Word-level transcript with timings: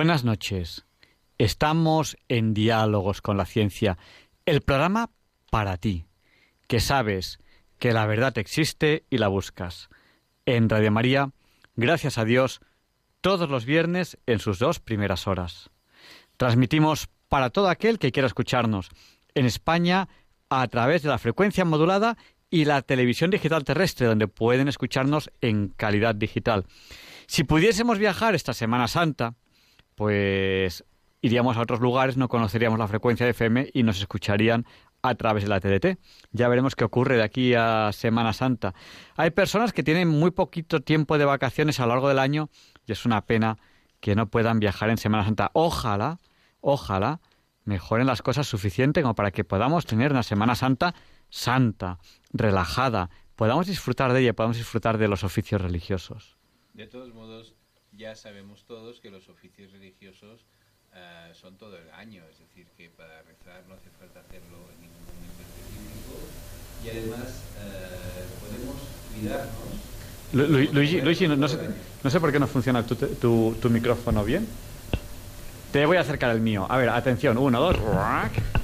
Buenas 0.00 0.24
noches. 0.24 0.86
Estamos 1.36 2.16
en 2.28 2.54
Diálogos 2.54 3.20
con 3.20 3.36
la 3.36 3.44
Ciencia, 3.44 3.98
el 4.46 4.62
programa 4.62 5.10
para 5.50 5.76
ti, 5.76 6.06
que 6.68 6.80
sabes 6.80 7.38
que 7.78 7.92
la 7.92 8.06
verdad 8.06 8.38
existe 8.38 9.04
y 9.10 9.18
la 9.18 9.28
buscas. 9.28 9.90
En 10.46 10.70
Radio 10.70 10.90
María, 10.90 11.32
gracias 11.76 12.16
a 12.16 12.24
Dios, 12.24 12.62
todos 13.20 13.50
los 13.50 13.66
viernes 13.66 14.16
en 14.24 14.38
sus 14.38 14.58
dos 14.58 14.80
primeras 14.80 15.26
horas. 15.26 15.68
Transmitimos 16.38 17.10
para 17.28 17.50
todo 17.50 17.68
aquel 17.68 17.98
que 17.98 18.10
quiera 18.10 18.26
escucharnos 18.26 18.88
en 19.34 19.44
España 19.44 20.08
a 20.48 20.66
través 20.68 21.02
de 21.02 21.10
la 21.10 21.18
frecuencia 21.18 21.66
modulada 21.66 22.16
y 22.48 22.64
la 22.64 22.80
televisión 22.80 23.30
digital 23.30 23.64
terrestre, 23.64 24.06
donde 24.06 24.28
pueden 24.28 24.66
escucharnos 24.66 25.30
en 25.42 25.68
calidad 25.68 26.14
digital. 26.14 26.64
Si 27.26 27.44
pudiésemos 27.44 27.98
viajar 27.98 28.34
esta 28.34 28.54
Semana 28.54 28.88
Santa, 28.88 29.34
pues 30.00 30.82
iríamos 31.20 31.58
a 31.58 31.60
otros 31.60 31.80
lugares, 31.80 32.16
no 32.16 32.28
conoceríamos 32.28 32.78
la 32.78 32.88
frecuencia 32.88 33.26
de 33.26 33.32
FM 33.32 33.68
y 33.74 33.82
nos 33.82 33.98
escucharían 33.98 34.64
a 35.02 35.14
través 35.14 35.42
de 35.42 35.50
la 35.50 35.60
TDT. 35.60 36.00
Ya 36.32 36.48
veremos 36.48 36.74
qué 36.74 36.84
ocurre 36.84 37.18
de 37.18 37.22
aquí 37.22 37.52
a 37.52 37.90
Semana 37.92 38.32
Santa. 38.32 38.72
Hay 39.16 39.30
personas 39.30 39.74
que 39.74 39.82
tienen 39.82 40.08
muy 40.08 40.30
poquito 40.30 40.80
tiempo 40.80 41.18
de 41.18 41.26
vacaciones 41.26 41.80
a 41.80 41.82
lo 41.82 41.90
largo 41.90 42.08
del 42.08 42.18
año 42.18 42.48
y 42.86 42.92
es 42.92 43.04
una 43.04 43.26
pena 43.26 43.58
que 44.00 44.14
no 44.14 44.30
puedan 44.30 44.58
viajar 44.58 44.88
en 44.88 44.96
Semana 44.96 45.26
Santa. 45.26 45.50
Ojalá, 45.52 46.18
ojalá 46.62 47.20
mejoren 47.66 48.06
las 48.06 48.22
cosas 48.22 48.46
suficiente 48.46 49.02
como 49.02 49.14
para 49.14 49.32
que 49.32 49.44
podamos 49.44 49.84
tener 49.84 50.12
una 50.12 50.22
Semana 50.22 50.54
Santa 50.54 50.94
santa, 51.28 51.98
relajada, 52.32 53.10
podamos 53.36 53.66
disfrutar 53.66 54.14
de 54.14 54.22
ella, 54.22 54.32
podamos 54.32 54.56
disfrutar 54.56 54.96
de 54.96 55.08
los 55.08 55.24
oficios 55.24 55.60
religiosos. 55.60 56.38
De 56.72 56.86
todos 56.86 57.12
modos, 57.12 57.54
ya 58.00 58.16
sabemos 58.16 58.64
todos 58.64 58.98
que 58.98 59.10
los 59.10 59.28
oficios 59.28 59.70
religiosos 59.72 60.40
uh, 60.94 61.34
son 61.34 61.58
todo 61.58 61.76
el 61.76 61.90
año, 61.90 62.22
es 62.30 62.38
decir, 62.38 62.66
que 62.74 62.88
para 62.88 63.20
rezar 63.22 63.62
no 63.68 63.74
hace 63.74 63.90
falta 63.98 64.20
hacerlo 64.20 64.56
en 64.72 64.80
ningún 64.80 65.04
momento 65.04 65.42
específico 65.44 66.16
y 66.82 66.88
además 66.88 67.44
uh, 67.60 68.40
podemos 68.40 68.76
cuidarnos. 69.12 69.52
Lu 70.32 70.46
Lu 70.46 70.72
Luigi, 70.72 71.00
Luigi 71.02 71.28
no, 71.28 71.36
no, 71.36 71.46
sé, 71.46 71.58
no, 72.02 72.10
sé, 72.10 72.20
por 72.20 72.32
qué 72.32 72.40
no 72.40 72.46
funciona 72.46 72.86
tu, 72.86 72.94
tu, 72.94 73.54
tu, 73.60 73.68
micrófono 73.68 74.24
bien. 74.24 74.48
Te 75.70 75.84
voy 75.84 75.98
a 75.98 76.00
acercar 76.00 76.30
el 76.30 76.40
mío. 76.40 76.66
A 76.70 76.78
ver, 76.78 76.88
atención, 76.88 77.36
uno, 77.36 77.60
dos. 77.60 77.76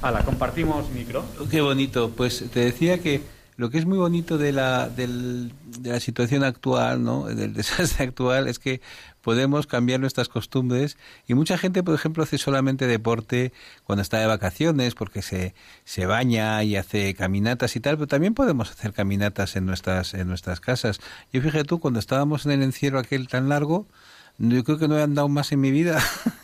Hala, 0.00 0.24
compartimos 0.24 0.88
micro. 0.90 1.24
Qué 1.50 1.60
bonito. 1.60 2.10
Pues 2.16 2.42
te 2.50 2.60
decía 2.60 3.00
que 3.00 3.20
lo 3.56 3.70
que 3.70 3.78
es 3.78 3.86
muy 3.86 3.96
bonito 3.96 4.36
de 4.36 4.52
la, 4.52 4.88
del, 4.88 5.50
de 5.64 5.90
la 5.90 6.00
situación 6.00 6.44
actual, 6.44 7.02
¿no? 7.02 7.24
del 7.26 7.52
desastre 7.54 8.06
actual, 8.06 8.48
es 8.48 8.58
que 8.58 8.80
podemos 9.26 9.66
cambiar 9.66 9.98
nuestras 9.98 10.28
costumbres 10.28 10.96
y 11.26 11.34
mucha 11.34 11.58
gente, 11.58 11.82
por 11.82 11.96
ejemplo, 11.96 12.22
hace 12.22 12.38
solamente 12.38 12.86
deporte 12.86 13.52
cuando 13.82 14.02
está 14.02 14.20
de 14.20 14.26
vacaciones 14.28 14.94
porque 14.94 15.20
se, 15.20 15.52
se 15.84 16.06
baña 16.06 16.62
y 16.62 16.76
hace 16.76 17.12
caminatas 17.14 17.74
y 17.74 17.80
tal, 17.80 17.96
pero 17.96 18.06
también 18.06 18.34
podemos 18.34 18.70
hacer 18.70 18.92
caminatas 18.92 19.56
en 19.56 19.66
nuestras, 19.66 20.14
en 20.14 20.28
nuestras 20.28 20.60
casas. 20.60 21.00
Yo 21.32 21.42
fíjate 21.42 21.64
tú, 21.64 21.80
cuando 21.80 21.98
estábamos 21.98 22.46
en 22.46 22.52
el 22.52 22.62
encierro 22.62 23.00
aquel 23.00 23.26
tan 23.26 23.48
largo, 23.48 23.88
yo 24.38 24.62
creo 24.62 24.78
que 24.78 24.86
no 24.86 24.96
he 24.96 25.02
andado 25.02 25.28
más 25.28 25.50
en 25.50 25.60
mi 25.60 25.72
vida. 25.72 26.00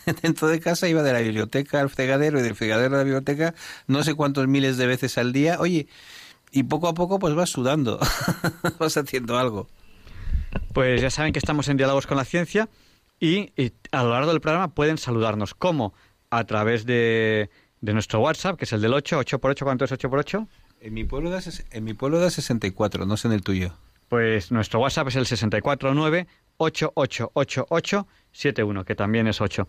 Dentro 0.21 0.49
de 0.49 0.59
casa 0.59 0.89
iba 0.89 1.05
de 1.05 1.13
la 1.13 1.21
biblioteca 1.21 1.81
al 1.81 1.89
fregadero 1.89 2.41
y 2.41 2.43
del 2.43 2.57
fregadero 2.57 2.97
a 2.97 2.99
la 2.99 3.05
biblioteca 3.05 3.55
no 3.87 4.03
sé 4.03 4.15
cuántos 4.15 4.49
miles 4.49 4.77
de 4.77 4.89
veces 4.89 5.19
al 5.19 5.33
día. 5.33 5.61
Oye, 5.61 5.87
y 6.51 6.65
poco 6.65 6.89
a 6.89 6.95
poco 6.95 7.21
pues 7.21 7.37
vas 7.37 7.51
sudando, 7.51 8.01
vas 8.81 8.97
haciendo 8.97 9.39
algo. 9.39 9.69
Pues 10.73 11.01
ya 11.01 11.11
saben 11.11 11.33
que 11.33 11.39
estamos 11.39 11.69
en 11.69 11.77
Diálogos 11.77 12.07
con 12.07 12.17
la 12.17 12.25
Ciencia 12.25 12.69
y, 13.21 13.53
y, 13.57 13.73
a 13.91 14.03
lo 14.03 14.11
largo 14.11 14.31
del 14.31 14.41
programa 14.41 14.75
pueden 14.75 14.99
saludarnos. 14.99 15.55
¿Cómo? 15.55 15.95
A 16.31 16.45
través 16.45 16.87
de, 16.87 17.51
de 17.81 17.93
nuestro 17.93 18.21
WhatsApp, 18.21 18.57
que 18.57 18.65
es 18.65 18.73
el 18.73 18.81
del 18.81 18.95
8, 18.95 19.21
8x8, 19.21 19.65
¿cuánto 19.65 19.85
es 19.85 19.93
8x8? 19.93 20.47
En 20.81 20.95
mi 20.95 21.05
pueblo 21.05 21.31
da, 21.31 21.41
en 21.71 21.85
mi 21.85 21.95
pueblo 21.95 22.19
da 22.19 22.31
64, 22.31 23.07
no 23.07 23.17
sé 23.17 23.29
en 23.29 23.35
el 23.35 23.43
tuyo. 23.43 23.75
Pues 24.09 24.51
nuestro 24.51 24.81
WhatsApp 24.81 25.09
es 25.09 25.17
el 25.17 25.27
649-888871, 26.59 28.85
que 28.85 28.95
también 28.95 29.27
es 29.27 29.41
8. 29.41 29.67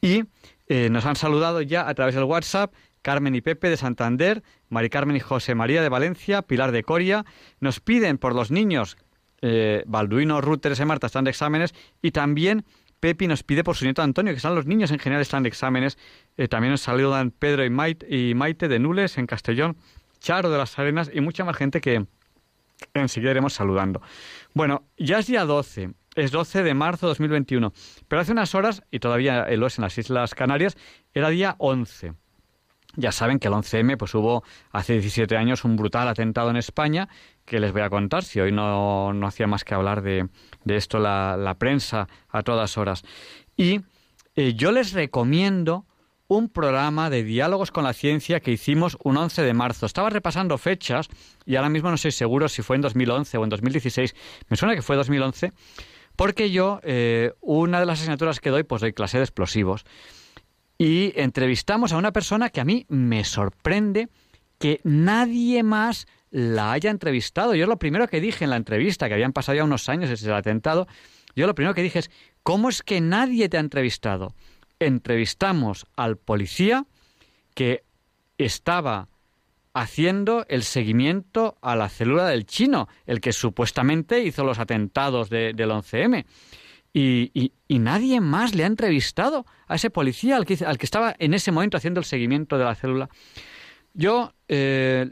Y 0.00 0.24
eh, 0.68 0.88
nos 0.90 1.06
han 1.06 1.16
saludado 1.16 1.62
ya 1.62 1.88
a 1.88 1.94
través 1.94 2.14
del 2.14 2.24
WhatsApp 2.24 2.72
Carmen 3.02 3.34
y 3.34 3.40
Pepe 3.40 3.68
de 3.68 3.76
Santander, 3.76 4.42
Mari 4.68 4.88
Carmen 4.88 5.16
y 5.16 5.20
José 5.20 5.54
María 5.54 5.82
de 5.82 5.88
Valencia, 5.88 6.42
Pilar 6.42 6.72
de 6.72 6.84
Coria. 6.84 7.24
Nos 7.60 7.80
piden 7.80 8.16
por 8.16 8.34
los 8.34 8.50
niños 8.50 8.96
eh, 9.42 9.82
Balduino, 9.86 10.40
Ruth, 10.40 10.60
Teresa 10.60 10.84
y 10.84 10.86
Marta 10.86 11.08
están 11.08 11.24
de 11.24 11.30
exámenes 11.30 11.74
y 12.00 12.12
también 12.12 12.64
Pepi 13.00 13.26
nos 13.26 13.42
pide 13.42 13.64
por 13.64 13.76
su 13.76 13.84
nieto 13.84 14.00
Antonio, 14.00 14.32
que 14.32 14.36
están 14.36 14.54
los 14.54 14.66
niños 14.66 14.92
en 14.92 15.00
general 15.00 15.22
están 15.22 15.42
de 15.42 15.48
exámenes. 15.48 15.98
Eh, 16.36 16.46
también 16.46 16.70
nos 16.70 16.82
saludan 16.82 17.32
Pedro 17.32 17.64
y 17.64 17.70
Maite, 17.70 18.06
y 18.08 18.34
Maite 18.34 18.68
de 18.68 18.78
Nules 18.78 19.18
en 19.18 19.26
Castellón, 19.26 19.76
Charo 20.20 20.50
de 20.50 20.56
las 20.58 20.78
Arenas 20.78 21.10
y 21.12 21.20
mucha 21.20 21.44
más 21.44 21.56
gente 21.56 21.80
que 21.80 22.06
enseguida 22.94 23.32
iremos 23.32 23.54
saludando. 23.54 24.00
Bueno, 24.54 24.84
ya 24.96 25.18
es 25.18 25.26
día 25.26 25.44
12, 25.44 25.90
es 26.14 26.30
12 26.30 26.62
de 26.62 26.74
marzo 26.74 27.06
de 27.06 27.10
2021, 27.10 27.72
pero 28.06 28.22
hace 28.22 28.30
unas 28.30 28.54
horas, 28.54 28.84
y 28.92 29.00
todavía 29.00 29.48
lo 29.56 29.66
es 29.66 29.78
en 29.78 29.82
las 29.82 29.98
Islas 29.98 30.34
Canarias, 30.36 30.76
era 31.12 31.28
día 31.28 31.56
11. 31.58 32.14
Ya 32.94 33.10
saben 33.10 33.38
que 33.38 33.48
el 33.48 33.54
11M 33.54 33.96
pues 33.96 34.14
hubo 34.14 34.44
hace 34.70 34.94
17 34.94 35.36
años 35.36 35.64
un 35.64 35.76
brutal 35.76 36.08
atentado 36.08 36.50
en 36.50 36.56
España 36.56 37.08
que 37.44 37.58
les 37.58 37.72
voy 37.72 37.82
a 37.82 37.90
contar 37.90 38.22
si 38.22 38.40
hoy 38.40 38.52
no, 38.52 39.12
no 39.12 39.26
hacía 39.26 39.46
más 39.46 39.64
que 39.64 39.74
hablar 39.74 40.02
de, 40.02 40.28
de 40.64 40.76
esto 40.76 40.98
la, 40.98 41.36
la, 41.36 41.54
prensa 41.54 42.06
a 42.28 42.42
todas 42.42 42.76
horas. 42.76 43.02
Y 43.56 43.80
eh, 44.36 44.54
yo 44.54 44.72
les 44.72 44.92
recomiendo 44.92 45.86
un 46.28 46.48
programa 46.48 47.10
de 47.10 47.24
diálogos 47.24 47.70
con 47.70 47.84
la 47.84 47.92
ciencia 47.92 48.40
que 48.40 48.52
hicimos 48.52 48.96
un 49.02 49.16
11 49.16 49.42
de 49.42 49.54
marzo. 49.54 49.86
Estaba 49.86 50.10
repasando 50.10 50.56
fechas 50.56 51.08
y 51.44 51.56
ahora 51.56 51.68
mismo 51.68 51.88
no 51.88 51.96
estoy 51.96 52.12
seguro 52.12 52.48
si 52.48 52.62
fue 52.62 52.76
en 52.76 52.82
2011 52.82 53.36
o 53.38 53.44
en 53.44 53.50
2016. 53.50 54.14
Me 54.48 54.56
suena 54.56 54.74
que 54.74 54.82
fue 54.82 54.96
2011 54.96 55.52
porque 56.16 56.50
yo 56.50 56.80
eh, 56.82 57.32
una 57.40 57.80
de 57.80 57.86
las 57.86 58.00
asignaturas 58.00 58.40
que 58.40 58.50
doy 58.50 58.62
pues 58.62 58.80
doy 58.80 58.92
clase 58.92 59.18
de 59.18 59.24
explosivos 59.24 59.84
y 60.82 61.12
entrevistamos 61.14 61.92
a 61.92 61.96
una 61.96 62.10
persona 62.10 62.50
que 62.50 62.60
a 62.60 62.64
mí 62.64 62.86
me 62.88 63.22
sorprende 63.22 64.08
que 64.58 64.80
nadie 64.82 65.62
más 65.62 66.08
la 66.32 66.72
haya 66.72 66.90
entrevistado. 66.90 67.54
Yo 67.54 67.68
lo 67.68 67.78
primero 67.78 68.08
que 68.08 68.20
dije 68.20 68.42
en 68.42 68.50
la 68.50 68.56
entrevista, 68.56 69.06
que 69.06 69.14
habían 69.14 69.32
pasado 69.32 69.54
ya 69.54 69.62
unos 69.62 69.88
años 69.88 70.10
desde 70.10 70.26
el 70.26 70.34
atentado, 70.34 70.88
yo 71.36 71.46
lo 71.46 71.54
primero 71.54 71.72
que 71.74 71.84
dije 71.84 72.00
es, 72.00 72.10
¿cómo 72.42 72.68
es 72.68 72.82
que 72.82 73.00
nadie 73.00 73.48
te 73.48 73.58
ha 73.58 73.60
entrevistado? 73.60 74.34
Entrevistamos 74.80 75.86
al 75.94 76.16
policía 76.16 76.84
que 77.54 77.84
estaba 78.36 79.06
haciendo 79.74 80.44
el 80.48 80.64
seguimiento 80.64 81.58
a 81.62 81.76
la 81.76 81.90
célula 81.90 82.26
del 82.26 82.44
chino, 82.44 82.88
el 83.06 83.20
que 83.20 83.32
supuestamente 83.32 84.24
hizo 84.24 84.42
los 84.42 84.58
atentados 84.58 85.30
de, 85.30 85.52
del 85.52 85.70
11M. 85.70 86.24
Y, 86.94 87.30
y, 87.32 87.52
y, 87.68 87.78
nadie 87.78 88.20
más 88.20 88.54
le 88.54 88.64
ha 88.64 88.66
entrevistado 88.66 89.46
a 89.66 89.76
ese 89.76 89.88
policía 89.88 90.36
al 90.36 90.44
que, 90.44 90.54
estaba 90.80 91.14
en 91.18 91.32
ese 91.32 91.50
momento 91.50 91.78
haciendo 91.78 92.00
el 92.00 92.04
seguimiento 92.04 92.58
de 92.58 92.64
la 92.64 92.74
célula. 92.74 93.08
Yo, 93.94 94.34
eh, 94.48 95.10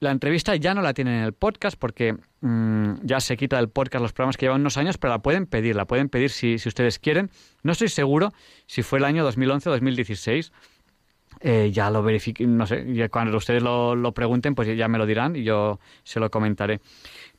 la 0.00 0.10
entrevista 0.10 0.54
ya 0.56 0.74
no 0.74 0.82
la 0.82 0.92
tienen 0.92 1.14
en 1.14 1.24
el 1.24 1.32
podcast 1.32 1.78
porque 1.78 2.14
mmm, 2.40 2.96
ya 3.02 3.20
se 3.20 3.36
quita 3.38 3.56
del 3.56 3.70
podcast 3.70 4.02
los 4.02 4.12
programas 4.12 4.36
que 4.36 4.46
llevan 4.46 4.60
unos 4.60 4.76
años, 4.76 4.98
pero 4.98 5.14
la 5.14 5.20
pueden 5.20 5.46
pedir, 5.46 5.76
la 5.76 5.86
pueden 5.86 6.10
pedir 6.10 6.30
si, 6.30 6.58
si 6.58 6.68
ustedes 6.68 6.98
quieren. 6.98 7.30
No 7.62 7.72
estoy 7.72 7.88
seguro 7.88 8.32
si 8.66 8.82
fue 8.82 8.98
el 8.98 9.06
año 9.06 9.24
2011 9.24 9.68
o 9.70 9.72
2016. 9.72 10.52
Eh, 11.40 11.70
ya 11.72 11.90
lo 11.90 12.02
verifiquen, 12.02 12.56
no 12.56 12.66
sé, 12.66 13.08
cuando 13.10 13.36
ustedes 13.36 13.62
lo, 13.62 13.94
lo 13.94 14.12
pregunten, 14.12 14.54
pues 14.54 14.76
ya 14.76 14.88
me 14.88 14.98
lo 14.98 15.06
dirán 15.06 15.36
y 15.36 15.44
yo 15.44 15.78
se 16.02 16.18
lo 16.20 16.30
comentaré. 16.30 16.80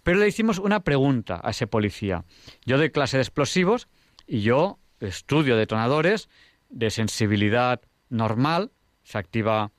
Pero 0.03 0.19
le 0.19 0.27
hicimos 0.27 0.59
una 0.59 0.81
pregunta 0.81 1.39
a 1.43 1.51
ese 1.51 1.67
policía. 1.67 2.25
Yo 2.65 2.77
doy 2.77 2.89
clase 2.89 3.17
de 3.17 3.23
explosivos 3.23 3.87
y 4.27 4.41
yo 4.41 4.79
estudio 4.99 5.57
detonadores 5.57 6.29
de 6.69 6.89
sensibilidad 6.89 7.81
normal, 8.09 8.71
se 9.03 9.17
activa 9.17 9.71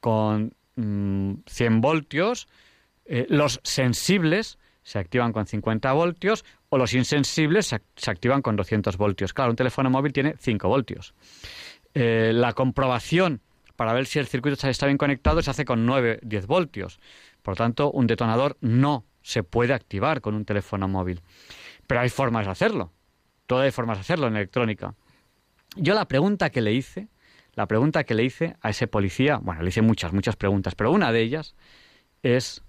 con 0.00 0.54
mmm, 0.76 1.34
100 1.46 1.80
voltios, 1.80 2.48
eh, 3.04 3.26
los 3.28 3.60
sensibles 3.62 4.58
se 4.82 4.98
activan 4.98 5.32
con 5.32 5.46
50 5.46 5.92
voltios 5.92 6.44
o 6.68 6.78
los 6.78 6.94
insensibles 6.94 7.66
se, 7.66 8.10
activan 8.10 8.42
con 8.42 8.56
200 8.56 8.96
voltios. 8.96 9.32
Claro, 9.32 9.50
un 9.50 9.56
teléfono 9.56 9.90
móvil 9.90 10.12
tiene 10.12 10.34
5 10.38 10.68
voltios. 10.68 11.14
Eh, 11.94 12.32
la 12.34 12.52
comprobación 12.52 13.42
para 13.76 13.92
ver 13.92 14.06
si 14.06 14.18
el 14.18 14.26
circuito 14.26 14.66
está 14.66 14.86
bien 14.86 14.98
conectado 14.98 15.42
se 15.42 15.50
hace 15.50 15.64
con 15.64 15.86
9, 15.86 16.20
10 16.22 16.46
voltios. 16.46 16.98
Por 17.42 17.56
tanto, 17.56 17.90
un 17.90 18.06
detonador 18.06 18.56
no 18.60 19.04
se 19.22 19.42
puede 19.42 19.74
activar 19.74 20.20
con 20.20 20.34
un 20.34 20.44
teléfono 20.44 20.88
móvil. 20.88 21.22
Pero 21.86 22.00
hay 22.00 22.08
formas 22.08 22.46
de 22.46 22.52
hacerlo. 22.52 22.92
Todas 23.46 23.64
hay 23.64 23.70
formas 23.70 23.98
de 23.98 24.02
hacerlo 24.02 24.26
en 24.26 24.36
electrónica. 24.36 24.94
Yo 25.76 25.94
la 25.94 26.06
pregunta 26.06 26.50
que 26.50 26.60
le 26.60 26.72
hice, 26.72 27.08
la 27.54 27.66
pregunta 27.66 28.04
que 28.04 28.14
le 28.14 28.24
hice 28.24 28.56
a 28.60 28.70
ese 28.70 28.86
policía, 28.86 29.38
bueno, 29.38 29.62
le 29.62 29.68
hice 29.68 29.82
muchas, 29.82 30.12
muchas 30.12 30.36
preguntas, 30.36 30.74
pero 30.74 30.90
una 30.90 31.12
de 31.12 31.20
ellas 31.20 31.54
es, 32.22 32.62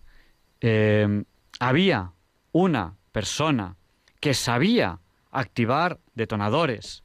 eh, 0.62 1.24
¿había 1.60 2.14
una 2.52 2.96
persona 3.12 3.78
que 4.20 4.34
sabía 4.34 5.00
activar 5.32 6.00
detonadores 6.16 7.04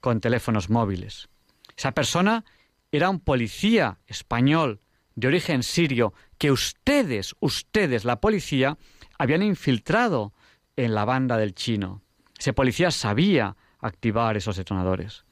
con 0.00 0.20
teléfonos 0.20 0.70
móviles? 0.70 1.28
Esa 1.76 1.92
persona 1.92 2.44
era 2.90 3.10
un 3.10 3.20
policía 3.20 3.98
español 4.06 4.80
de 5.18 5.26
origen 5.26 5.64
sirio 5.64 6.14
que 6.38 6.52
ustedes, 6.52 7.34
ustedes, 7.40 8.04
la 8.04 8.20
policía, 8.20 8.78
habían 9.18 9.42
infiltrado 9.42 10.32
en 10.76 10.94
la 10.94 11.04
banda 11.04 11.36
del 11.36 11.56
chino. 11.56 12.02
Ese 12.38 12.52
policía 12.52 12.92
sabía 12.92 13.56
activar 13.80 14.36
esos 14.36 14.56
detonadores. 14.56 15.24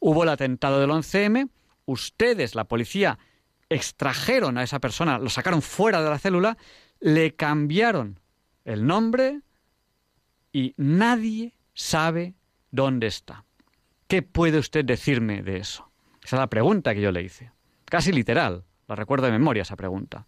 Hubo 0.00 0.24
el 0.24 0.28
atentado 0.28 0.80
del 0.80 0.90
11M, 0.90 1.48
ustedes, 1.86 2.54
la 2.54 2.64
policía, 2.64 3.18
extrajeron 3.70 4.58
a 4.58 4.64
esa 4.64 4.80
persona, 4.80 5.18
lo 5.18 5.30
sacaron 5.30 5.62
fuera 5.62 6.02
de 6.02 6.10
la 6.10 6.18
célula, 6.18 6.58
le 7.00 7.34
cambiaron 7.34 8.20
el 8.66 8.86
nombre 8.86 9.40
y 10.52 10.74
nadie 10.76 11.54
sabe 11.72 12.34
dónde 12.70 13.06
está. 13.06 13.46
¿Qué 14.08 14.20
puede 14.20 14.58
usted 14.58 14.84
decirme 14.84 15.42
de 15.42 15.56
eso? 15.56 15.90
Esa 16.22 16.36
es 16.36 16.40
la 16.40 16.50
pregunta 16.50 16.94
que 16.94 17.00
yo 17.00 17.12
le 17.12 17.22
hice. 17.22 17.50
Casi 17.86 18.12
literal, 18.12 18.64
la 18.92 18.96
recuerdo 18.96 19.26
de 19.26 19.32
memoria 19.32 19.62
esa 19.62 19.76
pregunta. 19.76 20.26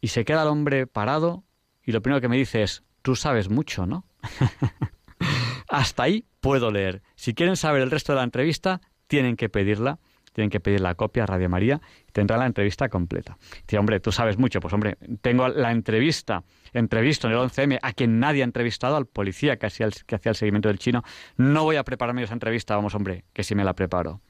Y 0.00 0.08
se 0.08 0.24
queda 0.24 0.42
el 0.42 0.48
hombre 0.48 0.86
parado 0.86 1.44
y 1.84 1.92
lo 1.92 2.00
primero 2.00 2.20
que 2.20 2.28
me 2.28 2.36
dice 2.36 2.62
es, 2.62 2.82
tú 3.02 3.14
sabes 3.14 3.50
mucho, 3.50 3.86
¿no? 3.86 4.06
Hasta 5.68 6.04
ahí 6.04 6.24
puedo 6.40 6.70
leer. 6.70 7.02
Si 7.14 7.34
quieren 7.34 7.56
saber 7.56 7.82
el 7.82 7.90
resto 7.90 8.12
de 8.12 8.16
la 8.16 8.24
entrevista, 8.24 8.80
tienen 9.06 9.36
que 9.36 9.50
pedirla, 9.50 9.98
tienen 10.32 10.48
que 10.48 10.60
pedir 10.60 10.80
la 10.80 10.94
copia 10.94 11.24
a 11.24 11.26
Radio 11.26 11.50
María 11.50 11.80
y 12.08 12.12
tendrán 12.12 12.40
la 12.40 12.46
entrevista 12.46 12.88
completa. 12.88 13.36
Dice, 13.66 13.78
hombre, 13.78 14.00
tú 14.00 14.12
sabes 14.12 14.38
mucho. 14.38 14.60
Pues 14.60 14.72
hombre, 14.72 14.96
tengo 15.20 15.48
la 15.48 15.70
entrevista, 15.70 16.44
entrevisto 16.72 17.26
en 17.26 17.34
el 17.34 17.40
11M 17.40 17.78
a 17.82 17.92
quien 17.92 18.18
nadie 18.18 18.42
ha 18.42 18.44
entrevistado, 18.44 18.96
al 18.96 19.06
policía 19.06 19.58
que 19.58 19.66
hacía 19.66 19.86
el, 19.86 19.92
que 20.06 20.34
seguimiento 20.34 20.68
del 20.68 20.78
chino. 20.78 21.02
No 21.36 21.64
voy 21.64 21.76
a 21.76 21.84
prepararme 21.84 22.22
esa 22.22 22.32
entrevista, 22.32 22.76
vamos, 22.76 22.94
hombre, 22.94 23.24
que 23.34 23.44
si 23.44 23.54
me 23.54 23.64
la 23.64 23.74
preparo. 23.74 24.22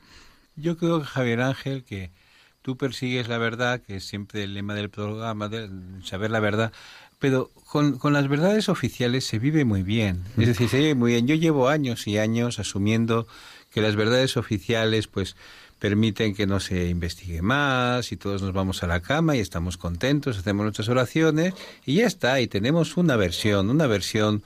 Yo 0.56 0.76
creo, 0.76 1.00
Javier 1.02 1.40
Ángel, 1.40 1.84
que 1.84 2.10
tú 2.68 2.76
persigues 2.76 3.28
la 3.28 3.38
verdad, 3.38 3.80
que 3.80 3.96
es 3.96 4.04
siempre 4.04 4.44
el 4.44 4.52
lema 4.52 4.74
del 4.74 4.90
programa, 4.90 5.48
de 5.48 5.70
saber 6.04 6.30
la 6.30 6.38
verdad, 6.38 6.70
pero 7.18 7.50
con, 7.64 7.96
con, 7.96 8.12
las 8.12 8.28
verdades 8.28 8.68
oficiales 8.68 9.24
se 9.24 9.38
vive 9.38 9.64
muy 9.64 9.82
bien. 9.82 10.22
Es 10.36 10.48
decir, 10.48 10.68
se 10.68 10.76
vive 10.76 10.94
muy 10.94 11.12
bien. 11.12 11.26
Yo 11.26 11.34
llevo 11.34 11.70
años 11.70 12.06
y 12.06 12.18
años 12.18 12.58
asumiendo 12.58 13.26
que 13.70 13.80
las 13.80 13.96
verdades 13.96 14.36
oficiales, 14.36 15.06
pues, 15.06 15.34
permiten 15.78 16.34
que 16.34 16.46
no 16.46 16.60
se 16.60 16.90
investigue 16.90 17.40
más 17.40 18.12
y 18.12 18.18
todos 18.18 18.42
nos 18.42 18.52
vamos 18.52 18.82
a 18.82 18.86
la 18.86 19.00
cama 19.00 19.34
y 19.34 19.40
estamos 19.40 19.78
contentos, 19.78 20.36
hacemos 20.36 20.64
nuestras 20.64 20.90
oraciones 20.90 21.54
y 21.86 21.94
ya 21.94 22.06
está. 22.06 22.38
Y 22.42 22.48
tenemos 22.48 22.98
una 22.98 23.16
versión, 23.16 23.70
una 23.70 23.86
versión 23.86 24.42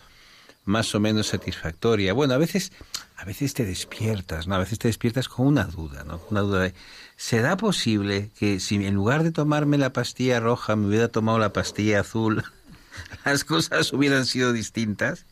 más 0.65 0.95
o 0.95 1.01
menos 1.01 1.29
satisfactoria. 1.29 2.13
Bueno, 2.13 2.35
a 2.35 2.39
veces, 2.39 2.73
a 3.17 3.25
veces 3.25 3.55
te 3.55 3.65
despiertas, 3.65 4.47
¿no? 4.47 4.55
A 4.55 4.59
veces 4.59 4.79
te 4.79 4.89
despiertas 4.89 5.29
con 5.29 5.47
una 5.47 5.65
duda, 5.65 6.05
¿no? 6.05 6.21
Una 6.31 6.41
duda 6.41 6.61
de, 6.61 6.75
¿será 7.17 7.57
posible 7.57 8.31
que 8.39 8.61
si 8.61 8.77
en 8.77 8.95
lugar 8.95 9.23
de 9.23 9.33
tomarme 9.33 9.79
la 9.79 9.93
pastilla 9.93 10.41
roja 10.41 10.77
me 10.77 10.87
hubiera 10.87 11.09
tomado 11.09 11.39
la 11.39 11.53
pastilla 11.53 12.01
azul, 12.01 12.45
las 13.25 13.45
cosas 13.45 13.93
hubieran 13.93 14.27
sido 14.27 14.53
distintas? 14.53 15.27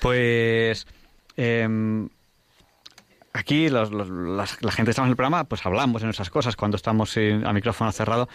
Pues 0.00 0.86
em, 1.36 2.08
aquí 3.32 3.68
la, 3.68 3.86
gente 3.86 4.84
que 4.84 4.90
estamos 4.90 5.08
en 5.08 5.10
el 5.10 5.16
programa, 5.16 5.44
pues 5.44 5.64
hablamos 5.66 6.02
en 6.02 6.10
esas 6.10 6.30
cosas 6.30 6.56
cuando 6.56 6.76
estamos 6.76 7.16
a 7.16 7.52
micrófono 7.52 7.92
cerrado. 7.92 8.28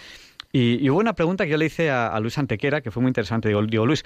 Y, 0.52 0.90
hubo 0.90 1.00
una 1.00 1.14
pregunta 1.14 1.46
que 1.46 1.52
yo 1.52 1.58
le 1.58 1.68
hice 1.68 1.90
a, 1.90 2.20
Luis 2.20 2.38
Antequera, 2.38 2.82
que 2.82 2.92
fue 2.92 3.02
muy 3.02 3.10
interesante. 3.10 3.48
Digo, 3.48 3.62
digo, 3.64 3.86
Luis, 3.86 4.04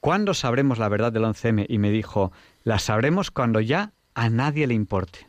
¿cuándo 0.00 0.34
sabremos 0.34 0.78
la 0.78 0.88
verdad 0.88 1.12
del 1.12 1.24
11M? 1.24 1.66
Y 1.68 1.78
me 1.78 1.90
dijo, 1.90 2.32
la 2.64 2.78
sabremos 2.78 3.30
cuando 3.30 3.60
ya 3.60 3.92
a 4.14 4.28
nadie 4.28 4.66
le 4.66 4.74
importe. 4.74 5.26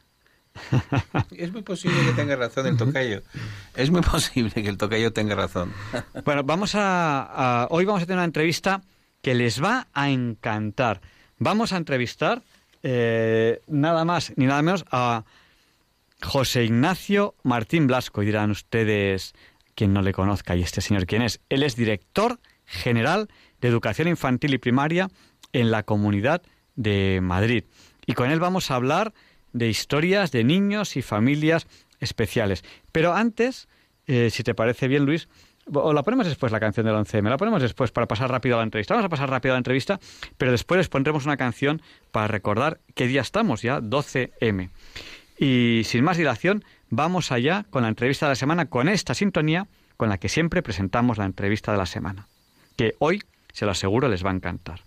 Es 1.37 1.51
muy 1.51 1.61
posible 1.61 1.97
que 2.05 2.13
tenga 2.13 2.35
razón 2.35 2.67
el 2.67 2.77
tocayo. 2.77 3.21
Es 3.75 3.91
muy 3.91 4.01
posible 4.01 4.51
que 4.51 4.69
el 4.69 4.77
tocayo 4.77 5.11
tenga 5.13 5.35
razón. 5.35 5.73
Bueno, 6.23 6.43
vamos 6.43 6.73
a, 6.75 7.67
hoy 7.69 7.85
vamos 7.85 8.03
a 8.03 8.05
tener 8.05 8.17
una 8.17 8.25
entrevista 8.25 8.81
que 9.21 9.35
les 9.35 9.61
va 9.61 9.87
a 9.93 10.09
encantar. 10.09 11.01
Vamos 11.37 11.73
a 11.73 11.77
entrevistar 11.77 12.41
eh, 12.83 13.61
nada 13.67 14.05
más 14.05 14.33
ni 14.35 14.45
nada 14.45 14.61
menos 14.61 14.85
a 14.91 15.25
José 16.21 16.63
Ignacio 16.63 17.35
Martín 17.43 17.87
Blasco. 17.87 18.23
Y 18.23 18.27
dirán 18.27 18.51
ustedes, 18.51 19.33
quien 19.75 19.93
no 19.93 20.01
le 20.01 20.13
conozca, 20.13 20.55
y 20.55 20.61
este 20.61 20.81
señor 20.81 21.05
quién 21.05 21.21
es. 21.21 21.41
Él 21.49 21.63
es 21.63 21.75
director 21.75 22.39
general 22.65 23.27
de 23.61 23.67
Educación 23.67 24.07
Infantil 24.07 24.53
y 24.53 24.57
Primaria 24.57 25.09
en 25.53 25.71
la 25.71 25.83
Comunidad 25.83 26.41
de 26.75 27.19
Madrid. 27.21 27.65
Y 28.05 28.13
con 28.13 28.31
él 28.31 28.39
vamos 28.39 28.71
a 28.71 28.75
hablar 28.75 29.13
de 29.53 29.69
historias 29.69 30.31
de 30.31 30.43
niños 30.43 30.97
y 30.97 31.01
familias 31.01 31.67
especiales. 31.99 32.63
Pero 32.91 33.13
antes, 33.13 33.67
eh, 34.07 34.29
si 34.29 34.43
te 34.43 34.53
parece 34.53 34.87
bien, 34.87 35.05
Luis, 35.05 35.27
o 35.73 35.93
la 35.93 36.03
ponemos 36.03 36.27
después 36.27 36.51
la 36.51 36.59
canción 36.59 36.85
del 36.85 36.95
11M, 36.95 37.29
la 37.29 37.37
ponemos 37.37 37.61
después 37.61 37.91
para 37.91 38.07
pasar 38.07 38.29
rápido 38.29 38.55
a 38.55 38.57
la 38.59 38.63
entrevista. 38.63 38.93
Vamos 38.93 39.05
a 39.05 39.09
pasar 39.09 39.29
rápido 39.29 39.53
a 39.53 39.55
la 39.55 39.59
entrevista, 39.59 39.99
pero 40.37 40.51
después 40.51 40.77
les 40.77 40.89
pondremos 40.89 41.25
una 41.25 41.37
canción 41.37 41.81
para 42.11 42.27
recordar 42.27 42.79
qué 42.93 43.07
día 43.07 43.21
estamos 43.21 43.61
ya, 43.61 43.79
12M. 43.79 44.69
Y 45.37 45.81
sin 45.85 46.03
más 46.03 46.17
dilación, 46.17 46.63
vamos 46.89 47.31
allá 47.31 47.65
con 47.69 47.83
la 47.83 47.89
entrevista 47.89 48.25
de 48.25 48.31
la 48.31 48.35
semana, 48.35 48.65
con 48.67 48.89
esta 48.89 49.13
sintonía 49.13 49.67
con 49.97 50.09
la 50.09 50.17
que 50.17 50.29
siempre 50.29 50.61
presentamos 50.61 51.17
la 51.17 51.25
entrevista 51.25 51.71
de 51.71 51.77
la 51.77 51.85
semana, 51.85 52.27
que 52.75 52.95
hoy, 52.99 53.23
se 53.53 53.65
lo 53.65 53.71
aseguro, 53.71 54.09
les 54.09 54.25
va 54.25 54.31
a 54.31 54.35
encantar. 54.35 54.81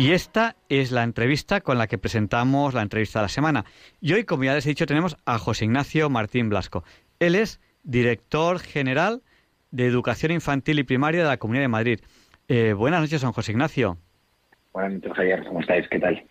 Y 0.00 0.12
esta 0.12 0.56
es 0.70 0.92
la 0.92 1.02
entrevista 1.02 1.60
con 1.60 1.76
la 1.76 1.86
que 1.86 1.98
presentamos 1.98 2.72
la 2.72 2.80
entrevista 2.80 3.18
de 3.18 3.24
la 3.24 3.28
semana. 3.28 3.66
Y 4.00 4.14
hoy, 4.14 4.24
como 4.24 4.44
ya 4.44 4.54
les 4.54 4.64
he 4.64 4.70
dicho, 4.70 4.86
tenemos 4.86 5.18
a 5.26 5.38
José 5.38 5.66
Ignacio 5.66 6.08
Martín 6.08 6.48
Blasco. 6.48 6.84
Él 7.18 7.34
es 7.34 7.60
director 7.82 8.60
general 8.60 9.20
de 9.72 9.84
Educación 9.84 10.32
Infantil 10.32 10.78
y 10.78 10.84
Primaria 10.84 11.20
de 11.22 11.28
la 11.28 11.36
Comunidad 11.36 11.64
de 11.64 11.68
Madrid. 11.68 12.00
Eh, 12.48 12.72
buenas 12.72 13.02
noches, 13.02 13.20
don 13.20 13.32
José 13.32 13.52
Ignacio. 13.52 13.98
Buenas 14.72 14.94
noches, 14.94 15.12
Javier. 15.12 15.44
¿Cómo 15.44 15.60
estáis? 15.60 15.86
¿Qué 15.90 15.98
tal? 15.98 16.24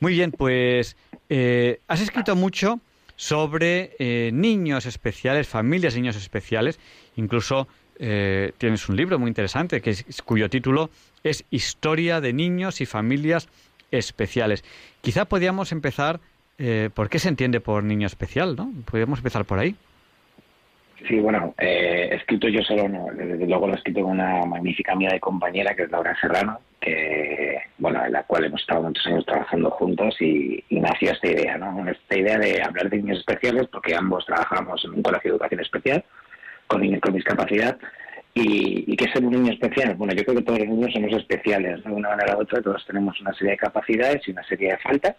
Muy 0.00 0.14
bien, 0.14 0.32
pues 0.32 0.96
eh, 1.28 1.82
has 1.88 2.00
escrito 2.00 2.34
mucho 2.36 2.80
sobre 3.16 3.96
eh, 3.98 4.30
niños 4.32 4.86
especiales, 4.86 5.46
familias 5.46 5.92
de 5.92 6.00
niños 6.00 6.16
especiales, 6.16 6.80
incluso 7.16 7.68
eh, 8.02 8.52
tienes 8.56 8.88
un 8.88 8.96
libro 8.96 9.18
muy 9.18 9.28
interesante 9.28 9.82
que 9.82 9.94
cuyo 10.24 10.48
título 10.48 10.88
es 11.24 11.44
Historia 11.50 12.20
de 12.20 12.32
niños 12.32 12.80
y 12.80 12.86
familias 12.86 13.48
especiales. 13.90 14.64
Quizá 15.00 15.24
podríamos 15.24 15.72
empezar 15.72 16.20
eh, 16.58 16.90
por 16.94 17.08
qué 17.08 17.18
se 17.18 17.28
entiende 17.28 17.60
por 17.60 17.82
niño 17.84 18.06
especial, 18.06 18.56
¿no? 18.56 18.70
Podríamos 18.84 19.18
empezar 19.20 19.44
por 19.44 19.58
ahí. 19.58 19.74
Sí, 21.08 21.18
bueno, 21.18 21.54
eh, 21.58 22.10
escrito 22.12 22.48
yo 22.48 22.62
solo, 22.62 22.86
no, 22.86 23.06
desde 23.14 23.46
luego 23.46 23.66
lo 23.66 23.72
he 23.72 23.76
escrito 23.76 24.02
con 24.02 24.12
una 24.12 24.44
magnífica 24.44 24.92
amiga 24.92 25.12
de 25.12 25.20
compañera 25.20 25.74
que 25.74 25.84
es 25.84 25.90
Laura 25.90 26.14
Serrano, 26.20 26.60
que, 26.78 27.56
bueno, 27.78 28.04
en 28.04 28.12
la 28.12 28.22
cual 28.24 28.44
hemos 28.44 28.60
estado 28.60 28.82
muchos 28.82 29.06
años 29.06 29.24
trabajando 29.24 29.70
juntos 29.70 30.14
y, 30.20 30.62
nació 30.68 31.12
esta 31.12 31.28
idea, 31.28 31.56
¿no? 31.56 31.88
Esta 31.88 32.18
idea 32.18 32.38
de 32.38 32.62
hablar 32.62 32.90
de 32.90 32.98
niños 32.98 33.18
especiales 33.18 33.66
porque 33.72 33.94
ambos 33.94 34.26
trabajamos 34.26 34.84
en 34.84 34.92
un 34.92 35.02
colegio 35.02 35.30
de 35.30 35.36
educación 35.36 35.60
especial 35.60 36.04
con 36.66 36.82
niños 36.82 37.00
con 37.00 37.14
discapacidad. 37.14 37.78
¿Y, 38.34 38.96
qué 38.96 39.04
es 39.06 39.12
ser 39.12 39.24
un 39.24 39.32
niño 39.32 39.52
especial? 39.52 39.94
Bueno, 39.96 40.14
yo 40.14 40.22
creo 40.24 40.36
que 40.36 40.42
todos 40.42 40.60
los 40.60 40.68
niños 40.68 40.92
somos 40.92 41.12
especiales, 41.12 41.82
de 41.82 41.90
una 41.90 42.10
manera 42.10 42.36
u 42.36 42.42
otra, 42.42 42.62
todos 42.62 42.84
tenemos 42.86 43.20
una 43.20 43.34
serie 43.34 43.52
de 43.52 43.56
capacidades 43.56 44.26
y 44.26 44.30
una 44.30 44.44
serie 44.44 44.70
de 44.70 44.78
faltas. 44.78 45.16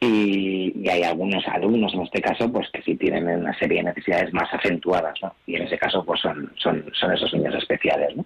Y, 0.00 0.88
hay 0.88 1.02
algunos 1.02 1.46
alumnos, 1.46 1.94
en 1.94 2.02
este 2.02 2.20
caso, 2.20 2.50
pues 2.50 2.68
que 2.72 2.82
sí 2.82 2.96
tienen 2.96 3.28
una 3.28 3.56
serie 3.58 3.78
de 3.78 3.84
necesidades 3.84 4.32
más 4.32 4.52
acentuadas, 4.52 5.14
¿no? 5.22 5.34
Y 5.46 5.56
en 5.56 5.62
ese 5.62 5.78
caso, 5.78 6.04
pues 6.04 6.20
son, 6.20 6.52
son, 6.56 6.84
son 6.98 7.12
esos 7.12 7.32
niños 7.34 7.54
especiales, 7.54 8.16
¿no? 8.16 8.24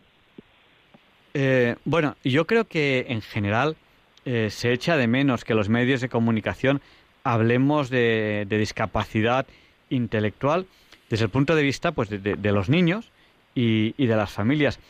Eh, 1.34 1.74
bueno, 1.84 2.16
yo 2.22 2.46
creo 2.46 2.64
que 2.64 3.06
en 3.08 3.20
general 3.20 3.76
eh, 4.24 4.48
se 4.50 4.72
echa 4.72 4.96
de 4.96 5.08
menos 5.08 5.44
que 5.44 5.54
los 5.54 5.68
medios 5.68 6.00
de 6.00 6.08
comunicación 6.08 6.80
hablemos 7.24 7.90
de 7.90 8.46
discapacidad 8.48 9.46
intelectual 9.90 10.66
desde 11.10 11.24
el 11.24 11.30
punto 11.30 11.54
de 11.54 11.62
vista 11.62 11.92
pues, 11.92 12.10
de, 12.10 12.52
los 12.52 12.68
niños 12.68 13.10
y, 13.54 14.06
de 14.06 14.16
las 14.16 14.32
familias. 14.32 14.80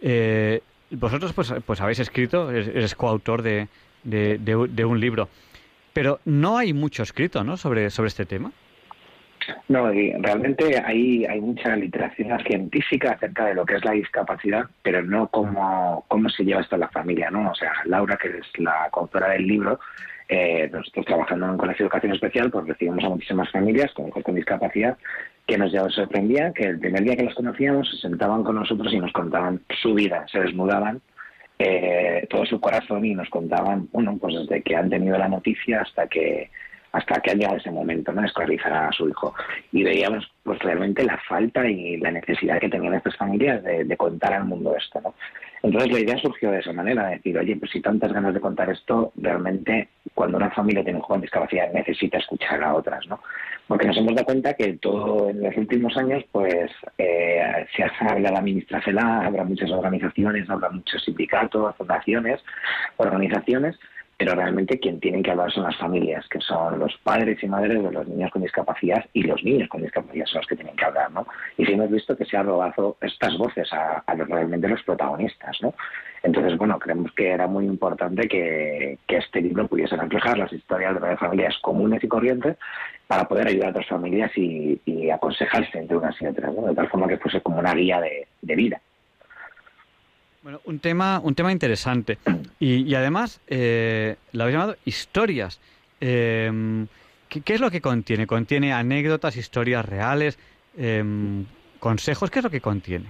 Eh, 0.00 0.60
vosotros 0.90 1.32
pues, 1.32 1.52
pues 1.64 1.80
habéis 1.80 2.00
escrito, 2.00 2.50
eres, 2.50 2.94
coautor 2.94 3.42
de, 3.42 3.68
de, 4.04 4.84
un 4.84 5.00
libro, 5.00 5.28
pero 5.92 6.20
no 6.24 6.58
hay 6.58 6.72
mucho 6.72 7.02
escrito 7.02 7.44
¿no? 7.44 7.56
sobre, 7.56 7.90
sobre 7.90 8.08
este 8.08 8.26
tema. 8.26 8.52
No, 9.68 9.90
realmente 9.90 10.80
hay, 10.84 11.24
hay 11.24 11.40
mucha 11.40 11.74
literatura 11.74 12.38
científica 12.44 13.12
acerca 13.12 13.46
de 13.46 13.54
lo 13.54 13.66
que 13.66 13.74
es 13.74 13.84
la 13.84 13.90
discapacidad, 13.90 14.66
pero 14.82 15.02
no 15.02 15.26
cómo, 15.28 16.04
cómo 16.06 16.28
se 16.28 16.44
lleva 16.44 16.60
esto 16.60 16.76
en 16.76 16.82
la 16.82 16.88
familia, 16.88 17.28
¿no? 17.28 17.50
O 17.50 17.54
sea, 17.54 17.72
Laura, 17.86 18.16
que 18.16 18.28
es 18.28 18.58
la 18.58 18.88
coautora 18.92 19.30
del 19.30 19.46
libro, 19.46 19.80
eh, 20.28 20.70
nosotros 20.72 21.06
trabajando 21.06 21.46
en 21.46 21.52
un 21.52 21.58
colegio 21.58 21.84
de 21.84 21.86
educación 21.88 22.12
especial, 22.12 22.50
pues 22.50 22.66
recibimos 22.68 23.04
a 23.04 23.08
muchísimas 23.08 23.50
familias 23.50 23.92
con 23.92 24.08
hijos 24.08 24.22
con 24.22 24.34
discapacidad 24.34 24.96
que 25.46 25.58
nos 25.58 25.72
sorprendía 25.94 26.52
que 26.52 26.64
el 26.64 26.78
primer 26.78 27.02
día 27.02 27.16
que 27.16 27.24
los 27.24 27.34
conocíamos 27.34 27.90
se 27.90 27.96
sentaban 27.96 28.44
con 28.44 28.56
nosotros 28.56 28.92
y 28.92 28.98
nos 28.98 29.12
contaban 29.12 29.60
su 29.82 29.94
vida, 29.94 30.24
se 30.30 30.40
desnudaban 30.40 31.00
eh, 31.58 32.26
todo 32.30 32.44
su 32.46 32.60
corazón 32.60 33.04
y 33.04 33.14
nos 33.14 33.28
contaban, 33.28 33.88
bueno, 33.92 34.16
pues 34.20 34.34
desde 34.34 34.62
que 34.62 34.76
han 34.76 34.90
tenido 34.90 35.18
la 35.18 35.28
noticia 35.28 35.82
hasta 35.82 36.06
que 36.06 36.50
hasta 36.92 37.20
que 37.20 37.30
ha 37.30 37.34
llegado 37.34 37.56
ese 37.56 37.70
momento, 37.70 38.12
¿no? 38.12 38.24
Escolarizar 38.24 38.72
a 38.72 38.92
su 38.92 39.08
hijo. 39.08 39.34
Y 39.72 39.82
veíamos 39.82 40.30
pues 40.42 40.58
realmente 40.58 41.04
la 41.04 41.18
falta 41.28 41.66
y 41.66 41.96
la 41.96 42.10
necesidad 42.10 42.60
que 42.60 42.68
tenían 42.68 42.94
estas 42.94 43.16
familias 43.16 43.62
de, 43.62 43.96
contar 43.96 44.34
al 44.34 44.44
mundo 44.44 44.76
esto, 44.76 45.00
¿no? 45.00 45.14
Entonces 45.62 45.92
la 45.92 46.00
idea 46.00 46.18
surgió 46.18 46.50
de 46.50 46.58
esa 46.58 46.72
manera, 46.72 47.06
de 47.06 47.16
decir, 47.16 47.38
oye, 47.38 47.56
pues 47.56 47.70
si 47.70 47.80
tantas 47.80 48.12
ganas 48.12 48.34
de 48.34 48.40
contar 48.40 48.68
esto, 48.68 49.12
realmente 49.16 49.88
cuando 50.12 50.36
una 50.36 50.50
familia 50.50 50.82
tiene 50.82 50.98
un 50.98 51.04
con 51.04 51.20
discapacidad 51.20 51.72
necesita 51.72 52.18
escuchar 52.18 52.62
a 52.64 52.74
otras, 52.74 53.06
¿no? 53.06 53.20
Porque 53.68 53.86
nos 53.86 53.96
hemos 53.96 54.14
dado 54.14 54.26
cuenta 54.26 54.54
que 54.54 54.72
todo 54.74 55.30
en 55.30 55.40
los 55.40 55.56
últimos 55.56 55.96
años, 55.96 56.24
pues 56.32 56.70
eh, 56.98 57.66
se 57.76 57.84
habla 58.00 58.32
la 58.32 58.40
ministra 58.40 58.82
CELA, 58.82 59.24
habrá 59.24 59.44
muchas 59.44 59.70
organizaciones, 59.70 60.50
habrá 60.50 60.68
muchos 60.68 61.02
sindicatos, 61.04 61.76
fundaciones, 61.76 62.40
organizaciones, 62.96 63.78
pero 64.24 64.36
realmente 64.36 64.78
quien 64.78 65.00
tienen 65.00 65.20
que 65.20 65.32
hablar 65.32 65.50
son 65.50 65.64
las 65.64 65.76
familias, 65.76 66.24
que 66.28 66.40
son 66.40 66.78
los 66.78 66.96
padres 67.02 67.42
y 67.42 67.48
madres 67.48 67.82
de 67.82 67.90
los 67.90 68.06
niños 68.06 68.30
con 68.30 68.40
discapacidad 68.40 69.04
y 69.12 69.24
los 69.24 69.42
niños 69.42 69.68
con 69.68 69.82
discapacidad 69.82 70.26
son 70.26 70.42
los 70.42 70.46
que 70.46 70.54
tienen 70.54 70.76
que 70.76 70.84
hablar, 70.84 71.10
¿no? 71.10 71.26
Y 71.58 71.66
si 71.66 71.72
hemos 71.72 71.90
visto 71.90 72.16
que 72.16 72.24
se 72.24 72.36
han 72.36 72.46
robado 72.46 72.96
estas 73.00 73.36
voces 73.36 73.68
a, 73.72 74.14
los, 74.14 74.28
realmente 74.28 74.68
los 74.68 74.80
protagonistas, 74.84 75.58
¿no? 75.60 75.74
Entonces, 76.22 76.56
bueno, 76.56 76.78
creemos 76.78 77.10
que 77.16 77.30
era 77.30 77.48
muy 77.48 77.64
importante 77.64 78.28
que, 78.28 78.96
este 79.08 79.40
libro 79.40 79.66
pudiese 79.66 79.96
reflejar 79.96 80.38
las 80.38 80.52
historias 80.52 81.00
de 81.00 81.16
familias 81.16 81.58
comunes 81.60 82.04
y 82.04 82.06
corrientes 82.06 82.56
para 83.08 83.26
poder 83.26 83.48
ayudar 83.48 83.66
a 83.66 83.70
otras 83.70 83.88
familias 83.88 84.30
y, 84.36 85.10
aconsejarse 85.10 85.78
entre 85.78 85.96
unas 85.96 86.14
y 86.22 86.26
otras, 86.26 86.54
¿no? 86.54 86.68
De 86.68 86.76
tal 86.76 86.88
forma 86.88 87.08
que 87.08 87.18
fuese 87.18 87.40
como 87.40 87.58
una 87.58 87.74
guía 87.74 88.00
de 88.00 88.54
vida. 88.54 88.80
Bueno, 90.42 90.60
un 90.64 90.80
tema, 90.80 91.20
un 91.22 91.34
tema 91.34 91.52
interesante. 91.52 92.18
Y, 92.58 92.94
además, 92.94 93.40
eh, 93.46 94.16
lo 94.32 94.42
habéis 94.42 94.54
llamado 94.54 94.76
historias. 94.84 95.60
Em, 96.00 96.88
¿qué, 97.28 97.54
es 97.54 97.60
lo 97.60 97.70
que 97.70 97.80
contiene? 97.80 98.26
¿Contiene 98.26 98.72
anécdotas, 98.72 99.36
historias 99.36 99.84
reales, 99.84 100.38
em, 100.76 101.44
consejos? 101.78 102.30
¿Qué 102.30 102.40
es 102.40 102.42
lo 102.42 102.50
que 102.50 102.60
contiene? 102.60 103.06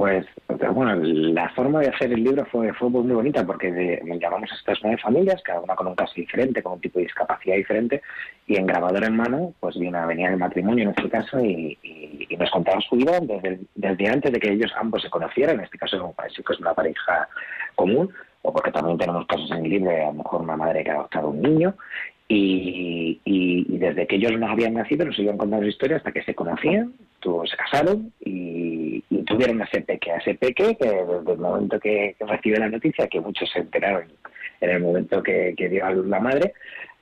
Pues, 0.00 0.24
bueno, 0.72 0.94
la 0.94 1.50
forma 1.50 1.80
de 1.80 1.88
hacer 1.88 2.10
el 2.10 2.24
libro 2.24 2.46
fue, 2.46 2.72
fue 2.72 2.88
muy 2.88 3.12
bonita 3.12 3.44
porque 3.44 4.00
llamamos 4.18 4.50
a 4.50 4.54
estas 4.54 4.78
nueve 4.82 4.96
familias, 4.96 5.42
cada 5.42 5.60
una 5.60 5.74
con 5.74 5.88
un 5.88 5.94
caso 5.94 6.14
diferente, 6.16 6.62
con 6.62 6.72
un 6.72 6.80
tipo 6.80 6.98
de 6.98 7.04
discapacidad 7.04 7.56
diferente, 7.56 8.00
y 8.46 8.56
en 8.56 8.64
grabador 8.64 9.04
en 9.04 9.14
mano, 9.14 9.52
pues 9.60 9.78
vino, 9.78 10.06
venía 10.06 10.30
el 10.30 10.38
matrimonio 10.38 10.84
en 10.84 10.90
este 10.96 11.10
caso 11.10 11.38
y, 11.44 11.76
nos 12.38 12.50
contaba 12.50 12.80
su 12.80 12.96
vida 12.96 13.20
desde, 13.20 13.60
desde, 13.74 14.08
antes 14.08 14.32
de 14.32 14.40
que 14.40 14.50
ellos 14.50 14.72
ambos 14.74 15.02
se 15.02 15.10
conocieran, 15.10 15.56
en 15.56 15.64
este 15.64 15.76
caso 15.76 16.14
parece 16.16 16.42
que 16.42 16.52
es 16.54 16.60
una 16.60 16.72
pareja 16.72 17.28
común, 17.74 18.08
o 18.40 18.54
porque 18.54 18.72
también 18.72 18.96
tenemos 18.96 19.26
casos 19.26 19.50
en 19.50 19.66
el 19.66 19.70
libro 19.70 19.90
de 19.90 20.02
a 20.02 20.06
lo 20.06 20.14
mejor 20.14 20.40
una 20.40 20.56
madre 20.56 20.82
que 20.82 20.92
ha 20.92 20.94
adoptado 20.94 21.28
un 21.28 21.42
niño, 21.42 21.74
y, 22.26 23.20
y, 23.26 23.76
desde 23.76 24.06
que 24.06 24.16
ellos 24.16 24.32
no 24.38 24.48
habían 24.48 24.72
nacido 24.72 25.04
nos 25.04 25.18
iban 25.18 25.36
contando 25.36 25.66
su 25.66 25.70
historia 25.70 25.98
hasta 25.98 26.12
que 26.12 26.22
se 26.22 26.34
conocían, 26.34 26.94
se 27.46 27.56
casaron 27.56 28.12
y, 28.20 29.00
tuvieron 29.26 29.60
a 29.62 29.64
ese 29.64 29.82
peque. 29.82 30.10
A 30.10 30.16
ese 30.16 30.34
peque 30.34 30.76
que 30.76 30.88
desde 30.88 31.32
el 31.32 31.38
momento 31.38 31.78
que, 31.78 32.16
recibe 32.20 32.58
la 32.58 32.68
noticia, 32.68 33.06
que 33.06 33.20
muchos 33.20 33.48
se 33.50 33.60
enteraron 33.60 34.12
en 34.60 34.70
el 34.70 34.80
momento 34.80 35.22
que, 35.22 35.54
que 35.56 35.68
dio 35.68 35.86
a 35.86 35.92
luz 35.92 36.06
la 36.06 36.20
madre, 36.20 36.52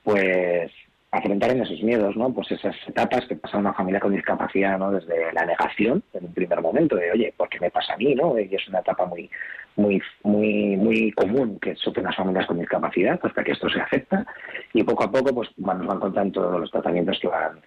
pues 0.04 0.70
afrontaron 1.10 1.62
esos 1.62 1.82
miedos, 1.82 2.16
¿no? 2.16 2.32
Pues 2.32 2.50
esas 2.52 2.76
etapas 2.86 3.26
que 3.26 3.36
pasa 3.36 3.58
una 3.58 3.72
familia 3.72 4.00
con 4.00 4.14
discapacidad, 4.14 4.78
¿no? 4.78 4.90
Desde 4.90 5.32
la 5.32 5.46
negación, 5.46 6.02
en 6.12 6.26
un 6.26 6.34
primer 6.34 6.60
momento, 6.60 6.96
de 6.96 7.10
oye, 7.10 7.34
¿por 7.36 7.48
qué 7.48 7.58
me 7.60 7.70
pasa 7.70 7.94
a 7.94 7.96
mí, 7.96 8.14
no? 8.14 8.38
Y 8.38 8.54
es 8.54 8.68
una 8.68 8.80
etapa 8.80 9.06
muy, 9.06 9.30
muy, 9.76 10.02
muy, 10.22 10.76
muy 10.76 11.12
común 11.12 11.58
que 11.60 11.74
sufren 11.76 12.04
las 12.04 12.16
familias 12.16 12.46
con 12.46 12.58
discapacidad 12.58 13.18
hasta 13.22 13.44
que 13.44 13.52
esto 13.52 13.68
se 13.70 13.80
acepta 13.80 14.26
y 14.74 14.82
poco 14.82 15.04
a 15.04 15.10
poco, 15.10 15.34
pues 15.34 15.48
nos 15.56 15.86
van 15.86 16.00
contando 16.00 16.40
todos 16.40 16.60
los 16.60 16.70
tratamientos 16.70 17.18
que 17.20 17.28
van 17.28 17.60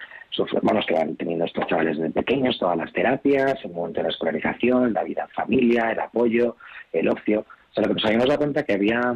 vamos, 0.62 0.86
que 0.86 0.94
van 0.94 1.16
teniendo 1.16 1.46
estos 1.46 1.68
chavales 1.68 1.98
desde 1.98 2.12
pequeños, 2.12 2.58
todas 2.60 2.78
las 2.78 2.92
terapias, 2.94 3.58
el 3.64 3.72
momento 3.72 4.00
de 4.00 4.04
la 4.04 4.10
escolarización, 4.10 4.94
la 4.94 5.04
vida 5.04 5.24
en 5.24 5.30
familia, 5.30 5.92
el 5.92 6.00
apoyo, 6.00 6.58
el 6.94 7.10
ocio. 7.10 7.46
O 7.72 7.74
sea, 7.74 7.84
lo 7.84 7.90
que 7.90 7.94
nos 7.96 8.06
habíamos 8.06 8.28
dado 8.28 8.40
cuenta 8.40 8.64
que 8.64 8.74
había 8.74 9.16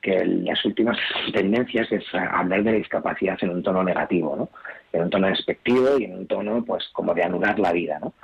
que 0.00 0.24
las 0.24 0.64
últimas 0.64 0.96
tendencias 1.34 1.90
es 1.90 2.04
hablar 2.14 2.62
de 2.62 2.70
la 2.70 2.78
discapacidad 2.78 3.36
en 3.40 3.50
un 3.50 3.62
tono 3.62 3.82
negativo, 3.82 4.36
¿no? 4.36 4.48
En 4.92 5.02
un 5.02 5.10
tono 5.10 5.26
despectivo 5.26 5.98
y 5.98 6.04
en 6.04 6.18
un 6.18 6.26
tono, 6.26 6.64
pues, 6.64 6.88
como 6.92 7.12
de 7.12 7.24
anular 7.24 7.58
la 7.58 7.72
vida, 7.72 7.98
¿no? 7.98 8.14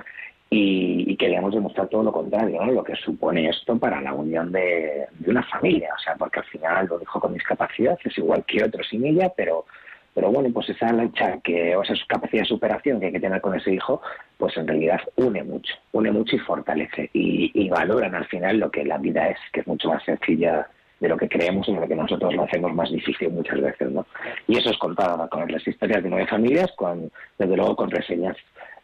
Y, 0.48 1.16
queríamos 1.16 1.54
demostrar 1.54 1.88
todo 1.88 2.02
lo 2.02 2.12
contrario, 2.12 2.64
¿no? 2.64 2.72
Lo 2.72 2.84
que 2.84 2.96
supone 2.96 3.48
esto 3.48 3.78
para 3.78 4.00
la 4.00 4.12
unión 4.12 4.50
de, 4.50 5.06
una 5.26 5.42
familia, 5.44 5.90
o 5.96 6.00
sea, 6.00 6.16
porque 6.16 6.40
al 6.40 6.46
final 6.46 6.86
lo 6.86 6.98
dijo 6.98 7.20
con 7.20 7.32
discapacidad 7.32 7.96
es 8.02 8.18
igual 8.18 8.44
que 8.44 8.64
otro 8.64 8.82
sin 8.82 9.04
ella, 9.06 9.32
pero 9.36 9.66
pero 10.14 10.31
bueno, 10.31 10.50
pues 10.52 10.69
esa 10.69 10.92
lucha 10.92 11.38
que, 11.42 11.75
o 11.75 11.83
esa 11.83 11.95
capacidad 12.07 12.42
de 12.42 12.49
superación 12.49 13.00
que 13.00 13.07
hay 13.07 13.12
que 13.12 13.21
tener 13.21 13.40
con 13.40 13.54
ese 13.54 13.73
hijo, 13.73 14.02
pues 14.37 14.57
en 14.57 14.69
realidad 14.69 15.00
une 15.16 15.42
mucho, 15.42 15.75
une 15.92 16.11
mucho 16.11 16.37
y 16.37 16.40
fortalece. 16.40 17.11
Y, 17.12 17.50
y 17.54 17.69
valoran 17.69 18.14
al 18.14 18.26
final 18.26 18.59
lo 18.59 18.71
que 18.71 18.85
la 18.85 18.99
vida 18.99 19.28
es, 19.28 19.38
que 19.52 19.61
es 19.61 19.66
mucho 19.66 19.88
más 19.88 20.04
sencilla 20.04 20.69
de 21.02 21.09
lo 21.09 21.16
que 21.16 21.28
creemos 21.28 21.69
y 21.69 21.75
de 21.75 21.81
lo 21.81 21.88
que 21.88 21.97
nosotros 21.97 22.33
lo 22.33 22.45
hacemos 22.45 22.73
más 22.75 22.90
difícil 22.90 23.31
muchas 23.31 23.61
veces, 23.61 23.90
¿no? 23.90 24.07
Y 24.47 24.57
eso 24.57 24.71
es 24.71 24.78
contado 24.78 25.28
con 25.28 25.50
las 25.50 25.66
historias 25.66 26.02
de 26.02 26.09
nueve 26.09 26.28
familias, 26.28 26.71
con, 26.76 27.11
desde 27.38 27.57
luego 27.57 27.75
con 27.75 27.90
reseñas 27.90 28.37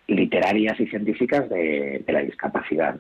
literarias 0.09 0.81
y 0.81 0.87
científicas 0.87 1.49
de, 1.49 2.03
la 2.09 2.21
discapacidad. 2.21 2.97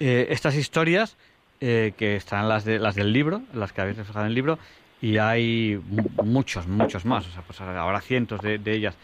Eh, 0.00 0.26
estas 0.30 0.56
historias, 0.56 1.16
eh, 1.60 1.92
que 1.96 2.16
están 2.16 2.48
las, 2.48 2.64
de, 2.64 2.80
las 2.80 2.96
del 2.96 3.12
libro, 3.12 3.42
las 3.54 3.72
que 3.72 3.80
habéis 3.80 3.96
reflejado 3.96 4.24
en 4.24 4.30
el 4.30 4.34
libro, 4.34 4.58
y 5.00 5.18
hay 5.18 5.80
muchos, 6.22 6.66
muchos 6.66 7.04
más, 7.04 7.26
o 7.26 7.30
sea, 7.30 7.42
pues 7.42 7.60
ahora 7.60 8.00
cientos 8.00 8.40
de, 8.40 8.60
ellas. 8.66 8.96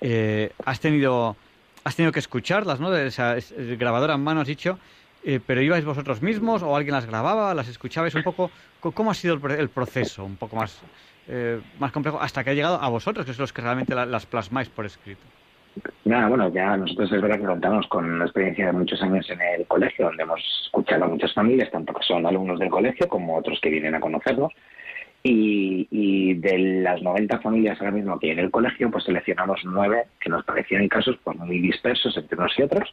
Eh, 0.00 0.50
has 0.64 0.80
tenido 0.80 1.36
has 1.84 1.96
tenido 1.96 2.12
que 2.12 2.20
escucharlas, 2.20 2.80
¿no? 2.80 2.90
De 2.90 3.06
esa 3.06 3.36
grabadora 3.78 4.14
en 4.14 4.22
mano, 4.22 4.40
has 4.40 4.46
dicho, 4.46 4.78
eh, 5.24 5.40
pero 5.44 5.60
ibais 5.60 5.84
vosotros 5.84 6.22
mismos 6.22 6.62
o 6.62 6.76
alguien 6.76 6.94
las 6.94 7.06
grababa, 7.06 7.54
las 7.54 7.68
escuchabais 7.68 8.14
un 8.14 8.22
poco. 8.22 8.50
¿Cómo 8.80 9.10
ha 9.10 9.14
sido 9.14 9.34
el, 9.34 9.68
proceso? 9.68 10.24
Un 10.24 10.36
poco 10.36 10.56
más, 10.56 10.82
eh, 11.28 11.60
más 11.78 11.92
complejo, 11.92 12.20
hasta 12.20 12.42
que 12.42 12.50
ha 12.50 12.54
llegado 12.54 12.80
a 12.80 12.88
vosotros, 12.88 13.24
que 13.24 13.32
sois 13.32 13.40
los 13.40 13.52
que 13.52 13.62
realmente 13.62 13.94
las 13.94 14.26
plasmáis 14.26 14.68
por 14.68 14.86
escrito. 14.86 15.22
Nada, 16.04 16.28
bueno, 16.28 16.52
ya 16.52 16.76
nosotros 16.76 17.10
es 17.12 17.22
verdad 17.22 17.38
que 17.38 17.46
contamos 17.46 17.86
con 17.86 18.04
una 18.04 18.24
experiencia 18.24 18.66
de 18.66 18.72
muchos 18.72 19.00
años 19.02 19.28
en 19.30 19.40
el 19.40 19.66
colegio, 19.66 20.06
donde 20.06 20.24
hemos 20.24 20.40
escuchado 20.66 21.04
a 21.04 21.08
muchas 21.08 21.32
familias, 21.32 21.70
tanto 21.70 21.94
que 21.94 22.04
son 22.04 22.26
alumnos 22.26 22.58
del 22.58 22.68
colegio 22.68 23.08
como 23.08 23.38
otros 23.38 23.58
que 23.60 23.70
vienen 23.70 23.94
a 23.94 24.00
conocernos. 24.00 24.52
Y, 25.24 26.34
de 26.34 26.58
las 26.82 27.00
90 27.00 27.38
familias 27.40 27.78
ahora 27.80 27.92
mismo 27.92 28.18
que 28.18 28.26
hay 28.26 28.32
en 28.32 28.40
el 28.40 28.50
colegio, 28.50 28.90
pues 28.90 29.04
seleccionamos 29.04 29.60
nueve 29.64 30.04
que 30.20 30.30
nos 30.30 30.44
parecían 30.44 30.88
casos 30.88 31.16
pues, 31.22 31.38
muy 31.38 31.60
dispersos 31.60 32.16
entre 32.16 32.36
unos 32.36 32.58
y 32.58 32.62
otros 32.62 32.92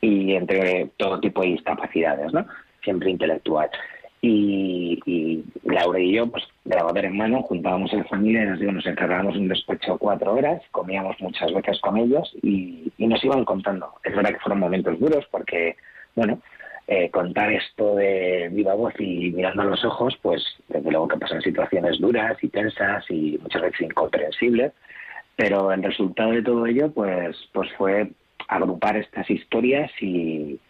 y 0.00 0.34
entre 0.34 0.90
todo 0.96 1.18
tipo 1.18 1.42
de 1.42 1.48
discapacidades, 1.48 2.32
¿no? 2.32 2.46
Siempre 2.82 3.10
intelectual. 3.10 3.70
Y, 4.26 5.44
Laura 5.64 6.00
y 6.00 6.12
yo, 6.12 6.26
pues 6.26 6.44
grabador 6.64 7.04
en 7.04 7.16
mano, 7.16 7.42
juntábamos 7.42 7.92
a 7.92 7.96
la 7.96 8.04
familia 8.04 8.42
y 8.42 8.46
nos, 8.46 8.58
digo, 8.58 8.72
nos 8.72 8.86
encerrábamos 8.86 9.36
un 9.36 9.48
despacho 9.48 9.98
cuatro 9.98 10.32
horas, 10.32 10.62
comíamos 10.70 11.20
muchas 11.20 11.52
veces 11.52 11.78
con 11.80 11.98
ellos 11.98 12.34
y, 12.42 12.90
nos 12.98 13.22
iban 13.22 13.44
contando. 13.44 13.92
Es 14.02 14.16
verdad 14.16 14.30
que 14.30 14.40
fueron 14.40 14.60
momentos 14.60 14.98
duros 14.98 15.26
porque, 15.30 15.76
bueno, 16.14 16.40
eh, 16.86 17.10
contar 17.10 17.52
esto 17.52 17.94
de 17.96 18.48
viva 18.52 18.74
voz 18.74 18.94
y 18.98 19.30
mirando 19.30 19.64
los 19.64 19.84
ojos, 19.84 20.18
pues 20.20 20.44
desde 20.68 20.90
luego 20.90 21.08
que 21.08 21.16
pasan 21.16 21.40
situaciones 21.40 21.98
duras 21.98 22.36
y 22.42 22.48
tensas 22.48 23.04
y 23.10 23.38
muchas 23.40 23.62
veces 23.62 23.80
incomprensibles, 23.82 24.72
pero 25.36 25.72
el 25.72 25.82
resultado 25.82 26.32
de 26.32 26.42
todo 26.42 26.66
ello, 26.66 26.92
pues, 26.92 27.36
pues 27.52 27.70
fue 27.78 28.10
agrupar 28.48 28.96
estas 28.96 29.28
historias 29.30 29.90
y, 30.00 30.60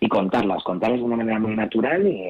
y 0.00 0.08
contarlas, 0.08 0.62
contarlas 0.64 1.00
de 1.00 1.04
una 1.04 1.16
manera 1.16 1.38
muy 1.38 1.54
natural 1.54 2.06
y 2.06 2.22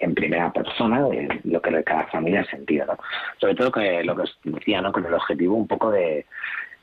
en, 0.00 0.14
primera 0.14 0.52
persona 0.52 1.08
de 1.08 1.40
lo 1.44 1.60
que 1.60 1.82
cada 1.84 2.06
familia 2.08 2.42
ha 2.42 2.50
sentido, 2.50 2.86
¿no? 2.86 2.98
Sobre 3.40 3.54
todo 3.54 3.72
que 3.72 4.04
lo 4.04 4.14
que 4.14 4.22
os 4.22 4.38
decía, 4.44 4.80
¿no? 4.80 4.92
Con 4.92 5.04
el 5.06 5.14
objetivo 5.14 5.56
un 5.56 5.66
poco 5.66 5.90
de, 5.90 6.26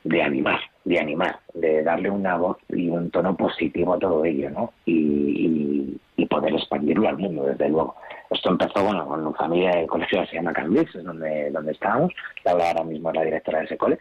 de 0.04 0.22
animar, 0.22 0.60
de 0.84 0.98
animar, 0.98 1.40
de 1.54 1.82
darle 1.82 2.10
una 2.10 2.36
voz 2.36 2.56
y 2.68 2.88
un 2.88 3.10
tono 3.10 3.36
positivo 3.36 3.94
a 3.94 3.98
todo 3.98 4.24
ello, 4.24 4.50
¿no? 4.50 4.72
Y, 4.86 5.98
y, 6.16 6.26
poder 6.26 6.54
expandirlo 6.54 7.08
al 7.08 7.18
mundo, 7.18 7.44
desde 7.44 7.68
luego. 7.68 7.96
Esto 8.30 8.50
empezó, 8.50 8.84
bueno, 8.84 9.04
con 9.06 9.26
una 9.26 9.36
familia 9.36 9.76
de 9.76 9.86
colegio 9.86 10.20
que 10.20 10.28
se 10.28 10.36
llama 10.36 10.52
Cambridge, 10.52 10.94
es 10.94 11.02
donde, 11.02 11.50
donde 11.50 11.72
estábamos, 11.72 12.12
la 12.44 12.52
ahora 12.52 12.84
mismo 12.84 13.10
es 13.10 13.16
la 13.16 13.24
directora 13.24 13.58
de 13.58 13.64
ese 13.64 13.76
cole, 13.76 13.98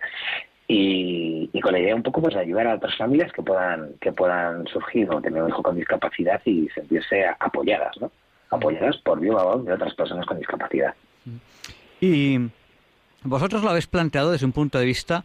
y, 0.72 1.60
con 1.62 1.74
la 1.74 1.79
idea 1.79 1.96
un 1.96 2.03
poco 2.03 2.22
pues 2.22 2.36
de 2.36 2.41
ayudar 2.41 2.68
a 2.68 2.75
otras 2.75 2.96
familias 2.96 3.34
que 3.34 3.41
puedan 3.41 3.94
que 4.00 4.12
puedan 4.12 4.68
surgir 4.68 5.10
o 5.10 5.20
tener 5.20 5.41
un 5.41 5.50
hijo 5.50 5.63
con 5.63 5.75
discapacidad 5.75 6.39
y 6.46 6.70
sentirse 6.70 7.25
apoyadas, 7.39 8.00
¿no? 8.00 8.12
Apoyadas 8.51 8.98
por 8.98 9.20
viva 9.20 9.44
voz 9.44 9.65
de 9.65 9.74
otras 9.74 9.96
personas 9.96 10.27
con 10.27 10.38
discapacidad. 10.38 10.94
Y 12.00 12.38
vosotros 13.24 13.63
lo 13.63 13.72
habéis 13.72 13.88
planteado 13.88 14.32
desde 14.32 14.46
un 14.46 14.51
punto 14.51 14.77
de 14.77 14.86
vista, 14.86 15.24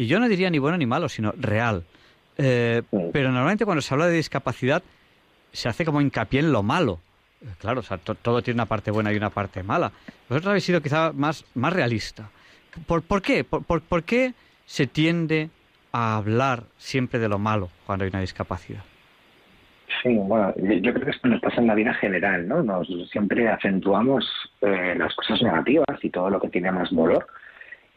y 0.00 0.06
yo 0.06 0.18
no 0.20 0.28
diría 0.28 0.50
ni 0.50 0.58
bueno 0.58 0.78
ni 0.78 0.86
malo, 0.86 1.08
sino 1.08 1.32
real. 1.36 1.84
Eh, 2.38 2.82
pero 3.12 3.30
normalmente 3.30 3.64
cuando 3.64 3.82
se 3.82 3.92
habla 3.92 4.06
de 4.06 4.16
discapacidad 4.16 4.82
se 5.52 5.68
hace 5.68 5.84
como 5.84 6.00
hincapié 6.00 6.40
en 6.40 6.52
lo 6.52 6.62
malo. 6.62 7.00
Eh, 7.42 7.46
claro, 7.58 7.80
o 7.80 7.82
sea, 7.82 7.98
todo 7.98 8.42
tiene 8.42 8.58
una 8.58 8.66
parte 8.66 8.90
buena 8.90 9.12
y 9.12 9.16
una 9.16 9.30
parte 9.30 9.62
mala. 9.62 9.92
Vosotros 10.28 10.48
habéis 10.48 10.64
sido 10.64 10.80
quizá 10.80 11.12
más, 11.12 11.44
más 11.54 11.72
realista. 11.72 12.30
¿Por, 12.86 13.02
por 13.02 13.20
qué? 13.20 13.44
¿Por, 13.44 13.64
por, 13.64 13.80
por 13.82 14.04
qué? 14.04 14.32
se 14.70 14.86
tiende 14.86 15.50
a 15.90 16.16
hablar 16.16 16.62
siempre 16.76 17.18
de 17.18 17.28
lo 17.28 17.40
malo 17.40 17.70
cuando 17.86 18.04
hay 18.04 18.10
una 18.10 18.20
discapacidad. 18.20 18.84
Sí, 20.00 20.14
bueno, 20.14 20.54
yo 20.56 20.94
creo 20.94 21.04
que 21.06 21.10
esto 21.10 21.26
nos 21.26 21.40
pasa 21.40 21.60
en 21.60 21.66
la 21.66 21.74
vida 21.74 21.92
general, 21.94 22.46
¿no? 22.46 22.62
Nos 22.62 22.86
siempre 23.10 23.48
acentuamos 23.48 24.24
eh, 24.60 24.94
las 24.96 25.12
cosas 25.16 25.42
negativas 25.42 25.98
y 26.00 26.10
todo 26.10 26.30
lo 26.30 26.40
que 26.40 26.50
tiene 26.50 26.70
más 26.70 26.88
dolor 26.94 27.26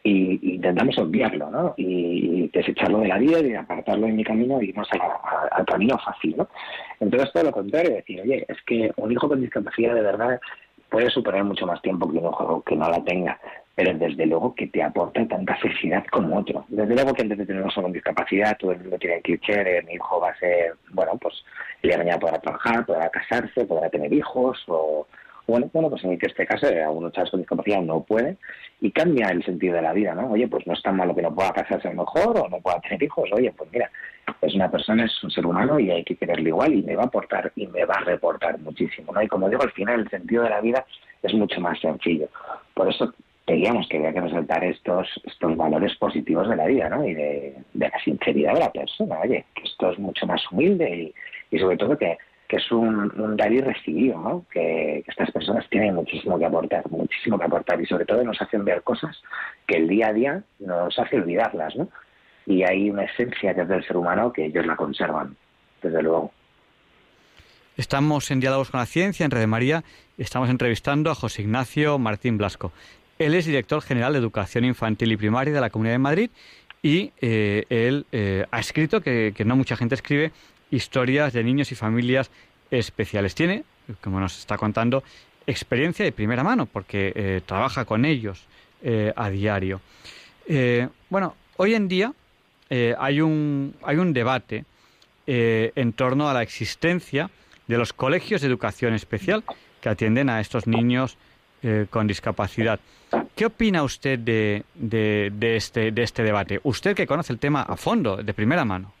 y, 0.04 0.54
intentamos 0.54 0.96
obviarlo, 0.98 1.50
¿no? 1.50 1.74
Y, 1.76 2.48
desecharlo 2.52 2.98
de 3.00 3.08
la 3.08 3.18
vida 3.18 3.40
y 3.40 3.54
apartarlo 3.54 4.06
de 4.06 4.12
mi 4.12 4.22
camino 4.22 4.62
y 4.62 4.68
irnos 4.68 4.88
al 5.50 5.64
camino 5.64 5.98
fácil, 5.98 6.36
¿no? 6.36 6.48
Entonces 7.00 7.32
todo 7.32 7.42
lo 7.42 7.50
contrario, 7.50 7.96
decir, 7.96 8.20
oye, 8.20 8.46
es 8.48 8.62
que 8.64 8.92
un 8.96 9.10
hijo 9.10 9.28
con 9.28 9.40
discapacidad 9.40 9.94
de 9.94 10.02
verdad 10.02 10.40
puede 10.88 11.10
superar 11.10 11.42
mucho 11.42 11.66
más 11.66 11.82
tiempo 11.82 12.08
que 12.08 12.18
un 12.18 12.30
hijo 12.30 12.62
que 12.62 12.76
no 12.76 12.88
la 12.88 13.02
tenga 13.02 13.40
pero 13.74 13.92
desde 13.94 14.26
luego 14.26 14.54
que 14.54 14.68
te 14.68 14.82
aporta 14.82 15.26
tanta 15.26 15.56
felicidad 15.56 16.04
como 16.10 16.38
otro. 16.38 16.64
Desde 16.68 16.94
luego 16.94 17.12
que 17.12 17.22
antes 17.22 17.38
de 17.38 17.46
tener 17.46 17.62
un 17.62 17.70
con 17.70 17.92
discapacidad, 17.92 18.56
todo 18.56 18.72
el 18.72 18.80
mundo 18.80 18.98
tiene 18.98 19.16
el 19.16 19.22
cliché 19.22 19.82
mi 19.82 19.94
hijo 19.94 20.20
va 20.20 20.30
a 20.30 20.38
ser, 20.38 20.74
bueno, 20.92 21.18
pues 21.20 21.34
el 21.82 21.88
día 21.88 21.98
de 21.98 22.04
mañana 22.04 22.20
podrá 22.20 22.38
trabajar, 22.38 22.86
podrá 22.86 23.10
casarse, 23.10 23.64
podrá 23.64 23.90
tener 23.90 24.12
hijos, 24.12 24.62
o 24.68 25.06
bueno, 25.46 25.68
bueno, 25.72 25.90
pues 25.90 26.04
en 26.04 26.16
este 26.20 26.46
caso 26.46 26.66
algunos 26.68 27.12
chavos 27.12 27.30
con 27.30 27.40
discapacidad 27.40 27.82
no 27.82 28.02
pueden 28.02 28.38
y 28.84 28.90
cambia 28.92 29.28
el 29.28 29.42
sentido 29.42 29.76
de 29.76 29.80
la 29.80 29.94
vida, 29.94 30.14
¿no? 30.14 30.30
Oye, 30.30 30.46
pues 30.46 30.66
no 30.66 30.74
es 30.74 30.82
tan 30.82 30.98
malo 30.98 31.14
que 31.14 31.22
no 31.22 31.34
pueda 31.34 31.54
casarse 31.54 31.88
mejor 31.88 32.38
o 32.38 32.48
no 32.50 32.60
pueda 32.60 32.78
tener 32.80 33.02
hijos, 33.02 33.30
oye, 33.32 33.50
pues 33.56 33.70
mira, 33.72 33.90
es 34.42 34.54
una 34.54 34.70
persona, 34.70 35.06
es 35.06 35.24
un 35.24 35.30
ser 35.30 35.46
humano 35.46 35.80
y 35.80 35.90
hay 35.90 36.04
que 36.04 36.16
quererle 36.16 36.50
igual 36.50 36.74
y 36.74 36.82
me 36.82 36.94
va 36.94 37.04
a 37.04 37.06
aportar 37.06 37.50
y 37.56 37.66
me 37.66 37.86
va 37.86 37.94
a 37.94 38.04
reportar 38.04 38.58
muchísimo, 38.58 39.10
¿no? 39.10 39.22
Y 39.22 39.28
como 39.28 39.48
digo, 39.48 39.62
al 39.62 39.72
final 39.72 40.00
el 40.00 40.10
sentido 40.10 40.42
de 40.42 40.50
la 40.50 40.60
vida 40.60 40.84
es 41.22 41.32
mucho 41.32 41.62
más 41.62 41.80
sencillo. 41.80 42.28
Por 42.74 42.90
eso 42.90 43.14
veíamos 43.46 43.88
que 43.88 43.96
había 43.96 44.12
que 44.12 44.20
resaltar 44.20 44.62
estos, 44.64 45.08
estos 45.24 45.56
valores 45.56 45.96
positivos 45.96 46.46
de 46.50 46.56
la 46.56 46.66
vida, 46.66 46.90
¿no? 46.90 47.06
Y 47.06 47.14
de, 47.14 47.54
la 47.72 47.90
sinceridad 48.04 48.52
de 48.52 48.60
la 48.60 48.70
persona, 48.70 49.18
oye, 49.20 49.46
que 49.54 49.62
esto 49.62 49.92
es 49.92 49.98
mucho 49.98 50.26
más 50.26 50.42
humilde 50.52 51.14
y, 51.50 51.58
sobre 51.58 51.78
todo 51.78 51.96
que, 51.96 52.18
es 52.48 52.72
un, 52.72 53.36
dar 53.36 53.52
y 53.52 53.60
¿no? 54.08 54.44
Que, 54.50 55.04
estas 55.06 55.30
personas 55.30 55.68
tienen 55.70 55.94
muchísimo 55.94 56.38
que 56.38 56.46
aportar, 56.46 56.88
muchísimo 56.90 57.38
que 57.38 57.44
aportar 57.44 57.80
y 57.80 57.86
sobre 57.86 58.04
todo 58.04 58.22
nos 58.22 58.40
hacen 58.40 58.64
ver 58.64 58.82
cosas 58.82 59.20
que 59.66 59.76
el 59.76 59.88
día 59.88 60.08
a 60.08 60.12
día 60.12 60.42
nos 60.60 60.98
hace 60.98 61.16
olvidarlas, 61.16 61.74
¿no? 61.76 61.88
Y 62.46 62.62
hay 62.62 62.90
una 62.90 63.04
esencia 63.04 63.54
desde 63.54 63.76
el 63.76 63.86
ser 63.86 63.96
humano 63.96 64.32
que 64.32 64.46
ellos 64.46 64.66
la 64.66 64.76
conservan, 64.76 65.36
desde 65.82 66.02
luego. 66.02 66.30
Estamos 67.76 68.30
en 68.30 68.40
Diálogos 68.40 68.70
con 68.70 68.80
la 68.80 68.86
Ciencia, 68.86 69.24
en 69.24 69.32
Red 69.32 69.48
María, 69.48 69.82
estamos 70.16 70.48
entrevistando 70.48 71.10
a 71.10 71.14
José 71.14 71.42
Ignacio 71.42 71.98
Martín 71.98 72.38
Blasco. 72.38 72.72
Él 73.18 73.34
es 73.34 73.46
director 73.46 73.80
general 73.82 74.12
de 74.12 74.18
Educación 74.18 74.64
Infantil 74.64 75.10
y 75.10 75.16
Primaria 75.16 75.52
de 75.52 75.60
la 75.60 75.70
Comunidad 75.70 75.94
de 75.94 75.98
Madrid 75.98 76.30
y 76.82 77.12
eh, 77.20 77.64
él 77.70 78.06
eh, 78.12 78.44
ha 78.50 78.60
escrito, 78.60 79.00
que, 79.00 79.32
no 79.46 79.56
mucha 79.56 79.76
gente 79.76 79.94
escribe, 79.94 80.32
historias 80.74 81.32
de 81.32 81.44
niños 81.44 81.72
y 81.72 81.74
familias 81.74 82.30
especiales. 82.70 83.34
Tiene, 83.34 83.64
como 84.00 84.20
nos 84.20 84.38
está 84.38 84.56
contando, 84.56 85.02
experiencia 85.46 86.04
de 86.04 86.12
primera 86.12 86.42
mano 86.42 86.66
porque 86.66 87.12
eh, 87.14 87.40
trabaja 87.44 87.84
con 87.84 88.04
ellos 88.04 88.46
a 89.16 89.30
diario. 89.30 89.80
bueno, 91.08 91.34
hoy 91.56 91.72
en 91.72 91.88
día 91.88 92.12
hay, 92.98 93.22
un, 93.22 93.74
hay 93.82 93.96
un 93.96 94.12
debate 94.12 94.66
en 95.26 95.92
torno 95.94 96.28
a 96.28 96.34
la 96.34 96.42
existencia 96.42 97.30
de 97.66 97.78
los 97.78 97.94
colegios 97.94 98.42
de 98.42 98.48
educación 98.48 98.92
especial 98.92 99.42
que 99.80 99.88
atienden 99.88 100.28
a 100.28 100.40
estos 100.40 100.66
niños 100.66 101.16
eh, 101.62 101.86
con 101.88 102.06
discapacidad. 102.06 102.80
¿Qué 103.34 103.46
opina 103.46 103.82
usted 103.82 104.18
de, 104.18 104.64
de, 104.74 105.56
este, 105.56 105.92
de 105.92 106.02
este 106.02 106.22
debate? 106.22 106.60
Usted 106.62 106.94
que 106.94 107.06
conoce 107.06 107.32
el 107.32 107.38
tema 107.38 107.62
a 107.62 107.76
fondo, 107.76 108.16
de 108.16 108.34
primera 108.34 108.64
mano. 108.64 108.92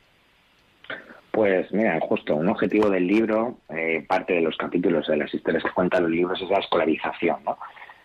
Pues 1.34 1.72
mira, 1.72 1.98
justo 2.00 2.36
un 2.36 2.48
objetivo 2.48 2.88
del 2.88 3.08
libro, 3.08 3.56
eh, 3.68 4.04
parte 4.06 4.34
de 4.34 4.40
los 4.40 4.56
capítulos 4.56 5.08
de 5.08 5.16
las 5.16 5.34
historias 5.34 5.64
que 5.64 5.72
cuentan 5.72 6.04
los 6.04 6.12
libros 6.12 6.40
es 6.40 6.48
la 6.48 6.60
escolarización, 6.60 7.42
¿no? 7.44 7.58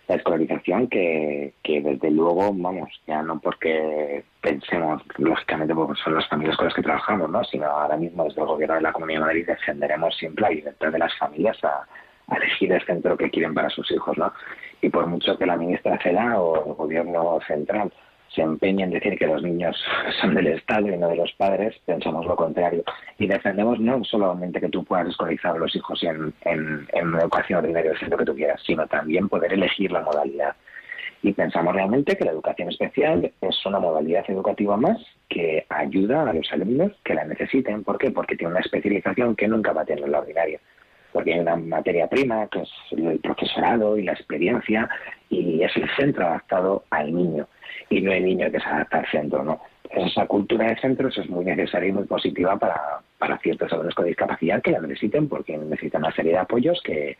La 0.07 0.15
escolarización 0.15 0.87
que, 0.87 1.53
que 1.61 1.79
desde 1.79 2.09
luego, 2.09 2.51
vamos, 2.51 2.89
ya 3.05 3.21
no 3.21 3.39
porque 3.39 4.23
pensemos, 4.41 5.03
lógicamente, 5.19 5.75
porque 5.75 6.01
son 6.03 6.15
las 6.15 6.27
familias 6.27 6.57
con 6.57 6.65
las 6.65 6.73
que 6.73 6.81
trabajamos, 6.81 7.29
¿no? 7.29 7.43
Sino 7.43 7.67
ahora 7.67 7.97
mismo 7.97 8.23
desde 8.23 8.41
el 8.41 8.47
gobierno 8.47 8.75
de 8.77 8.81
la 8.81 8.93
Comunidad 8.93 9.19
de 9.19 9.25
Madrid 9.27 9.45
defenderemos 9.45 10.17
siempre 10.17 10.41
la 10.41 10.49
libertad 10.49 10.91
de 10.91 10.97
las 10.97 11.15
familias 11.19 11.63
a, 11.63 11.85
elegir 12.35 12.71
el 12.71 12.83
centro 12.83 13.15
que 13.15 13.29
quieren 13.29 13.53
para 13.53 13.69
sus 13.69 13.91
hijos, 13.91 14.17
¿no? 14.17 14.33
Y 14.81 14.89
por 14.89 15.05
mucho 15.05 15.37
que 15.37 15.45
la 15.45 15.55
ministra 15.55 15.99
CELA 16.01 16.39
o 16.41 16.65
el 16.65 16.73
gobierno 16.73 17.39
central 17.45 17.91
se 18.39 18.45
empeñe 18.45 18.85
en 18.85 18.91
decir 18.91 19.17
que 19.17 19.27
los 19.27 19.43
niños 19.43 19.75
son 20.21 20.33
del 20.33 20.47
Estado 20.47 20.87
y 20.87 20.97
no 20.97 21.09
de 21.09 21.17
los 21.17 21.31
padres, 21.33 21.75
pensamos 21.85 22.25
lo 22.25 22.37
contrario. 22.37 22.83
Y 23.17 23.27
defendemos 23.27 23.79
no 23.81 24.01
solamente 24.05 24.61
que 24.61 24.69
tú 24.69 24.85
puedas 24.85 25.09
escolarizar 25.09 25.55
a 25.55 25.59
los 25.59 25.75
hijos 25.75 26.01
en, 26.03 26.33
en, 26.45 26.87
educación 27.19 27.59
ordinaria 27.59 27.99
centro 27.99 28.17
que 28.17 28.25
tú 28.25 28.35
quieras, 28.35 28.61
sino 28.65 28.87
también 28.87 29.27
poder 29.27 29.51
elegir 29.51 29.91
la 29.91 30.01
modalidad. 30.01 30.55
Y 31.21 31.33
pensamos 31.33 31.75
realmente 31.75 32.15
que 32.15 32.23
la 32.23 32.31
educación 32.31 32.69
especial 32.69 33.29
es 33.41 33.65
una 33.65 33.79
modalidad 33.79 34.23
educativa 34.29 34.77
más 34.77 34.97
que 35.27 35.65
ayuda 35.67 36.29
a 36.29 36.33
los 36.33 36.49
alumnos 36.53 36.93
que 37.03 37.15
la 37.15 37.25
necesiten. 37.25 37.83
¿Por 37.83 37.97
qué? 37.97 38.11
Porque 38.11 38.37
tiene 38.37 38.51
una 38.51 38.61
especialización 38.61 39.35
que 39.35 39.49
nunca 39.49 39.73
va 39.73 39.81
a 39.81 39.85
tener 39.85 40.07
la 40.07 40.19
ordinaria 40.19 40.59
porque 41.11 41.33
hay 41.33 41.39
una 41.39 41.55
materia 41.55 42.07
prima 42.07 42.47
que 42.49 42.61
es 42.61 42.69
el 42.91 43.17
profesorado 43.17 43.97
y 43.97 44.03
la 44.03 44.13
experiencia 44.13 44.87
y 45.27 45.63
es 45.63 45.75
el 45.75 45.89
centro 45.97 46.27
adaptado 46.27 46.83
al 46.91 47.11
niño 47.11 47.47
y 47.89 48.01
no 48.01 48.11
el 48.11 48.25
niño 48.25 48.51
que 48.51 48.59
se 48.59 48.67
adapta 48.67 48.99
al 48.99 49.07
centro, 49.07 49.43
¿no? 49.43 49.61
Esa 49.89 50.27
cultura 50.27 50.67
de 50.67 50.79
centros 50.79 51.17
es 51.17 51.29
muy 51.29 51.45
necesaria 51.45 51.89
y 51.89 51.93
muy 51.93 52.05
positiva 52.05 52.57
para, 52.57 52.99
para 53.17 53.37
ciertos 53.39 53.71
alumnos 53.71 53.95
con 53.95 54.05
discapacidad 54.05 54.61
que 54.61 54.71
la 54.71 54.81
necesiten 54.81 55.27
porque 55.27 55.57
necesitan 55.57 56.03
una 56.03 56.13
serie 56.13 56.33
de 56.33 56.37
apoyos 56.37 56.79
que, 56.83 57.17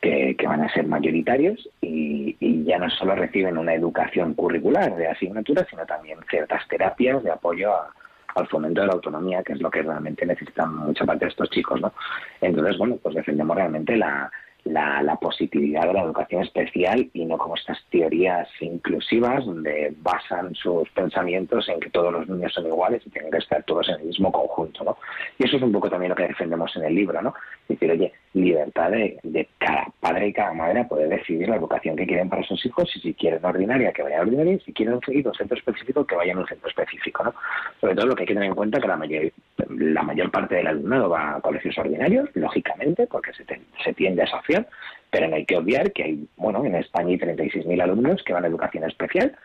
que, 0.00 0.36
van 0.46 0.62
a 0.62 0.72
ser 0.72 0.86
mayoritarios 0.86 1.68
y, 1.80 2.36
y, 2.38 2.64
ya 2.64 2.78
no 2.78 2.88
solo 2.90 3.14
reciben 3.16 3.58
una 3.58 3.74
educación 3.74 4.34
curricular 4.34 4.94
de 4.94 5.08
asignatura, 5.08 5.66
sino 5.68 5.84
también 5.86 6.18
ciertas 6.30 6.66
terapias 6.68 7.22
de 7.24 7.30
apoyo 7.30 7.72
a, 7.72 7.90
al 8.34 8.46
fomento 8.48 8.80
de 8.80 8.88
la 8.88 8.92
autonomía, 8.94 9.42
que 9.42 9.54
es 9.54 9.60
lo 9.60 9.70
que 9.70 9.82
realmente 9.82 10.26
necesitan 10.26 10.76
mucha 10.76 11.04
parte 11.04 11.24
de 11.24 11.30
estos 11.30 11.50
chicos, 11.50 11.80
¿no? 11.80 11.92
Entonces, 12.40 12.76
bueno, 12.76 12.98
pues 13.02 13.14
defendemos 13.14 13.56
realmente 13.56 13.96
la, 13.96 14.30
la, 14.64 15.02
la, 15.02 15.16
positividad 15.16 15.86
de 15.86 15.92
la 15.92 16.02
educación 16.02 16.42
especial 16.42 17.10
y 17.12 17.24
no 17.24 17.36
como 17.38 17.54
estas 17.54 17.78
teorías 17.90 18.48
inclusivas 18.60 19.44
donde 19.44 19.94
basan 19.98 20.54
sus 20.54 20.88
pensamientos 20.90 21.68
en 21.68 21.80
que 21.80 21.90
todos 21.90 22.12
los 22.12 22.28
niños 22.28 22.52
son 22.52 22.66
iguales 22.66 23.02
y 23.06 23.10
tienen 23.10 23.30
que 23.30 23.38
estar 23.38 23.62
todos 23.64 23.88
en 23.88 23.96
el 23.96 24.06
mismo 24.06 24.32
conjunto, 24.32 24.84
¿no? 24.84 24.96
Y 25.38 25.44
eso 25.44 25.56
es 25.56 25.62
un 25.62 25.72
poco 25.72 25.90
también 25.90 26.10
lo 26.10 26.16
que 26.16 26.28
defendemos 26.28 26.74
en 26.76 26.84
el 26.84 26.94
libro, 26.94 27.20
¿no? 27.20 27.34
Decir, 27.68 27.90
oye, 27.90 28.12
libertad 28.34 28.90
de, 28.90 29.18
de 29.22 29.48
cada 29.58 29.86
padre 30.00 30.28
y 30.28 30.32
cada 30.32 30.52
madre 30.52 30.80
a 30.80 30.88
poder 30.88 31.08
decidir 31.08 31.48
la 31.48 31.56
educación 31.56 31.96
que 31.96 32.06
quieren 32.06 32.28
para 32.28 32.42
sus 32.42 32.64
hijos 32.66 32.90
y 32.96 33.00
si 33.00 33.14
quieren 33.14 33.44
ordinaria, 33.44 33.92
que 33.92 34.02
vayan 34.02 34.18
a 34.18 34.22
ordinaria 34.22 34.54
y 34.54 34.60
si 34.60 34.72
quieren 34.72 34.94
un 34.94 35.34
centro 35.34 35.56
específico, 35.56 36.06
que 36.06 36.16
vayan 36.16 36.38
a 36.38 36.40
un 36.40 36.46
centro 36.46 36.68
específico, 36.68 37.24
¿no? 37.24 37.34
Sobre 37.80 37.94
todo 37.94 38.06
lo 38.06 38.14
que 38.14 38.22
hay 38.22 38.26
que 38.26 38.34
tener 38.34 38.48
en 38.48 38.54
cuenta 38.54 38.80
que 38.80 38.88
la 38.88 38.96
mayor, 38.96 39.32
la 39.68 40.02
mayor 40.02 40.30
parte 40.30 40.56
del 40.56 40.66
alumnado 40.66 41.08
va 41.08 41.36
a 41.36 41.40
colegios 41.40 41.78
ordinarios, 41.78 42.28
lógicamente, 42.34 43.06
porque 43.06 43.32
se, 43.32 43.44
te, 43.44 43.60
se 43.82 43.94
tiende 43.94 44.22
a 44.22 44.26
asociar 44.26 44.66
pero 45.14 45.28
no 45.28 45.36
hay 45.36 45.44
que 45.44 45.56
obviar 45.56 45.92
que 45.92 46.02
hay, 46.02 46.28
bueno, 46.36 46.64
en 46.64 46.74
España 46.74 47.10
hay 47.10 47.18
36.000 47.18 47.80
alumnos 47.80 48.20
que 48.24 48.32
van 48.32 48.44
a 48.44 48.48
educación 48.48 48.82
especial 48.82 49.36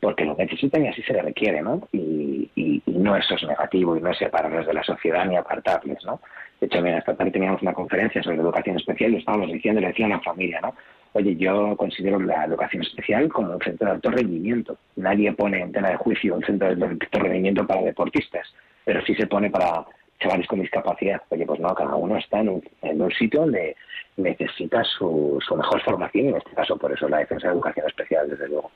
porque 0.00 0.24
lo 0.24 0.34
necesitan 0.34 0.86
y 0.86 0.88
así 0.88 1.02
se 1.02 1.12
les 1.12 1.22
requiere, 1.22 1.60
¿no? 1.60 1.86
Y, 1.92 2.50
y, 2.54 2.82
no 2.86 3.14
eso 3.14 3.34
es 3.34 3.42
negativo 3.42 3.94
y 3.94 4.00
no 4.00 4.10
es 4.10 4.16
separarlos 4.16 4.66
de 4.66 4.72
la 4.72 4.82
sociedad 4.82 5.26
ni 5.26 5.36
apartarles, 5.36 6.02
¿no? 6.04 6.20
De 6.60 6.66
hecho, 6.66 6.82
mira, 6.82 6.98
esta 6.98 7.14
tarde 7.14 7.30
teníamos 7.30 7.62
una 7.62 7.72
conferencia 7.72 8.22
sobre 8.22 8.38
educación 8.38 8.76
especial 8.76 9.12
y 9.12 9.18
estábamos 9.18 9.52
diciendo, 9.52 9.80
le 9.80 9.88
decía 9.88 10.06
a 10.06 10.10
la 10.10 10.20
familia, 10.20 10.60
¿no? 10.60 10.74
Oye, 11.12 11.36
yo 11.36 11.76
considero 11.76 12.20
la 12.20 12.44
educación 12.44 12.82
especial 12.82 13.28
como 13.28 13.54
un 13.54 13.60
centro 13.60 13.86
de 13.86 13.92
alto 13.94 14.10
rendimiento. 14.10 14.76
Nadie 14.96 15.32
pone 15.32 15.60
en 15.60 15.72
tela 15.72 15.90
de 15.90 15.96
juicio 15.96 16.34
un 16.34 16.42
centro 16.42 16.74
de 16.74 16.84
alto 16.84 17.18
rendimiento 17.18 17.66
para 17.66 17.82
deportistas, 17.82 18.52
pero 18.84 19.00
sí 19.04 19.14
se 19.14 19.26
pone 19.26 19.50
para 19.50 19.86
chavales 20.20 20.46
con 20.48 20.60
discapacidad. 20.60 21.22
Oye, 21.28 21.46
pues 21.46 21.60
no, 21.60 21.74
cada 21.74 21.94
uno 21.94 22.16
está 22.16 22.40
en 22.40 22.50
un, 22.50 22.62
en 22.82 23.00
un 23.00 23.10
sitio 23.12 23.40
donde 23.40 23.76
necesita 24.16 24.82
su, 24.84 25.38
su 25.46 25.56
mejor 25.56 25.80
formación 25.82 26.26
y 26.26 26.28
en 26.30 26.36
este 26.36 26.50
caso 26.50 26.76
por 26.76 26.92
eso 26.92 27.08
la 27.08 27.18
defensa 27.18 27.48
de 27.48 27.54
educación 27.54 27.86
especial, 27.86 28.28
desde 28.28 28.48
luego. 28.48 28.70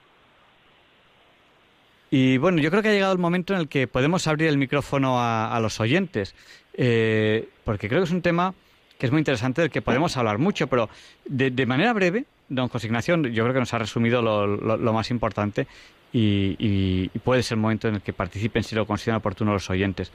Y 2.10 2.36
bueno, 2.36 2.60
yo 2.60 2.70
creo 2.70 2.82
que 2.82 2.90
ha 2.90 2.92
llegado 2.92 3.14
el 3.14 3.18
momento 3.18 3.54
en 3.54 3.60
el 3.60 3.68
que 3.68 3.88
podemos 3.88 4.26
abrir 4.28 4.48
el 4.48 4.58
micrófono 4.58 5.16
a 5.18 5.58
los 5.60 5.80
oyentes, 5.80 6.34
eh, 6.74 7.48
porque 7.64 7.88
creo 7.88 8.00
que 8.00 8.06
es 8.06 8.12
un 8.12 8.22
tema 8.22 8.54
que 8.98 9.06
es 9.06 9.12
muy 9.12 9.18
interesante 9.18 9.62
del 9.62 9.70
que 9.70 9.82
podemos 9.82 10.16
hablar 10.16 10.38
mucho, 10.38 10.68
pero 10.68 10.88
de, 11.24 11.66
manera 11.66 11.92
breve, 11.92 12.24
don 12.48 12.68
José 12.68 12.86
Ignacio, 12.86 13.16
yo 13.16 13.42
creo 13.42 13.52
que 13.52 13.60
nos 13.60 13.74
ha 13.74 13.78
resumido 13.78 14.22
lo, 14.22 14.92
más 14.92 15.10
importante 15.10 15.66
y, 16.12 16.54
y, 16.58 17.08
puede 17.18 17.42
ser 17.42 17.56
el 17.56 17.62
momento 17.62 17.88
en 17.88 17.96
el 17.96 18.02
que 18.02 18.12
participen 18.12 18.62
si 18.62 18.76
lo 18.76 18.86
consideran 18.86 19.18
oportuno 19.18 19.52
los 19.52 19.68
oyentes. 19.70 20.12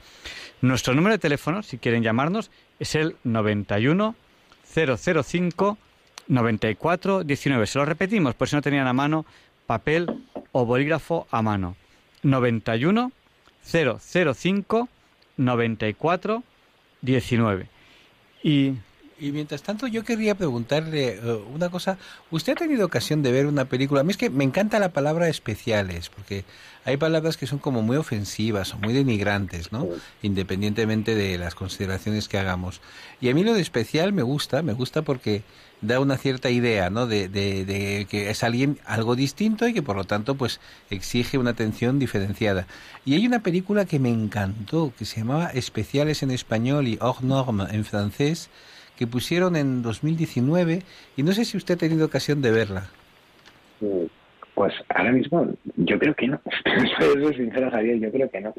Nuestro 0.62 0.94
número 0.94 1.14
de 1.14 1.18
teléfono, 1.18 1.62
si 1.62 1.76
quieren 1.76 2.02
llamarnos, 2.02 2.50
es 2.78 2.94
el 2.94 3.16
91 3.24 4.14
005 4.74 5.78
94 6.28 7.24
19. 7.24 7.66
Se 7.66 7.78
lo 7.78 7.84
repetimos 7.84 8.34
por 8.34 8.48
si 8.48 8.56
no 8.56 8.62
tenían 8.62 8.86
a 8.86 8.92
mano 8.92 9.26
papel 9.66 10.24
o 10.52 10.64
bolígrafo 10.64 11.26
a 11.30 11.42
mano. 11.42 11.76
91 12.22 13.12
005 13.62 14.88
94 15.38 16.42
19. 17.00 17.68
Y 18.42 18.74
y 19.20 19.32
mientras 19.32 19.62
tanto 19.62 19.86
yo 19.86 20.04
quería 20.04 20.36
preguntarle 20.36 21.18
uh, 21.20 21.42
una 21.52 21.70
cosa. 21.70 21.98
¿Usted 22.30 22.52
ha 22.52 22.56
tenido 22.56 22.86
ocasión 22.86 23.22
de 23.22 23.32
ver 23.32 23.46
una 23.46 23.64
película? 23.64 24.00
A 24.00 24.04
mí 24.04 24.12
es 24.12 24.16
que 24.16 24.30
me 24.30 24.44
encanta 24.44 24.78
la 24.78 24.92
palabra 24.92 25.28
especiales, 25.28 26.08
porque 26.08 26.44
hay 26.84 26.96
palabras 26.96 27.36
que 27.36 27.46
son 27.46 27.58
como 27.58 27.82
muy 27.82 27.96
ofensivas 27.96 28.74
o 28.74 28.78
muy 28.78 28.92
denigrantes, 28.92 29.72
¿no? 29.72 29.88
Independientemente 30.22 31.14
de 31.14 31.36
las 31.36 31.54
consideraciones 31.54 32.28
que 32.28 32.38
hagamos. 32.38 32.80
Y 33.20 33.28
a 33.28 33.34
mí 33.34 33.42
lo 33.42 33.54
de 33.54 33.60
especial 33.60 34.12
me 34.12 34.22
gusta, 34.22 34.62
me 34.62 34.72
gusta 34.72 35.02
porque 35.02 35.42
da 35.80 36.00
una 36.00 36.16
cierta 36.16 36.50
idea, 36.50 36.90
¿no? 36.90 37.06
De, 37.06 37.28
de, 37.28 37.64
de 37.64 38.06
que 38.10 38.30
es 38.30 38.42
alguien 38.42 38.78
algo 38.84 39.14
distinto 39.16 39.68
y 39.68 39.74
que 39.74 39.82
por 39.82 39.96
lo 39.96 40.04
tanto 40.04 40.34
pues 40.34 40.60
exige 40.90 41.38
una 41.38 41.50
atención 41.50 41.98
diferenciada. 41.98 42.66
Y 43.04 43.14
hay 43.14 43.26
una 43.26 43.40
película 43.40 43.84
que 43.84 43.98
me 43.98 44.10
encantó, 44.10 44.92
que 44.98 45.04
se 45.04 45.20
llamaba 45.20 45.50
Especiales 45.50 46.22
en 46.22 46.30
español 46.30 46.88
y 46.88 46.98
Hors 47.00 47.22
Norme 47.22 47.64
en 47.70 47.84
francés, 47.84 48.50
que 48.96 49.06
pusieron 49.06 49.54
en 49.54 49.82
2019 49.82 50.82
y 51.16 51.22
no 51.22 51.32
sé 51.32 51.44
si 51.44 51.56
usted 51.56 51.74
ha 51.74 51.78
tenido 51.78 52.06
ocasión 52.06 52.42
de 52.42 52.50
verla. 52.50 52.88
Pues 54.54 54.74
ahora 54.88 55.12
mismo 55.12 55.46
yo 55.76 55.98
creo 55.98 56.14
que 56.14 56.26
no. 56.26 56.40
Soy 56.98 57.34
sincero, 57.34 57.70
Javier, 57.70 58.00
yo 58.00 58.10
creo 58.10 58.28
que 58.28 58.40
no. 58.40 58.52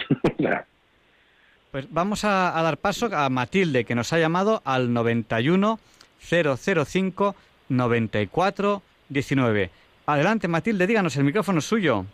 pues 1.71 1.91
vamos 1.91 2.23
a, 2.23 2.57
a, 2.57 2.63
dar 2.63 2.77
paso 2.77 3.09
a 3.13 3.29
Matilde, 3.29 3.83
que 3.83 3.95
nos 3.95 4.13
ha 4.13 4.19
llamado 4.19 4.61
al 4.63 4.93
91 4.93 5.77
005 6.19 7.35
94 7.69 8.81
19. 9.09 9.69
Adelante, 10.05 10.47
Matilde, 10.47 10.87
díganos, 10.87 11.15
el 11.17 11.23
micrófono 11.23 11.59
es 11.59 11.65
suyo. 11.65 12.05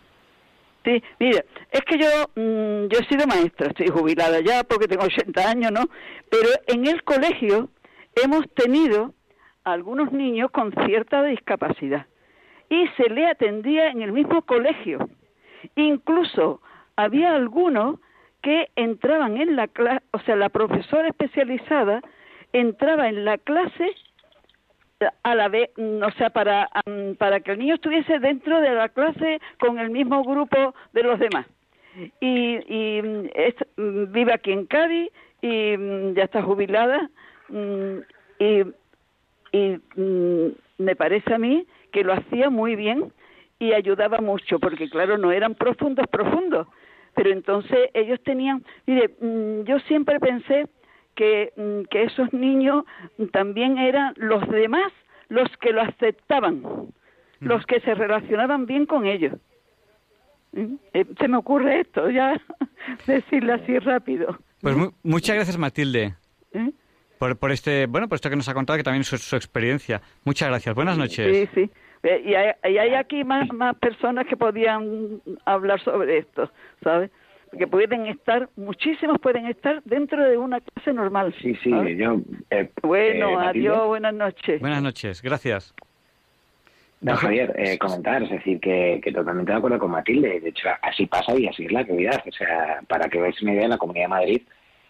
Sí, 0.84 1.02
mire, 1.18 1.44
es 1.70 1.80
que 1.80 1.98
yo, 1.98 2.08
mmm, 2.36 2.88
yo 2.88 2.98
he 3.00 3.04
sido 3.08 3.26
maestra, 3.26 3.68
estoy 3.68 3.88
jubilada 3.88 4.40
ya 4.40 4.62
porque 4.64 4.86
tengo 4.86 5.04
80 5.04 5.50
años, 5.50 5.72
¿no? 5.72 5.88
Pero 6.30 6.48
en 6.68 6.86
el 6.86 7.02
colegio 7.02 7.68
hemos 8.14 8.48
tenido 8.54 9.12
algunos 9.64 10.12
niños 10.12 10.50
con 10.52 10.72
cierta 10.86 11.24
discapacidad 11.24 12.06
y 12.68 12.86
se 12.96 13.10
le 13.10 13.26
atendía 13.26 13.88
en 13.88 14.02
el 14.02 14.12
mismo 14.12 14.42
colegio. 14.42 15.08
Incluso 15.74 16.60
había 16.94 17.34
algunos 17.34 17.98
que 18.42 18.68
entraban 18.76 19.38
en 19.38 19.56
la 19.56 19.66
clase, 19.66 20.04
o 20.12 20.20
sea, 20.20 20.36
la 20.36 20.50
profesora 20.50 21.08
especializada 21.08 22.00
entraba 22.52 23.08
en 23.08 23.24
la 23.24 23.38
clase 23.38 23.94
a 25.22 25.34
la 25.34 25.48
vez, 25.48 25.70
o 25.76 26.10
sea, 26.12 26.30
para, 26.30 26.70
para 27.18 27.40
que 27.40 27.52
el 27.52 27.58
niño 27.58 27.74
estuviese 27.74 28.18
dentro 28.18 28.60
de 28.60 28.70
la 28.70 28.88
clase 28.88 29.40
con 29.58 29.78
el 29.78 29.90
mismo 29.90 30.24
grupo 30.24 30.74
de 30.92 31.02
los 31.02 31.18
demás. 31.18 31.46
Y, 32.20 32.56
y 32.66 33.30
es, 33.34 33.54
vive 33.76 34.32
aquí 34.32 34.52
en 34.52 34.66
Cádiz 34.66 35.10
y 35.42 36.14
ya 36.14 36.24
está 36.24 36.42
jubilada 36.42 37.10
Mm, 37.48 37.98
y, 38.38 38.60
y 39.52 39.78
mm, 39.96 40.52
me 40.78 40.96
parece 40.96 41.34
a 41.34 41.38
mí 41.38 41.66
que 41.92 42.04
lo 42.04 42.12
hacía 42.12 42.50
muy 42.50 42.76
bien 42.76 43.12
y 43.58 43.72
ayudaba 43.72 44.18
mucho, 44.18 44.58
porque 44.58 44.90
claro, 44.90 45.16
no 45.16 45.32
eran 45.32 45.54
profundos, 45.54 46.06
profundos, 46.08 46.66
pero 47.14 47.30
entonces 47.30 47.90
ellos 47.94 48.20
tenían, 48.22 48.64
mire, 48.86 49.14
mm, 49.20 49.62
yo 49.62 49.78
siempre 49.80 50.20
pensé 50.20 50.66
que, 51.16 51.52
que 51.90 52.04
esos 52.04 52.32
niños 52.32 52.84
también 53.32 53.78
eran 53.78 54.14
los 54.16 54.46
demás 54.48 54.92
los 55.28 55.48
que 55.60 55.72
lo 55.72 55.82
aceptaban, 55.82 56.62
los 57.40 57.66
que 57.66 57.80
se 57.80 57.94
relacionaban 57.94 58.66
bien 58.66 58.86
con 58.86 59.06
ellos. 59.06 59.34
Eh, 60.54 61.04
se 61.18 61.28
me 61.28 61.36
ocurre 61.36 61.80
esto, 61.80 62.08
ya 62.10 62.40
decirle 63.06 63.54
así 63.54 63.78
rápido. 63.80 64.38
Pues 64.60 64.76
muchas 65.02 65.34
gracias, 65.34 65.58
Matilde. 65.58 66.14
¿Eh? 66.52 66.70
por, 67.18 67.36
por 67.36 67.50
este, 67.50 67.86
bueno, 67.86 68.08
por 68.08 68.16
esto 68.16 68.30
que 68.30 68.36
nos 68.36 68.48
ha 68.48 68.54
contado, 68.54 68.76
que 68.76 68.82
también 68.82 69.02
es 69.02 69.08
su, 69.08 69.18
su 69.18 69.36
experiencia. 69.36 70.00
Muchas 70.24 70.48
gracias. 70.48 70.74
Buenas 70.74 70.96
noches. 70.96 71.48
Sí, 71.48 71.48
sí. 71.54 71.70
Eh, 72.02 72.22
y 72.24 72.34
hay, 72.34 72.52
y 72.72 72.78
hay 72.78 72.94
aquí 72.94 73.24
más, 73.24 73.52
más 73.52 73.76
personas 73.76 74.26
que 74.26 74.36
podían 74.36 75.20
hablar 75.44 75.82
sobre 75.82 76.18
esto, 76.18 76.50
¿sabes? 76.82 77.10
Que 77.56 77.66
pueden 77.66 78.06
estar, 78.06 78.48
muchísimos 78.56 79.18
pueden 79.18 79.46
estar 79.46 79.82
dentro 79.84 80.22
de 80.28 80.36
una 80.36 80.60
clase 80.60 80.92
normal. 80.92 81.34
Sí, 81.40 81.54
sí, 81.62 81.70
¿sabes? 81.70 81.98
yo... 81.98 82.20
Eh, 82.50 82.70
bueno, 82.82 83.40
eh, 83.42 83.46
adiós, 83.48 83.86
buenas 83.86 84.14
noches. 84.14 84.60
Buenas 84.60 84.82
noches, 84.82 85.22
gracias. 85.22 85.74
No, 87.00 87.14
Javier, 87.14 87.52
eh, 87.56 87.78
comentar, 87.78 88.22
es 88.22 88.30
decir, 88.30 88.58
que, 88.58 89.00
que, 89.02 89.12
totalmente 89.12 89.52
de 89.52 89.58
acuerdo 89.58 89.78
con 89.78 89.90
Matilde. 89.90 90.40
De 90.40 90.48
hecho, 90.48 90.68
así 90.82 91.06
pasa 91.06 91.38
y 91.38 91.46
así 91.46 91.66
es 91.66 91.72
la 91.72 91.82
realidad. 91.82 92.22
O 92.26 92.32
sea, 92.32 92.80
para 92.88 93.08
que 93.08 93.20
veáis 93.20 93.40
una 93.42 93.52
idea, 93.52 93.64
en 93.64 93.70
la 93.70 93.78
Comunidad 93.78 94.04
de 94.04 94.08
Madrid 94.08 94.42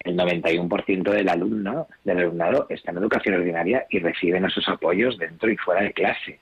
el 0.07 0.17
91% 0.17 1.11
del 1.11 1.29
alumno, 1.29 1.89
del 2.05 2.19
alumnado 2.19 2.67
está 2.71 2.93
en 2.93 2.99
educación 2.99 3.35
ordinaria 3.35 3.87
y 3.91 3.99
reciben 3.99 4.45
esos 4.45 4.69
apoyos 4.69 5.19
dentro 5.19 5.51
y 5.51 5.57
fuera 5.57 5.83
de 5.83 5.93
clase. 5.93 6.39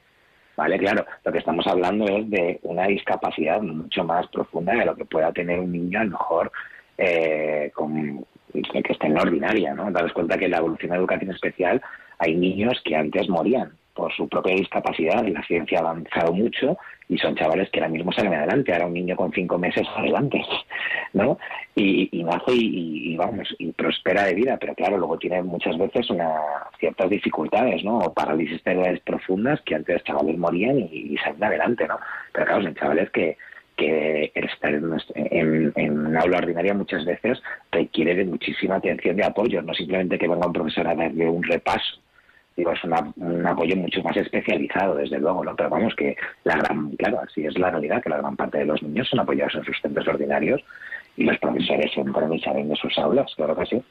¿Vale? 0.56 0.78
Claro, 0.78 1.04
lo 1.24 1.32
que 1.32 1.38
estamos 1.38 1.66
hablando 1.66 2.06
es 2.06 2.30
de 2.30 2.60
una 2.62 2.86
discapacidad 2.86 3.60
mucho 3.60 4.04
más 4.04 4.26
profunda 4.28 4.72
de 4.74 4.84
lo 4.84 4.94
que 4.94 5.04
pueda 5.04 5.32
tener 5.32 5.58
un 5.58 5.72
niño 5.72 6.00
a 6.00 6.04
lo 6.04 6.10
mejor 6.10 6.52
eh, 6.96 7.72
con, 7.74 8.24
que 8.52 8.92
esté 8.92 9.06
en 9.06 9.14
la 9.14 9.22
ordinaria, 9.22 9.74
¿no? 9.74 9.90
Daros 9.90 10.12
cuenta 10.12 10.38
que 10.38 10.44
en 10.44 10.52
la 10.52 10.58
evolución 10.58 10.92
de 10.92 10.98
educación 10.98 11.30
especial 11.32 11.82
hay 12.18 12.36
niños 12.36 12.80
que 12.84 12.94
antes 12.94 13.28
morían 13.28 13.72
por 13.94 14.12
su 14.12 14.28
propia 14.28 14.56
discapacidad, 14.56 15.26
la 15.26 15.42
ciencia 15.44 15.78
ha 15.78 15.82
avanzado 15.82 16.32
mucho 16.32 16.76
y 17.08 17.18
son 17.18 17.36
chavales 17.36 17.70
que 17.70 17.80
ahora 17.80 17.92
mismo 17.92 18.12
salen 18.12 18.34
adelante, 18.34 18.72
ahora 18.72 18.86
un 18.86 18.94
niño 18.94 19.14
con 19.16 19.32
cinco 19.32 19.58
meses 19.58 19.86
adelante, 19.94 20.42
¿no? 21.12 21.38
Y, 21.74 22.08
y 22.12 22.24
nace 22.24 22.52
y, 22.52 23.16
vamos, 23.16 23.54
y 23.58 23.72
prospera 23.72 24.24
de 24.24 24.34
vida, 24.34 24.56
pero 24.58 24.74
claro, 24.74 24.98
luego 24.98 25.18
tiene 25.18 25.42
muchas 25.42 25.76
veces 25.78 26.10
una, 26.10 26.32
ciertas 26.78 27.10
dificultades, 27.10 27.84
¿no? 27.84 27.98
O 27.98 28.12
parálisis 28.12 28.62
cerebrales 28.62 29.00
profundas 29.00 29.60
que 29.62 29.74
antes 29.74 30.02
chavales 30.04 30.38
morían 30.38 30.78
y, 30.78 31.16
salen 31.18 31.44
adelante, 31.44 31.86
¿no? 31.86 31.98
Pero 32.32 32.46
claro, 32.46 32.62
son 32.62 32.74
chavales 32.74 33.10
que, 33.10 33.36
que 33.76 34.32
estar 34.34 34.72
en, 34.72 36.06
una 36.06 36.20
aula 36.20 36.38
ordinaria 36.38 36.74
muchas 36.74 37.04
veces 37.04 37.40
requiere 37.70 38.14
de 38.14 38.24
muchísima 38.24 38.76
atención 38.76 39.18
y 39.18 39.22
apoyo, 39.22 39.62
no 39.62 39.74
simplemente 39.74 40.18
que 40.18 40.28
venga 40.28 40.46
un 40.46 40.52
profesor 40.52 40.88
a 40.88 40.94
darle 40.94 41.28
un 41.28 41.42
repaso. 41.42 42.03
Digo, 42.56 42.72
es 42.72 42.84
un 42.84 43.46
apoyo 43.46 43.76
mucho 43.76 44.02
más 44.02 44.16
especializado, 44.16 44.94
desde 44.94 45.18
luego, 45.18 45.44
¿no? 45.44 45.56
pero 45.56 45.70
vamos 45.70 45.94
que 45.96 46.16
la 46.44 46.56
gran, 46.56 46.90
claro, 46.92 47.20
así 47.20 47.44
es 47.44 47.58
la 47.58 47.70
realidad, 47.70 48.02
que 48.02 48.10
la 48.10 48.18
gran 48.18 48.36
parte 48.36 48.58
de 48.58 48.64
los 48.64 48.82
niños 48.82 49.08
son 49.08 49.20
apoyados 49.20 49.56
en 49.56 49.64
sus 49.64 49.80
centros 49.80 50.06
ordinarios 50.06 50.62
y 51.16 51.24
los 51.24 51.38
profesores 51.38 51.92
siempre 51.92 52.22
salen 52.40 52.68
de 52.68 52.76
sus 52.76 52.96
aulas, 52.98 53.32
claro 53.34 53.56
que 53.56 53.66
sí. 53.66 53.82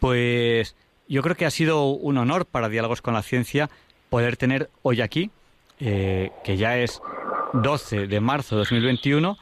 Pues 0.00 0.76
yo 1.08 1.22
creo 1.22 1.34
que 1.34 1.44
ha 1.44 1.50
sido 1.50 1.90
un 1.90 2.16
honor 2.18 2.46
para 2.46 2.68
Diálogos 2.68 3.02
con 3.02 3.14
la 3.14 3.22
Ciencia 3.22 3.68
poder 4.08 4.36
tener 4.36 4.70
hoy 4.82 5.00
aquí, 5.00 5.30
eh, 5.80 6.30
que 6.44 6.56
ya 6.56 6.78
es 6.78 7.02
12 7.52 8.06
de 8.06 8.20
marzo 8.20 8.56
de 8.56 8.60
2021, 8.60 9.36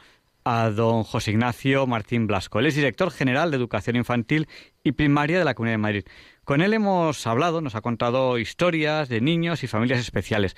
a 0.45 0.69
don 0.69 1.03
José 1.03 1.31
Ignacio 1.31 1.87
Martín 1.87 2.27
Blasco. 2.27 2.59
Él 2.59 2.65
es 2.65 2.75
director 2.75 3.11
general 3.11 3.51
de 3.51 3.57
Educación 3.57 3.95
Infantil 3.95 4.47
y 4.83 4.91
Primaria 4.91 5.39
de 5.39 5.45
la 5.45 5.53
Comunidad 5.53 5.75
de 5.75 5.81
Madrid. 5.81 6.03
Con 6.43 6.61
él 6.61 6.73
hemos 6.73 7.25
hablado, 7.25 7.61
nos 7.61 7.75
ha 7.75 7.81
contado 7.81 8.37
historias 8.37 9.09
de 9.09 9.21
niños 9.21 9.63
y 9.63 9.67
familias 9.67 9.99
especiales. 9.99 10.55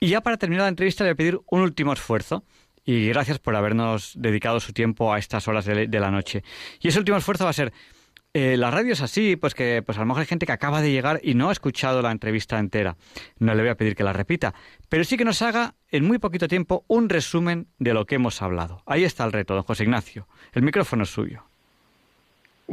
Y 0.00 0.08
ya 0.08 0.20
para 0.20 0.36
terminar 0.36 0.64
la 0.64 0.68
entrevista 0.68 1.04
le 1.04 1.10
voy 1.10 1.12
a 1.12 1.16
pedir 1.16 1.40
un 1.50 1.60
último 1.60 1.92
esfuerzo. 1.92 2.44
Y 2.84 3.08
gracias 3.08 3.38
por 3.38 3.54
habernos 3.54 4.12
dedicado 4.16 4.58
su 4.58 4.72
tiempo 4.72 5.12
a 5.12 5.18
estas 5.18 5.46
horas 5.46 5.64
de, 5.64 5.86
la 5.86 6.10
noche. 6.10 6.42
Y 6.80 6.88
ese 6.88 6.98
último 6.98 7.16
esfuerzo 7.16 7.44
va 7.44 7.50
a 7.50 7.52
ser 7.52 7.72
eh, 8.34 8.56
la 8.56 8.70
radio 8.70 8.94
es 8.94 9.02
así, 9.02 9.36
pues 9.36 9.54
que 9.54 9.82
pues 9.84 9.98
a 9.98 10.00
lo 10.00 10.06
mejor 10.06 10.22
hay 10.22 10.26
gente 10.26 10.46
que 10.46 10.52
acaba 10.52 10.80
de 10.80 10.90
llegar 10.90 11.20
y 11.22 11.34
no 11.34 11.50
ha 11.50 11.52
escuchado 11.52 12.02
la 12.02 12.10
entrevista 12.10 12.58
entera. 12.58 12.96
No 13.38 13.54
le 13.54 13.62
voy 13.62 13.70
a 13.70 13.76
pedir 13.76 13.94
que 13.94 14.02
la 14.02 14.12
repita, 14.14 14.54
pero 14.88 15.04
sí 15.04 15.16
que 15.16 15.24
nos 15.24 15.42
haga 15.42 15.74
en 15.90 16.04
muy 16.04 16.18
poquito 16.18 16.48
tiempo 16.48 16.84
un 16.88 17.08
resumen 17.08 17.68
de 17.78 17.92
lo 17.92 18.06
que 18.06 18.14
hemos 18.14 18.40
hablado. 18.40 18.82
Ahí 18.86 19.04
está 19.04 19.24
el 19.24 19.32
reto, 19.32 19.54
don 19.54 19.62
José 19.62 19.84
Ignacio. 19.84 20.26
El 20.52 20.62
micrófono 20.62 21.02
es 21.02 21.10
suyo. 21.10 21.44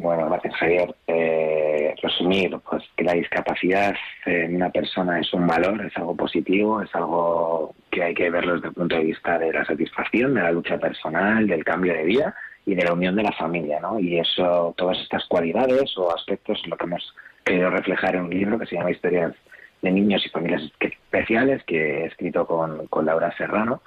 Bueno, 0.02 0.30
gracias 0.30 0.56
Javier. 0.56 0.96
Eh, 1.08 1.94
resumir, 2.02 2.58
pues 2.70 2.84
que 2.96 3.04
la 3.04 3.14
discapacidad 3.14 3.94
en 4.26 4.56
una 4.56 4.70
persona 4.70 5.20
es 5.20 5.34
un 5.34 5.46
valor, 5.46 5.86
es 5.86 5.96
algo 5.98 6.16
positivo, 6.16 6.82
es 6.82 6.94
algo 6.96 7.74
que 7.92 8.04
hay 8.04 8.14
que 8.14 8.30
verlo 8.30 8.54
desde 8.54 8.70
el 8.70 8.74
punto 8.74 8.96
de 8.96 9.04
vista 9.04 9.38
de 9.38 9.52
la 9.52 9.66
satisfacción, 9.66 10.36
de 10.36 10.42
la 10.42 10.54
lucha 10.54 10.78
personal, 10.78 11.46
del 11.48 11.66
cambio 11.66 11.94
de 11.94 12.04
vida 12.04 12.34
y 12.66 12.76
de 12.76 12.84
la 12.86 12.94
unión 12.94 13.16
de 13.18 13.24
la 13.24 13.34
familia, 13.34 13.82
¿no? 13.82 14.00
Y 14.00 14.20
eso, 14.20 14.74
todas 14.78 14.98
estas 15.00 15.26
cualidades 15.26 15.98
o 15.98 16.16
aspectos, 16.16 16.62
lo 16.68 16.78
que 16.78 16.86
hemos 16.86 17.14
querido 17.44 17.70
reflejar 17.70 18.16
en 18.16 18.24
un 18.24 18.30
libro 18.30 18.58
que 18.58 18.68
se 18.68 18.76
llama 18.76 18.92
Historias 18.92 19.34
de 19.82 19.92
niños 19.92 20.26
y 20.26 20.30
familias 20.30 20.62
especiales, 20.80 21.62
que 21.66 22.04
he 22.04 22.06
escrito 22.06 22.48
con, 22.48 22.88
con 22.88 23.06
Laura 23.06 23.36
Serrano, 23.36 23.82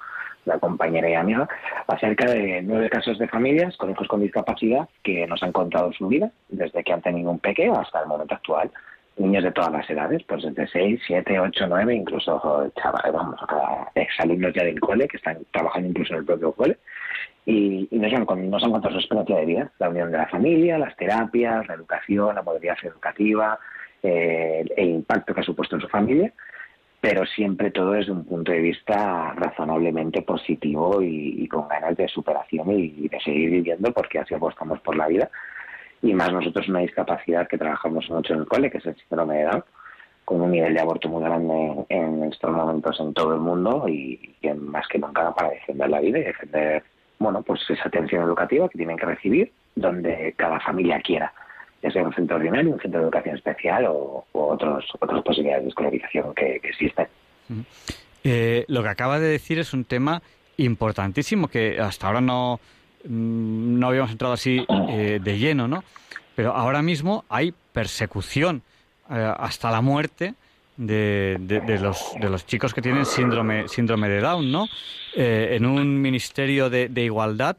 la 0.44 0.59
compañera 0.59 1.09
y 1.09 1.14
amiga, 1.14 1.48
acerca 1.87 2.26
de 2.26 2.62
nueve 2.62 2.90
casos 2.90 3.18
de 3.18 3.28
familias 3.28 3.76
con 3.76 3.90
hijos 3.90 4.09
con 4.09 4.20
discapacidad 4.20 4.88
que 5.02 5.26
nos 5.26 5.42
han 5.42 5.52
contado 5.52 5.92
su 5.92 6.09
vida, 6.09 6.31
desde 6.48 6.83
que 6.83 6.92
han 6.92 7.02
tenido 7.02 7.31
un 7.31 7.38
pequeño 7.38 7.78
hasta 7.78 8.00
el 8.00 8.09
momento 8.09 8.35
actual. 8.35 8.70
Niños 9.18 9.44
de 9.44 9.52
todas 9.52 9.70
las 9.70 9.88
edades, 9.90 10.22
pues 10.26 10.42
desde 10.42 10.66
6, 10.66 11.00
7, 11.07 11.38
8, 11.38 11.66
9, 11.68 11.94
incluso 11.94 12.72
chavales, 12.81 13.12
vamos, 13.12 13.38
exalumnos 13.94 14.55
ya 14.55 14.64
del 14.64 14.81
cole 14.81 15.07
que 15.07 15.18
están 15.18 15.38
trabajando 15.50 15.88
incluso 15.88 16.14
en 16.14 16.20
el 16.20 16.24
propio 16.24 16.52
cole 16.52 16.78
y, 17.44 17.88
nos, 17.90 18.12
han, 18.12 18.50
nos 18.50 18.62
han 18.62 18.70
contado 18.70 18.94
su 18.94 19.00
experiencia 19.00 19.37
de 19.37 19.46
vida, 19.46 19.72
la 19.78 19.88
unión 19.88 20.11
de 20.12 20.18
la 20.18 20.28
familia, 20.28 20.78
las 20.78 20.96
terapias, 20.96 21.66
la 21.66 21.74
educación, 21.74 22.35
la 22.35 22.42
modalidad 22.42 22.76
educativa, 22.83 23.59
eh, 24.02 24.64
el 24.76 24.88
impacto 24.88 25.35
que 25.35 25.40
ha 25.40 25.44
supuesto 25.44 25.76
en 25.76 25.83
su 25.83 25.88
familia, 25.88 26.33
pero 27.03 27.27
siempre 27.27 27.73
todo 27.73 27.95
desde 27.95 28.12
un 28.12 28.25
punto 28.25 28.53
de 28.53 28.61
vista 28.61 29.33
razonablemente 29.33 30.23
positivo 30.23 31.03
y, 31.03 31.49
con 31.49 31.67
ganas 31.67 31.97
de 31.97 32.07
superación 32.07 32.71
y, 32.71 33.09
de 33.09 33.19
seguir 33.19 33.51
viviendo 33.51 33.93
porque 33.93 34.21
así 34.21 34.35
apostamos 34.35 34.79
por 34.83 34.97
la 34.97 35.09
vida. 35.09 35.29
Y 36.01 36.15
más 36.15 36.33
nosotros 36.33 36.69
una 36.69 36.79
discapacidad 36.79 37.49
que 37.49 37.59
trabajamos 37.59 38.09
mucho 38.09 38.35
en 38.35 38.41
el 38.41 38.47
cole, 38.47 38.71
que 38.71 38.79
es 38.79 38.87
el 38.87 38.95
síndrome 38.95 39.38
de 39.38 39.45
Down, 39.47 39.65
con 40.25 40.43
un 40.43 40.53
nivel 40.53 40.75
de 40.75 40.81
aborto 40.81 41.09
muy 41.09 41.25
grande 41.25 41.85
en 41.88 42.23
estos 42.23 42.53
momentos 42.53 43.01
en 43.01 43.12
todo 43.15 43.35
el 43.35 43.41
mundo 43.41 43.88
y, 43.88 44.37
y 44.41 44.49
más 44.51 44.87
que 44.87 45.01
nunca 45.01 45.35
para 45.35 45.51
defender 45.51 45.91
la 45.91 45.99
vida 45.99 46.21
y 46.21 46.23
defender 46.23 46.85
bueno, 47.19 47.43
pues 47.43 47.69
esa 47.69 47.88
atención 47.88 48.23
educativa 48.23 48.69
que 48.69 48.79
tienen 48.79 48.97
que 48.97 49.07
recibir 49.07 49.53
donde 49.75 50.35
cada 50.37 50.61
familia 50.61 51.01
quiera, 51.01 51.33
ya 51.83 51.90
sea 51.90 52.05
un 52.05 52.14
centro 52.14 52.37
ordinario, 52.37 52.73
un 52.73 52.81
centro 52.81 53.01
de 53.01 53.05
educación 53.05 53.37
especial 53.37 53.87
o, 53.88 54.25
otros, 54.33 54.85
otras 55.01 55.23
posibilidades 55.23 55.64
de 55.64 55.68
escolarización 55.71 56.35
que, 56.35 56.57
existen. 56.62 57.07
Eh, 58.25 58.64
lo 58.68 58.83
que 58.83 58.88
acaba 58.88 59.18
de 59.18 59.29
decir 59.29 59.59
es 59.59 59.73
un 59.73 59.85
tema 59.85 60.23
importantísimo 60.57 61.49
que 61.49 61.81
hasta 61.81 62.07
ahora 62.07 62.21
no, 62.21 62.61
mm, 63.05 63.79
no 63.79 63.88
habíamos 63.88 64.12
entrado 64.12 64.35
así 64.35 64.64
eh, 64.90 65.18
de 65.23 65.38
lleno, 65.38 65.66
¿no? 65.66 65.83
Pero 66.37 66.53
ahora 66.53 66.83
mismo 66.83 67.25
hay 67.29 67.53
persecución 67.73 68.62
eh, 69.11 69.33
hasta 69.37 69.71
la 69.71 69.81
muerte 69.81 70.35
de, 70.77 71.37
de, 71.40 71.79
los, 71.79 72.14
de 72.18 72.31
los 72.31 72.47
chicos 72.47 72.73
que 72.73 72.81
tienen 72.81 73.05
síndrome, 73.05 73.68
síndrome 73.68 74.09
de 74.09 74.21
Down, 74.21 74.51
¿no? 74.51 74.66
En 75.14 75.66
un 75.66 76.01
ministerio 76.01 76.71
de, 76.71 76.88
igualdad, 77.03 77.57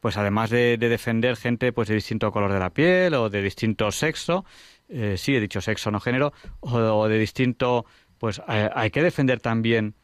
pues 0.00 0.16
además 0.16 0.50
de, 0.50 0.76
defender 0.78 1.36
gente 1.36 1.72
pues 1.72 1.88
de 1.88 1.94
distinto 1.94 2.32
color 2.32 2.52
de 2.52 2.58
la 2.58 2.70
piel 2.70 3.14
o 3.14 3.30
de 3.30 3.42
distinto 3.42 3.92
sexo, 3.92 4.44
eh, 4.88 5.16
sí 5.16 5.36
he 5.36 5.40
dicho 5.40 5.60
sexo, 5.60 5.90
no 5.90 6.00
género, 6.00 6.32
o, 6.60 7.06
de 7.06 7.18
distinto, 7.18 7.84
pues 8.18 8.40
eh, 8.48 8.68
hay 8.74 8.90
que 8.90 9.02
defender 9.02 9.40
también 9.40 9.94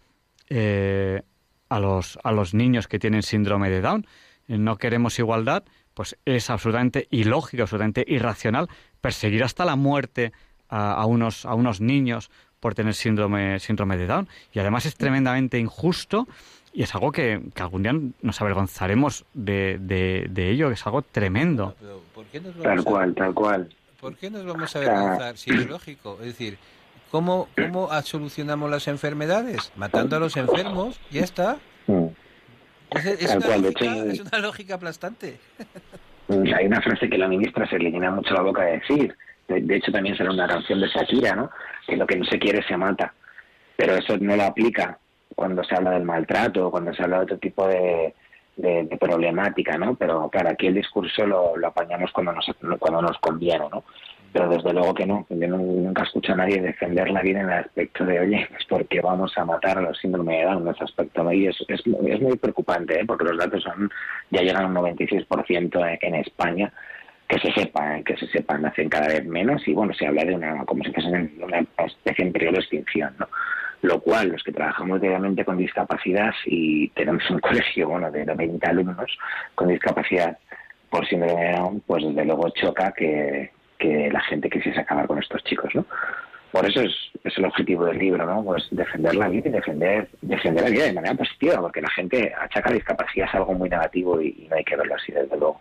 a, 1.68 1.80
los, 1.80 2.18
a 2.22 2.30
los 2.30 2.54
niños 2.54 2.86
que 2.86 2.98
tienen 2.98 3.22
síndrome 3.22 3.68
de 3.68 3.80
Down. 3.80 4.06
No 4.46 4.76
queremos 4.76 5.18
igualdad, 5.18 5.64
pues 5.92 6.16
es 6.24 6.50
absolutamente 6.50 7.08
ilógico, 7.10 7.64
absolutamente 7.64 8.04
irracional 8.06 8.68
perseguir 9.00 9.42
hasta 9.42 9.64
la 9.64 9.76
muerte 9.76 10.32
a, 10.68 11.04
unos, 11.06 11.46
a 11.46 11.54
unos 11.54 11.80
niños 11.80 12.30
por 12.60 12.74
tener 12.74 12.94
síndrome, 12.94 13.58
síndrome 13.60 13.96
de 13.96 14.06
Down. 14.06 14.28
Y 14.52 14.58
además 14.58 14.86
es 14.86 14.96
tremendamente 14.96 15.58
injusto 15.58 16.26
y 16.76 16.82
es 16.82 16.94
algo 16.94 17.10
que, 17.10 17.40
algún 17.58 17.82
día 17.82 17.94
nos 18.20 18.40
avergonzaremos 18.42 19.24
de, 19.32 19.78
de, 19.80 20.50
ello, 20.50 20.68
que 20.68 20.74
es 20.74 20.86
algo 20.86 21.00
tremendo. 21.00 21.74
tal 22.62 22.84
cual, 22.84 23.14
tal 23.14 23.32
cual. 23.32 23.70
¿Por 23.98 24.14
qué 24.14 24.28
nos 24.28 24.44
vamos 24.44 24.76
a 24.76 24.80
avergonzar? 24.80 25.38
Si 25.38 25.50
es 25.52 25.66
lógico. 25.66 26.18
Es 26.20 26.26
decir, 26.26 26.58
¿cómo, 27.10 27.48
¿cómo 27.56 27.88
solucionamos 28.02 28.70
las 28.70 28.88
enfermedades? 28.88 29.72
Matando 29.74 30.16
a 30.16 30.20
los 30.20 30.36
enfermos, 30.36 31.00
ya 31.10 31.22
está. 31.22 31.56
Mm. 31.86 32.08
Es, 32.90 33.34
una, 33.34 33.56
lógica, 33.56 33.96
es 33.96 34.20
una 34.20 34.38
lógica 34.38 34.74
aplastante. 34.74 35.40
Hay 36.28 36.66
una 36.66 36.82
frase 36.82 37.08
que 37.08 37.16
la 37.16 37.26
ministra 37.26 37.66
se 37.70 37.78
le 37.78 37.90
llena 37.90 38.10
mucho 38.10 38.34
la 38.34 38.42
boca 38.42 38.64
de 38.64 38.72
decir, 38.72 39.16
de, 39.48 39.76
hecho, 39.76 39.90
también 39.92 40.14
será 40.14 40.30
una 40.30 40.46
canción 40.46 40.78
de 40.82 40.88
Shakira, 40.88 41.34
¿no? 41.36 41.50
Que 41.86 41.96
lo 41.96 42.06
que 42.06 42.16
no 42.16 42.26
se 42.26 42.38
quiere 42.38 42.62
se 42.68 42.76
mata. 42.76 43.14
Pero 43.78 43.96
eso 43.96 44.18
no 44.18 44.36
lo 44.36 44.42
aplica 44.42 44.98
cuando 45.36 45.62
se 45.62 45.76
habla 45.76 45.92
del 45.92 46.02
maltrato 46.02 46.70
cuando 46.70 46.92
se 46.92 47.02
habla 47.02 47.18
de 47.18 47.24
otro 47.24 47.38
tipo 47.38 47.68
de, 47.68 48.12
problemática, 48.98 49.76
¿no? 49.76 49.94
Pero 49.96 50.30
claro, 50.30 50.48
aquí 50.48 50.66
el 50.66 50.74
discurso 50.74 51.26
lo, 51.26 51.56
lo, 51.58 51.66
apañamos 51.68 52.10
cuando 52.10 52.32
nos, 52.32 52.46
cuando 52.78 53.02
nos 53.02 53.18
conviene, 53.18 53.68
¿no? 53.70 53.84
Pero 54.32 54.48
desde 54.48 54.72
luego 54.72 54.94
que 54.94 55.06
no. 55.06 55.26
Yo 55.28 55.46
nunca 55.46 56.04
escucho 56.04 56.32
a 56.32 56.36
nadie 56.36 56.62
defender 56.62 57.10
la 57.10 57.20
vida 57.20 57.40
en 57.40 57.50
el 57.50 57.58
aspecto 57.58 58.06
de, 58.06 58.18
oye, 58.18 58.48
es 58.58 58.64
porque 58.66 59.00
vamos 59.02 59.36
a 59.36 59.44
matar 59.44 59.76
a 59.76 59.82
los 59.82 59.98
síndrome 59.98 60.38
de 60.38 60.44
Down 60.44 60.62
en 60.62 60.74
ese 60.74 60.84
aspecto. 60.84 61.30
Y 61.32 61.46
es, 61.48 61.56
es, 61.68 61.82
es 61.86 62.20
muy 62.20 62.36
preocupante, 62.38 62.98
¿eh? 62.98 63.04
porque 63.06 63.24
los 63.24 63.36
datos 63.36 63.62
son 63.62 63.90
ya 64.30 64.40
llegan 64.40 64.64
a 64.64 64.68
un 64.68 64.74
96% 64.74 65.98
en 66.00 66.14
España 66.14 66.72
que 67.28 67.38
se 67.40 67.52
sepa, 67.52 68.00
que 68.04 68.16
se 68.16 68.26
sepa, 68.28 68.56
nacen 68.56 68.88
cada 68.88 69.08
vez 69.08 69.24
menos 69.26 69.66
y 69.66 69.72
bueno, 69.72 69.92
se 69.94 70.06
habla 70.06 70.24
de 70.24 70.34
una, 70.34 70.64
como 70.64 70.84
si 70.84 70.92
fuese 70.92 71.08
una 71.08 71.58
especie 71.58 72.24
en 72.24 72.32
periodo 72.32 72.52
de 72.52 72.60
extinción, 72.60 73.14
¿no? 73.18 73.28
Lo 73.82 74.00
cual, 74.00 74.28
los 74.28 74.42
que 74.42 74.52
trabajamos 74.52 75.00
diariamente 75.00 75.44
con 75.44 75.58
discapacidad 75.58 76.32
y 76.46 76.88
tenemos 76.88 77.28
un 77.30 77.38
colegio, 77.40 77.88
bueno, 77.88 78.10
de 78.10 78.24
20 78.24 78.66
alumnos 78.66 79.18
con 79.54 79.68
discapacidad 79.68 80.38
por 80.90 81.06
síndrome 81.06 81.44
de 81.44 81.52
Down, 81.52 81.82
pues 81.86 82.04
desde 82.04 82.24
luego 82.24 82.48
choca 82.50 82.92
que, 82.92 83.50
que 83.78 84.10
la 84.10 84.20
gente 84.20 84.48
quisiese 84.48 84.80
acabar 84.80 85.06
con 85.06 85.18
estos 85.18 85.42
chicos, 85.44 85.74
¿no? 85.74 85.84
Por 86.52 86.64
eso 86.64 86.80
es, 86.80 86.94
es, 87.24 87.36
el 87.36 87.44
objetivo 87.44 87.84
del 87.84 87.98
libro, 87.98 88.24
¿no? 88.24 88.42
Pues 88.42 88.66
defender 88.70 89.14
la 89.14 89.28
vida 89.28 89.48
y 89.48 89.52
defender, 89.52 90.08
defender 90.22 90.64
la 90.64 90.70
vida 90.70 90.84
de 90.84 90.92
manera 90.92 91.14
positiva, 91.14 91.60
porque 91.60 91.82
la 91.82 91.90
gente 91.90 92.32
achaca 92.40 92.70
la 92.70 92.76
discapacidad 92.76 93.28
a 93.32 93.38
algo 93.38 93.52
muy 93.54 93.68
negativo 93.68 94.22
y 94.22 94.46
no 94.48 94.56
hay 94.56 94.64
que 94.64 94.76
verlo 94.76 94.94
así, 94.94 95.12
desde 95.12 95.36
luego. 95.36 95.60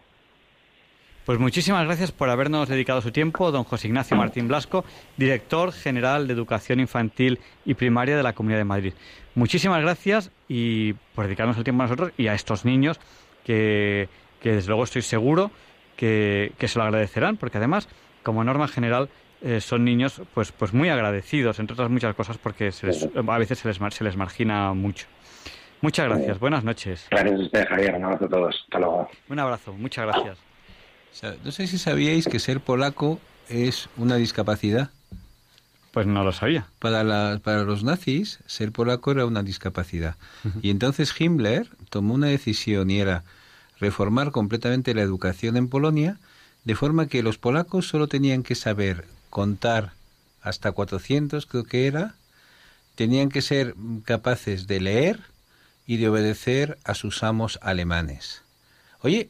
Pues 1.26 1.40
muchísimas 1.40 1.84
gracias 1.86 2.12
por 2.12 2.30
habernos 2.30 2.70
dedicado 2.70 3.02
su 3.02 3.12
tiempo, 3.12 3.52
don 3.52 3.64
José 3.64 3.88
Ignacio 3.88 4.16
Martín 4.16 4.48
Blasco, 4.48 4.86
director 5.18 5.72
general 5.72 6.28
de 6.28 6.34
Educación 6.34 6.80
Infantil 6.80 7.40
y 7.66 7.74
Primaria 7.74 8.16
de 8.16 8.22
la 8.22 8.34
Comunidad 8.34 8.60
de 8.60 8.66
Madrid. 8.66 8.94
Muchísimas 9.34 9.82
gracias 9.82 10.32
y 10.48 10.94
por 11.16 11.26
dedicarnos 11.26 11.58
el 11.58 11.64
tiempo 11.64 11.82
a 11.82 11.88
nosotros 11.88 12.12
y 12.16 12.28
a 12.28 12.36
estos 12.36 12.64
niños 12.64 13.00
que, 13.44 14.08
desde 14.44 14.68
luego 14.68 14.84
estoy 14.84 15.02
seguro 15.02 15.50
que, 15.96 16.54
se 16.60 16.78
lo 16.78 16.86
agradecerán, 16.86 17.38
porque 17.38 17.58
además, 17.58 17.90
como 18.22 18.44
norma 18.44 18.68
general, 18.68 19.10
eh, 19.42 19.62
son 19.62 19.84
niños 19.84 20.22
pues, 20.36 20.52
pues 20.52 20.76
muy 20.76 20.90
agradecidos, 20.90 21.58
entre 21.58 21.74
otras 21.74 21.90
muchas 21.90 22.14
cosas, 22.14 22.38
porque 22.38 22.66
a 22.66 23.38
veces 23.40 23.58
se 23.58 23.68
les, 23.68 23.80
se 23.96 24.04
les 24.04 24.16
margina 24.16 24.74
mucho. 24.74 25.08
Muchas 25.82 26.08
gracias. 26.08 26.40
Buenas 26.40 26.64
noches. 26.64 27.08
Gracias 27.10 27.40
a 27.40 27.44
usted, 27.44 27.68
Javier. 27.68 27.96
Un 27.96 28.04
abrazo 28.06 28.26
a 28.26 28.30
todos. 28.30 28.62
Hasta 28.64 28.80
luego. 28.80 29.10
Un 29.28 29.40
abrazo. 29.40 29.74
Muchas 29.74 30.06
gracias. 30.06 30.55
No 31.44 31.52
sé 31.52 31.68
si 31.68 31.78
sabíais 31.78 32.28
que 32.28 32.40
ser 32.40 32.60
polaco 32.60 33.20
es 33.50 33.90
una 33.98 34.16
discapacidad. 34.16 34.90
Pues 35.92 36.08
no 36.08 36.24
lo 36.24 36.34
sabía. 36.34 36.68
Para, 36.80 37.40
para 37.40 37.64
los 37.64 37.84
nazis, 37.84 38.40
ser 38.48 38.72
polaco 38.72 39.12
era 39.12 39.26
una 39.26 39.44
discapacidad. 39.44 40.18
Y 40.62 40.70
entonces 40.70 41.14
Himmler 41.18 41.70
tomó 41.90 42.14
una 42.14 42.28
decisión 42.28 42.90
y 42.92 43.00
era 43.00 43.24
reformar 43.80 44.32
completamente 44.32 44.94
la 44.94 45.02
educación 45.02 45.56
en 45.58 45.70
Polonia, 45.70 46.18
de 46.66 46.76
forma 46.76 47.08
que 47.08 47.24
los 47.24 47.38
polacos 47.38 47.88
solo 47.88 48.08
tenían 48.08 48.44
que 48.44 48.56
saber 48.56 49.06
contar 49.30 49.94
hasta 50.42 50.72
400, 50.72 51.46
creo 51.46 51.64
que 51.64 51.88
era, 51.88 52.16
tenían 52.96 53.30
que 53.30 53.42
ser 53.42 53.76
capaces 54.04 54.68
de 54.68 54.80
leer 54.82 55.20
y 55.88 55.98
de 55.98 56.10
obedecer 56.10 56.78
a 56.84 56.94
sus 56.94 57.24
amos 57.24 57.60
alemanes. 57.62 58.42
Oye, 59.02 59.30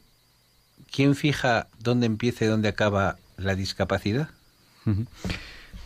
¿quién 0.96 1.14
fija 1.14 1.68
dónde 1.78 2.06
empieza 2.06 2.46
y 2.46 2.48
dónde 2.48 2.68
acaba 2.68 3.16
la 3.36 3.54
discapacidad? 3.54 4.30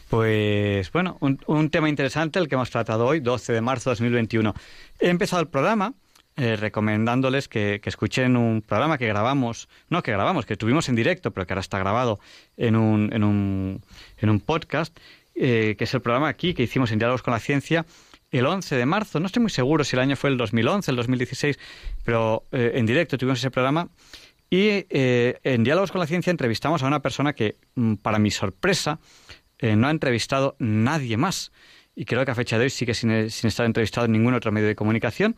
Pues 0.09 0.93
bueno, 0.93 1.19
un, 1.21 1.71
tema 1.71 1.89
interesante 1.89 2.39
el 2.39 2.49
que 2.49 2.55
hemos 2.55 2.71
tratado 2.71 3.07
hoy, 3.07 3.19
12 3.19 3.53
de 3.53 3.61
marzo 3.61 3.91
de 3.91 3.95
2021. 3.95 4.55
He 5.01 5.09
empezado 5.09 5.43
el 5.43 5.49
programa 5.49 5.95
eh, 6.37 6.55
recomendándoles 6.55 7.49
que, 7.49 7.81
escuchen 7.85 8.37
un 8.37 8.63
programa 8.63 8.99
que 8.99 9.09
grabamos, 9.09 9.69
no 9.89 10.01
que 10.05 10.13
grabamos, 10.13 10.47
que 10.47 10.57
tuvimos 10.57 10.89
en 10.89 10.95
directo, 10.95 11.33
pero 11.33 11.45
que 11.45 11.55
ahora 11.55 11.61
está 11.61 11.81
grabado 11.81 12.21
en 12.57 12.77
un, 12.77 13.13
en 13.13 13.25
un, 13.25 13.83
en 14.17 14.31
un 14.31 14.39
podcast, 14.39 14.97
eh, 15.35 15.75
que 15.77 15.85
es 15.85 15.95
el 15.95 16.03
programa 16.03 16.29
aquí 16.29 16.55
que 16.55 16.63
hicimos 16.63 16.93
en 16.93 17.01
Diálogos 17.01 17.23
con 17.23 17.33
la 17.33 17.41
Ciencia 17.41 17.85
el 18.31 18.47
11 18.47 18.77
de 18.77 18.87
marzo. 18.87 19.19
No 19.19 19.27
estoy 19.27 19.43
muy 19.43 19.51
seguro 19.51 19.83
si 19.83 19.97
el 19.97 20.01
año 20.01 20.15
fue 20.15 20.31
el 20.31 20.37
2011, 20.37 20.91
el 20.91 20.97
2016, 20.97 21.59
pero 22.05 22.45
eh, 22.53 22.73
en 22.75 22.87
directo 22.87 23.19
tuvimos 23.19 23.41
ese 23.41 23.51
programa. 23.51 23.89
Y 24.51 24.85
en 24.91 25.63
Diálogos 25.63 25.93
con 25.93 26.01
la 26.01 26.09
Ciencia 26.09 26.31
entrevistamos 26.31 26.83
a 26.83 26.87
una 26.87 27.01
persona 27.01 27.33
que, 27.35 27.57
mm, 27.77 27.95
para 27.95 28.19
mi 28.19 28.33
sorpresa, 28.33 28.99
eh, 29.61 29.77
no 29.77 29.89
ha 29.89 29.91
entrevistado 29.91 30.57
nadie 30.59 31.17
más. 31.17 31.53
Y 31.95 32.05
creo 32.05 32.25
que 32.25 32.31
a 32.31 32.35
fecha 32.35 32.59
de 32.59 32.65
hoy 32.65 32.71
sigue 32.71 32.95
sin, 32.95 33.31
sin 33.31 33.49
estar 33.49 33.67
entrevistado 33.67 34.07
en 34.07 34.13
ningún 34.13 34.35
otro 34.35 34.53
medio 34.53 34.69
de 34.69 34.75
comunicación, 34.75 35.37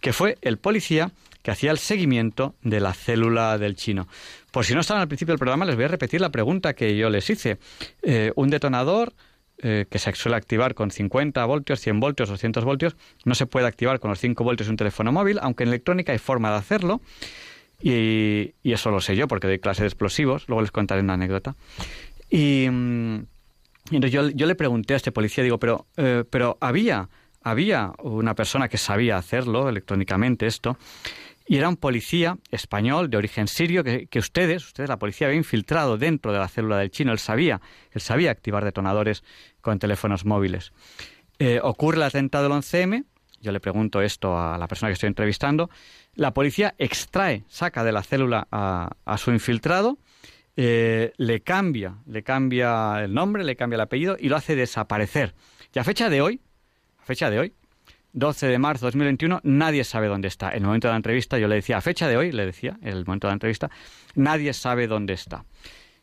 que 0.00 0.12
fue 0.12 0.36
el 0.42 0.58
policía 0.58 1.10
que 1.42 1.50
hacía 1.50 1.70
el 1.70 1.78
seguimiento 1.78 2.54
de 2.62 2.80
la 2.80 2.92
célula 2.92 3.58
del 3.58 3.74
chino. 3.74 4.08
Por 4.50 4.64
si 4.64 4.74
no 4.74 4.80
estaban 4.80 5.00
al 5.00 5.08
principio 5.08 5.32
del 5.32 5.38
programa, 5.38 5.64
les 5.64 5.74
voy 5.74 5.86
a 5.86 5.88
repetir 5.88 6.20
la 6.20 6.30
pregunta 6.30 6.74
que 6.74 6.96
yo 6.96 7.10
les 7.10 7.28
hice. 7.30 7.58
Eh, 8.02 8.32
un 8.36 8.50
detonador 8.50 9.12
eh, 9.58 9.86
que 9.90 9.98
se 9.98 10.12
suele 10.14 10.36
activar 10.36 10.74
con 10.74 10.90
50 10.90 11.44
voltios, 11.46 11.80
100 11.80 11.98
voltios, 11.98 12.28
200 12.28 12.64
voltios, 12.64 12.96
no 13.24 13.34
se 13.34 13.46
puede 13.46 13.66
activar 13.66 13.98
con 13.98 14.10
los 14.10 14.20
5 14.20 14.44
voltios 14.44 14.66
de 14.66 14.72
un 14.72 14.76
teléfono 14.76 15.12
móvil, 15.12 15.38
aunque 15.40 15.64
en 15.64 15.70
electrónica 15.70 16.12
hay 16.12 16.18
forma 16.18 16.50
de 16.50 16.56
hacerlo. 16.56 17.00
Y, 17.82 18.54
eso 18.62 18.90
lo 18.90 19.00
sé 19.00 19.16
yo 19.16 19.26
porque 19.28 19.48
doy 19.48 19.58
clase 19.58 19.82
de 19.82 19.88
explosivos, 19.88 20.44
luego 20.48 20.62
les 20.62 20.70
contaré 20.70 21.00
una 21.00 21.14
anécdota. 21.14 21.56
Y, 22.30 22.68
mm, 22.70 23.26
entonces 23.90 24.12
yo, 24.12 24.28
yo, 24.30 24.46
le 24.46 24.54
pregunté 24.54 24.94
a 24.94 24.96
este 24.96 25.12
policía, 25.12 25.42
digo, 25.42 25.58
pero, 25.58 25.86
eh, 25.96 26.24
pero 26.30 26.56
había, 26.60 27.08
había 27.42 27.92
una 28.02 28.34
persona 28.34 28.68
que 28.68 28.78
sabía 28.78 29.16
hacerlo 29.16 29.68
electrónicamente 29.68 30.46
esto, 30.46 30.78
y 31.46 31.56
era 31.56 31.68
un 31.68 31.76
policía 31.76 32.38
español 32.52 33.10
de 33.10 33.16
origen 33.16 33.48
sirio 33.48 33.82
que, 33.82 34.06
que, 34.06 34.20
ustedes, 34.20 34.64
ustedes, 34.64 34.88
la 34.88 34.98
policía, 34.98 35.26
había 35.26 35.38
infiltrado 35.38 35.98
dentro 35.98 36.32
de 36.32 36.38
la 36.38 36.46
célula 36.46 36.78
del 36.78 36.92
chino. 36.92 37.10
Él 37.10 37.18
sabía, 37.18 37.60
él 37.90 38.00
sabía 38.00 38.30
activar 38.30 38.64
detonadores 38.64 39.24
con 39.60 39.80
teléfonos 39.80 40.24
móviles. 40.24 40.72
Eh, 41.38 41.58
ocurre 41.60 41.96
el 41.96 42.04
atentado 42.04 42.44
del 42.44 42.52
11M, 42.52 43.04
yo 43.42 43.52
le 43.52 43.60
pregunto 43.60 44.00
esto 44.00 44.38
a 44.38 44.56
la 44.56 44.68
persona 44.68 44.88
que 44.88 44.94
estoy 44.94 45.08
entrevistando, 45.08 45.68
la 46.14 46.32
policía 46.32 46.74
extrae, 46.78 47.44
saca 47.48 47.84
de 47.84 47.92
la 47.92 48.02
célula 48.02 48.46
a, 48.50 49.18
su 49.18 49.32
infiltrado, 49.32 49.98
eh, 50.56 51.12
le 51.16 51.40
cambia, 51.40 51.96
le 52.06 52.22
cambia 52.22 53.02
el 53.02 53.12
nombre, 53.12 53.44
le 53.44 53.56
cambia 53.56 53.74
el 53.74 53.80
apellido 53.80 54.16
y 54.18 54.28
lo 54.28 54.36
hace 54.36 54.54
desaparecer. 54.54 55.34
Y 55.74 55.78
a 55.78 55.84
fecha 55.84 56.08
de 56.08 56.22
hoy, 56.22 56.40
a 56.98 57.04
fecha 57.04 57.30
de 57.30 57.40
hoy, 57.40 57.52
12 58.12 58.46
de 58.46 58.58
marzo 58.58 58.86
de 58.86 58.88
2021, 58.88 59.40
nadie 59.42 59.84
sabe 59.84 60.06
dónde 60.06 60.28
está. 60.28 60.50
En 60.50 60.58
el 60.58 60.66
momento 60.66 60.88
de 60.88 60.92
la 60.92 60.98
entrevista 60.98 61.38
yo 61.38 61.48
le 61.48 61.56
decía, 61.56 61.78
a 61.78 61.80
fecha 61.80 62.06
de 62.08 62.16
hoy, 62.16 62.30
le 62.30 62.46
decía, 62.46 62.78
en 62.80 62.96
el 62.96 63.04
momento 63.04 63.26
de 63.26 63.30
la 63.30 63.34
entrevista, 63.34 63.70
nadie 64.14 64.52
sabe 64.52 64.86
dónde 64.86 65.14
está. 65.14 65.44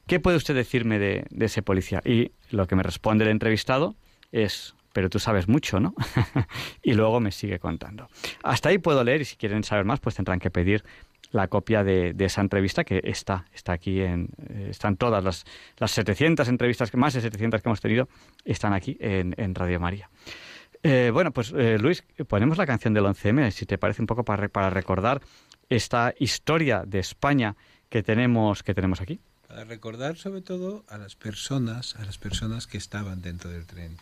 ¿Qué 0.07 0.19
puede 0.19 0.37
usted 0.37 0.55
decirme 0.55 0.99
de, 0.99 1.25
de 1.29 1.45
ese 1.45 1.61
policía? 1.61 2.01
Y 2.03 2.31
lo 2.49 2.67
que 2.67 2.75
me 2.75 2.83
responde 2.83 3.23
el 3.25 3.29
entrevistado 3.29 3.95
es, 4.31 4.75
pero 4.93 5.09
tú 5.09 5.19
sabes 5.19 5.47
mucho, 5.47 5.79
¿no? 5.79 5.93
y 6.83 6.93
luego 6.93 7.19
me 7.19 7.31
sigue 7.31 7.59
contando. 7.59 8.07
Hasta 8.43 8.69
ahí 8.69 8.77
puedo 8.77 9.03
leer 9.03 9.21
y 9.21 9.25
si 9.25 9.35
quieren 9.35 9.63
saber 9.63 9.85
más, 9.85 9.99
pues 9.99 10.15
tendrán 10.15 10.39
que 10.39 10.49
pedir 10.49 10.83
la 11.31 11.47
copia 11.47 11.83
de, 11.83 12.15
esa 12.19 12.41
entrevista 12.41 12.83
que 12.83 13.01
está, 13.03 13.45
está 13.53 13.73
aquí 13.73 14.01
en, 14.01 14.29
eh, 14.49 14.67
están 14.71 14.97
todas 14.97 15.23
las, 15.23 15.45
las 15.77 15.91
700 15.91 16.47
entrevistas, 16.47 16.93
más 16.95 17.13
de 17.13 17.21
700 17.21 17.61
que 17.61 17.69
hemos 17.69 17.81
tenido, 17.81 18.09
están 18.45 18.73
aquí 18.73 18.97
en, 18.99 19.55
Radio 19.55 19.79
María. 19.79 20.09
Eh, 20.81 21.11
bueno, 21.13 21.31
pues 21.31 21.53
eh, 21.55 21.77
Luis, 21.79 22.03
ponemos 22.27 22.57
la 22.57 22.65
canción 22.65 22.93
del 22.93 23.05
11M, 23.05 23.51
si 23.51 23.65
te 23.65 23.77
parece 23.77 24.01
un 24.01 24.07
poco 24.07 24.23
para, 24.23 24.47
para 24.47 24.69
recordar 24.69 25.21
esta 25.67 26.13
historia 26.17 26.83
de 26.85 26.99
España 26.99 27.55
que 27.89 28.01
tenemos, 28.01 28.63
que 28.63 28.73
tenemos 28.73 29.01
aquí. 29.01 29.19
Para 29.47 29.65
recordar 29.65 30.15
sobre 30.15 30.41
todo 30.41 30.85
a 30.87 30.97
las 30.97 31.15
personas, 31.15 31.95
a 31.95 32.05
las 32.05 32.17
personas 32.17 32.67
que 32.67 32.77
estaban 32.77 33.21
dentro 33.21 33.49
del 33.49 33.65
tren. 33.65 33.97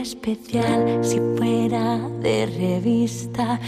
Especial, 0.00 1.04
si 1.04 1.18
fuera 1.36 1.98
de 2.20 2.46
revista, 2.46 3.60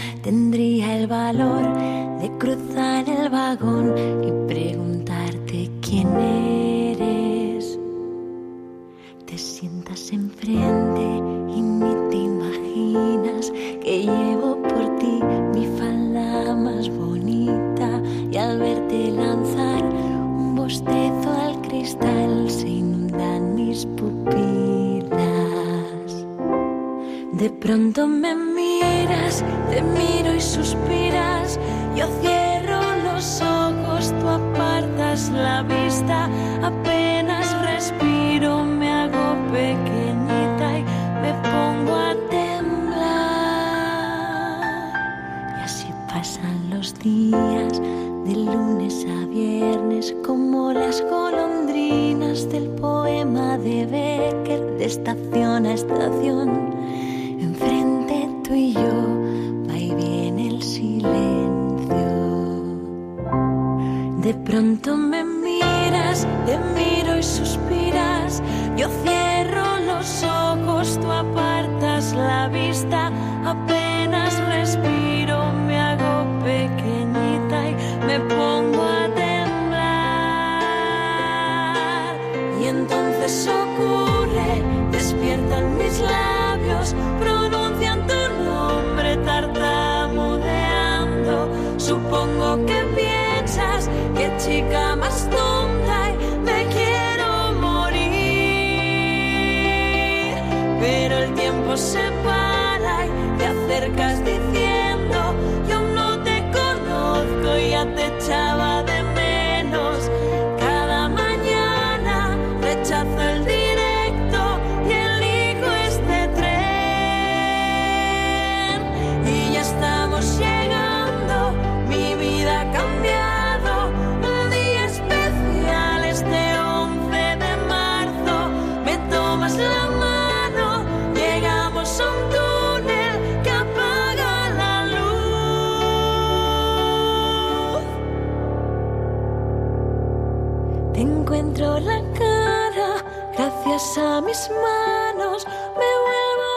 Te 140.93 141.01
encuentro 141.01 141.79
la 141.79 142.01
cara, 142.13 143.03
gracias 143.35 143.97
a 143.97 144.21
mis 144.21 144.49
manos 144.49 145.45
me 145.79 145.89
vuelvo 146.05 146.49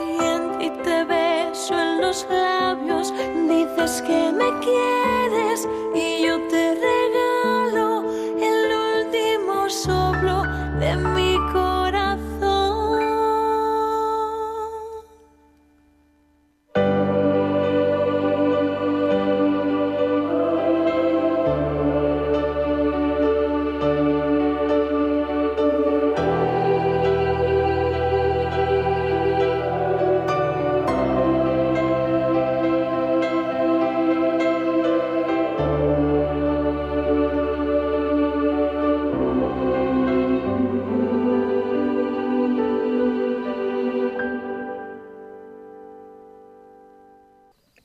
valiente 0.00 0.64
y 0.64 0.70
te 0.82 1.04
beso 1.04 1.74
en 1.78 2.00
los 2.00 2.26
labios. 2.28 3.12
Dices 3.48 4.02
que 4.02 4.32
me 4.32 4.50
quieres 4.60 5.68
y 5.94 6.15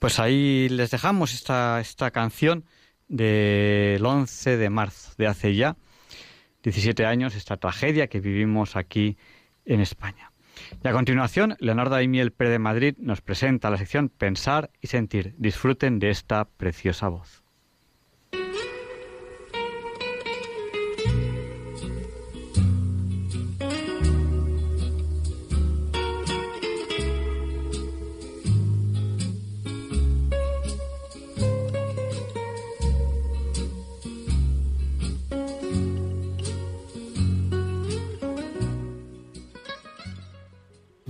Pues 0.02 0.18
ahí 0.18 0.68
les 0.68 0.90
dejamos 0.90 1.32
esta, 1.32 1.80
esta 1.80 2.10
canción 2.10 2.66
del 3.08 4.04
11 4.04 4.58
de 4.58 4.70
marzo, 4.72 5.12
de 5.16 5.28
hace 5.28 5.54
ya 5.54 5.78
17 6.64 7.06
años, 7.06 7.36
esta 7.36 7.58
tragedia 7.58 8.08
que 8.08 8.20
vivimos 8.20 8.76
aquí 8.76 9.16
en 9.64 9.80
España. 9.80 10.32
Y 10.84 10.88
a 10.88 10.92
continuación, 10.92 11.56
Leonardo 11.60 11.94
Aimiel 11.94 12.32
Pérez 12.32 12.54
de 12.54 12.58
Madrid 12.58 12.96
nos 12.98 13.22
presenta 13.22 13.70
la 13.70 13.78
sección 13.78 14.10
Pensar 14.10 14.72
y 14.82 14.88
Sentir. 14.88 15.36
Disfruten 15.38 16.00
de 16.00 16.10
esta 16.10 16.46
preciosa 16.46 17.08
voz. 17.08 17.41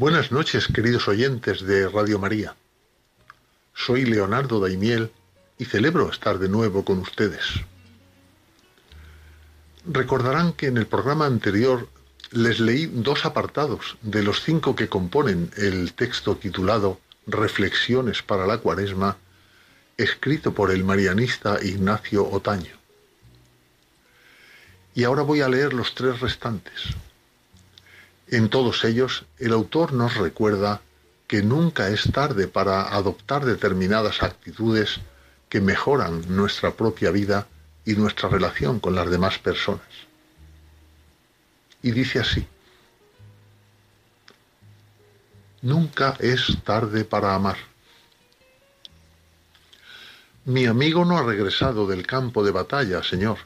Buenas 0.02 0.32
noches, 0.32 0.68
queridos 0.68 1.08
oyentes 1.08 1.62
de 1.62 1.88
Radio 1.88 2.18
María. 2.18 2.56
Soy 3.76 4.04
Leonardo 4.04 4.60
Daimiel 4.60 5.12
y 5.60 5.66
celebro 5.66 6.10
estar 6.10 6.40
de 6.40 6.50
nuevo 6.50 6.84
con 6.84 6.98
ustedes. 6.98 7.44
Recordarán 9.86 10.54
que 10.54 10.66
en 10.66 10.78
el 10.78 10.88
programa 10.88 11.28
anterior 11.28 11.88
les 12.32 12.60
leí 12.60 12.88
dos 12.88 13.28
apartados 13.28 13.96
de 14.02 14.24
los 14.24 14.42
cinco 14.42 14.76
que 14.76 14.90
componen 14.90 15.52
el 15.56 15.94
texto 15.94 16.36
titulado 16.36 17.00
Reflexiones 17.28 18.24
para 18.24 18.48
la 18.48 18.58
Cuaresma, 18.58 19.18
escrito 19.98 20.52
por 20.52 20.72
el 20.72 20.84
marianista 20.84 21.64
Ignacio 21.64 22.28
Otaño. 22.28 22.76
Y 24.96 25.04
ahora 25.04 25.22
voy 25.22 25.42
a 25.42 25.48
leer 25.48 25.74
los 25.74 25.94
tres 25.94 26.22
restantes. 26.22 26.96
En 28.32 28.48
todos 28.48 28.86
ellos, 28.86 29.26
el 29.40 29.52
autor 29.52 29.92
nos 29.92 30.16
recuerda 30.16 30.80
que 31.28 31.44
nunca 31.44 31.90
es 31.90 32.10
tarde 32.14 32.48
para 32.48 32.96
adoptar 32.96 33.44
determinadas 33.44 34.24
actitudes 34.24 35.02
que 35.50 35.60
mejoran 35.60 36.24
nuestra 36.34 36.72
propia 36.72 37.12
vida 37.12 37.48
y 37.84 37.96
nuestra 37.96 38.30
relación 38.30 38.80
con 38.80 38.96
las 38.96 39.10
demás 39.10 39.38
personas. 39.38 39.86
Y 41.84 41.92
dice 41.92 42.20
así, 42.20 42.48
nunca 45.62 46.16
es 46.20 46.58
tarde 46.64 47.04
para 47.04 47.36
amar. 47.36 47.58
Mi 50.46 50.68
amigo 50.68 51.04
no 51.04 51.18
ha 51.18 51.24
regresado 51.24 51.86
del 51.86 52.08
campo 52.08 52.46
de 52.46 52.52
batalla, 52.52 53.04
señor. 53.04 53.40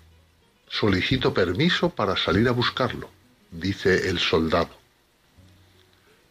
Solicito 0.69 1.33
permiso 1.33 1.89
para 1.89 2.15
salir 2.15 2.47
a 2.47 2.51
buscarlo 2.51 3.14
dice 3.59 4.09
el 4.09 4.19
soldado. 4.19 4.69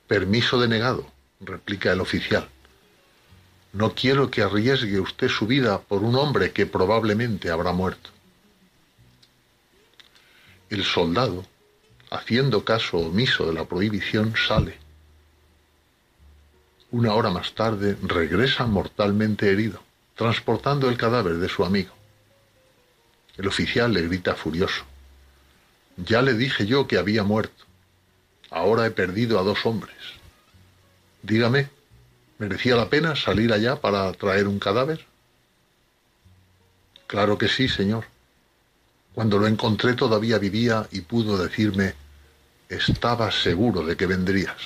Permiso 0.07 0.61
denegado, 0.61 1.11
replica 1.41 1.93
el 1.93 2.01
oficial. 2.01 2.49
No 3.73 3.95
quiero 3.95 4.31
que 4.31 4.43
arriesgue 4.43 5.01
usted 5.01 5.29
su 5.29 5.47
vida 5.47 5.81
por 5.81 6.03
un 6.03 6.15
hombre 6.15 6.53
que 6.53 6.67
probablemente 6.67 7.51
habrá 7.51 7.73
muerto. 7.73 8.11
El 10.71 10.85
soldado, 10.85 11.45
haciendo 12.11 12.65
caso 12.65 12.99
omiso 12.99 13.47
de 13.47 13.55
la 13.55 13.65
prohibición, 13.65 14.35
sale. 14.37 14.79
Una 16.91 17.15
hora 17.15 17.31
más 17.31 17.55
tarde 17.55 17.97
regresa 18.03 18.67
mortalmente 18.67 19.51
herido, 19.51 19.83
transportando 20.15 20.89
el 20.89 20.97
cadáver 20.97 21.37
de 21.39 21.49
su 21.49 21.65
amigo. 21.65 21.93
El 23.37 23.49
oficial 23.49 23.93
le 23.93 24.03
grita 24.03 24.37
furioso. 24.37 24.85
Ya 25.97 26.23
le 26.23 26.35
dije 26.35 26.67
yo 26.67 26.87
que 26.87 26.99
había 26.99 27.23
muerto. 27.23 27.65
Ahora 28.51 28.87
he 28.87 28.91
perdido 28.91 29.39
a 29.39 29.43
dos 29.43 29.65
hombres. 29.67 29.97
Dígame, 31.23 31.69
¿merecía 32.39 32.77
la 32.77 32.89
pena 32.91 33.17
salir 33.17 33.53
allá 33.53 33.81
para 33.81 34.13
traer 34.13 34.49
un 34.49 34.59
cadáver? 34.59 35.07
Claro 37.07 37.39
que 37.39 37.49
sí, 37.49 37.69
señor. 37.69 38.05
Cuando 39.15 39.39
lo 39.39 39.47
encontré 39.47 39.95
todavía 39.95 40.39
vivía 40.39 40.89
y 40.91 41.03
pudo 41.03 41.39
decirme, 41.39 41.95
estaba 42.69 43.31
seguro 43.31 43.85
de 43.85 43.97
que 43.97 44.07
vendrías. 44.07 44.57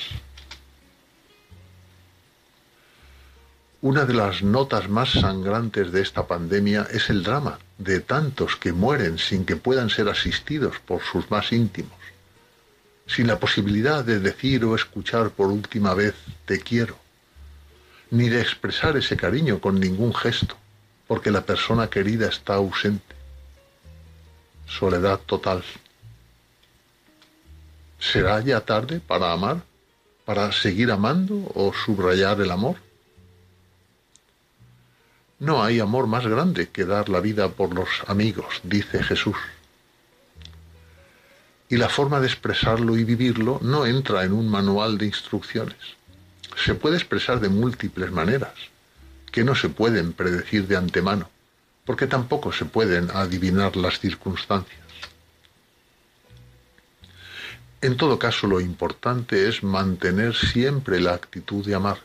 Una 3.81 4.05
de 4.05 4.14
las 4.14 4.43
notas 4.43 4.89
más 4.89 5.12
sangrantes 5.12 5.93
de 5.93 6.03
esta 6.03 6.26
pandemia 6.26 6.89
es 6.91 7.11
el 7.11 7.22
drama 7.22 7.61
de 7.79 8.01
tantos 8.01 8.57
que 8.57 8.72
mueren 8.72 9.18
sin 9.18 9.45
que 9.45 9.55
puedan 9.55 9.89
ser 9.89 10.09
asistidos 10.09 10.81
por 10.81 11.01
sus 11.01 11.31
más 11.31 11.53
íntimos, 11.53 11.97
sin 13.07 13.29
la 13.29 13.39
posibilidad 13.39 14.05
de 14.05 14.18
decir 14.18 14.64
o 14.64 14.74
escuchar 14.74 15.31
por 15.31 15.47
última 15.47 15.95
vez 15.95 16.16
te 16.45 16.59
quiero, 16.59 16.99
ni 18.11 18.29
de 18.29 18.41
expresar 18.41 18.97
ese 18.97 19.16
cariño 19.16 19.61
con 19.61 19.79
ningún 19.79 20.12
gesto, 20.12 20.57
porque 21.07 21.31
la 21.31 21.43
persona 21.43 21.89
querida 21.89 22.26
está 22.26 22.55
ausente. 22.55 23.14
Soledad 24.66 25.20
total. 25.20 25.62
¿Será 28.01 28.41
ya 28.41 28.61
tarde 28.61 28.99
para 28.99 29.33
amar? 29.33 29.62
¿Para 30.24 30.51
seguir 30.51 30.91
amando 30.91 31.49
o 31.55 31.72
subrayar 31.72 32.41
el 32.41 32.51
amor? 32.51 32.88
No 35.41 35.62
hay 35.62 35.78
amor 35.78 36.09
más 36.09 36.26
grande 36.26 36.68
que 36.68 36.84
dar 36.84 37.09
la 37.09 37.20
vida 37.20 37.49
por 37.49 37.72
los 37.72 37.89
amigos, 38.09 38.61
dice 38.64 39.05
Jesús. 39.05 39.36
Y 41.68 41.76
la 41.76 41.89
forma 41.89 42.18
de 42.18 42.26
expresarlo 42.26 42.97
y 42.97 43.05
vivirlo 43.05 43.61
no 43.62 43.86
entra 43.86 44.24
en 44.24 44.32
un 44.32 44.49
manual 44.49 44.99
de 44.99 45.07
instrucciones. 45.07 45.76
Se 46.64 46.74
puede 46.74 46.97
expresar 46.97 47.39
de 47.39 47.51
múltiples 47.51 48.11
maneras, 48.11 48.55
que 49.30 49.45
no 49.45 49.55
se 49.55 49.68
pueden 49.68 50.12
predecir 50.12 50.66
de 50.66 50.76
antemano, 50.76 51.30
porque 51.84 52.09
tampoco 52.09 52.51
se 52.53 52.64
pueden 52.64 53.09
adivinar 53.12 53.76
las 53.76 54.01
circunstancias. 54.01 54.80
En 57.80 57.97
todo 57.97 58.18
caso, 58.18 58.49
lo 58.49 58.61
importante 58.61 59.49
es 59.49 59.62
mantener 59.62 60.34
siempre 60.34 60.99
la 61.01 61.14
actitud 61.14 61.64
de 61.64 61.76
amar, 61.76 61.99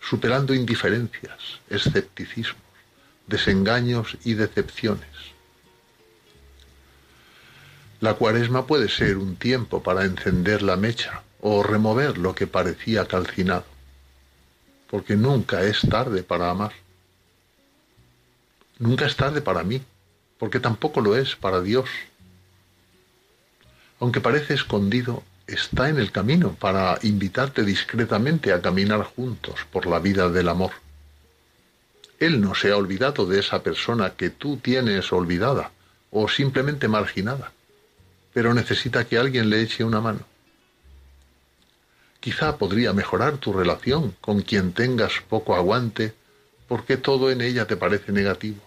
superando 0.00 0.54
indiferencias, 0.54 1.60
escepticismos, 1.68 2.67
desengaños 3.28 4.16
y 4.24 4.34
decepciones. 4.34 5.06
La 8.00 8.14
cuaresma 8.14 8.66
puede 8.66 8.88
ser 8.88 9.18
un 9.18 9.36
tiempo 9.36 9.82
para 9.82 10.04
encender 10.04 10.62
la 10.62 10.76
mecha 10.76 11.22
o 11.40 11.62
remover 11.62 12.18
lo 12.18 12.34
que 12.34 12.46
parecía 12.46 13.06
calcinado, 13.06 13.64
porque 14.90 15.16
nunca 15.16 15.62
es 15.62 15.80
tarde 15.82 16.22
para 16.22 16.50
amar. 16.50 16.72
Nunca 18.78 19.06
es 19.06 19.16
tarde 19.16 19.42
para 19.42 19.64
mí, 19.64 19.82
porque 20.38 20.60
tampoco 20.60 21.00
lo 21.00 21.16
es 21.16 21.34
para 21.36 21.60
Dios. 21.60 21.88
Aunque 24.00 24.20
parece 24.20 24.54
escondido, 24.54 25.24
está 25.48 25.88
en 25.88 25.98
el 25.98 26.12
camino 26.12 26.54
para 26.54 26.98
invitarte 27.02 27.64
discretamente 27.64 28.52
a 28.52 28.62
caminar 28.62 29.02
juntos 29.02 29.66
por 29.72 29.86
la 29.86 29.98
vida 29.98 30.28
del 30.28 30.48
amor. 30.48 30.70
Él 32.18 32.40
no 32.40 32.54
se 32.54 32.72
ha 32.72 32.76
olvidado 32.76 33.26
de 33.26 33.38
esa 33.38 33.62
persona 33.62 34.14
que 34.14 34.30
tú 34.30 34.56
tienes 34.56 35.12
olvidada 35.12 35.70
o 36.10 36.28
simplemente 36.28 36.88
marginada, 36.88 37.52
pero 38.32 38.54
necesita 38.54 39.06
que 39.06 39.18
alguien 39.18 39.50
le 39.50 39.62
eche 39.62 39.84
una 39.84 40.00
mano. 40.00 40.20
Quizá 42.18 42.56
podría 42.56 42.92
mejorar 42.92 43.38
tu 43.38 43.52
relación 43.52 44.16
con 44.20 44.42
quien 44.42 44.72
tengas 44.72 45.12
poco 45.28 45.54
aguante 45.54 46.12
porque 46.66 46.96
todo 46.96 47.30
en 47.30 47.40
ella 47.40 47.66
te 47.66 47.76
parece 47.76 48.10
negativo. 48.10 48.60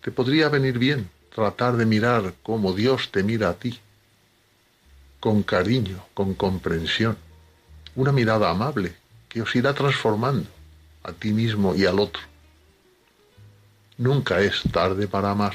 Te 0.00 0.12
podría 0.12 0.48
venir 0.48 0.78
bien 0.78 1.10
tratar 1.34 1.76
de 1.76 1.86
mirar 1.86 2.34
como 2.44 2.72
Dios 2.72 3.10
te 3.10 3.24
mira 3.24 3.50
a 3.50 3.54
ti, 3.54 3.80
con 5.18 5.42
cariño, 5.42 6.04
con 6.14 6.34
comprensión, 6.34 7.18
una 7.96 8.12
mirada 8.12 8.48
amable 8.48 8.94
que 9.28 9.42
os 9.42 9.54
irá 9.56 9.74
transformando 9.74 10.48
a 11.02 11.12
ti 11.12 11.32
mismo 11.32 11.74
y 11.74 11.86
al 11.86 11.98
otro. 11.98 12.22
Nunca 13.98 14.40
es 14.40 14.62
tarde 14.72 15.06
para 15.06 15.30
amar. 15.30 15.54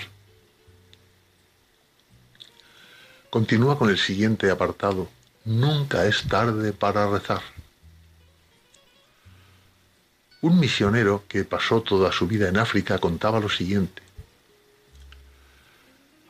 Continúa 3.29 3.77
con 3.77 3.89
el 3.89 3.97
siguiente 3.97 4.49
apartado. 4.49 5.09
Nunca 5.43 6.05
es 6.05 6.23
tarde 6.27 6.73
para 6.73 7.09
rezar. 7.09 7.41
Un 10.41 10.59
misionero 10.59 11.23
que 11.27 11.43
pasó 11.43 11.81
toda 11.81 12.11
su 12.11 12.27
vida 12.27 12.49
en 12.49 12.57
África 12.57 12.99
contaba 12.99 13.39
lo 13.39 13.49
siguiente. 13.49 14.01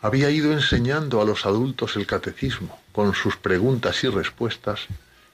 Había 0.01 0.29
ido 0.29 0.53
enseñando 0.53 1.21
a 1.21 1.25
los 1.25 1.45
adultos 1.45 1.95
el 1.95 2.05
catecismo 2.05 2.79
con 2.91 3.13
sus 3.13 3.35
preguntas 3.37 4.03
y 4.03 4.07
respuestas 4.07 4.87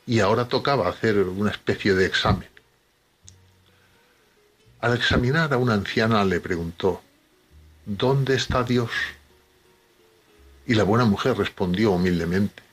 y 0.08 0.20
ahora 0.20 0.48
tocaba 0.48 0.90
hacer 0.90 1.20
una 1.20 1.52
especie 1.52 1.94
de 1.94 2.06
examen. 2.06 2.50
Al 4.82 4.96
examinar 4.96 5.54
a 5.54 5.58
una 5.58 5.76
anciana 5.76 6.26
le 6.26 6.40
preguntó, 6.40 7.04
¿Dónde 7.86 8.36
está 8.36 8.64
Dios? 8.64 8.90
Y 10.66 10.74
la 10.74 10.84
buena 10.84 11.06
mujer 11.06 11.38
respondió 11.38 11.92
humildemente, 11.92 12.64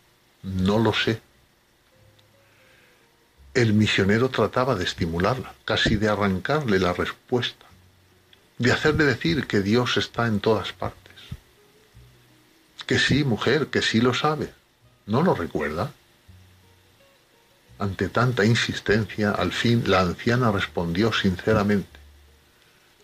No 0.43 0.79
lo 0.79 0.95
sé. 0.95 1.21
El 3.53 3.75
misionero 3.75 4.31
trataba 4.31 4.75
de 4.75 4.85
estimularla, 4.85 5.53
casi 5.67 5.97
de 5.97 6.09
arrancarle 6.09 6.79
la 6.79 6.95
respuesta, 6.95 7.67
de 8.57 8.73
hacerle 8.73 9.05
decir 9.05 9.47
que 9.47 9.61
Dios 9.61 9.99
está 9.99 10.27
en 10.27 10.41
todas 10.41 10.73
partes. 10.73 11.15
Que 12.87 12.99
sí, 12.99 13.23
mujer, 13.23 13.67
que 13.67 13.83
sí 13.83 14.01
lo 14.01 14.15
sabe. 14.15 14.55
¿No 15.05 15.23
lo 15.23 15.35
recuerda? 15.35 15.93
Ante 17.79 18.09
tanta 18.09 18.47
insistencia, 18.47 19.33
al 19.33 19.53
fin 19.53 19.85
la 19.87 20.01
anciana 20.01 20.51
respondió 20.51 21.13
sinceramente, 21.13 21.97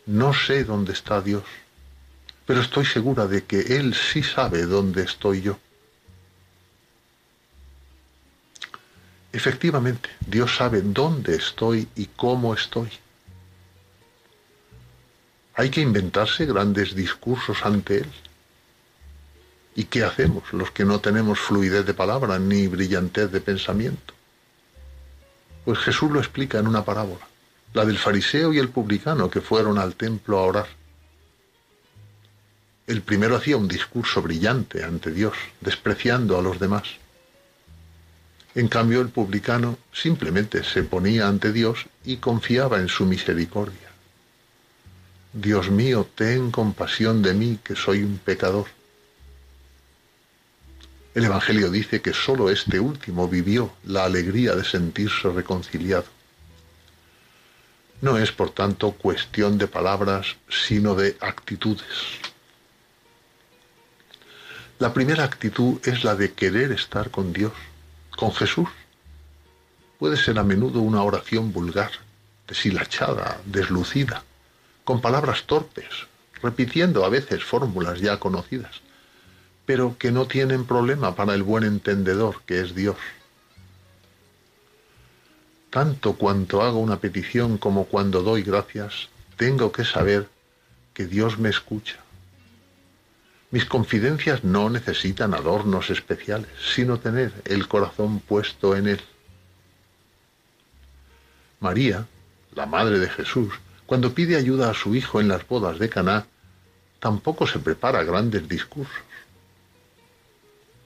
no 0.07 0.35
sé 0.35 0.65
dónde 0.65 0.93
está 0.93 1.21
Dios, 1.21 1.45
pero 2.47 2.61
estoy 2.61 2.85
segura 2.85 3.27
de 3.27 3.45
que 3.45 3.61
Él 3.79 3.95
sí 3.95 4.23
sabe 4.23 4.67
dónde 4.67 5.03
estoy 5.03 5.41
yo. 5.41 5.59
Efectivamente, 9.33 10.11
Dios 10.27 10.55
sabe 10.57 10.83
dónde 10.83 11.35
estoy 11.35 11.89
y 11.97 12.07
cómo 12.07 12.55
estoy. 12.55 12.91
Hay 15.55 15.71
que 15.71 15.81
inventarse 15.81 16.47
grandes 16.47 16.95
discursos 16.95 17.65
ante 17.65 17.99
Él. 17.99 18.13
¿Y 19.77 19.85
qué 19.85 20.05
hacemos 20.05 20.53
los 20.53 20.71
que 20.71 20.85
no 20.85 21.01
tenemos 21.01 21.41
fluidez 21.41 21.85
de 21.85 21.95
palabra 21.95 22.39
ni 22.39 22.69
brillantez 22.69 23.33
de 23.33 23.41
pensamiento? 23.41 24.15
Pues 25.65 25.79
Jesús 25.79 26.13
lo 26.13 26.21
explica 26.21 26.59
en 26.59 26.69
una 26.69 26.85
parábola 26.85 27.27
la 27.75 27.85
del 27.85 27.99
fariseo 27.99 28.53
y 28.53 28.59
el 28.59 28.71
publicano 28.71 29.29
que 29.29 29.41
fueron 29.41 29.79
al 29.79 29.97
templo 29.97 30.39
a 30.39 30.43
orar. 30.43 30.69
El 32.87 33.03
primero 33.03 33.37
hacía 33.37 33.57
un 33.57 33.67
discurso 33.67 34.23
brillante 34.23 34.85
ante 34.85 35.11
Dios, 35.11 35.35
despreciando 35.61 36.39
a 36.39 36.43
los 36.43 36.61
demás. 36.61 36.85
En 38.55 38.69
cambio, 38.69 39.01
el 39.01 39.09
publicano 39.09 39.79
simplemente 39.93 40.63
se 40.63 40.85
ponía 40.85 41.27
ante 41.27 41.53
Dios 41.53 41.87
y 42.05 42.19
confiaba 42.19 42.79
en 42.79 42.89
su 42.89 43.07
misericordia. 43.07 43.91
Dios 45.33 45.69
mío, 45.69 46.07
ten 46.15 46.53
compasión 46.53 47.23
de 47.23 47.35
mí, 47.35 47.59
que 47.65 47.75
soy 47.75 48.05
un 48.05 48.19
pecador. 48.19 48.67
El 51.13 51.25
Evangelio 51.25 51.71
dice 51.73 52.01
que 52.01 52.13
sólo 52.13 52.51
este 52.51 52.79
último 52.79 53.27
vivió 53.27 53.73
la 53.85 54.05
alegría 54.05 54.55
de 54.55 54.65
sentirse 54.65 55.29
reconciliado. 55.31 56.07
No 58.05 58.19
es, 58.19 58.33
por 58.33 58.51
tanto, 58.51 58.91
cuestión 58.91 59.57
de 59.57 59.67
palabras, 59.67 60.37
sino 60.51 60.95
de 60.95 61.17
actitudes. 61.21 62.21
La 64.79 64.93
primera 64.93 65.25
actitud 65.25 65.81
es 65.89 66.05
la 66.05 66.15
de 66.15 66.35
querer 66.35 66.71
estar 66.71 67.11
con 67.11 67.33
Dios, 67.33 67.55
con 68.15 68.31
Jesús. 68.35 68.69
Puede 69.99 70.19
ser 70.19 70.39
a 70.39 70.45
menudo 70.45 70.81
una 70.81 71.03
oración 71.03 71.51
vulgar, 71.51 71.93
deshilachada, 72.47 73.41
deslucida, 73.47 74.23
con 74.85 75.01
palabras 75.01 75.45
torpes, 75.45 75.89
repitiendo 76.43 77.07
a 77.07 77.09
veces 77.09 77.43
fórmulas 77.43 78.01
ya 78.01 78.21
conocidas, 78.21 78.83
pero 79.65 79.97
que 79.97 80.13
no 80.13 80.27
tienen 80.27 80.67
problema 80.67 81.17
para 81.17 81.33
el 81.33 81.43
buen 81.43 81.65
entendedor 81.65 82.43
que 82.45 82.61
es 82.61 82.75
Dios 82.75 82.97
tanto 85.75 86.13
cuanto 86.13 86.63
hago 86.63 86.79
una 86.79 87.01
petición 87.01 87.59
como 87.59 87.87
cuando 87.87 88.23
doy 88.23 88.45
gracias, 88.45 89.09
tengo 89.37 89.73
que 89.73 89.85
saber 89.85 90.29
que 90.93 91.05
Dios 91.05 91.37
me 91.37 91.49
escucha. 91.49 91.97
Mis 93.51 93.65
confidencias 93.65 94.45
no 94.45 94.71
necesitan 94.71 95.35
adornos 95.35 95.91
especiales, 95.91 96.49
sino 96.77 97.01
tener 97.01 97.33
el 97.45 97.67
corazón 97.67 98.21
puesto 98.21 98.77
en 98.77 98.87
Él. 98.87 99.01
María, 101.59 102.07
la 102.55 102.67
madre 102.67 103.01
de 103.01 103.11
Jesús, 103.11 103.53
cuando 103.85 104.15
pide 104.15 104.37
ayuda 104.37 104.71
a 104.71 104.75
su 104.75 104.95
hijo 104.95 105.21
en 105.21 105.27
las 105.27 105.45
bodas 105.49 105.81
de 105.81 105.89
Caná, 105.89 106.25
tampoco 107.01 107.49
se 107.49 107.59
prepara 107.59 108.05
grandes 108.05 108.49
discursos. 108.49 109.03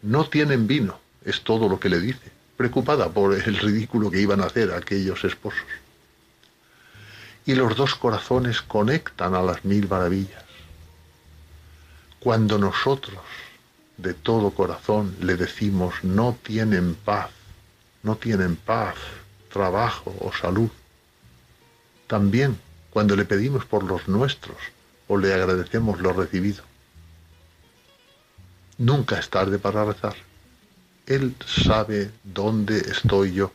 No 0.01 0.27
tienen 0.31 0.67
vino, 0.67 0.99
es 1.27 1.43
todo 1.43 1.69
lo 1.69 1.79
que 1.79 1.91
le 1.91 2.01
dice 2.01 2.38
preocupada 2.59 3.09
por 3.09 3.35
el 3.35 3.57
ridículo 3.57 4.11
que 4.11 4.21
iban 4.21 4.41
a 4.41 4.47
hacer 4.47 4.73
aquellos 4.73 5.25
esposos. 5.25 5.65
Y 7.47 7.55
los 7.55 7.77
dos 7.77 7.95
corazones 7.95 8.61
conectan 8.61 9.37
a 9.37 9.43
las 9.43 9.65
mil 9.65 9.89
maravillas. 9.89 10.43
Cuando 12.19 12.59
nosotros 12.59 13.23
de 13.97 14.13
todo 14.13 14.51
corazón 14.51 15.17
le 15.21 15.37
decimos 15.37 15.95
no 16.03 16.37
tienen 16.43 16.97
paz, 16.97 17.31
no 18.03 18.17
tienen 18.17 18.57
paz, 18.57 18.97
trabajo 19.53 20.13
o 20.19 20.33
salud, 20.33 20.71
también 22.09 22.59
cuando 22.91 23.15
le 23.15 23.25
pedimos 23.25 23.67
por 23.67 23.85
los 23.85 24.09
nuestros 24.09 24.57
o 25.07 25.17
le 25.17 25.33
agradecemos 25.33 26.01
lo 26.01 26.13
recibido. 26.13 26.65
Nunca 28.79 29.17
es 29.17 29.31
tarde 29.31 29.61
para 29.61 29.85
rezar. 29.85 30.28
Él 31.09 31.35
sabe 31.47 32.11
dónde 32.23 32.81
estoy 32.81 33.33
yo. 33.33 33.51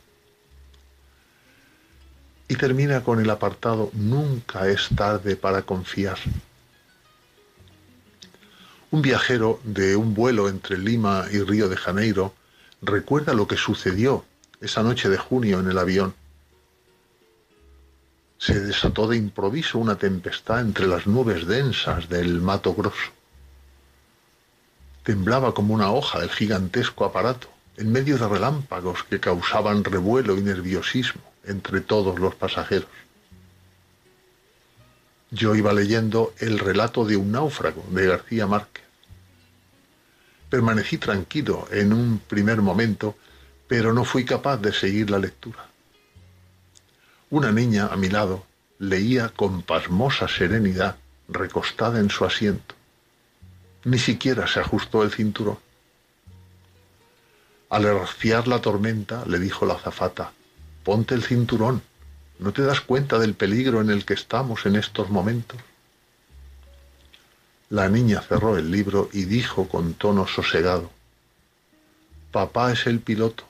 Y 2.48 2.56
termina 2.56 3.04
con 3.04 3.20
el 3.20 3.30
apartado, 3.30 3.90
nunca 3.92 4.68
es 4.68 4.88
tarde 4.96 5.36
para 5.36 5.62
confiar. 5.62 6.18
Un 8.90 9.02
viajero 9.02 9.60
de 9.62 9.94
un 9.94 10.14
vuelo 10.14 10.48
entre 10.48 10.76
Lima 10.78 11.26
y 11.30 11.42
Río 11.42 11.68
de 11.68 11.76
Janeiro 11.76 12.34
recuerda 12.82 13.34
lo 13.34 13.46
que 13.46 13.56
sucedió 13.56 14.24
esa 14.60 14.82
noche 14.82 15.08
de 15.08 15.16
junio 15.16 15.60
en 15.60 15.70
el 15.70 15.78
avión. 15.78 16.12
Se 18.38 18.58
desató 18.58 19.06
de 19.06 19.16
improviso 19.16 19.78
una 19.78 19.96
tempestad 19.96 20.60
entre 20.60 20.88
las 20.88 21.06
nubes 21.06 21.46
densas 21.46 22.08
del 22.08 22.40
mato 22.40 22.74
grosso. 22.74 23.13
Temblaba 25.04 25.52
como 25.52 25.74
una 25.74 25.92
hoja 25.92 26.20
el 26.22 26.30
gigantesco 26.30 27.04
aparato, 27.04 27.48
en 27.76 27.92
medio 27.92 28.16
de 28.16 28.26
relámpagos 28.26 29.04
que 29.04 29.20
causaban 29.20 29.84
revuelo 29.84 30.36
y 30.36 30.40
nerviosismo 30.40 31.22
entre 31.44 31.82
todos 31.82 32.18
los 32.18 32.34
pasajeros. 32.34 32.88
Yo 35.30 35.54
iba 35.54 35.72
leyendo 35.72 36.32
el 36.38 36.58
relato 36.58 37.04
de 37.04 37.16
un 37.16 37.32
náufrago 37.32 37.84
de 37.90 38.06
García 38.06 38.46
Márquez. 38.46 38.84
Permanecí 40.48 40.96
tranquilo 40.96 41.68
en 41.70 41.92
un 41.92 42.20
primer 42.20 42.62
momento, 42.62 43.16
pero 43.68 43.92
no 43.92 44.04
fui 44.04 44.24
capaz 44.24 44.56
de 44.58 44.72
seguir 44.72 45.10
la 45.10 45.18
lectura. 45.18 45.66
Una 47.28 47.52
niña 47.52 47.88
a 47.88 47.96
mi 47.96 48.08
lado 48.08 48.46
leía 48.78 49.28
con 49.30 49.62
pasmosa 49.62 50.28
serenidad, 50.28 50.96
recostada 51.28 52.00
en 52.00 52.08
su 52.08 52.24
asiento. 52.24 52.73
Ni 53.84 53.98
siquiera 53.98 54.46
se 54.46 54.60
ajustó 54.60 55.02
el 55.02 55.12
cinturón. 55.12 55.58
Al 57.68 57.86
arciar 57.86 58.48
la 58.48 58.60
tormenta, 58.60 59.24
le 59.26 59.38
dijo 59.38 59.66
la 59.66 59.74
azafata, 59.74 60.32
ponte 60.84 61.14
el 61.14 61.22
cinturón, 61.22 61.82
¿no 62.38 62.52
te 62.52 62.62
das 62.62 62.80
cuenta 62.80 63.18
del 63.18 63.34
peligro 63.34 63.80
en 63.80 63.90
el 63.90 64.04
que 64.04 64.14
estamos 64.14 64.64
en 64.66 64.76
estos 64.76 65.10
momentos? 65.10 65.58
La 67.70 67.88
niña 67.88 68.20
cerró 68.20 68.56
el 68.56 68.70
libro 68.70 69.08
y 69.12 69.24
dijo 69.24 69.68
con 69.68 69.94
tono 69.94 70.26
sosegado, 70.26 70.90
Papá 72.30 72.72
es 72.72 72.86
el 72.86 73.00
piloto. 73.00 73.44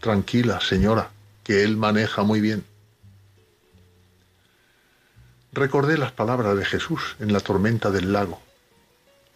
Tranquila, 0.00 0.60
señora, 0.60 1.10
que 1.44 1.62
él 1.62 1.76
maneja 1.76 2.22
muy 2.22 2.40
bien. 2.40 2.64
Recordé 5.52 5.96
las 5.96 6.12
palabras 6.12 6.56
de 6.56 6.64
Jesús 6.64 7.16
en 7.20 7.32
la 7.32 7.40
tormenta 7.40 7.90
del 7.90 8.12
lago. 8.12 8.45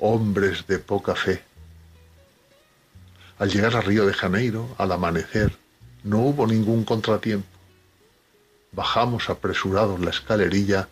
Hombres 0.02 0.66
de 0.66 0.78
poca 0.78 1.14
fe. 1.14 1.42
Al 3.38 3.50
llegar 3.50 3.76
a 3.76 3.82
Río 3.82 4.06
de 4.06 4.14
Janeiro, 4.14 4.74
al 4.78 4.92
amanecer, 4.92 5.52
no 6.04 6.20
hubo 6.20 6.46
ningún 6.46 6.84
contratiempo. 6.84 7.46
Bajamos 8.72 9.28
apresurados 9.28 10.00
la 10.00 10.08
escalerilla 10.08 10.88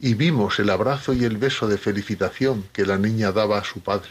y 0.00 0.14
vimos 0.14 0.58
el 0.58 0.70
abrazo 0.70 1.12
y 1.12 1.24
el 1.24 1.36
beso 1.36 1.68
de 1.68 1.78
felicitación 1.78 2.64
que 2.72 2.84
la 2.84 2.98
niña 2.98 3.30
daba 3.30 3.58
a 3.58 3.64
su 3.64 3.80
padre. 3.80 4.10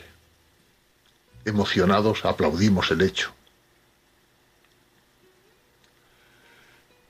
Emocionados 1.44 2.24
aplaudimos 2.24 2.90
el 2.92 3.02
hecho. 3.02 3.34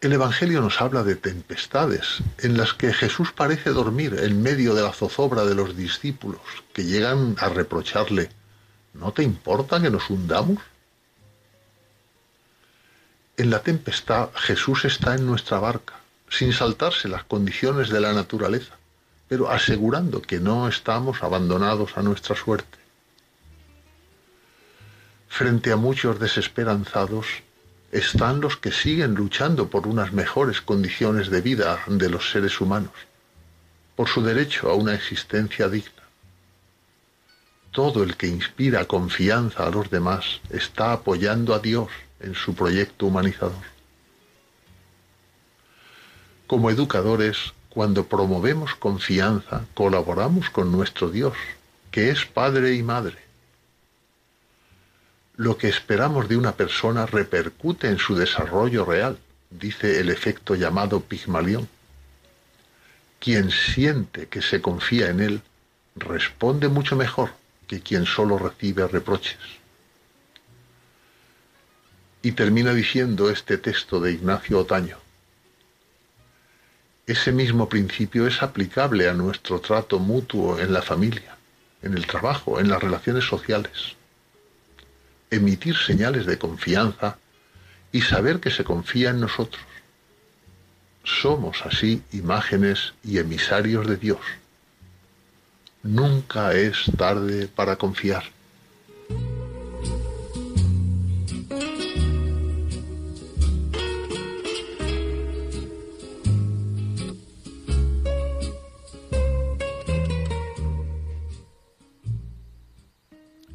El 0.03 0.11
Evangelio 0.11 0.59
nos 0.59 0.81
habla 0.81 1.01
de 1.03 1.15
tempestades 1.15 2.17
en 2.39 2.57
las 2.57 2.73
que 2.73 2.91
Jesús 2.91 3.31
parece 3.31 3.69
dormir 3.69 4.19
en 4.19 4.43
medio 4.43 4.75
de 4.75 4.81
la 4.81 4.91
zozobra 4.91 5.45
de 5.45 5.55
los 5.55 5.77
discípulos 5.77 6.41
que 6.73 6.83
llegan 6.83 7.37
a 7.39 7.47
reprocharle, 7.47 8.29
¿no 8.93 9.13
te 9.13 9.23
importa 9.23 9.81
que 9.81 9.89
nos 9.89 10.09
hundamos? 10.09 10.57
En 13.37 13.49
la 13.49 13.61
tempestad 13.61 14.31
Jesús 14.35 14.83
está 14.83 15.15
en 15.15 15.25
nuestra 15.25 15.59
barca, 15.59 15.93
sin 16.29 16.51
saltarse 16.51 17.07
las 17.07 17.23
condiciones 17.23 17.87
de 17.87 18.01
la 18.01 18.11
naturaleza, 18.11 18.75
pero 19.29 19.49
asegurando 19.49 20.21
que 20.21 20.41
no 20.41 20.67
estamos 20.67 21.23
abandonados 21.23 21.95
a 21.95 22.01
nuestra 22.01 22.35
suerte. 22.35 22.77
Frente 25.29 25.71
a 25.71 25.77
muchos 25.77 26.19
desesperanzados, 26.19 27.25
están 27.93 28.41
los 28.41 28.57
que 28.57 28.71
siguen 28.71 29.13
luchando 29.13 29.69
por 29.69 29.87
unas 29.87 30.13
mejores 30.13 30.61
condiciones 30.61 31.29
de 31.29 31.41
vida 31.41 31.79
de 31.85 32.09
los 32.09 32.31
seres 32.31 32.59
humanos, 32.59 32.91
por 33.95 34.07
su 34.07 34.23
derecho 34.23 34.71
a 34.71 34.73
una 34.73 34.95
existencia 34.95 35.69
digna. 35.69 36.01
Todo 37.71 38.01
el 38.01 38.17
que 38.17 38.27
inspira 38.27 38.85
confianza 38.85 39.67
a 39.67 39.69
los 39.69 39.91
demás 39.91 40.41
está 40.49 40.91
apoyando 40.91 41.53
a 41.53 41.59
Dios 41.59 41.89
en 42.19 42.33
su 42.33 42.55
proyecto 42.55 43.05
humanizador. 43.05 43.63
Como 46.47 46.71
educadores, 46.71 47.53
cuando 47.69 48.07
promovemos 48.07 48.73
confianza, 48.73 49.65
colaboramos 49.75 50.49
con 50.49 50.71
nuestro 50.71 51.09
Dios, 51.09 51.33
que 51.91 52.09
es 52.09 52.25
Padre 52.25 52.73
y 52.73 52.81
Madre 52.81 53.23
lo 55.35 55.57
que 55.57 55.67
esperamos 55.67 56.29
de 56.29 56.37
una 56.37 56.55
persona 56.55 57.05
repercute 57.05 57.87
en 57.87 57.97
su 57.97 58.15
desarrollo 58.15 58.85
real, 58.85 59.17
dice 59.49 59.99
el 59.99 60.09
efecto 60.09 60.55
llamado 60.55 61.01
Pigmalión. 61.01 61.67
Quien 63.19 63.49
siente 63.49 64.27
que 64.27 64.41
se 64.41 64.61
confía 64.61 65.09
en 65.09 65.21
él 65.21 65.41
responde 65.95 66.67
mucho 66.67 66.95
mejor 66.95 67.31
que 67.67 67.81
quien 67.81 68.05
solo 68.05 68.37
recibe 68.37 68.87
reproches. 68.87 69.37
Y 72.21 72.33
termina 72.33 72.73
diciendo 72.73 73.29
este 73.29 73.57
texto 73.57 73.99
de 73.99 74.11
Ignacio 74.11 74.59
Otaño. 74.59 74.97
Ese 77.07 77.31
mismo 77.31 77.67
principio 77.67 78.27
es 78.27 78.41
aplicable 78.43 79.09
a 79.09 79.13
nuestro 79.13 79.59
trato 79.59 79.99
mutuo 79.99 80.59
en 80.59 80.71
la 80.71 80.81
familia, 80.81 81.35
en 81.81 81.95
el 81.95 82.05
trabajo, 82.05 82.59
en 82.59 82.69
las 82.69 82.81
relaciones 82.81 83.25
sociales 83.25 83.97
emitir 85.33 85.75
señales 85.75 86.25
de 86.25 86.37
confianza 86.37 87.17
y 87.91 88.01
saber 88.01 88.39
que 88.39 88.51
se 88.51 88.63
confía 88.63 89.11
en 89.11 89.19
nosotros. 89.19 89.63
Somos 91.03 91.65
así 91.65 92.01
imágenes 92.11 92.93
y 93.03 93.17
emisarios 93.17 93.87
de 93.87 93.97
Dios. 93.97 94.19
Nunca 95.83 96.53
es 96.53 96.85
tarde 96.97 97.47
para 97.47 97.75
confiar. 97.75 98.23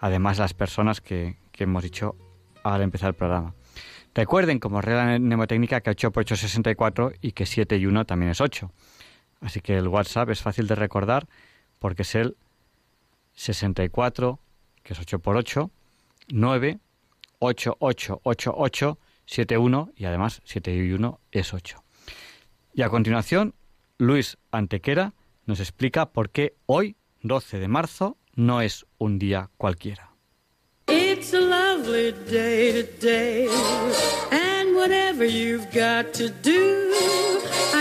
Además, 0.00 0.38
las 0.38 0.54
personas 0.54 1.00
que, 1.00 1.36
que 1.52 1.64
hemos 1.64 1.82
dicho 1.82 2.16
al 2.64 2.82
empezar 2.82 3.10
el 3.10 3.14
programa. 3.14 3.54
Recuerden, 4.14 4.58
como 4.58 4.80
regla 4.80 5.18
mnemotécnica, 5.18 5.80
que 5.80 5.90
8 5.90 6.10
por 6.10 6.22
8 6.22 6.34
es 6.34 6.40
64 6.40 7.12
y 7.20 7.32
que 7.32 7.46
7 7.46 7.76
y 7.76 7.86
1 7.86 8.04
también 8.06 8.32
es 8.32 8.40
8. 8.40 8.72
Así 9.40 9.60
que 9.60 9.76
el 9.76 9.88
WhatsApp 9.88 10.30
es 10.30 10.42
fácil 10.42 10.66
de 10.66 10.74
recordar 10.74 11.28
porque 11.78 12.02
es 12.02 12.14
el 12.14 12.36
64, 13.34 14.38
que 14.82 14.92
es 14.92 15.00
8 15.00 15.18
por 15.18 15.36
8, 15.36 15.70
9, 16.28 16.78
8, 17.38 17.76
8, 17.78 18.20
8, 18.22 18.54
8, 18.56 18.98
7, 19.24 19.58
1 19.58 19.92
y 19.96 20.04
además 20.04 20.42
7 20.44 20.74
y 20.74 20.92
1 20.92 21.20
es 21.32 21.54
8. 21.54 21.82
Y 22.74 22.82
a 22.82 22.88
continuación, 22.88 23.54
Luis 23.98 24.38
Antequera 24.50 25.14
nos 25.46 25.60
explica 25.60 26.06
por 26.06 26.30
qué 26.30 26.54
hoy, 26.66 26.96
12 27.22 27.58
de 27.58 27.68
marzo, 27.68 28.16
no 28.34 28.60
es 28.60 28.86
un 28.98 29.18
día 29.18 29.50
cualquiera. 29.56 30.10
It's 30.88 31.34
a 31.34 31.40
lovely 31.40 32.12
day 32.30 32.82
today, 32.82 33.48
and 34.30 34.74
whatever 34.76 35.24
you've 35.24 35.66
got 35.72 36.12
to 36.14 36.28
do, 36.42 37.39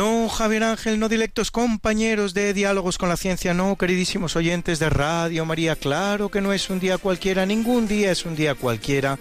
Nu 0.00 0.30
Javier 0.30 0.64
Ángel, 0.64 0.98
no 0.98 1.10
directos 1.10 1.50
compañeros 1.50 2.32
de 2.32 2.54
Diálogos 2.54 2.96
con 2.96 3.10
la 3.10 3.18
Ciencia, 3.18 3.52
no, 3.52 3.76
queridísimos 3.76 4.34
oyentes 4.34 4.78
de 4.78 4.88
Radio 4.88 5.44
María, 5.44 5.76
claro 5.76 6.30
que 6.30 6.40
no 6.40 6.54
es 6.54 6.70
un 6.70 6.80
día 6.80 6.96
cualquiera, 6.96 7.44
ningún 7.44 7.86
día 7.86 8.10
es 8.10 8.24
un 8.24 8.34
día 8.34 8.54
cualquiera. 8.54 9.18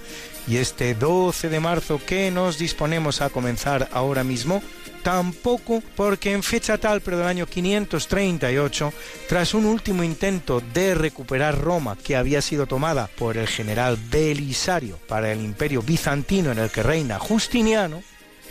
Y 0.48 0.56
este 0.56 0.96
12 0.96 1.50
de 1.50 1.60
marzo 1.60 2.00
que 2.06 2.32
nos 2.32 2.58
disponemos 2.58 3.20
a 3.20 3.30
comenzar 3.30 3.90
ahora 3.92 4.24
mismo, 4.24 4.64
tampoco 5.04 5.84
porque 5.98 6.32
en 6.32 6.44
fecha 6.44 6.78
tal, 6.78 7.02
pero 7.02 7.18
del 7.18 7.28
año 7.28 7.46
538, 7.46 8.94
tras 9.28 9.54
un 9.54 9.66
último 9.66 10.06
intento 10.06 10.64
de 10.74 10.96
recuperar 10.96 11.60
Roma 11.60 11.98
que 12.02 12.16
había 12.16 12.42
sido 12.42 12.68
tomada 12.68 13.10
por 13.18 13.36
el 13.36 13.50
general 13.50 13.98
Belisario 14.10 14.98
para 15.10 15.30
el 15.34 15.42
imperio 15.42 15.82
bizantino 15.82 16.54
en 16.54 16.60
el 16.60 16.70
que 16.70 16.84
reina 16.84 17.20
Justiniano, 17.20 18.02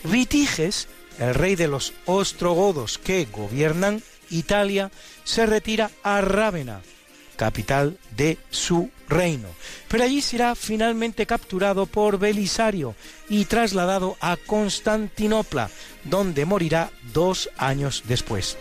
Vitiges 0.05 0.89
el 1.19 1.35
rey 1.35 1.57
de 1.57 1.69
los 1.69 1.93
ostrogodos 2.07 2.99
que 2.99 3.27
gobiernan 3.27 4.03
Italia, 4.31 4.91
se 5.25 5.47
retira 5.47 5.91
a 6.03 6.21
Rávena, 6.21 6.81
capital 7.37 7.99
de 8.17 8.39
su 8.51 8.91
reino. 9.09 9.49
Pero 9.89 10.05
allí 10.05 10.21
será 10.21 10.55
finalmente 10.55 11.27
capturado 11.27 11.87
por 11.87 12.19
Belisario 12.19 12.95
y 13.29 13.47
trasladado 13.47 14.17
a 14.21 14.37
Constantinopla, 14.37 15.71
donde 16.05 16.45
morirá 16.45 16.91
dos 17.13 17.51
años 17.57 18.05
después. 18.07 18.57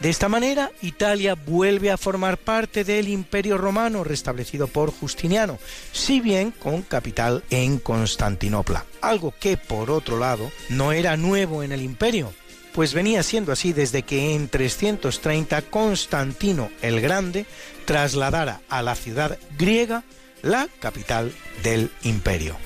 De 0.00 0.08
esta 0.08 0.30
manera, 0.30 0.72
Italia 0.80 1.34
vuelve 1.34 1.90
a 1.90 1.98
formar 1.98 2.38
parte 2.38 2.84
del 2.84 3.06
Imperio 3.08 3.58
Romano 3.58 4.02
restablecido 4.02 4.66
por 4.66 4.90
Justiniano, 4.90 5.58
si 5.92 6.20
bien 6.20 6.52
con 6.52 6.80
capital 6.80 7.44
en 7.50 7.78
Constantinopla, 7.78 8.86
algo 9.02 9.34
que 9.38 9.58
por 9.58 9.90
otro 9.90 10.18
lado 10.18 10.50
no 10.70 10.92
era 10.92 11.18
nuevo 11.18 11.62
en 11.62 11.72
el 11.72 11.82
imperio, 11.82 12.32
pues 12.72 12.94
venía 12.94 13.22
siendo 13.22 13.52
así 13.52 13.74
desde 13.74 14.02
que 14.02 14.34
en 14.34 14.48
330 14.48 15.60
Constantino 15.62 16.70
el 16.80 17.02
Grande 17.02 17.44
trasladara 17.84 18.62
a 18.70 18.80
la 18.80 18.94
ciudad 18.94 19.38
griega 19.58 20.04
la 20.40 20.68
capital 20.80 21.30
del 21.62 21.90
imperio. 22.04 22.56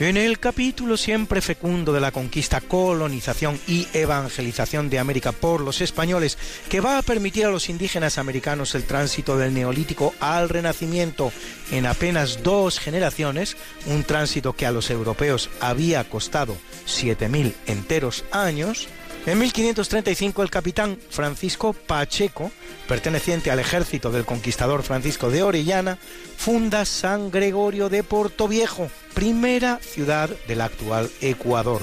En 0.00 0.16
el 0.16 0.38
capítulo 0.38 0.96
siempre 0.96 1.42
fecundo 1.42 1.92
de 1.92 2.00
la 2.00 2.10
conquista, 2.10 2.62
colonización 2.62 3.60
y 3.68 3.86
evangelización 3.92 4.88
de 4.88 4.98
América 4.98 5.30
por 5.30 5.60
los 5.60 5.82
españoles, 5.82 6.38
que 6.70 6.80
va 6.80 6.96
a 6.96 7.02
permitir 7.02 7.44
a 7.44 7.50
los 7.50 7.68
indígenas 7.68 8.16
americanos 8.16 8.74
el 8.74 8.84
tránsito 8.84 9.36
del 9.36 9.52
neolítico 9.52 10.14
al 10.18 10.48
renacimiento 10.48 11.32
en 11.70 11.84
apenas 11.84 12.42
dos 12.42 12.78
generaciones, 12.78 13.58
un 13.84 14.02
tránsito 14.04 14.54
que 14.54 14.64
a 14.64 14.72
los 14.72 14.88
europeos 14.88 15.50
había 15.60 16.02
costado 16.08 16.56
7.000 16.86 17.52
enteros 17.66 18.24
años, 18.32 18.88
en 19.26 19.38
1535 19.38 20.42
el 20.42 20.50
capitán 20.50 20.98
Francisco 21.10 21.72
Pacheco, 21.72 22.50
perteneciente 22.88 23.50
al 23.50 23.58
ejército 23.58 24.10
del 24.10 24.24
conquistador 24.24 24.82
Francisco 24.82 25.30
de 25.30 25.42
Orellana, 25.42 25.98
funda 26.36 26.84
San 26.84 27.30
Gregorio 27.30 27.88
de 27.88 28.02
Portoviejo, 28.02 28.90
primera 29.14 29.78
ciudad 29.82 30.30
del 30.48 30.62
actual 30.62 31.10
Ecuador. 31.20 31.82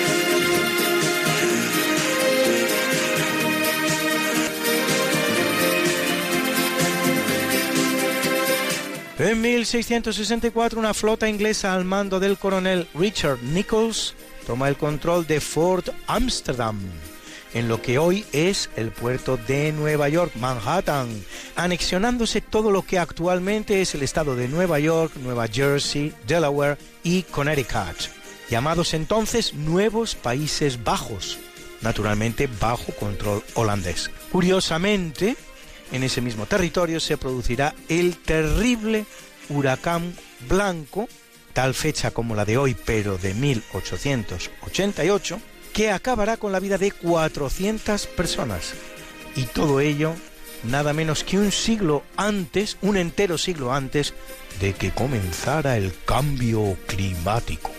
En 9.24 9.40
1664 9.40 10.78
una 10.78 10.94
flota 10.94 11.30
inglesa 11.30 11.74
al 11.74 11.86
mando 11.86 12.20
del 12.20 12.38
coronel 12.38 12.90
Richard 12.94 13.42
Nichols 13.42 14.16
toma 14.46 14.68
el 14.68 14.76
control 14.76 15.26
de 15.26 15.40
Fort 15.40 15.92
Amsterdam, 16.08 16.78
en 17.54 17.70
lo 17.70 17.82
que 17.82 18.00
hoy 18.00 18.26
es 18.34 18.70
el 18.76 18.92
puerto 18.92 19.38
de 19.38 19.72
Nueva 19.72 20.10
York, 20.10 20.34
Manhattan, 20.36 21.08
anexionándose 21.56 22.42
todo 22.42 22.70
lo 22.70 22.82
que 22.82 23.00
actualmente 23.00 23.82
es 23.82 23.96
el 23.96 24.04
estado 24.04 24.36
de 24.36 24.50
Nueva 24.50 24.78
York, 24.80 25.14
Nueva 25.16 25.48
Jersey, 25.48 26.14
Delaware 26.28 26.78
y 27.02 27.24
Connecticut, 27.24 27.96
llamados 28.50 28.94
entonces 28.94 29.54
Nuevos 29.54 30.16
Países 30.16 30.84
Bajos, 30.84 31.40
naturalmente 31.80 32.50
bajo 32.60 32.92
control 33.00 33.42
holandés. 33.54 34.12
Curiosamente, 34.34 35.38
en 35.94 36.04
ese 36.04 36.20
mismo 36.20 36.46
territorio 36.46 37.00
se 37.00 37.16
producirá 37.18 37.74
el 37.88 38.18
terrible 38.18 39.06
huracán 39.48 40.14
blanco, 40.50 41.08
tal 41.54 41.74
fecha 41.74 42.12
como 42.12 42.36
la 42.36 42.44
de 42.44 42.58
hoy, 42.58 42.76
pero 42.76 43.18
de 43.18 43.34
1888, 43.34 45.40
que 45.72 45.92
acabará 45.92 46.36
con 46.38 46.52
la 46.52 46.60
vida 46.60 46.78
de 46.78 46.92
400 46.92 48.08
personas. 48.08 48.74
Y 49.36 49.44
todo 49.44 49.80
ello 49.80 50.14
nada 50.64 50.94
menos 50.94 51.24
que 51.24 51.38
un 51.38 51.52
siglo 51.52 52.04
antes, 52.18 52.78
un 52.82 52.98
entero 52.98 53.38
siglo 53.38 53.74
antes 53.74 54.14
de 54.60 54.74
que 54.74 54.92
comenzara 54.92 55.78
el 55.78 55.94
cambio 56.06 56.78
climático. 56.88 57.72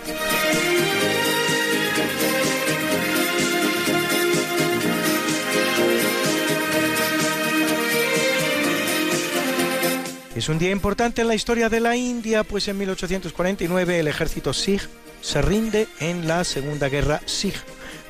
Es 10.34 10.48
un 10.48 10.58
día 10.58 10.72
importante 10.72 11.22
en 11.22 11.28
la 11.28 11.36
historia 11.36 11.68
de 11.68 11.78
la 11.78 11.94
India, 11.94 12.42
pues 12.42 12.66
en 12.66 12.76
1849 12.78 14.00
el 14.00 14.08
ejército 14.08 14.52
Sikh 14.52 14.82
se 15.20 15.40
rinde 15.40 15.86
en 16.00 16.26
la 16.26 16.42
Segunda 16.42 16.88
Guerra 16.88 17.20
Sikh, 17.24 17.54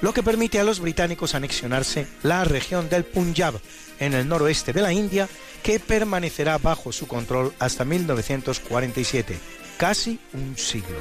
lo 0.01 0.15
que 0.15 0.23
permite 0.23 0.59
a 0.59 0.65
los 0.65 0.81
británicos 0.81 1.35
anexionarse 1.35 2.07
la 2.23 2.45
región 2.45 2.89
del 2.89 3.05
Punjab, 3.05 3.61
en 4.01 4.15
el 4.15 4.27
noroeste 4.27 4.73
de 4.73 4.81
la 4.81 4.95
India, 4.95 5.29
que 5.63 5.79
permanecerá 5.79 6.57
bajo 6.57 6.93
su 6.93 7.07
control 7.07 7.53
hasta 7.59 7.85
1947, 7.85 9.39
casi 9.77 10.19
un 10.33 10.57
siglo. 10.57 10.97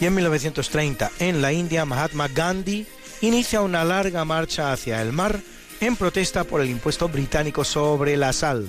Y 0.00 0.06
en 0.06 0.14
1930, 0.14 1.10
en 1.18 1.42
la 1.42 1.52
India, 1.52 1.84
Mahatma 1.84 2.26
Gandhi 2.28 2.86
inicia 3.20 3.60
una 3.60 3.84
larga 3.84 4.24
marcha 4.24 4.72
hacia 4.72 5.02
el 5.02 5.12
mar 5.12 5.40
en 5.82 5.94
protesta 5.94 6.44
por 6.44 6.62
el 6.62 6.70
impuesto 6.70 7.06
británico 7.06 7.64
sobre 7.64 8.16
la 8.16 8.32
sal 8.32 8.66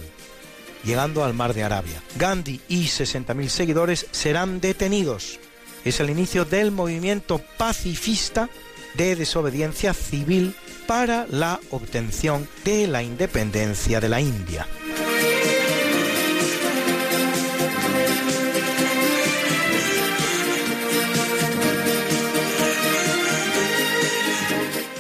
llegando 0.84 1.23
al 1.23 1.34
mar 1.34 1.53
de 1.53 1.63
Arabia. 1.63 2.01
Gandhi 2.17 2.61
y 2.67 2.86
60.000 2.86 3.47
seguidores 3.47 4.07
serán 4.11 4.59
detenidos. 4.61 5.39
Es 5.86 5.99
el 5.99 6.09
inicio 6.09 6.45
del 6.45 6.71
movimiento 6.71 7.41
pacifista 7.57 8.49
de 8.95 9.15
desobediencia 9.15 9.93
civil 9.93 10.55
para 10.88 11.27
la 11.30 11.59
obtención 11.69 12.47
de 12.65 12.88
la 12.88 13.03
independencia 13.03 13.99
de 13.99 14.09
la 14.09 14.21
India. 14.21 14.67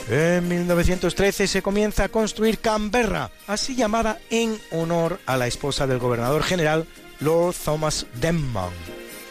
1913 0.09 1.47
se 1.47 1.61
comienza 1.61 2.05
a 2.05 2.09
construir 2.09 2.57
Canberra, 2.57 3.29
así 3.45 3.75
llamada 3.75 4.19
en 4.31 4.59
honor 4.71 5.19
a 5.27 5.37
la 5.37 5.45
esposa 5.45 5.85
del 5.85 5.99
gobernador 5.99 6.41
general 6.41 6.87
Lord 7.19 7.55
Thomas 7.63 8.07
Denman, 8.15 8.71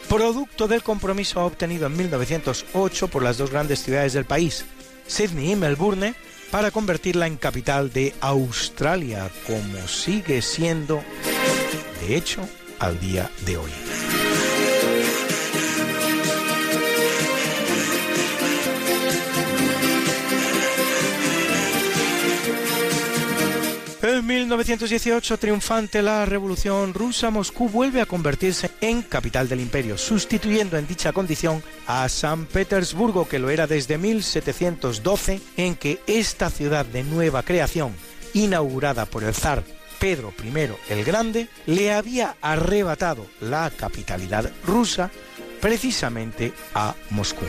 producto 0.07 0.69
del 0.69 0.81
compromiso 0.81 1.45
obtenido 1.45 1.87
en 1.87 1.97
1908 1.97 3.09
por 3.09 3.23
las 3.23 3.37
dos 3.37 3.51
grandes 3.51 3.83
ciudades 3.83 4.13
del 4.13 4.23
país, 4.23 4.63
Sydney 5.05 5.51
y 5.51 5.55
Melbourne, 5.57 6.15
para 6.49 6.71
convertirla 6.71 7.27
en 7.27 7.35
capital 7.35 7.91
de 7.91 8.15
Australia, 8.21 9.29
como 9.45 9.85
sigue 9.87 10.41
siendo, 10.41 11.03
de 12.01 12.15
hecho, 12.15 12.47
al 12.79 12.99
día 13.01 13.29
de 13.45 13.57
hoy. 13.57 14.08
1918, 24.29 25.39
triunfante 25.39 26.03
la 26.03 26.23
Revolución 26.23 26.93
Rusa, 26.93 27.31
Moscú 27.31 27.67
vuelve 27.67 27.99
a 27.99 28.05
convertirse 28.05 28.69
en 28.79 29.01
capital 29.01 29.49
del 29.49 29.59
imperio, 29.59 29.97
sustituyendo 29.97 30.77
en 30.77 30.85
dicha 30.85 31.13
condición 31.13 31.63
a 31.87 32.07
San 32.09 32.45
Petersburgo, 32.45 33.27
que 33.27 33.39
lo 33.39 33.49
era 33.49 33.65
desde 33.65 33.97
1712, 33.97 35.41
en 35.57 35.73
que 35.75 35.99
esta 36.05 36.51
ciudad 36.51 36.85
de 36.85 37.01
nueva 37.01 37.41
creación, 37.41 37.95
inaugurada 38.35 39.07
por 39.07 39.23
el 39.23 39.33
zar 39.33 39.63
Pedro 39.99 40.31
I 40.43 40.93
el 40.93 41.03
Grande, 41.03 41.47
le 41.65 41.91
había 41.91 42.35
arrebatado 42.39 43.25
la 43.41 43.71
capitalidad 43.71 44.51
rusa 44.63 45.09
precisamente 45.59 46.53
a 46.75 46.93
Moscú. 47.09 47.45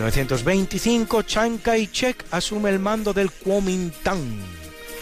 1925, 0.00 1.24
Chiang 1.24 1.58
Kai-shek 1.58 2.24
asume 2.30 2.70
el 2.70 2.78
mando 2.78 3.12
del 3.12 3.30
Kuomintang, 3.30 4.40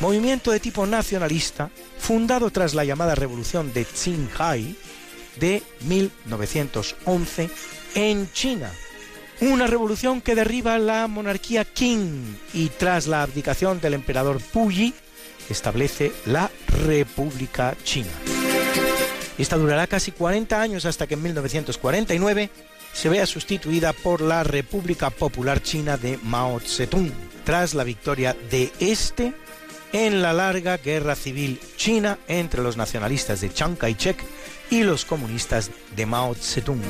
movimiento 0.01 0.51
de 0.51 0.59
tipo 0.59 0.89
nacionalista 0.89 1.71
fundado 2.01 2.51
tras 2.51 2.75
la 2.75 2.85
llamada 2.85 3.15
Revolución 3.15 3.73
de 3.73 3.85
Qinghai 3.85 4.75
de 5.39 5.63
1911 5.83 7.49
en 7.95 8.33
China. 8.33 8.73
Una 9.41 9.69
revolución 9.69 10.21
que 10.21 10.35
derriba 10.35 10.79
la 10.79 11.07
monarquía 11.07 11.65
Qing 11.65 12.37
y 12.53 12.69
tras 12.71 13.07
la 13.07 13.23
abdicación 13.23 13.81
del 13.81 13.95
emperador 13.95 14.41
Puyi 14.41 14.95
establece 15.49 16.11
la 16.27 16.51
República 16.67 17.77
China. 17.85 18.11
Esta 19.39 19.57
durará 19.57 19.87
casi 19.87 20.11
40 20.11 20.61
años 20.61 20.85
hasta 20.87 21.07
que 21.07 21.15
en 21.15 21.23
1949 21.23 22.51
se 22.99 23.09
vea 23.09 23.27
sustituida 23.27 23.93
por 23.93 24.21
la 24.21 24.43
República 24.43 25.11
Popular 25.11 25.63
China 25.63 25.97
de 25.97 26.19
Mao 26.25 26.59
Zedong, 26.59 27.13
tras 27.45 27.75
la 27.75 27.85
victoria 27.85 28.37
de 28.51 28.73
este 28.81 29.35
en 29.93 30.21
la 30.21 30.33
larga 30.33 30.79
guerra 30.79 31.15
civil 31.15 31.61
china 31.77 32.19
entre 32.27 32.61
los 32.61 32.77
nacionalistas 32.77 33.41
de 33.41 33.53
Chiang 33.53 33.77
Kai-shek 33.77 34.17
y 34.71 34.83
los 34.83 35.05
comunistas 35.05 35.71
de 35.95 36.07
Mao 36.07 36.35
Zedong, 36.35 36.83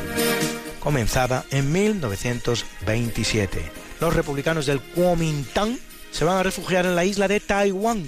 comenzada 0.80 1.44
en 1.50 1.70
1927. 1.72 3.70
Los 4.00 4.16
republicanos 4.16 4.64
del 4.64 4.80
Kuomintang 4.80 5.78
se 6.10 6.24
van 6.24 6.38
a 6.38 6.42
refugiar 6.42 6.86
en 6.86 6.96
la 6.96 7.04
isla 7.04 7.28
de 7.28 7.40
Taiwán, 7.40 8.02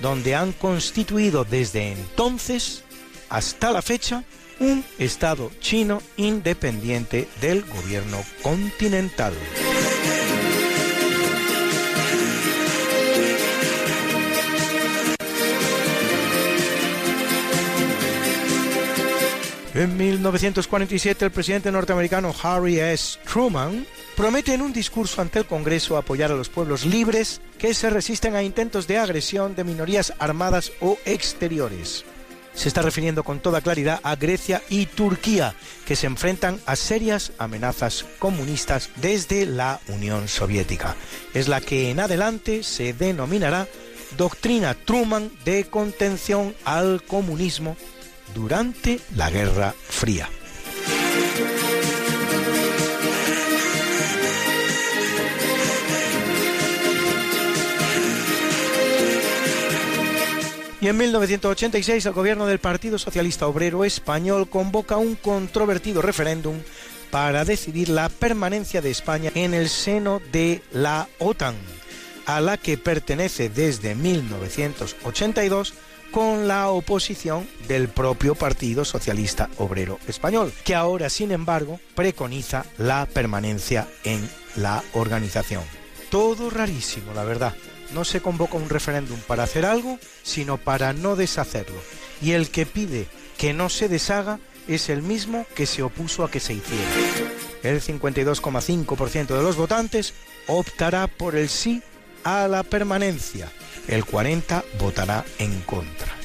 donde 0.00 0.34
han 0.34 0.52
constituido 0.52 1.44
desde 1.44 1.92
entonces 1.92 2.82
hasta 3.28 3.72
la 3.72 3.82
fecha 3.82 4.24
un 4.60 4.84
Estado 4.98 5.50
chino 5.60 6.02
independiente 6.16 7.28
del 7.40 7.64
gobierno 7.64 8.18
continental. 8.42 9.34
En 19.76 19.94
1947 19.94 21.26
el 21.26 21.30
presidente 21.30 21.70
norteamericano 21.70 22.34
Harry 22.42 22.80
S. 22.80 23.18
Truman 23.30 23.86
promete 24.16 24.54
en 24.54 24.62
un 24.62 24.72
discurso 24.72 25.20
ante 25.20 25.40
el 25.40 25.44
Congreso 25.44 25.98
apoyar 25.98 26.32
a 26.32 26.34
los 26.34 26.48
pueblos 26.48 26.86
libres 26.86 27.42
que 27.58 27.74
se 27.74 27.90
resisten 27.90 28.36
a 28.36 28.42
intentos 28.42 28.86
de 28.86 28.96
agresión 28.96 29.54
de 29.54 29.64
minorías 29.64 30.14
armadas 30.18 30.72
o 30.80 30.96
exteriores. 31.04 32.06
Se 32.56 32.68
está 32.68 32.82
refiriendo 32.82 33.22
con 33.22 33.38
toda 33.40 33.60
claridad 33.60 34.00
a 34.02 34.16
Grecia 34.16 34.62
y 34.70 34.86
Turquía, 34.86 35.54
que 35.84 35.94
se 35.94 36.06
enfrentan 36.06 36.58
a 36.66 36.74
serias 36.74 37.32
amenazas 37.38 38.04
comunistas 38.18 38.90
desde 38.96 39.46
la 39.46 39.78
Unión 39.88 40.26
Soviética. 40.26 40.96
Es 41.34 41.48
la 41.48 41.60
que 41.60 41.90
en 41.90 42.00
adelante 42.00 42.62
se 42.62 42.94
denominará 42.94 43.68
Doctrina 44.16 44.74
Truman 44.74 45.30
de 45.44 45.66
contención 45.66 46.54
al 46.64 47.02
comunismo 47.02 47.76
durante 48.34 49.00
la 49.14 49.30
Guerra 49.30 49.74
Fría. 49.78 50.28
Y 60.80 60.88
en 60.88 60.96
1986 60.98 62.04
el 62.04 62.12
gobierno 62.12 62.46
del 62.46 62.58
Partido 62.58 62.98
Socialista 62.98 63.46
Obrero 63.46 63.84
Español 63.84 64.48
convoca 64.48 64.98
un 64.98 65.14
controvertido 65.16 66.02
referéndum 66.02 66.60
para 67.10 67.44
decidir 67.44 67.88
la 67.88 68.10
permanencia 68.10 68.82
de 68.82 68.90
España 68.90 69.30
en 69.34 69.54
el 69.54 69.70
seno 69.70 70.20
de 70.32 70.62
la 70.72 71.08
OTAN, 71.18 71.54
a 72.26 72.40
la 72.40 72.58
que 72.58 72.76
pertenece 72.76 73.48
desde 73.48 73.94
1982 73.94 75.72
con 76.10 76.46
la 76.46 76.68
oposición 76.68 77.48
del 77.68 77.88
propio 77.88 78.34
Partido 78.34 78.84
Socialista 78.84 79.48
Obrero 79.56 79.98
Español, 80.06 80.52
que 80.64 80.74
ahora, 80.74 81.08
sin 81.08 81.32
embargo, 81.32 81.80
preconiza 81.94 82.66
la 82.76 83.06
permanencia 83.06 83.88
en 84.04 84.28
la 84.56 84.82
organización. 84.92 85.62
Todo 86.10 86.50
rarísimo, 86.50 87.14
la 87.14 87.24
verdad. 87.24 87.54
No 87.92 88.04
se 88.04 88.20
convoca 88.20 88.56
un 88.56 88.68
referéndum 88.68 89.18
para 89.26 89.44
hacer 89.44 89.64
algo, 89.64 89.98
sino 90.22 90.58
para 90.58 90.92
no 90.92 91.16
deshacerlo. 91.16 91.80
Y 92.20 92.32
el 92.32 92.50
que 92.50 92.66
pide 92.66 93.06
que 93.38 93.52
no 93.52 93.68
se 93.68 93.88
deshaga 93.88 94.38
es 94.68 94.88
el 94.88 95.02
mismo 95.02 95.46
que 95.54 95.66
se 95.66 95.82
opuso 95.82 96.24
a 96.24 96.30
que 96.30 96.40
se 96.40 96.54
hiciera. 96.54 96.90
El 97.62 97.80
52,5% 97.80 99.26
de 99.26 99.42
los 99.42 99.56
votantes 99.56 100.14
optará 100.46 101.06
por 101.06 101.36
el 101.36 101.48
sí 101.48 101.82
a 102.24 102.48
la 102.48 102.62
permanencia. 102.62 103.50
El 103.88 104.04
40 104.04 104.64
votará 104.78 105.24
en 105.38 105.60
contra. 105.62 106.15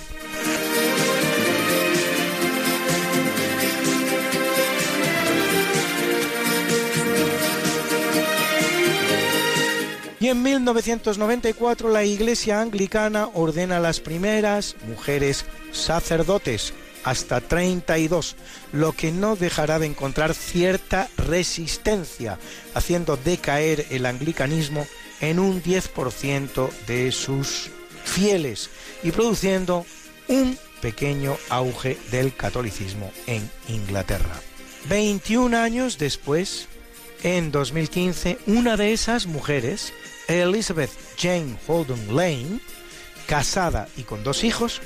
Y 10.21 10.27
en 10.27 10.43
1994 10.43 11.89
la 11.89 12.03
Iglesia 12.03 12.61
Anglicana 12.61 13.29
ordena 13.33 13.79
las 13.79 13.99
primeras 13.99 14.75
mujeres 14.87 15.45
sacerdotes, 15.71 16.75
hasta 17.03 17.41
32, 17.41 18.35
lo 18.71 18.93
que 18.93 19.11
no 19.11 19.35
dejará 19.35 19.79
de 19.79 19.87
encontrar 19.87 20.35
cierta 20.35 21.09
resistencia, 21.17 22.37
haciendo 22.75 23.17
decaer 23.17 23.87
el 23.89 24.05
anglicanismo 24.05 24.85
en 25.21 25.39
un 25.39 25.63
10% 25.63 26.69
de 26.85 27.11
sus 27.11 27.71
fieles 28.03 28.69
y 29.01 29.09
produciendo 29.09 29.87
un 30.27 30.55
pequeño 30.81 31.35
auge 31.49 31.97
del 32.11 32.35
catolicismo 32.35 33.11
en 33.25 33.49
Inglaterra. 33.67 34.39
21 34.87 35.57
años 35.57 35.97
después, 35.97 36.67
en 37.23 37.51
2015, 37.51 38.37
una 38.45 38.77
de 38.77 38.93
esas 38.93 39.25
mujeres, 39.25 39.93
Elizabeth 40.39 40.91
Jane 41.17 41.57
Holden 41.67 42.15
Lane, 42.15 42.59
casada 43.27 43.87
y 43.97 44.03
con 44.03 44.23
dos 44.23 44.43
hijos, 44.43 44.81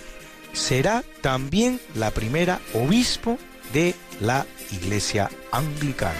será 0.54 1.04
también 1.22 1.80
la 1.96 2.12
primera 2.12 2.60
obispo 2.74 3.38
de 3.74 3.94
la 4.20 4.46
Iglesia 4.72 5.30
Anglicana. 5.52 6.20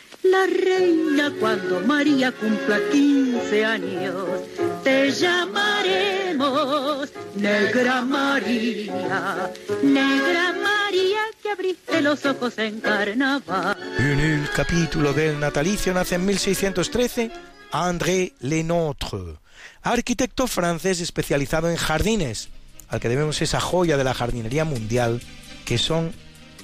la 0.23 0.45
reina 0.45 1.31
cuando 1.39 1.81
María 1.81 2.31
cumpla 2.31 2.79
15 2.91 3.65
años. 3.65 4.25
Te 4.83 5.11
llamaremos 5.11 7.09
Negra 7.35 8.01
María, 8.01 9.51
Negra 9.81 10.53
María 10.53 11.19
que 11.41 11.51
abriste 11.51 12.01
los 12.01 12.25
ojos 12.25 12.57
en 12.57 12.79
carnaval. 12.79 13.77
En 13.97 14.19
el 14.19 14.49
capítulo 14.55 15.13
del 15.13 15.39
natalicio 15.39 15.93
nace 15.93 16.15
en 16.15 16.25
1613 16.25 17.31
André 17.71 18.33
Lenôtre, 18.39 19.37
arquitecto 19.81 20.47
francés 20.47 20.99
especializado 20.99 21.69
en 21.69 21.77
jardines, 21.77 22.49
al 22.89 22.99
que 22.99 23.09
debemos 23.09 23.41
esa 23.41 23.59
joya 23.59 23.97
de 23.97 24.03
la 24.03 24.13
jardinería 24.13 24.65
mundial, 24.65 25.21
que 25.65 25.77
son 25.77 26.13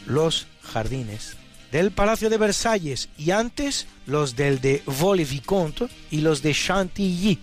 los 0.05 0.47
jardines 0.61 1.37
del 1.71 1.91
Palacio 1.91 2.29
de 2.29 2.37
Versalles 2.37 3.09
y 3.17 3.31
antes 3.31 3.87
los 4.05 4.35
del 4.35 4.61
de 4.61 4.81
Vaux-le-Vicomte 4.85 5.87
y 6.11 6.21
los 6.21 6.41
de 6.41 6.53
Chantilly. 6.53 7.39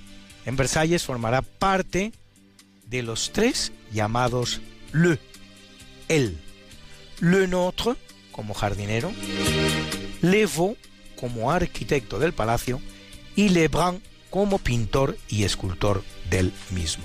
En 0.46 0.56
Versalles 0.56 1.04
formará 1.04 1.42
parte 1.42 2.12
de 2.86 3.02
los 3.02 3.32
tres 3.32 3.72
llamados 3.92 4.60
Le, 4.92 5.18
el, 6.08 6.38
Le 7.20 7.48
Notre 7.48 7.96
como 8.32 8.54
jardinero, 8.54 9.12
Le 10.22 10.46
Vaux 10.46 10.78
como 11.16 11.50
arquitecto 11.50 12.18
del 12.18 12.32
palacio 12.32 12.80
y 13.36 13.48
Lebrun 13.48 14.02
como 14.30 14.58
pintor 14.58 15.16
y 15.28 15.44
escultor 15.44 16.02
del 16.28 16.52
mismo. 16.70 17.04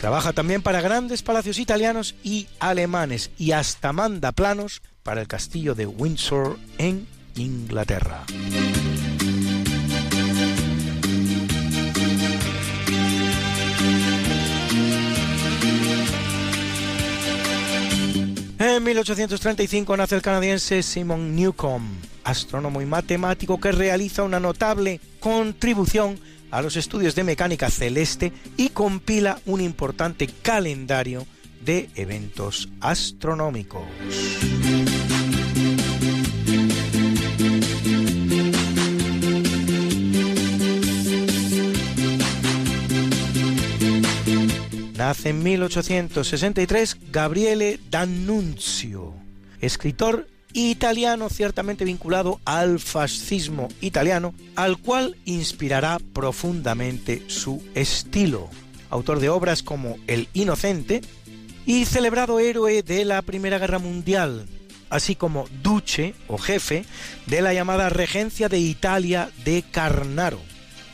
Trabaja 0.00 0.32
también 0.32 0.62
para 0.62 0.80
grandes 0.80 1.22
palacios 1.22 1.58
italianos 1.58 2.14
y 2.22 2.46
alemanes 2.58 3.30
y 3.38 3.52
hasta 3.52 3.92
manda 3.92 4.32
planos 4.32 4.82
para 5.02 5.20
el 5.20 5.28
castillo 5.28 5.74
de 5.74 5.86
Windsor 5.86 6.58
en 6.78 7.06
Inglaterra. 7.36 8.24
En 18.58 18.84
1835 18.84 19.96
nace 19.96 20.16
el 20.16 20.22
canadiense 20.22 20.82
Simon 20.82 21.34
Newcomb, 21.34 21.82
astrónomo 22.24 22.82
y 22.82 22.86
matemático 22.86 23.58
que 23.58 23.72
realiza 23.72 24.22
una 24.22 24.38
notable 24.38 25.00
contribución 25.18 26.18
a 26.50 26.60
los 26.60 26.76
estudios 26.76 27.14
de 27.14 27.24
mecánica 27.24 27.70
celeste 27.70 28.32
y 28.56 28.68
compila 28.68 29.40
un 29.46 29.60
importante 29.60 30.28
calendario 30.42 31.26
de 31.64 31.88
eventos 31.94 32.68
astronómicos. 32.80 33.82
Nace 45.10 45.30
en 45.30 45.42
1863 45.42 47.10
Gabriele 47.10 47.80
D'Annunzio, 47.90 49.12
escritor 49.60 50.28
italiano 50.52 51.28
ciertamente 51.28 51.84
vinculado 51.84 52.38
al 52.44 52.78
fascismo 52.78 53.66
italiano, 53.80 54.34
al 54.54 54.76
cual 54.78 55.16
inspirará 55.24 55.98
profundamente 56.12 57.24
su 57.26 57.60
estilo. 57.74 58.50
Autor 58.88 59.18
de 59.18 59.30
obras 59.30 59.64
como 59.64 59.96
El 60.06 60.28
Inocente 60.32 61.00
y 61.66 61.86
celebrado 61.86 62.38
héroe 62.38 62.84
de 62.84 63.04
la 63.04 63.20
Primera 63.22 63.58
Guerra 63.58 63.80
Mundial, 63.80 64.46
así 64.90 65.16
como 65.16 65.48
duce 65.60 66.14
o 66.28 66.38
jefe 66.38 66.84
de 67.26 67.42
la 67.42 67.52
llamada 67.52 67.88
Regencia 67.88 68.48
de 68.48 68.60
Italia 68.60 69.28
de 69.44 69.64
Carnaro, 69.72 70.38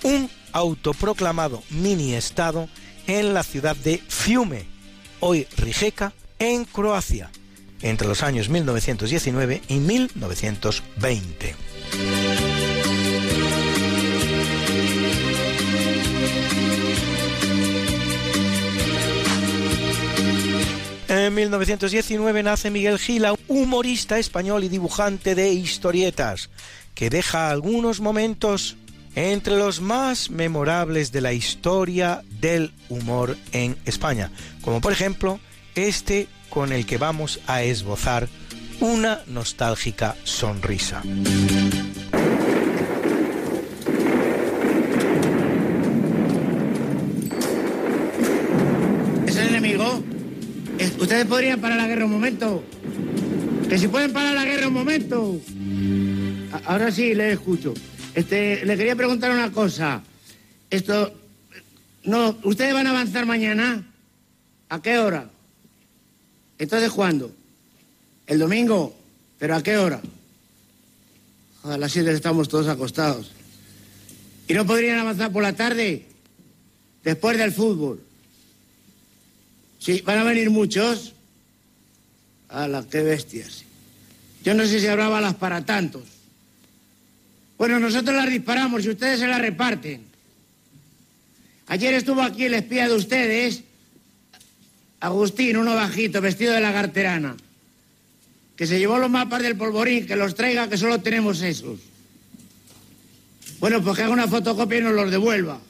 un 0.05 0.31
autoproclamado 0.53 1.63
mini-estado 1.69 2.71
en 3.07 3.35
la 3.35 3.43
ciudad 3.43 3.77
de 3.77 4.03
Fiume, 4.09 4.65
hoy 5.21 5.47
Rijeka, 5.57 6.13
en 6.39 6.65
Croacia, 6.65 7.31
entre 7.83 8.09
los 8.09 8.23
años 8.23 8.49
1919 8.49 9.63
y 9.69 9.79
1920. 9.79 11.55
En 21.09 21.35
1919 21.35 22.43
nace 22.43 22.71
Miguel 22.71 22.99
Gila, 22.99 23.35
humorista 23.49 24.19
español 24.19 24.65
y 24.65 24.69
dibujante 24.69 25.35
de 25.35 25.53
historietas, 25.53 26.51
que 26.95 27.11
deja 27.11 27.51
algunos 27.51 28.01
momentos 28.01 28.77
entre 29.17 29.57
los 29.57 29.81
más 29.81 30.31
memorables 30.31 31.11
de 31.11 31.23
la 31.23 31.33
historia 31.33 32.23
del 32.41 32.73
humor 32.91 33.37
en 33.53 33.77
España, 33.87 34.31
como 34.61 34.81
por 34.81 34.93
ejemplo 34.93 35.41
este 35.75 36.29
con 36.51 36.71
el 36.71 36.87
que 36.87 36.99
vamos 36.99 37.41
a 37.47 37.63
esbozar 37.63 38.29
una 38.81 39.21
nostálgica 39.27 40.15
sonrisa. 40.25 41.03
¿Es 49.27 49.37
el 49.37 49.49
enemigo? 49.49 50.03
¿Ustedes 51.01 51.25
podrían 51.25 51.59
parar 51.61 51.79
la 51.79 51.89
guerra 51.89 52.05
un 52.05 52.13
momento? 52.13 52.63
Que 53.69 53.79
si 53.79 53.89
pueden 53.89 54.13
parar 54.13 54.35
la 54.35 54.45
guerra 54.45 54.69
un 54.69 54.75
momento. 54.75 55.41
Ahora 56.67 56.91
sí, 56.91 57.15
le 57.15 57.33
escucho. 57.33 57.73
Este, 58.17 58.65
le 58.65 58.79
quería 58.79 58.97
preguntar 58.97 59.31
una 59.31 59.53
cosa. 59.53 60.03
Esto, 60.71 61.13
no, 62.05 62.39
¿ustedes 62.45 62.73
van 62.73 62.87
a 62.87 62.91
avanzar 62.91 63.27
mañana? 63.27 63.87
¿A 64.71 64.81
qué 64.81 64.97
hora? 64.97 65.29
Entonces, 66.59 66.91
¿cuándo? 66.93 67.31
¿El 68.27 68.39
domingo? 68.39 68.97
¿Pero 69.39 69.55
a 69.55 69.63
qué 69.63 69.77
hora? 69.77 70.01
A 71.65 71.77
las 71.77 71.93
siete 71.93 72.11
estamos 72.11 72.49
todos 72.49 72.69
acostados. 72.69 73.33
¿Y 74.49 74.55
no 74.55 74.65
podrían 74.65 74.99
avanzar 74.99 75.31
por 75.31 75.43
la 75.43 75.53
tarde? 75.53 76.07
Después 77.05 77.37
del 77.37 77.53
fútbol. 77.53 78.01
Sí, 79.79 80.03
van 80.07 80.21
a 80.21 80.25
venir 80.25 80.49
muchos. 80.49 81.13
¡Hala, 82.49 82.83
qué 82.91 83.03
bestias! 83.03 83.65
Yo 84.43 84.55
no 84.55 84.65
sé 84.65 84.81
si 84.81 84.87
habrá 84.87 85.11
balas 85.11 85.35
para 85.35 85.67
tantos. 85.67 86.16
Bueno, 87.59 87.81
nosotros 87.81 88.15
las 88.15 88.31
disparamos 88.31 88.85
y 88.85 88.91
ustedes 88.91 89.21
se 89.21 89.27
las 89.27 89.41
reparten. 89.41 90.03
Ayer 91.69 91.95
estuvo 91.95 92.23
aquí 92.23 92.45
el 92.45 92.55
espía 92.55 92.89
de 92.89 92.95
ustedes, 92.95 93.63
Agustín, 95.01 95.57
uno 95.57 95.75
bajito, 95.75 96.21
vestido 96.21 96.53
de 96.53 96.61
lagarterana, 96.61 97.37
que 98.57 98.67
se 98.67 98.79
llevó 98.79 98.99
los 98.99 99.11
mapas 99.11 99.43
del 99.43 99.57
polvorín, 99.57 100.07
que 100.07 100.17
los 100.17 100.35
traiga, 100.35 100.69
que 100.69 100.77
solo 100.77 101.01
tenemos 101.01 101.41
esos. 101.43 101.81
Bueno, 103.59 103.83
pues 103.83 103.97
que 103.97 104.03
haga 104.03 104.13
una 104.13 104.29
fotocopia 104.29 104.79
y 104.79 104.83
nos 104.83 104.95
los 104.95 105.11
devuelva. 105.11 105.61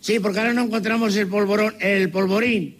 Sí, 0.00 0.18
porque 0.18 0.38
ahora 0.38 0.54
no 0.54 0.62
encontramos 0.62 1.14
el, 1.16 1.28
polvorón, 1.28 1.74
el 1.80 2.10
polvorín. 2.10 2.76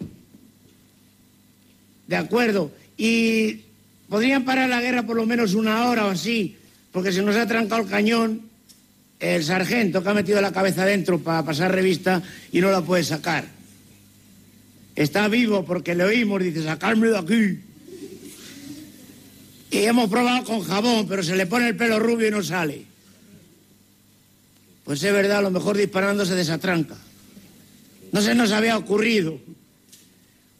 De 2.07 2.15
acuerdo. 2.15 2.71
Y 2.97 3.61
podrían 4.09 4.45
parar 4.45 4.69
la 4.69 4.81
guerra 4.81 5.03
por 5.03 5.15
lo 5.15 5.25
menos 5.25 5.53
una 5.53 5.87
hora 5.89 6.05
o 6.05 6.09
así, 6.09 6.57
porque 6.91 7.11
se 7.11 7.21
nos 7.21 7.35
ha 7.35 7.47
trancado 7.47 7.81
el 7.83 7.89
cañón 7.89 8.47
el 9.19 9.43
sargento 9.43 10.03
que 10.03 10.09
ha 10.09 10.13
metido 10.13 10.41
la 10.41 10.51
cabeza 10.51 10.85
dentro 10.85 11.19
para 11.19 11.43
pasar 11.43 11.71
revista 11.71 12.21
y 12.51 12.61
no 12.61 12.71
la 12.71 12.81
puede 12.81 13.03
sacar. 13.03 13.45
Está 14.95 15.27
vivo 15.27 15.65
porque 15.65 15.95
le 15.95 16.03
oímos, 16.03 16.41
dice, 16.41 16.63
sacarme 16.63 17.07
de 17.07 17.17
aquí. 17.17 17.59
Y 19.69 19.77
hemos 19.79 20.09
probado 20.09 20.43
con 20.43 20.61
jabón, 20.61 21.07
pero 21.07 21.23
se 21.23 21.35
le 21.35 21.45
pone 21.45 21.69
el 21.69 21.75
pelo 21.75 21.99
rubio 21.99 22.27
y 22.27 22.31
no 22.31 22.41
sale. 22.41 22.85
Pues 24.83 25.03
es 25.03 25.11
verdad, 25.11 25.39
a 25.39 25.41
lo 25.41 25.51
mejor 25.51 25.77
disparando 25.77 26.25
se 26.25 26.35
desatranca. 26.35 26.95
No 28.11 28.21
se 28.21 28.33
nos 28.33 28.51
había 28.51 28.77
ocurrido. 28.77 29.39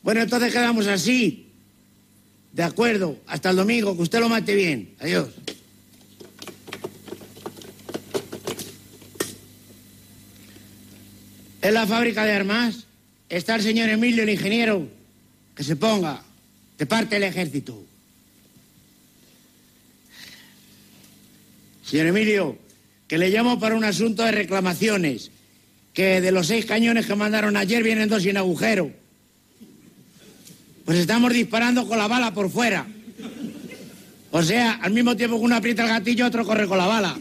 Bueno, 0.03 0.21
entonces 0.21 0.51
quedamos 0.51 0.87
así. 0.87 1.47
De 2.51 2.63
acuerdo, 2.63 3.17
hasta 3.27 3.51
el 3.51 3.55
domingo, 3.55 3.95
que 3.95 4.03
usted 4.03 4.19
lo 4.19 4.29
mate 4.29 4.55
bien. 4.55 4.95
Adiós. 4.99 5.29
En 11.61 11.73
la 11.73 11.87
fábrica 11.87 12.23
de 12.23 12.33
armas 12.33 12.85
está 13.29 13.55
el 13.55 13.63
señor 13.63 13.89
Emilio, 13.89 14.23
el 14.23 14.29
ingeniero, 14.29 14.87
que 15.55 15.63
se 15.63 15.75
ponga 15.75 16.21
de 16.77 16.85
parte 16.85 17.15
del 17.15 17.23
ejército. 17.23 17.83
Señor 21.83 22.07
Emilio, 22.07 22.57
que 23.07 23.17
le 23.17 23.29
llamo 23.29 23.59
para 23.59 23.75
un 23.75 23.83
asunto 23.83 24.23
de 24.23 24.31
reclamaciones, 24.31 25.31
que 25.93 26.21
de 26.21 26.31
los 26.31 26.47
seis 26.47 26.65
cañones 26.65 27.05
que 27.05 27.15
mandaron 27.15 27.57
ayer 27.57 27.81
vienen 27.81 28.09
dos 28.09 28.23
sin 28.23 28.37
agujero. 28.37 28.91
Pues 30.85 30.99
estamos 30.99 31.33
disparando 31.33 31.87
con 31.87 31.97
la 31.97 32.07
bala 32.07 32.33
por 32.33 32.51
fuera. 32.51 32.85
O 34.31 34.43
sea, 34.43 34.73
al 34.73 34.91
mismo 34.91 35.15
tiempo 35.15 35.39
que 35.39 35.45
uno 35.45 35.55
aprieta 35.55 35.83
el 35.83 35.89
gatillo, 35.89 36.27
otro 36.27 36.45
corre 36.45 36.67
con 36.67 36.77
la 36.77 36.85
bala. 36.85 37.17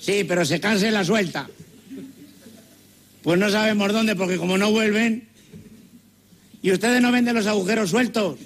Sí, 0.00 0.24
pero 0.24 0.44
se 0.44 0.58
cansa 0.58 0.88
y 0.88 0.90
la 0.90 1.04
suelta. 1.04 1.48
Pues 3.26 3.40
no 3.40 3.50
sabemos 3.50 3.92
dónde, 3.92 4.14
porque 4.14 4.36
como 4.36 4.56
no 4.56 4.70
vuelven. 4.70 5.26
¿Y 6.62 6.70
ustedes 6.70 7.02
no 7.02 7.10
venden 7.10 7.34
los 7.34 7.48
agujeros 7.48 7.90
sueltos? 7.90 8.38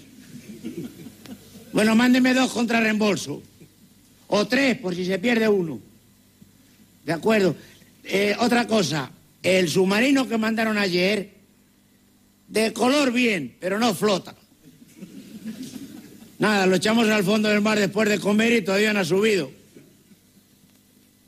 Bueno, 1.74 1.94
mándeme 1.94 2.32
dos 2.32 2.50
contra 2.50 2.80
reembolso. 2.80 3.42
O 4.28 4.46
tres, 4.46 4.78
por 4.78 4.94
si 4.94 5.04
se 5.04 5.18
pierde 5.18 5.46
uno. 5.50 5.80
De 7.04 7.12
acuerdo. 7.12 7.54
Eh, 8.04 8.34
otra 8.40 8.66
cosa, 8.66 9.10
el 9.42 9.68
submarino 9.68 10.26
que 10.26 10.38
mandaron 10.38 10.78
ayer, 10.78 11.28
de 12.48 12.72
color 12.72 13.12
bien, 13.12 13.56
pero 13.60 13.78
no 13.78 13.94
flota. 13.94 14.34
Nada, 16.38 16.64
lo 16.64 16.76
echamos 16.76 17.06
al 17.10 17.22
fondo 17.22 17.50
del 17.50 17.60
mar 17.60 17.78
después 17.78 18.08
de 18.08 18.18
comer 18.18 18.54
y 18.54 18.62
todavía 18.62 18.94
no 18.94 19.00
ha 19.00 19.04
subido. 19.04 19.52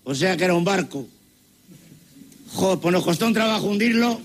O 0.05 0.15
sea 0.15 0.39
que 0.39 0.45
era 0.45 0.55
un 0.55 0.65
barco. 0.65 1.07
Joder, 2.55 2.79
pues 2.79 2.93
nos 2.93 3.05
costó 3.05 3.27
un 3.27 3.35
trabajo 3.35 3.67
hundirlo. 3.67 4.21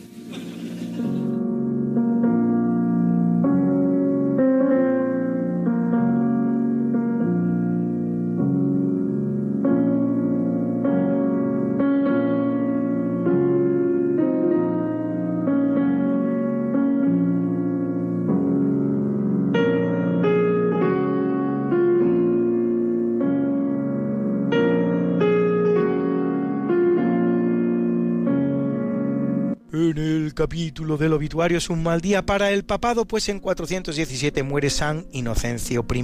Capítulo 30.38 30.98
del 30.98 31.14
obituario 31.14 31.58
es 31.58 31.68
un 31.72 31.82
mal 31.82 32.00
día 32.00 32.24
para 32.24 32.52
el 32.52 32.64
papado, 32.64 33.06
pues 33.06 33.28
en 33.28 33.40
417 33.40 34.44
muere 34.44 34.70
San 34.70 35.08
Inocencio 35.12 35.84
I, 35.92 36.04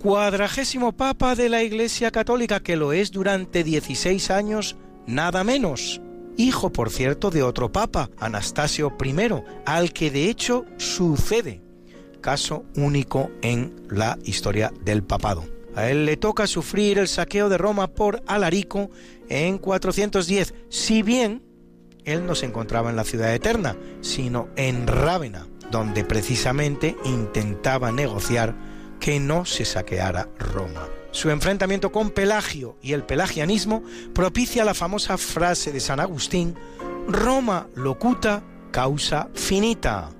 cuadragésimo 0.00 0.92
papa 0.92 1.34
de 1.34 1.50
la 1.50 1.62
Iglesia 1.62 2.10
Católica, 2.10 2.60
que 2.60 2.76
lo 2.76 2.94
es 2.94 3.10
durante 3.10 3.62
16 3.62 4.30
años, 4.30 4.76
nada 5.06 5.44
menos. 5.44 6.00
Hijo, 6.38 6.72
por 6.72 6.88
cierto, 6.88 7.30
de 7.30 7.42
otro 7.42 7.72
papa, 7.72 8.08
Anastasio 8.18 8.96
I, 9.04 9.14
al 9.66 9.92
que 9.92 10.10
de 10.10 10.30
hecho 10.30 10.64
sucede. 10.78 11.60
Caso 12.22 12.64
único 12.76 13.30
en 13.42 13.74
la 13.90 14.18
historia 14.24 14.72
del 14.82 15.02
papado. 15.02 15.44
A 15.76 15.90
él 15.90 16.06
le 16.06 16.16
toca 16.16 16.46
sufrir 16.46 16.96
el 16.96 17.06
saqueo 17.06 17.50
de 17.50 17.58
Roma 17.58 17.88
por 17.88 18.22
Alarico 18.26 18.90
en 19.28 19.58
410, 19.58 20.54
si 20.70 21.02
bien 21.02 21.42
él 22.04 22.26
no 22.26 22.34
se 22.34 22.46
encontraba 22.46 22.90
en 22.90 22.96
la 22.96 23.04
ciudad 23.04 23.34
eterna, 23.34 23.76
sino 24.00 24.48
en 24.56 24.86
Rávena, 24.86 25.46
donde 25.70 26.04
precisamente 26.04 26.96
intentaba 27.04 27.92
negociar 27.92 28.54
que 29.00 29.20
no 29.20 29.44
se 29.44 29.64
saqueara 29.64 30.28
Roma. 30.38 30.88
Su 31.10 31.30
enfrentamiento 31.30 31.92
con 31.92 32.10
Pelagio 32.10 32.76
y 32.82 32.92
el 32.92 33.04
pelagianismo 33.04 33.84
propicia 34.12 34.64
la 34.64 34.74
famosa 34.74 35.16
frase 35.16 35.70
de 35.72 35.80
San 35.80 36.00
Agustín, 36.00 36.56
Roma 37.06 37.68
locuta 37.76 38.42
causa 38.72 39.28
finita. 39.34 40.10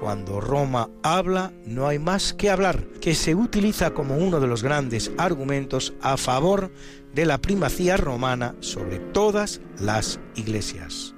Cuando 0.00 0.40
Roma 0.40 0.90
habla, 1.02 1.52
no 1.64 1.88
hay 1.88 1.98
más 1.98 2.34
que 2.34 2.50
hablar, 2.50 2.84
que 3.00 3.14
se 3.14 3.34
utiliza 3.34 3.94
como 3.94 4.18
uno 4.18 4.40
de 4.40 4.46
los 4.46 4.62
grandes 4.62 5.12
argumentos 5.16 5.94
a 6.02 6.16
favor 6.16 6.70
de 7.14 7.24
la 7.24 7.38
primacía 7.38 7.96
romana 7.96 8.54
sobre 8.60 8.98
todas 8.98 9.62
las 9.78 10.20
iglesias. 10.34 11.13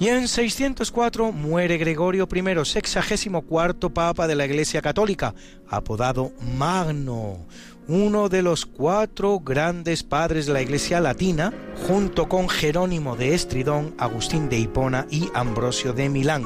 Y 0.00 0.08
en 0.08 0.28
604 0.28 1.32
muere 1.32 1.76
Gregorio 1.76 2.28
I, 2.32 2.64
sexagésimo 2.64 3.42
cuarto 3.42 3.90
papa 3.90 4.28
de 4.28 4.36
la 4.36 4.46
Iglesia 4.46 4.80
Católica, 4.80 5.34
apodado 5.68 6.30
Magno, 6.56 7.46
uno 7.88 8.28
de 8.28 8.42
los 8.42 8.64
cuatro 8.64 9.40
grandes 9.40 10.04
padres 10.04 10.46
de 10.46 10.52
la 10.52 10.62
Iglesia 10.62 11.00
Latina, 11.00 11.52
junto 11.88 12.28
con 12.28 12.48
Jerónimo 12.48 13.16
de 13.16 13.34
Estridón, 13.34 13.96
Agustín 13.98 14.48
de 14.48 14.58
Hipona 14.58 15.06
y 15.10 15.30
Ambrosio 15.34 15.92
de 15.92 16.08
Milán, 16.08 16.44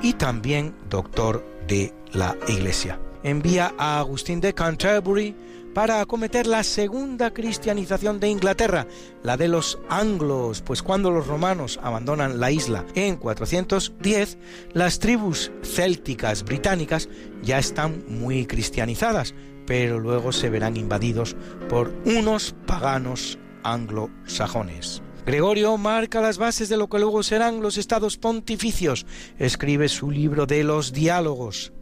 y 0.00 0.14
también 0.14 0.74
doctor 0.88 1.44
de 1.68 1.92
la 2.14 2.38
Iglesia. 2.48 2.98
Envía 3.22 3.74
a 3.76 3.98
Agustín 3.98 4.40
de 4.40 4.54
Canterbury 4.54 5.34
para 5.74 6.00
acometer 6.00 6.46
la 6.46 6.62
segunda 6.62 7.34
cristianización 7.34 8.20
de 8.20 8.28
Inglaterra, 8.28 8.86
la 9.22 9.36
de 9.36 9.48
los 9.48 9.78
anglos, 9.88 10.62
pues 10.62 10.82
cuando 10.82 11.10
los 11.10 11.26
romanos 11.26 11.80
abandonan 11.82 12.38
la 12.38 12.52
isla 12.52 12.86
en 12.94 13.16
410, 13.16 14.38
las 14.72 15.00
tribus 15.00 15.50
célticas 15.62 16.44
británicas 16.44 17.08
ya 17.42 17.58
están 17.58 18.04
muy 18.08 18.46
cristianizadas, 18.46 19.34
pero 19.66 19.98
luego 19.98 20.32
se 20.32 20.48
verán 20.48 20.76
invadidos 20.76 21.36
por 21.68 21.92
unos 22.04 22.54
paganos 22.66 23.38
anglosajones. 23.64 25.02
Gregorio 25.26 25.76
marca 25.78 26.20
las 26.20 26.36
bases 26.38 26.68
de 26.68 26.76
lo 26.76 26.88
que 26.88 26.98
luego 26.98 27.22
serán 27.22 27.62
los 27.62 27.78
estados 27.78 28.18
pontificios. 28.18 29.06
Escribe 29.38 29.88
su 29.88 30.10
libro 30.10 30.44
de 30.44 30.64
los 30.64 30.92
diálogos, 30.92 31.72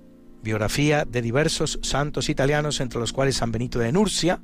biografía 0.42 1.04
de 1.04 1.22
diversos 1.22 1.78
santos 1.82 2.28
italianos, 2.28 2.80
entre 2.80 3.00
los 3.00 3.12
cuales 3.12 3.36
San 3.36 3.52
Benito 3.52 3.78
de 3.78 3.92
Nursia, 3.92 4.40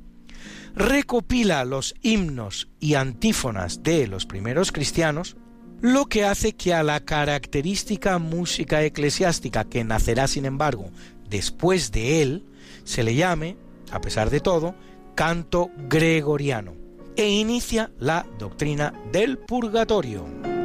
recopila 0.75 1.65
los 1.65 1.95
himnos 2.01 2.69
y 2.79 2.95
antífonas 2.95 3.83
de 3.83 4.07
los 4.07 4.25
primeros 4.25 4.71
cristianos, 4.71 5.35
lo 5.81 6.05
que 6.05 6.25
hace 6.25 6.53
que 6.53 6.73
a 6.73 6.83
la 6.83 6.99
característica 6.99 8.17
música 8.19 8.83
eclesiástica 8.83 9.63
que 9.63 9.83
nacerá, 9.83 10.27
sin 10.27 10.45
embargo, 10.45 10.91
después 11.29 11.91
de 11.91 12.21
él, 12.21 12.45
se 12.83 13.03
le 13.03 13.15
llame, 13.15 13.57
a 13.91 14.01
pesar 14.01 14.29
de 14.29 14.39
todo, 14.39 14.75
canto 15.15 15.69
gregoriano, 15.89 16.75
e 17.15 17.29
inicia 17.29 17.91
la 17.97 18.25
doctrina 18.37 18.93
del 19.11 19.37
purgatorio. 19.37 20.58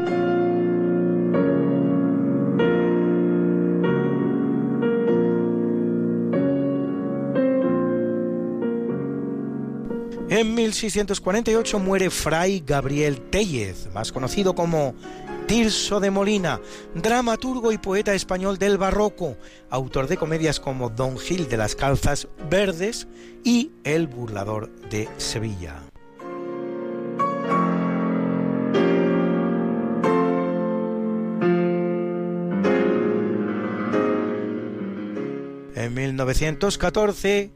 En 10.35 10.53
1648 10.53 11.79
muere 11.79 12.11
Fray 12.11 12.61
Gabriel 12.67 13.21
Tellez, 13.21 13.89
más 13.95 14.11
conocido 14.11 14.57
como 14.57 14.97
Tirso 15.47 16.01
de 16.01 16.11
Molina, 16.11 16.61
dramaturgo 16.93 17.71
y 17.71 17.79
poeta 17.79 18.15
español 18.15 18.59
del 18.59 18.77
barroco, 18.77 19.37
autor 19.71 20.09
de 20.09 20.17
comedias 20.17 20.59
como 20.59 20.91
Don 20.91 21.19
Gil 21.19 21.49
de 21.49 21.57
las 21.57 21.77
Calzas 21.77 22.27
Verdes 22.51 23.07
y 23.45 23.71
El 23.85 24.09
burlador 24.09 24.71
de 24.91 25.09
Sevilla. 25.19 25.81
En 35.77 35.95
1914 35.95 37.53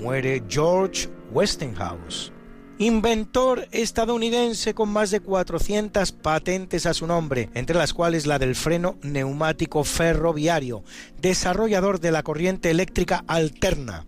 muere 0.00 0.42
George 0.48 1.08
Westinghouse, 1.32 2.32
inventor 2.78 3.68
estadounidense 3.72 4.74
con 4.74 4.90
más 4.90 5.10
de 5.10 5.20
400 5.20 6.12
patentes 6.12 6.86
a 6.86 6.94
su 6.94 7.06
nombre, 7.06 7.48
entre 7.54 7.76
las 7.76 7.92
cuales 7.92 8.26
la 8.26 8.38
del 8.38 8.54
freno 8.54 8.96
neumático 9.02 9.84
ferroviario, 9.84 10.82
desarrollador 11.20 12.00
de 12.00 12.12
la 12.12 12.22
corriente 12.22 12.70
eléctrica 12.70 13.24
alterna. 13.26 14.04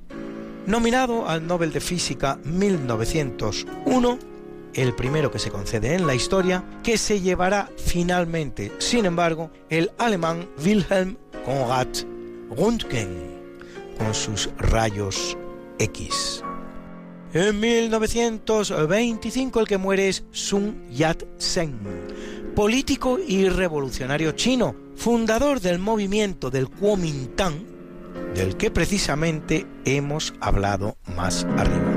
Nominado 0.66 1.28
al 1.28 1.46
Nobel 1.46 1.72
de 1.72 1.80
Física 1.80 2.38
1901, 2.44 4.18
el 4.74 4.94
primero 4.94 5.30
que 5.30 5.38
se 5.38 5.50
concede 5.50 5.94
en 5.94 6.06
la 6.06 6.14
historia, 6.14 6.62
que 6.82 6.98
se 6.98 7.20
llevará 7.20 7.70
finalmente, 7.78 8.72
sin 8.78 9.06
embargo, 9.06 9.50
el 9.70 9.90
alemán 9.98 10.48
Wilhelm 10.62 11.16
Conrad 11.44 11.88
Röntgen, 12.50 13.08
con 13.96 14.14
sus 14.14 14.50
rayos 14.58 15.36
X. 15.78 16.44
En 17.34 17.60
1925 17.60 19.60
el 19.60 19.66
que 19.66 19.76
muere 19.76 20.08
es 20.08 20.24
Sun 20.32 20.88
Yat-sen, 20.90 21.78
político 22.56 23.18
y 23.18 23.50
revolucionario 23.50 24.32
chino, 24.32 24.74
fundador 24.96 25.60
del 25.60 25.78
movimiento 25.78 26.48
del 26.48 26.70
Kuomintang, 26.70 27.66
del 28.34 28.56
que 28.56 28.70
precisamente 28.70 29.66
hemos 29.84 30.32
hablado 30.40 30.96
más 31.14 31.44
arriba. 31.58 31.92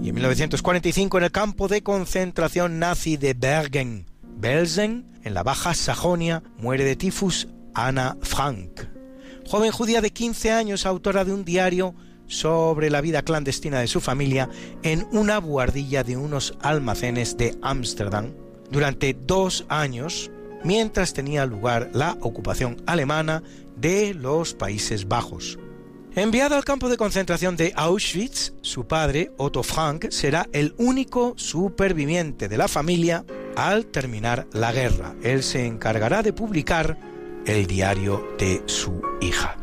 Y 0.00 0.10
en 0.10 0.14
1945 0.14 1.18
en 1.18 1.24
el 1.24 1.32
campo 1.32 1.66
de 1.66 1.82
concentración 1.82 2.78
nazi 2.78 3.16
de 3.16 3.34
Bergen, 3.34 4.06
Belsen, 4.38 5.04
en 5.24 5.34
la 5.34 5.42
Baja 5.42 5.74
Sajonia, 5.74 6.44
muere 6.58 6.84
de 6.84 6.94
tifus 6.94 7.48
Anna 7.74 8.16
Frank, 8.22 8.82
joven 9.44 9.72
judía 9.72 10.00
de 10.00 10.10
15 10.10 10.52
años, 10.52 10.86
autora 10.86 11.24
de 11.24 11.32
un 11.32 11.44
diario 11.44 11.96
sobre 12.28 12.88
la 12.88 13.00
vida 13.00 13.22
clandestina 13.22 13.80
de 13.80 13.88
su 13.88 14.00
familia 14.00 14.48
en 14.84 15.08
una 15.10 15.40
buhardilla 15.40 16.04
de 16.04 16.16
unos 16.16 16.54
almacenes 16.60 17.36
de 17.36 17.58
Ámsterdam 17.62 18.32
durante 18.70 19.12
dos 19.12 19.66
años, 19.68 20.30
mientras 20.62 21.14
tenía 21.14 21.44
lugar 21.44 21.90
la 21.92 22.16
ocupación 22.20 22.76
alemana 22.86 23.42
de 23.76 24.14
los 24.14 24.54
Países 24.54 25.08
Bajos. 25.08 25.58
Enviado 26.14 26.56
al 26.56 26.64
campo 26.64 26.88
de 26.88 26.96
concentración 26.96 27.56
de 27.56 27.72
Auschwitz, 27.76 28.54
su 28.62 28.86
padre, 28.86 29.30
Otto 29.36 29.62
Frank, 29.62 30.06
será 30.10 30.48
el 30.52 30.74
único 30.78 31.34
superviviente 31.36 32.48
de 32.48 32.58
la 32.58 32.66
familia 32.66 33.24
al 33.56 33.86
terminar 33.86 34.46
la 34.52 34.72
guerra. 34.72 35.14
Él 35.22 35.42
se 35.42 35.66
encargará 35.66 36.22
de 36.22 36.32
publicar 36.32 36.98
el 37.46 37.66
diario 37.66 38.26
de 38.38 38.62
su 38.66 39.00
hija. 39.20 39.56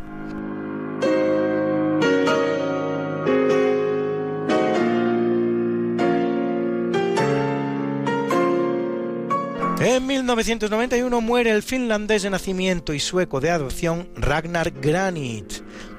En 9.80 10.08
1991 10.08 11.20
muere 11.20 11.52
el 11.52 11.62
finlandés 11.62 12.24
de 12.24 12.30
nacimiento 12.30 12.94
y 12.94 13.00
sueco 13.00 13.42
de 13.42 13.52
adopción 13.52 14.10
Ragnar 14.16 14.72
Granit, 14.72 15.52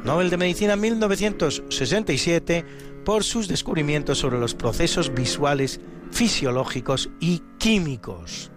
Nobel 0.02 0.30
de 0.30 0.38
Medicina 0.38 0.76
1967 0.76 2.64
por 3.04 3.22
sus 3.22 3.48
descubrimientos 3.48 4.18
sobre 4.18 4.38
los 4.38 4.54
procesos 4.54 5.12
visuales, 5.14 5.80
fisiológicos 6.10 7.10
y 7.20 7.42
químicos. 7.58 8.50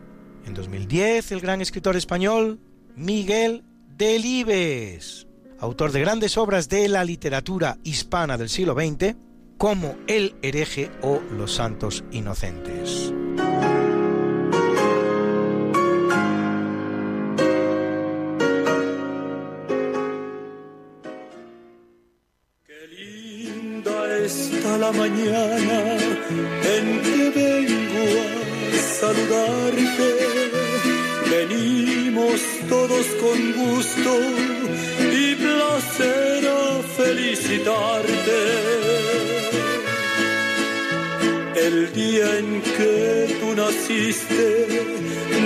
En 0.46 0.54
2010, 0.54 1.34
el 1.34 1.42
gran 1.42 1.62
escritor 1.62 1.98
español 1.98 2.62
Miguel 2.96 3.66
Delibes, 3.98 5.28
autor 5.60 5.92
de 5.92 6.00
grandes 6.00 6.38
obras 6.38 6.70
de 6.70 6.88
la 6.88 7.04
literatura 7.04 7.78
hispana 7.84 8.38
del 8.38 8.48
siglo 8.48 8.74
XX, 8.74 9.16
como 9.58 9.98
El 10.08 10.36
hereje 10.42 10.90
o 11.02 11.22
Los 11.36 11.56
santos 11.56 12.06
inocentes. 12.12 13.14
Está 24.30 24.78
la 24.78 24.92
mañana 24.92 25.98
en 26.76 26.86
que 27.06 27.24
vengo 27.42 28.08
a 28.74 28.82
saludarte. 29.00 30.10
Venimos 31.36 32.40
todos 32.70 33.06
con 33.24 33.40
gusto 33.64 34.12
y 35.22 35.36
placer 35.36 36.48
a 36.48 36.82
felicitarte. 36.98 38.42
El 41.66 41.92
día 41.94 42.28
en 42.38 42.62
que 42.78 43.38
tú 43.40 43.56
naciste, 43.56 44.50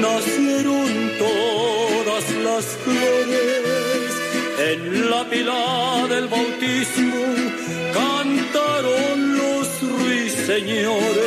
nacieron 0.01 0.89
todas 1.26 2.26
las 2.47 2.65
flores 2.84 4.11
en 4.72 5.10
la 5.10 5.23
pila 5.30 6.07
del 6.10 6.27
bautismo 6.27 7.23
los 8.23 8.62
ruiseñores. 10.44 11.24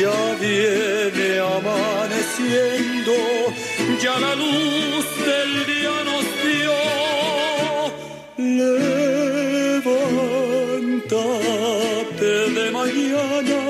Ya 0.00 0.18
viene 0.40 1.28
amaneciendo, 1.40 3.14
ya 4.02 4.18
la 4.18 4.34
luz 4.34 5.06
del 5.26 5.66
día 5.66 6.04
nos 6.04 6.24
dio. 6.44 6.76
Levántate 10.98 12.32
de 12.56 12.64
mañana, 12.70 13.60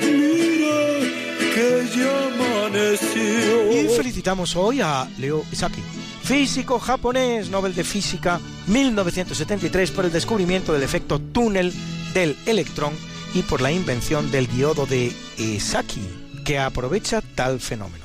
mira 0.00 0.80
que 1.54 1.68
ya 1.96 2.14
amaneció. 2.28 3.56
Y 3.72 3.74
felicitamos 3.94 4.56
hoy 4.56 4.80
a 4.80 5.06
Leo 5.18 5.44
Isaki, 5.52 5.82
físico 6.22 6.78
japonés, 6.78 7.50
Nobel 7.50 7.74
de 7.74 7.84
Física 7.84 8.40
1973 8.66 9.90
por 9.90 10.04
el 10.04 10.12
descubrimiento 10.12 10.72
del 10.72 10.82
efecto 10.82 11.18
túnel 11.18 11.72
del 12.14 12.36
electrón 12.46 12.92
y 13.34 13.42
por 13.42 13.60
la 13.60 13.72
invención 13.72 14.30
del 14.30 14.46
diodo 14.46 14.86
de 14.86 15.12
Esaki, 15.38 16.06
que 16.44 16.58
aprovecha 16.58 17.22
tal 17.34 17.60
fenómeno, 17.60 18.01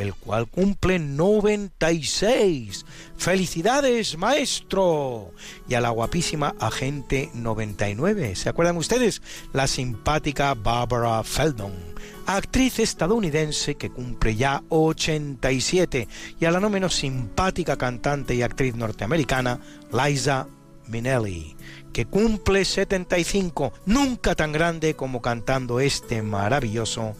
el 0.00 0.14
cual 0.14 0.48
cumple 0.48 0.98
96. 0.98 2.84
¡Felicidades, 3.16 4.16
maestro! 4.16 5.32
Y 5.68 5.74
a 5.74 5.80
la 5.80 5.90
guapísima 5.90 6.54
agente 6.58 7.30
99. 7.34 8.34
¿Se 8.34 8.48
acuerdan 8.48 8.76
ustedes? 8.76 9.22
La 9.52 9.66
simpática 9.66 10.54
Barbara 10.54 11.22
Feldon 11.22 11.90
actriz 12.26 12.78
estadounidense 12.78 13.74
que 13.74 13.90
cumple 13.90 14.36
ya 14.36 14.62
87, 14.68 16.08
y 16.38 16.44
a 16.44 16.50
la 16.50 16.60
no 16.60 16.70
menos 16.70 16.94
simpática 16.94 17.76
cantante 17.76 18.34
y 18.34 18.42
actriz 18.42 18.74
norteamericana, 18.76 19.60
Liza 19.92 20.46
Minnelli, 20.86 21.56
que 21.92 22.06
cumple 22.06 22.64
75, 22.64 23.72
nunca 23.86 24.34
tan 24.34 24.52
grande 24.52 24.94
como 24.94 25.20
cantando 25.20 25.80
este 25.80 26.22
maravilloso 26.22 27.14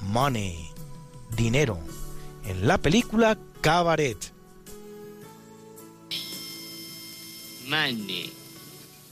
Money, 0.00 0.70
dinero, 1.34 1.78
en 2.44 2.66
la 2.66 2.78
película 2.78 3.38
Cabaret. 3.60 4.32
Money. 7.68 8.30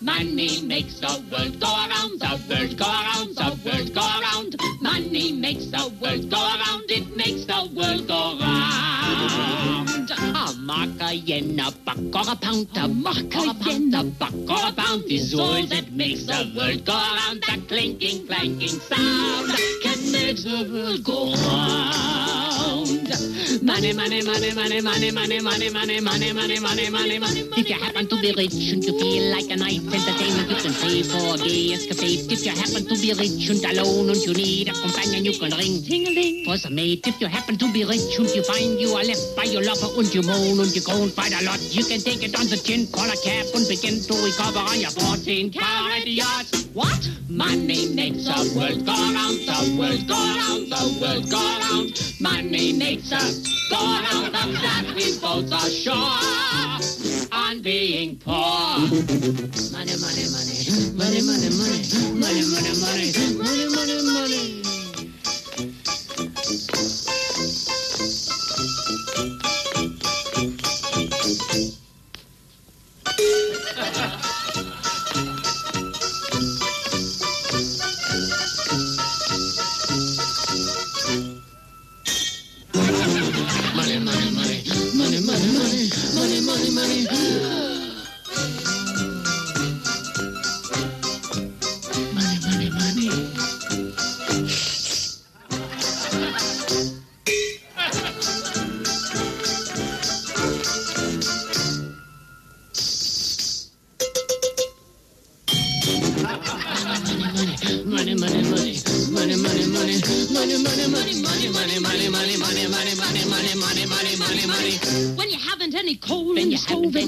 Money 0.01 0.63
makes 0.63 1.01
the 1.01 1.23
world 1.31 1.59
go 1.59 1.67
around, 1.67 2.21
the 2.21 2.39
world 2.49 2.77
go 2.77 2.85
around, 2.85 3.35
the 3.35 3.59
world 3.65 3.95
go 3.95 4.01
around. 4.01 4.57
Money 4.81 5.33
makes 5.33 5.67
the 5.67 5.93
world 6.01 6.31
go 6.31 6.37
around, 6.37 6.91
it 6.91 7.17
makes 7.17 7.47
the 7.47 7.71
world 7.75 8.07
go 8.07 8.39
round. 8.39 9.94
Macarena, 10.65 11.71
Bacora 11.85 12.41
Pound, 12.41 12.69
the 12.73 12.89
Macarena, 12.89 14.03
Bacora 14.03 14.75
Pound 14.75 15.05
is 15.11 15.35
all 15.35 15.63
that 15.67 15.93
makes 15.93 16.25
the 16.25 16.51
world 16.57 16.87
go 16.87 16.95
round. 16.95 17.43
That 17.47 17.69
clinking, 17.69 18.27
clanking 18.27 18.69
sound 18.69 19.51
that 19.51 20.09
makes 20.11 20.45
the 20.45 20.67
world 20.73 21.05
go 21.05 21.35
round. 21.35 23.44
Money, 23.63 23.93
money, 23.93 24.23
money, 24.23 24.53
money, 24.53 24.81
money, 24.83 25.11
money, 25.11 25.41
money, 25.41 25.41
money, 25.41 26.01
money, 26.01 26.33
money, 26.33 26.61
money, 26.61 26.91
money, 26.91 27.19
money. 27.19 27.41
If 27.57 27.69
you 27.69 27.77
happen 27.77 28.09
to 28.09 28.21
be 28.21 28.33
rich 28.35 28.73
and 28.73 28.83
you 28.83 28.99
feel 28.99 29.31
like 29.31 29.51
a 29.51 29.57
night 29.57 29.81
entertainment, 29.85 30.51
you 30.51 30.57
can 30.57 30.75
pay 30.75 31.03
for 31.03 31.35
a 31.35 31.39
gay 31.39 31.73
escapade. 31.73 32.33
If 32.33 32.45
you 32.45 32.51
happen 32.51 32.83
to 32.87 32.95
be 32.99 33.15
rich 33.15 33.49
and 33.51 33.65
alone 33.65 34.11
and 34.11 34.19
you 34.19 34.35
need 34.35 34.69
a 34.69 34.73
companion, 34.73 35.25
you 35.25 35.39
can 35.39 35.53
ring 35.55 35.83
ting-a-ling 35.83 36.45
for 36.47 36.57
some 36.59 36.75
mate. 36.75 37.07
If 37.07 37.21
you 37.21 37.29
happen 37.29 37.57
to 37.59 37.73
be 37.73 37.85
rich 37.85 38.19
and 38.19 38.29
you 38.35 38.43
find 38.43 38.81
you 38.81 38.91
are 38.91 39.05
left 39.05 39.37
by 39.37 39.45
your 39.45 39.63
lover 39.63 39.93
and 39.99 40.13
you 40.13 40.23
moan 40.23 40.59
and 40.59 40.75
you 40.75 40.83
groan 40.83 41.11
quite 41.13 41.33
a 41.33 41.45
lot, 41.45 41.61
you 41.71 41.85
can 41.85 42.01
take 42.01 42.23
it 42.25 42.35
on 42.39 42.49
the 42.49 42.57
chin, 42.57 42.87
call 42.91 43.07
a 43.07 43.17
cab 43.23 43.47
and 43.55 43.69
begin 43.69 44.01
to 44.03 44.15
recover 44.25 44.67
on 44.67 44.81
your 44.81 44.91
14 44.91 45.53
carat 45.53 46.07
yacht. 46.07 46.51
What? 46.75 47.09
Money 47.29 47.95
makes 47.95 48.27
the 48.27 48.39
world 48.59 48.85
go 48.85 48.93
round, 48.93 49.39
the 49.47 49.77
world 49.79 50.03
go 50.07 50.15
round, 50.15 50.71
the 50.71 50.83
world 51.01 51.31
go 51.31 51.39
round. 51.39 51.95
Money 52.21 52.73
makes 52.73 53.13
us 53.13 53.44
go 53.71 53.77
round, 53.77 54.27
of 54.27 54.53
that 54.63 54.85
we 54.95 55.19
both 55.19 55.53
are 55.53 55.71
sure 55.71 56.19
on 57.33 57.63
being 57.63 58.17
poor. 58.19 58.35
Money, 58.35 59.95
money, 60.01 60.27
money, 60.33 60.59
money, 60.97 61.21
money, 61.21 61.21
money, 61.23 61.51
money, 61.51 61.81
money, 61.85 62.73
money, 62.81 63.11
money, 63.39 63.67
money, 63.75 63.99
money. 64.13 64.63
Money, 73.07 74.09
money, 74.11 74.24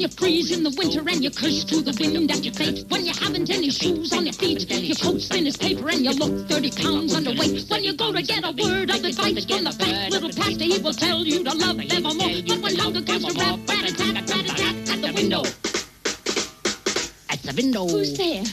you 0.07 0.13
freeze 0.13 0.57
in 0.57 0.63
the 0.63 0.71
winter 0.79 1.01
and 1.01 1.23
you 1.23 1.31
curse 1.31 1.65
to 1.65 1.83
the 1.83 1.95
wind 1.99 2.31
at 2.31 2.45
your 2.45 2.55
fate. 2.55 2.85
When 2.89 3.05
you 3.05 3.13
haven't 3.13 3.51
any 3.51 3.71
shoes 3.71 4.13
on 4.13 4.25
your 4.25 4.35
feet, 4.35 4.71
your 4.71 4.95
coat's 4.95 5.29
thin 5.29 5.47
as 5.47 5.57
paper 5.57 5.89
and 5.89 6.05
you 6.05 6.13
look 6.13 6.49
30 6.49 6.71
pounds 6.71 7.15
underweight. 7.17 7.69
When 7.69 7.83
you 7.83 7.93
go 7.95 8.13
to 8.13 8.23
get 8.23 8.45
a 8.45 8.53
word 8.53 8.91
of 8.91 9.03
advice 9.03 9.45
from 9.45 9.65
the 9.65 9.73
fat 9.73 10.13
little 10.13 10.31
pastor, 10.31 10.65
he 10.65 10.79
will 10.79 10.93
tell 10.93 11.25
you 11.25 11.43
to 11.43 11.55
love 11.57 11.81
evermore. 11.81 12.43
But 12.47 12.61
when 12.63 12.77
hunger 12.77 13.03
comes 13.03 13.25
to 13.25 13.35
rap, 13.35 13.59
rat-a-tat, 13.69 14.31
rat-a-tat 14.31 14.77
at 14.95 15.03
the 15.03 15.13
window. 15.13 15.43
At 17.29 17.43
the 17.43 17.53
window. 17.57 17.87
Who's 17.89 18.17
there? 18.17 18.46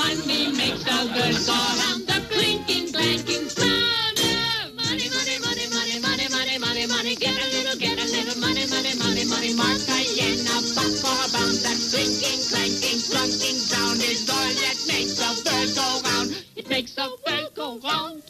Money 0.00 0.48
makes 0.56 0.82
the 0.82 0.98
birds 1.12 1.44
go 1.46 1.52
round, 1.52 2.08
the 2.08 2.18
clinking, 2.32 2.88
clanking 2.88 3.48
sound 3.52 4.16
money, 4.80 5.08
money, 5.12 5.36
money, 5.44 5.66
money, 5.68 6.00
money, 6.00 6.28
money, 6.32 6.56
money, 6.58 6.86
money. 6.88 7.14
Get 7.16 7.36
a 7.36 7.46
little, 7.52 7.76
get 7.78 7.98
a 8.00 8.06
little 8.08 8.40
money, 8.40 8.64
money, 8.72 8.96
money, 8.96 9.24
money. 9.28 9.52
Mark 9.52 9.84
a 9.92 10.00
yen, 10.16 10.40
a 10.40 10.56
buck 10.72 11.04
or 11.04 11.20
a 11.20 11.28
pound. 11.36 11.56
That 11.68 11.76
clinking, 11.92 12.40
clanking, 12.48 13.00
clunking 13.12 13.60
sound 13.60 14.00
is 14.00 14.24
all 14.32 14.50
that 14.64 14.76
makes 14.88 15.20
the 15.20 15.30
bird 15.44 15.68
go 15.76 15.86
round. 16.08 16.28
It 16.56 16.70
makes 16.70 16.94
the 16.96 17.06
bird 17.26 17.52
go 17.54 17.78
round. 17.84 18.24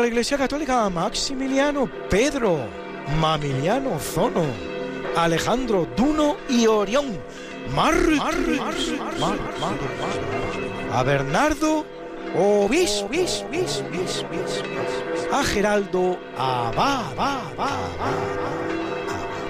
La 0.00 0.06
Iglesia 0.06 0.38
Católica 0.38 0.84
a 0.84 0.90
Maximiliano 0.90 1.88
Pedro, 2.08 2.58
Mamiliano 3.20 3.98
Zono, 3.98 4.44
Alejandro 5.16 5.86
Duno 5.96 6.36
y 6.48 6.66
Orión, 6.66 7.18
Mar- 7.74 7.94
Mar- 8.16 8.34
Mar- 9.18 9.38
a 10.92 11.02
Bernardo 11.02 11.84
Obis, 12.34 13.04
bis, 13.10 13.44
bis, 13.50 13.84
bis, 13.90 14.24
bis, 14.30 14.62
bis, 14.62 15.28
a 15.32 15.42
Geraldo 15.44 16.18
Abad, 16.38 17.14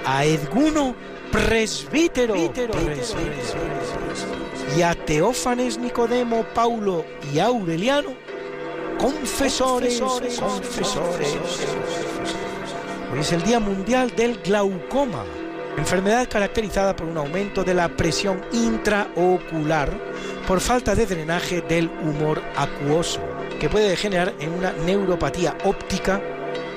a 0.05 0.25
Edguno 0.25 0.95
presbítero, 1.31 2.35
y 4.75 4.81
a 4.81 4.95
Teófanes 4.95 5.77
Nicodemo 5.77 6.43
Paulo 6.53 7.05
y 7.33 7.39
Aureliano 7.39 8.09
confesores, 9.01 9.99
confesores. 9.99 11.37
Hoy 13.11 13.19
es 13.19 13.31
el 13.31 13.41
Día 13.41 13.59
Mundial 13.59 14.15
del 14.15 14.37
Glaucoma, 14.43 15.25
enfermedad 15.75 16.29
caracterizada 16.29 16.95
por 16.95 17.07
un 17.07 17.17
aumento 17.17 17.63
de 17.63 17.73
la 17.73 17.89
presión 17.89 18.45
intraocular 18.51 19.89
por 20.47 20.59
falta 20.59 20.93
de 20.93 21.07
drenaje 21.07 21.61
del 21.61 21.89
humor 22.03 22.43
acuoso, 22.55 23.21
que 23.59 23.69
puede 23.69 23.89
degenerar 23.89 24.35
en 24.39 24.53
una 24.53 24.71
neuropatía 24.71 25.57
óptica 25.65 26.21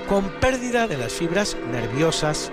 con 0.08 0.28
pérdida 0.40 0.86
de 0.86 0.96
las 0.96 1.12
fibras 1.12 1.56
nerviosas 1.70 2.50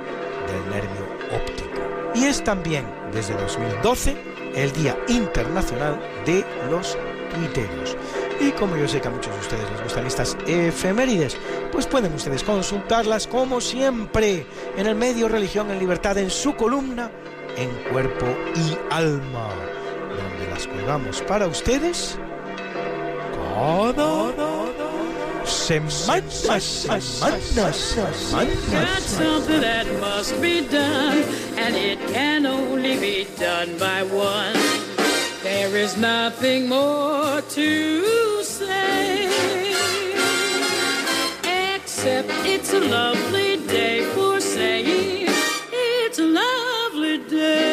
del 0.48 0.70
nervio 0.70 1.08
óptico. 1.34 1.70
Y 2.14 2.26
es 2.26 2.44
también, 2.44 2.86
desde 3.14 3.36
2012, 3.36 4.18
el 4.54 4.72
Día 4.74 4.98
Internacional 5.08 5.98
de 6.26 6.44
los 6.70 6.98
Tuiteros. 7.34 7.96
Y 8.42 8.52
como 8.54 8.76
yo 8.76 8.88
sé 8.88 9.00
que 9.00 9.08
a 9.08 9.12
muchos 9.12 9.32
de 9.34 9.40
ustedes 9.40 9.70
les 9.72 9.84
gustan 9.84 10.08
estas 10.08 10.36
efemérides, 10.48 11.38
pues 11.72 11.86
pueden 11.86 12.16
ustedes 12.16 12.44
consultarlas 12.44 13.28
como 13.28 13.62
siempre 13.62 14.48
en 14.76 14.88
el 14.88 14.96
medio 14.96 15.28
Religión 15.28 15.70
en 15.70 15.78
Libertad 15.78 16.18
en 16.18 16.32
su 16.32 16.56
columna 16.56 17.12
En 17.56 17.70
Cuerpo 17.92 18.26
y 18.56 18.76
Alma, 18.90 19.50
donde 20.10 20.50
las 20.50 20.66
colgamos 20.66 21.22
para 21.22 21.46
ustedes 21.48 22.18
cada 23.54 24.14
semana. 25.54 26.12
That's 28.72 29.06
something 29.06 29.62
that. 29.62 29.86
There 35.44 35.76
is 35.76 35.98
nothing 35.98 36.70
more 36.70 37.42
to 37.42 38.31
say, 38.66 39.74
except 41.76 42.30
it's 42.46 42.74
a 42.74 42.80
lovely 42.80 43.58
day 43.68 44.04
for 44.14 44.40
saying 44.42 45.28
it's 45.72 46.20
a 46.20 46.28
lovely 46.42 47.18
day. 47.30 47.72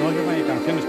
No, 0.00 0.12
yo 0.12 0.22
me 0.26 0.42
canciones 0.46 0.84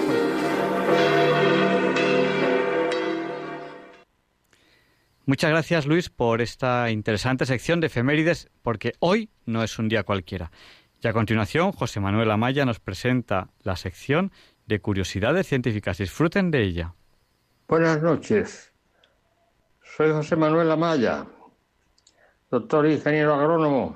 Muchas 5.26 5.52
gracias 5.52 5.86
Luis 5.86 6.10
por 6.10 6.42
esta 6.42 6.90
interesante 6.90 7.46
sección 7.46 7.80
de 7.80 7.88
efemérides, 7.88 8.50
porque 8.64 8.94
hoy 9.00 9.30
no 9.46 9.62
es 9.64 9.78
un 9.78 9.88
día 9.88 10.04
cualquiera. 10.04 10.52
Y 11.04 11.08
a 11.08 11.14
continuación, 11.14 11.72
José 11.72 12.00
Manuel 12.00 12.32
Amaya 12.32 12.66
nos 12.66 12.80
presenta 12.80 13.50
la 13.62 13.76
sección 13.76 14.32
de 14.66 14.82
curiosidades 14.82 15.48
científicas. 15.48 16.00
Disfruten 16.00 16.52
de 16.52 16.64
ella. 16.64 16.96
Buenas 17.70 18.02
noches. 18.02 18.74
Soy 19.84 20.10
José 20.10 20.36
Manuel 20.36 20.72
Amaya, 20.72 21.28
doctor 22.50 22.88
ingeniero 22.88 23.36
agrónomo 23.36 23.96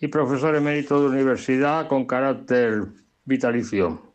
y 0.00 0.06
profesor 0.06 0.54
emérito 0.54 1.00
de 1.00 1.08
universidad 1.08 1.88
con 1.88 2.06
carácter 2.06 2.84
vitalicio. 3.24 4.14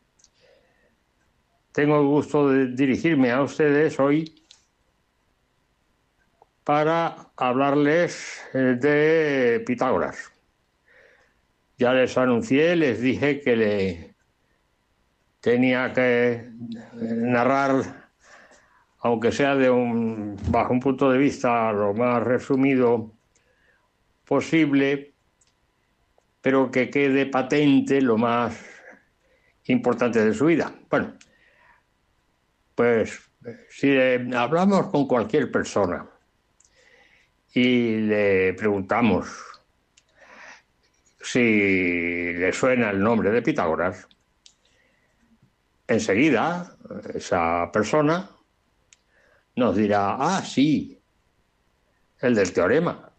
Tengo 1.74 2.00
el 2.00 2.08
gusto 2.08 2.50
de 2.50 2.68
dirigirme 2.68 3.30
a 3.30 3.42
ustedes 3.42 4.00
hoy 4.00 4.42
para 6.64 7.30
hablarles 7.36 8.42
eh, 8.54 8.78
de 8.80 9.64
Pitágoras. 9.68 10.32
Ya 11.78 11.92
les 11.92 12.18
anuncié, 12.18 12.74
les 12.78 13.02
dije 13.02 13.42
que 13.42 13.56
le 13.58 14.16
tenía 15.42 15.94
que 15.94 16.34
eh, 16.34 16.52
narrar, 16.94 17.97
aunque 19.08 19.32
sea 19.32 19.56
bajo 19.56 20.74
un 20.74 20.80
punto 20.82 21.10
de 21.10 21.18
vista 21.18 21.72
lo 21.72 21.94
más 21.94 22.22
resumido 22.24 23.14
posible, 24.26 25.14
pero 26.42 26.70
que 26.70 26.90
quede 26.90 27.26
patente 27.26 28.02
lo 28.02 28.18
más 28.18 28.60
importante 29.66 30.24
de 30.26 30.34
su 30.34 30.48
vida. 30.48 30.74
Bueno, 30.90 31.14
pues 32.76 33.18
si 33.70 33.98
hablamos 34.36 34.88
con 34.88 35.08
cualquier 35.08 35.50
persona 35.52 36.06
y 37.54 38.02
le 38.02 38.54
preguntamos 38.56 39.28
si 41.22 42.34
le 42.34 42.52
suena 42.52 42.90
el 42.90 43.02
nombre 43.02 43.32
de 43.32 43.42
Pitágoras, 43.42 44.06
enseguida 45.88 46.76
esa 47.14 47.72
persona 47.72 48.32
nos 49.58 49.76
dirá, 49.76 50.16
ah, 50.20 50.42
sí, 50.44 51.02
el 52.20 52.36
del 52.36 52.54
teorema. 52.54 53.12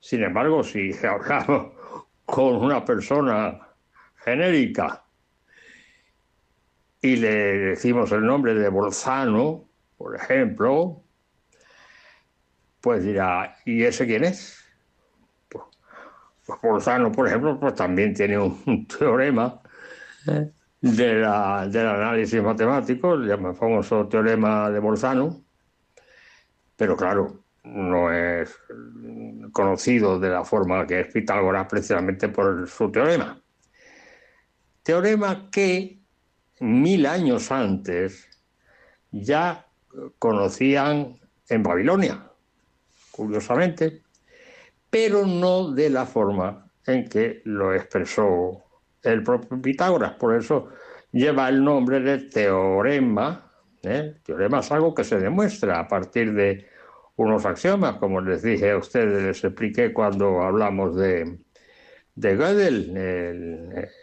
Sin 0.00 0.22
embargo, 0.22 0.64
si 0.64 0.90
hablamos 1.06 1.74
con 2.24 2.56
una 2.56 2.84
persona 2.84 3.60
genérica 4.16 5.04
y 7.02 7.16
le 7.16 7.34
decimos 7.58 8.10
el 8.12 8.24
nombre 8.24 8.54
de 8.54 8.68
Bolzano, 8.70 9.68
por 9.98 10.16
ejemplo, 10.16 11.04
pues 12.80 13.04
dirá, 13.04 13.58
¿y 13.66 13.82
ese 13.84 14.06
quién 14.06 14.24
es? 14.24 14.64
Pues, 15.50 15.64
pues 16.46 16.60
Bolzano, 16.62 17.12
por 17.12 17.28
ejemplo, 17.28 17.60
pues 17.60 17.74
también 17.74 18.14
tiene 18.14 18.38
un, 18.38 18.86
teorema 18.98 19.60
¿eh? 20.26 20.50
Del 20.80 21.24
análisis 21.24 22.42
matemático, 22.42 23.14
el 23.14 23.54
famoso 23.54 24.06
teorema 24.08 24.70
de 24.70 24.78
Bolzano, 24.78 25.42
pero 26.76 26.96
claro, 26.96 27.44
no 27.64 28.12
es 28.12 28.56
conocido 29.52 30.20
de 30.20 30.30
la 30.30 30.44
forma 30.44 30.86
que 30.86 31.00
es 31.00 31.08
Pitágoras 31.08 31.66
precisamente 31.68 32.28
por 32.28 32.68
su 32.68 32.90
teorema. 32.92 33.40
Teorema 34.82 35.50
que 35.50 35.98
mil 36.60 37.06
años 37.06 37.50
antes 37.50 38.28
ya 39.10 39.66
conocían 40.18 41.18
en 41.48 41.62
Babilonia, 41.62 42.30
curiosamente, 43.10 44.02
pero 44.90 45.26
no 45.26 45.72
de 45.72 45.90
la 45.90 46.06
forma 46.06 46.70
en 46.86 47.08
que 47.08 47.42
lo 47.44 47.74
expresó 47.74 48.65
el 49.06 49.22
propio 49.22 49.60
Pitágoras. 49.60 50.14
Por 50.14 50.34
eso 50.36 50.68
lleva 51.12 51.48
el 51.48 51.62
nombre 51.62 52.00
de 52.00 52.18
teorema. 52.18 53.50
¿eh? 53.82 54.16
Teorema 54.24 54.60
es 54.60 54.70
algo 54.72 54.94
que 54.94 55.04
se 55.04 55.18
demuestra 55.18 55.80
a 55.80 55.88
partir 55.88 56.34
de 56.34 56.66
unos 57.16 57.46
axiomas, 57.46 57.96
como 57.96 58.20
les 58.20 58.42
dije 58.42 58.72
a 58.72 58.76
ustedes, 58.76 59.22
les 59.22 59.42
expliqué 59.42 59.92
cuando 59.92 60.42
hablamos 60.42 60.96
de, 60.96 61.38
de 62.14 62.36
Gödel, 62.36 62.96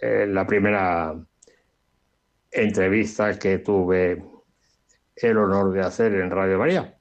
en 0.02 0.34
la 0.34 0.48
primera 0.48 1.16
entrevista 2.52 3.38
que 3.38 3.60
tuve 3.60 4.24
el 5.16 5.38
honor 5.38 5.74
de 5.74 5.82
hacer 5.82 6.14
en 6.16 6.32
Radio 6.32 6.58
María. 6.58 6.98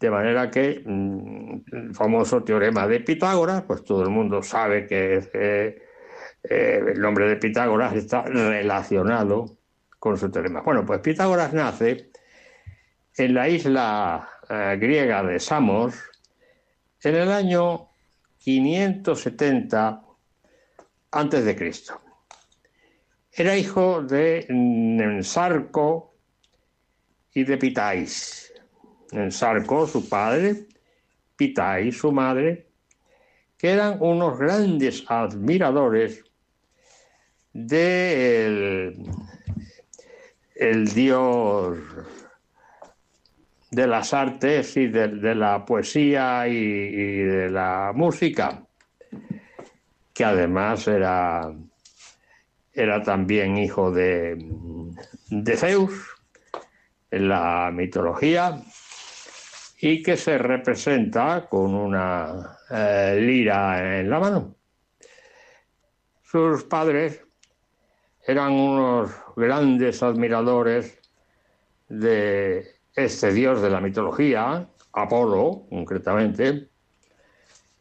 De 0.00 0.10
manera 0.10 0.50
que 0.50 0.82
mm, 0.84 1.60
el 1.72 1.94
famoso 1.94 2.44
teorema 2.44 2.86
de 2.86 3.00
Pitágoras, 3.00 3.62
pues 3.62 3.82
todo 3.84 4.02
el 4.02 4.10
mundo 4.10 4.42
sabe 4.42 4.86
que 4.86 5.28
eh, 5.32 5.82
eh, 6.48 6.82
el 6.94 7.00
nombre 7.00 7.28
de 7.28 7.36
Pitágoras 7.36 7.94
está 7.94 8.22
relacionado 8.22 9.58
con 9.98 10.16
su 10.16 10.30
teorema. 10.30 10.62
Bueno, 10.62 10.86
pues 10.86 11.00
Pitágoras 11.00 11.52
nace 11.52 12.10
en 13.16 13.34
la 13.34 13.48
isla 13.48 14.28
eh, 14.48 14.76
griega 14.80 15.22
de 15.22 15.40
Samos 15.40 15.94
en 17.02 17.14
el 17.16 17.30
año 17.30 17.90
570 18.38 20.02
antes 21.10 21.44
de 21.44 21.56
Cristo. 21.56 22.00
Era 23.32 23.56
hijo 23.56 24.02
de 24.02 24.46
Nensarco 24.48 26.14
y 27.34 27.44
de 27.44 27.56
Pitais. 27.58 28.52
Nensarco, 29.12 29.86
su 29.86 30.08
padre, 30.08 30.66
Pitais, 31.36 31.96
su 31.96 32.10
madre, 32.10 32.68
que 33.56 33.70
eran 33.70 33.98
unos 34.00 34.38
grandes 34.38 35.04
admiradores 35.08 36.24
del 37.66 38.94
el 40.54 40.88
dios 40.94 41.78
de 43.70 43.86
las 43.86 44.14
artes 44.14 44.76
y 44.76 44.86
de, 44.86 45.34
la 45.34 45.64
poesía 45.66 46.46
y, 46.48 47.18
de 47.22 47.50
la 47.50 47.92
música, 47.94 48.62
que 50.14 50.24
además 50.24 50.86
era, 50.88 51.52
era 52.72 53.02
también 53.02 53.58
hijo 53.58 53.90
de, 53.90 54.36
de 55.28 55.56
Zeus 55.56 55.92
en 57.10 57.28
la 57.28 57.70
mitología 57.72 58.62
y 59.80 60.02
que 60.02 60.16
se 60.16 60.38
representa 60.38 61.46
con 61.48 61.74
una 61.74 62.58
eh, 62.70 63.18
lira 63.20 64.00
en 64.00 64.10
la 64.10 64.18
mano. 64.18 64.54
Sus 66.22 66.64
padres 66.64 67.27
eran 68.28 68.52
unos 68.52 69.10
grandes 69.36 70.02
admiradores 70.02 71.00
de 71.88 72.74
este 72.94 73.32
dios 73.32 73.62
de 73.62 73.70
la 73.70 73.80
mitología, 73.80 74.68
Apolo 74.92 75.64
concretamente, 75.70 76.68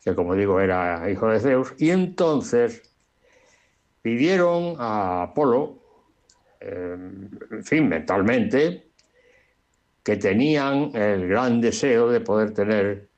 que 0.02 0.16
como 0.16 0.36
digo 0.36 0.62
era 0.62 1.12
hijo 1.12 1.28
de 1.28 1.42
Zeus, 1.42 1.74
y 1.78 1.90
entonces 1.90 2.96
pidieron 4.02 4.76
a 4.80 5.24
Apolo, 5.24 5.80
eh, 6.62 6.96
en 7.52 7.64
fin, 7.66 7.90
mentalmente, 7.90 8.88
que 10.02 10.16
tenían 10.16 10.96
el 10.96 11.28
gran 11.28 11.60
deseo 11.60 12.10
de 12.10 12.22
poder 12.22 12.54
tener, 12.54 13.10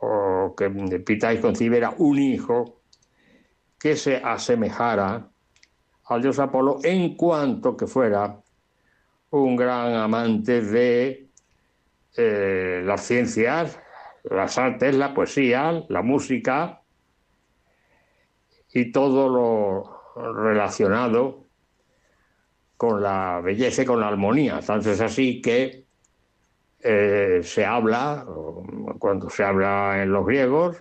o 0.00 0.56
que 0.56 0.68
Pitáis 1.06 1.38
concibiera 1.38 1.94
un 1.98 2.18
hijo 2.18 2.82
que 3.78 3.94
se 3.94 4.16
asemejara 4.16 5.28
al 6.08 6.22
dios 6.22 6.38
Apolo 6.38 6.78
en 6.82 7.16
cuanto 7.16 7.76
que 7.76 7.86
fuera 7.86 8.40
un 9.30 9.56
gran 9.56 9.94
amante 9.94 10.62
de 10.62 11.28
eh, 12.16 12.82
las 12.84 13.02
ciencias, 13.02 13.78
las 14.24 14.56
artes, 14.58 14.96
la 14.96 15.12
poesía, 15.12 15.84
la 15.88 16.02
música 16.02 16.82
y 18.72 18.90
todo 18.90 19.28
lo 19.28 19.98
relacionado 20.34 21.44
con 22.76 23.02
la 23.02 23.40
belleza 23.42 23.82
y 23.82 23.84
con 23.84 24.00
la 24.00 24.08
armonía. 24.08 24.60
Tanto 24.60 24.90
es 24.90 25.00
así 25.00 25.42
que 25.42 25.84
eh, 26.80 27.40
se 27.42 27.66
habla, 27.66 28.24
cuando 28.98 29.28
se 29.28 29.44
habla 29.44 30.02
en 30.02 30.12
los 30.12 30.24
griegos, 30.24 30.80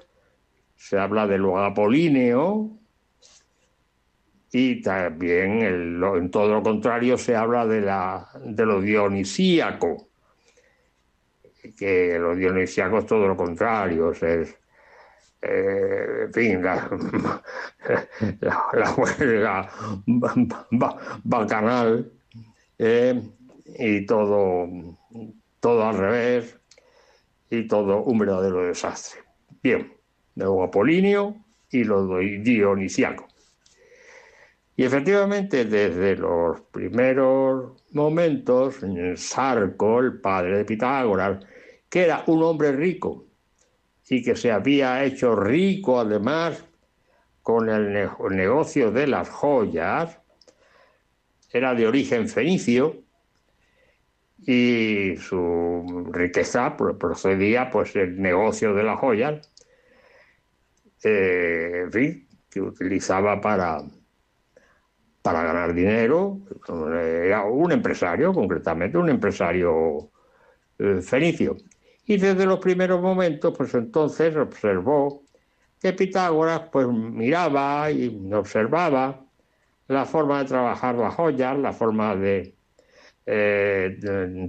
se 0.75 0.97
habla 0.97 1.27
de 1.27 1.39
lo 1.39 1.57
apolíneo, 1.57 2.76
y 4.51 4.81
también 4.81 5.61
en 5.61 6.31
todo 6.31 6.53
lo 6.53 6.63
contrario 6.63 7.17
se 7.17 7.35
habla 7.35 7.65
de, 7.65 7.81
la, 7.81 8.29
de 8.43 8.65
lo 8.65 8.81
dionisíaco, 8.81 10.07
que 11.77 12.17
lo 12.17 12.35
dionisíaco 12.35 12.99
es 12.99 13.05
todo 13.05 13.27
lo 13.27 13.35
contrario, 13.35 14.11
es, 14.11 14.57
eh, 15.41 16.23
en 16.25 16.33
fin, 16.33 16.63
la, 16.63 16.89
huelga 18.97 19.69
bacanal 21.23 22.11
eh, 22.79 23.21
y 23.65 24.05
todo, 24.05 24.69
todo 25.59 25.87
al 25.87 25.97
revés 25.97 26.57
y 27.49 27.67
todo 27.67 28.03
un 28.03 28.17
verdadero 28.17 28.65
desastre. 28.65 29.21
Bien, 29.61 29.93
lo 30.35 30.63
apolíneo 30.63 31.35
y 31.69 31.83
lo 31.83 32.17
dionisíaco. 32.17 33.26
Y 34.79 34.83
efectivamente, 34.83 35.65
desde 35.65 36.15
los 36.15 36.61
primeros 36.61 37.83
momentos, 37.93 38.75
Sarco, 39.15 39.99
el 39.99 40.21
padre 40.21 40.59
de 40.59 40.65
Pitágoras, 40.65 41.43
que 41.89 42.03
era 42.03 42.23
un 42.27 42.43
hombre 42.43 42.71
rico 42.73 43.25
y 44.07 44.21
que 44.21 44.35
se 44.35 44.51
había 44.51 45.03
hecho 45.03 45.35
rico 45.35 45.99
además 45.99 46.63
con 47.41 47.69
el 47.69 48.07
negocio 48.29 48.91
de 48.91 49.07
las 49.07 49.27
joyas, 49.29 50.19
era 51.51 51.73
de 51.73 51.87
origen 51.87 52.29
fenicio 52.29 53.01
y 54.45 55.15
su 55.17 56.07
riqueza 56.11 56.77
procedía 56.77 57.71
pues 57.71 57.93
del 57.93 58.21
negocio 58.21 58.75
de 58.75 58.83
las 58.83 58.99
joyas, 58.99 59.51
eh, 61.03 61.81
en 61.85 61.91
fin, 61.91 62.27
que 62.47 62.61
utilizaba 62.61 63.41
para 63.41 63.81
para 65.27 65.43
ganar 65.43 65.73
dinero. 65.73 66.39
Era 67.01 67.43
un 67.43 67.73
empresario, 67.73 68.31
concretamente, 68.31 68.97
un 68.97 69.09
empresario 69.09 70.09
eh, 70.79 71.01
fenicio. 71.01 71.57
Y 72.05 72.15
desde 72.15 72.45
los 72.45 72.59
primeros 72.59 73.01
momentos, 73.01 73.53
pues 73.57 73.73
entonces 73.73 74.37
observó 74.37 75.23
que 75.81 75.91
Pitágoras 75.91 76.61
pues 76.71 76.87
miraba 76.87 77.91
y 77.91 78.17
observaba 78.33 79.19
la 79.89 80.05
forma 80.05 80.39
de 80.39 80.45
trabajar 80.45 80.95
las 80.95 81.13
joyas, 81.15 81.57
la 81.57 81.73
forma 81.73 82.15
de, 82.15 82.55
eh, 83.25 83.97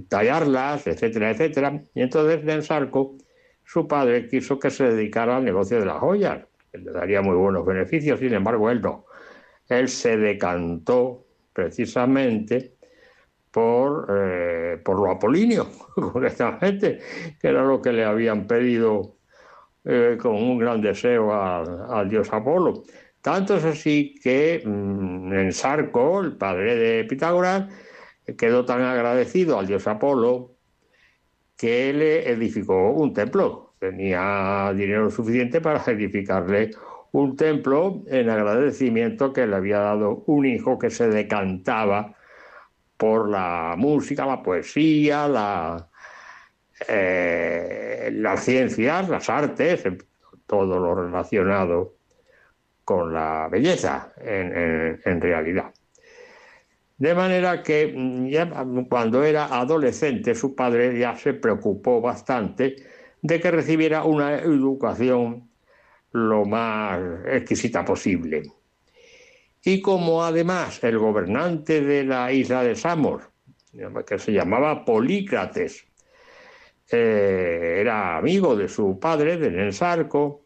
tallarlas, 0.07 0.87
etcétera, 0.87 1.31
etcétera. 1.31 1.81
Y 1.93 2.01
entonces 2.01 2.45
Densarco, 2.45 3.17
su 3.65 3.85
padre, 3.85 4.29
quiso 4.29 4.57
que 4.57 4.69
se 4.69 4.85
dedicara 4.85 5.35
al 5.35 5.43
negocio 5.43 5.77
de 5.77 5.85
las 5.85 5.97
joyas, 5.97 6.45
que 6.71 6.77
le 6.77 6.91
daría 6.91 7.21
muy 7.21 7.35
buenos 7.35 7.65
beneficios, 7.65 8.17
sin 8.19 8.33
embargo 8.33 8.69
él 8.71 8.79
no 8.79 9.08
él 9.69 9.87
se 9.87 10.17
decantó 10.17 11.25
precisamente 11.53 12.75
por, 13.51 14.07
eh, 14.09 14.77
por 14.83 14.99
lo 14.99 15.11
apolíneo, 15.11 15.67
correctamente, 15.95 16.99
que 17.39 17.47
era 17.47 17.63
lo 17.63 17.81
que 17.81 17.93
le 17.93 18.03
habían 18.03 18.47
pedido 18.47 19.17
eh, 19.85 20.17
con 20.21 20.35
un 20.35 20.57
gran 20.57 20.81
deseo 20.81 21.33
al 21.33 22.09
dios 22.09 22.31
Apolo. 22.31 22.83
Tanto 23.21 23.57
es 23.57 23.65
así 23.65 24.15
que 24.21 24.61
mm, 24.65 25.33
en 25.33 25.53
Sarco, 25.53 26.21
el 26.21 26.37
padre 26.37 26.75
de 26.75 27.03
Pitágoras, 27.05 27.67
quedó 28.37 28.65
tan 28.65 28.81
agradecido 28.81 29.57
al 29.57 29.67
dios 29.67 29.87
Apolo 29.87 30.55
que 31.57 31.91
le 31.93 32.29
edificó 32.29 32.91
un 32.91 33.13
templo. 33.13 33.73
Tenía 33.79 34.73
dinero 34.75 35.09
suficiente 35.09 35.61
para 35.61 35.83
edificarle 35.91 36.71
un 37.11 37.35
templo 37.35 38.03
en 38.07 38.29
agradecimiento 38.29 39.33
que 39.33 39.47
le 39.47 39.55
había 39.55 39.79
dado 39.79 40.23
un 40.27 40.45
hijo 40.45 40.77
que 40.77 40.89
se 40.89 41.07
decantaba 41.07 42.15
por 42.97 43.29
la 43.29 43.75
música, 43.77 44.25
la 44.25 44.43
poesía, 44.43 45.27
la, 45.27 45.89
eh, 46.87 48.09
las 48.13 48.43
ciencias, 48.43 49.09
las 49.09 49.29
artes, 49.29 49.83
todo 50.45 50.79
lo 50.79 50.95
relacionado 50.95 51.95
con 52.83 53.13
la 53.13 53.47
belleza 53.49 54.13
en, 54.19 55.21
realidad. 55.21 55.71
De 56.97 57.13
manera 57.13 57.61
que 57.61 57.93
mm, 57.95 58.85
cuando 58.89 59.23
era 59.23 59.45
adolescente 59.45 60.35
su 60.35 60.55
padre 60.55 60.97
ya 60.97 61.15
se 61.15 61.33
preocupó 61.33 62.01
bastante 62.01 62.75
de 63.21 63.39
que 63.39 63.51
recibiera 63.51 64.03
una 64.03 64.39
educación 64.39 65.48
lo 66.11 66.45
más 66.45 66.99
exquisita 67.25 67.85
posible. 67.85 68.43
Y 69.63 69.81
como 69.81 70.23
además 70.23 70.83
el 70.83 70.97
gobernante 70.97 71.81
de 71.81 72.03
la 72.03 72.31
isla 72.31 72.63
de 72.63 72.75
Samos, 72.75 73.23
que 74.05 74.17
se 74.17 74.31
llamaba 74.31 74.85
Polícrates, 74.85 75.85
eh, 76.91 77.77
era 77.81 78.17
amigo 78.17 78.55
de 78.55 78.67
su 78.67 78.99
padre, 78.99 79.37
de 79.37 79.51
Nensarco, 79.51 80.43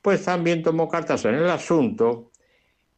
pues 0.00 0.24
también 0.24 0.62
tomó 0.62 0.88
cartas 0.88 1.24
en 1.24 1.34
el 1.34 1.50
asunto 1.50 2.30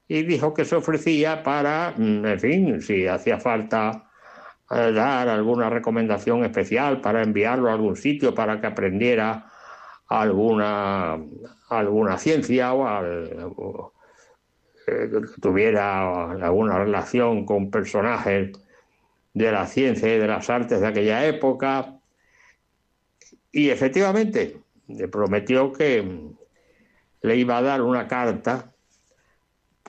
y 0.07 0.23
dijo 0.25 0.53
que 0.53 0.65
se 0.65 0.77
ofrecía 0.77 1.43
para, 1.43 1.95
mm, 1.97 2.27
en 2.27 2.41
fin, 2.41 2.83
si 2.83 3.07
hacía 3.07 3.39
falta 3.41 4.11
eh, 4.71 4.93
dar 4.93 5.29
alguna 5.29 5.71
recomendación 5.71 6.45
especial 6.45 7.01
para 7.01 7.23
enviarlo 7.23 7.71
a 7.71 7.75
algún 7.75 7.97
sitio 7.97 8.35
para 8.35 8.61
que 8.61 8.67
aprendiera 8.67 9.47
alguna, 10.09 11.19
alguna 11.79 12.19
ciencia 12.19 12.75
o, 12.75 13.93
eh, 14.87 15.11
tuviera 15.41 16.31
alguna 16.31 16.79
relación 16.79 17.45
con 17.45 17.71
personajes 17.71 18.53
de 19.35 19.53
la 19.53 19.67
ciencia 19.67 20.15
y 20.15 20.19
de 20.19 20.27
las 20.27 20.51
artes 20.51 20.81
de 20.81 20.87
aquella 20.87 21.27
época. 21.27 21.99
Y 23.51 23.71
efectivamente, 23.71 24.59
le 24.89 25.09
prometió 25.09 25.73
que 25.73 26.31
le 27.23 27.37
iba 27.37 27.59
a 27.59 27.63
dar 27.63 27.83
una 27.83 28.09
carta 28.09 28.73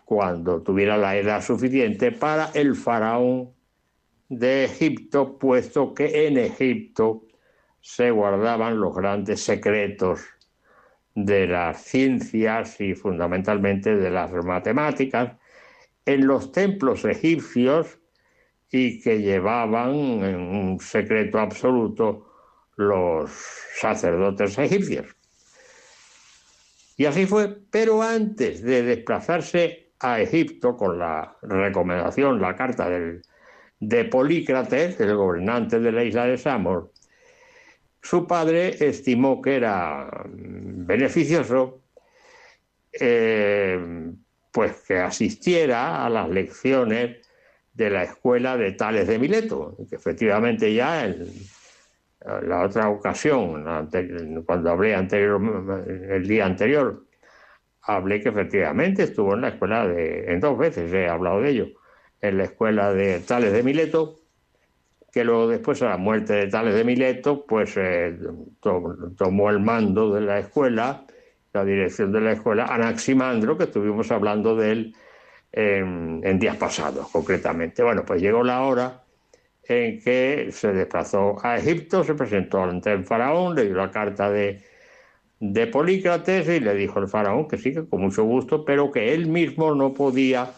cuando 0.06 0.62
tuviera 0.62 0.98
la 0.98 1.18
edad 1.18 1.42
suficiente 1.42 2.12
para 2.12 2.52
el 2.54 2.76
faraón 2.76 3.52
de 4.30 4.66
Egipto, 4.66 5.38
puesto 5.38 5.94
que 5.94 6.28
en 6.28 6.38
Egipto 6.38 7.24
se 7.82 8.12
guardaban 8.12 8.80
los 8.80 8.96
grandes 8.96 9.42
secretos 9.42 10.22
de 11.16 11.48
las 11.48 11.84
ciencias 11.84 12.80
y 12.82 12.96
fundamentalmente 12.96 13.96
de 13.96 14.10
las 14.10 14.32
matemáticas 14.32 15.34
en 16.06 16.28
los 16.28 16.52
templos 16.52 17.06
egipcios 17.06 18.00
y 18.72 19.00
que 19.02 19.22
llevaban 19.22 19.94
en 20.24 20.40
un 20.40 20.80
secreto 20.80 21.40
absoluto 21.40 22.28
los 22.76 23.32
sacerdotes 23.76 24.58
egipcios. 24.58 25.16
Y 26.98 27.06
así 27.06 27.26
fue, 27.26 27.56
pero 27.72 28.02
antes 28.02 28.62
de 28.64 28.84
desplazarse 28.84 29.94
a 30.00 30.20
Egipto 30.20 30.76
con 30.76 31.00
la 31.00 31.38
recomendación, 31.42 32.42
la 32.42 32.56
carta 32.56 32.90
del, 32.90 33.22
de 33.80 34.06
Polícrates, 34.06 35.00
el 35.00 35.16
gobernante 35.16 35.80
de 35.80 35.92
la 35.92 36.04
isla 36.04 36.26
de 36.26 36.38
Samos, 36.38 36.90
su 38.04 38.28
padre 38.28 38.76
estimó 38.86 39.42
que 39.42 39.56
era 39.56 40.10
beneficioso 40.26 41.82
eh, 42.92 44.12
pues 44.52 44.84
que 44.86 45.00
asistiera 45.00 46.06
a 46.06 46.10
las 46.10 46.30
lecciones 46.30 47.26
de 47.74 47.90
la 47.90 48.04
escuela 48.04 48.58
de 48.58 48.74
Tales 48.74 49.08
de 49.08 49.18
Mileto, 49.18 49.76
que 49.90 49.96
efectivamente 49.96 50.72
ya 50.74 51.06
en 51.06 51.28
la 52.44 52.62
otra 52.62 52.90
ocasión, 52.90 53.64
cuando 54.46 54.70
hablé 54.70 54.94
anterior, 54.94 55.42
el 56.10 56.28
día 56.28 56.46
anterior, 56.46 57.06
hablé 57.82 58.22
que 58.22 58.30
efectivamente 58.30 59.04
estuvo 59.04 59.34
en 59.34 59.42
la 59.42 59.50
escuela 59.50 59.88
de, 59.88 60.32
en 60.32 60.40
dos 60.40 60.58
veces 60.58 60.94
he 60.94 61.08
hablado 61.08 61.42
de 61.42 61.50
ello, 61.50 61.68
en 62.22 62.38
la 62.38 62.44
escuela 62.44 62.94
de 62.94 63.22
Tales 63.22 63.54
de 63.54 63.64
Mileto, 63.64 64.23
que 65.14 65.24
luego 65.24 65.48
después 65.48 65.82
a 65.84 65.90
la 65.90 65.98
muerte 65.98 66.34
de 66.34 66.48
Tales 66.48 66.76
de 66.76 66.84
Mileto, 66.84 67.46
pues 67.46 67.76
eh, 67.78 68.18
to- 68.60 68.98
tomó 69.18 69.52
el 69.52 69.60
mando 69.60 70.14
de 70.14 70.22
la 70.22 70.40
escuela, 70.40 71.06
la 71.54 71.64
dirección 71.64 72.12
de 72.12 72.22
la 72.22 72.32
escuela, 72.34 72.66
Anaximandro, 72.66 73.58
que 73.58 73.66
estuvimos 73.66 74.12
hablando 74.12 74.56
de 74.56 74.72
él 74.72 74.96
en, 75.52 76.40
días 76.40 76.58
pasados, 76.58 77.10
concretamente. 77.12 77.84
Bueno, 77.84 78.04
pues 78.06 78.22
llegó 78.22 78.44
la 78.44 78.64
hora 78.64 79.04
en 79.68 80.00
que 80.02 80.50
se 80.52 80.74
desplazó 80.74 81.38
a 81.46 81.58
Egipto, 81.58 82.04
se 82.04 82.16
presentó 82.16 82.64
ante 82.64 82.92
el 82.92 83.04
faraón, 83.06 83.56
le 83.56 83.66
dio 83.66 83.76
la 83.76 83.92
carta 83.92 84.32
de, 84.32 84.64
de 85.40 85.68
Polícrates 85.68 86.48
y 86.48 86.60
le 86.60 86.74
dijo 86.76 87.00
el 87.00 87.08
faraón 87.08 87.48
que 87.48 87.58
sí, 87.58 87.74
que 87.74 87.88
con 87.88 88.02
mucho 88.02 88.24
gusto, 88.24 88.66
pero 88.66 88.92
que 88.92 89.14
él 89.14 89.28
mismo 89.28 89.76
no 89.76 89.94
podía 89.94 90.52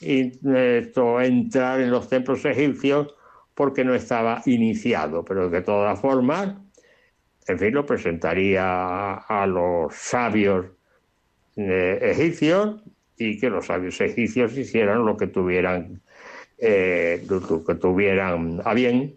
esto, 0.00 1.20
entrar 1.20 1.80
en 1.80 1.90
los 1.90 2.08
templos 2.08 2.44
egipcios 2.44 3.14
porque 3.54 3.84
no 3.84 3.94
estaba 3.94 4.42
iniciado, 4.46 5.24
pero 5.24 5.50
de 5.50 5.62
todas 5.62 6.00
formas, 6.00 6.54
en 7.46 7.58
fin, 7.58 7.74
lo 7.74 7.84
presentaría 7.84 9.14
a, 9.14 9.46
los 9.46 9.94
sabios 9.94 10.66
eh, 11.56 11.98
egipcios 12.02 12.82
y 13.16 13.38
que 13.38 13.50
los 13.50 13.66
sabios 13.66 14.00
egipcios 14.00 14.56
hicieran 14.56 15.04
lo 15.04 15.16
que 15.16 15.26
tuvieran, 15.26 16.00
eh, 16.58 17.24
lo 17.28 17.64
que 17.64 17.74
tuvieran 17.74 18.62
a 18.64 18.72
bien 18.74 19.16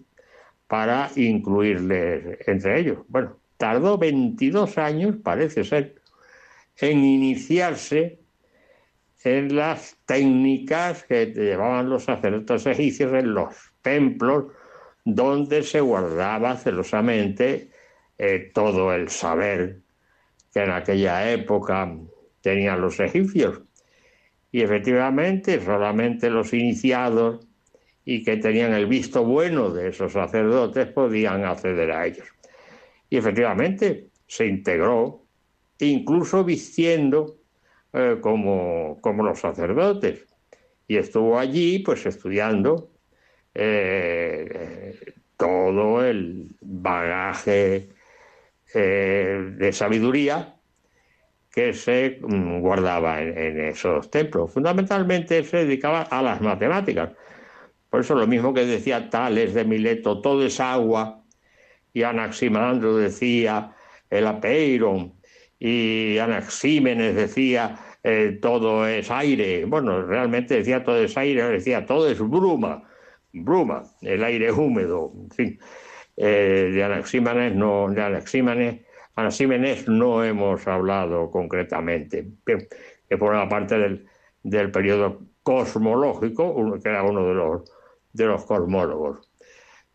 para 0.68 1.12
incluirles 1.16 2.40
entre 2.48 2.80
ellos. 2.80 3.00
Bueno, 3.08 3.38
tardó 3.58 3.98
22 3.98 4.78
años, 4.78 5.16
parece 5.24 5.64
ser, 5.64 5.96
en 6.78 7.04
iniciarse 7.04 8.20
en 9.24 9.56
las 9.56 9.98
técnicas 10.06 11.04
que 11.04 11.28
llevaban 11.28 11.90
los 11.90 12.04
sacerdotes 12.04 12.66
egipcios 12.66 13.14
en 13.14 13.34
los 13.34 13.73
templos 13.84 14.46
donde 15.06 15.62
se 15.62 15.82
guardaba 15.82 16.58
celosamente 16.58 17.70
eh, 18.18 18.52
todo 18.54 18.94
el 18.94 19.10
saber 19.10 19.82
que 20.54 20.62
en 20.62 20.72
aquella 20.72 21.32
época 21.32 21.96
tenían 22.42 22.82
los 22.82 23.00
egipcios. 23.00 23.62
Y 24.52 24.62
efectivamente 24.62 25.60
solamente 25.60 26.30
los 26.30 26.54
iniciados 26.54 27.48
y 28.06 28.24
que 28.24 28.38
tenían 28.38 28.74
el 28.74 28.86
visto 28.86 29.24
bueno 29.24 29.70
de 29.70 29.90
esos 29.90 30.14
sacerdotes 30.14 30.88
podían 30.88 31.44
acceder 31.44 31.92
a 31.92 32.06
ellos. 32.06 32.28
Y 33.10 33.18
efectivamente 33.18 34.10
se 34.28 34.46
integró, 34.46 35.26
incluso 35.80 36.44
vistiendo 36.44 37.38
eh, 37.94 38.18
como, 38.22 39.00
como 39.02 39.24
los 39.24 39.40
sacerdotes. 39.40 40.26
Y 40.88 40.98
estuvo 40.98 41.40
allí 41.40 41.80
pues 41.80 42.06
estudiando 42.06 42.93
eh, 43.54 45.14
todo 45.38 46.04
el 46.04 46.56
bagaje 46.62 47.90
eh, 48.74 49.54
de 49.58 49.74
sabiduría 49.74 50.56
que 51.52 51.74
se 51.74 52.20
mm, 52.22 52.60
guardaba 52.62 53.22
en, 53.22 53.60
esos 53.60 54.10
templos. 54.10 54.52
Fundamentalmente 54.52 55.44
se 55.44 55.58
dedicaba 55.58 56.02
a 56.02 56.22
las 56.24 56.42
matemáticas. 56.42 57.12
Por 57.90 58.02
eso 58.02 58.16
lo 58.16 58.26
mismo 58.26 58.54
que 58.54 58.66
decía 58.66 59.10
Tales 59.10 59.54
de 59.54 59.64
Mileto, 59.64 60.20
todo 60.22 60.44
es 60.44 60.60
agua, 60.60 61.24
y 61.94 62.02
Anaximandro 62.02 62.98
decía 62.98 63.76
el 64.10 64.26
apeiron, 64.26 65.14
y 65.60 66.18
Anaxímenes 66.18 67.16
decía 67.16 67.78
eh, 68.04 68.40
todo 68.42 68.88
es 68.88 69.12
aire. 69.12 69.66
Bueno, 69.66 70.02
realmente 70.02 70.56
decía 70.56 70.84
todo 70.84 70.98
es 71.04 71.16
aire, 71.18 71.44
decía 71.44 71.86
todo 71.86 72.10
es 72.10 72.20
bruma, 72.20 72.84
bruma, 73.34 73.84
el 74.02 74.24
aire 74.24 74.52
húmedo, 74.52 75.12
en 75.16 75.32
fin. 75.32 75.60
Eh, 76.16 76.70
de 76.74 76.84
Anaxímenes 76.84 77.56
no, 77.56 77.90
de 77.90 78.02
Anaxímenes, 78.02 78.82
Anaxímenes 79.16 79.88
no 79.88 80.24
hemos 80.24 80.68
hablado 80.68 81.30
concretamente, 81.32 82.28
que, 82.46 82.68
que 83.10 83.18
parte 83.18 83.78
del, 83.78 84.06
del 84.44 84.72
periodo 84.72 85.22
cosmológico, 85.42 86.80
que 86.82 86.90
era 86.90 87.04
uno 87.04 87.28
de 87.28 87.34
los, 87.34 87.72
de 88.14 88.26
los 88.26 88.46
cosmólogos. 88.46 89.30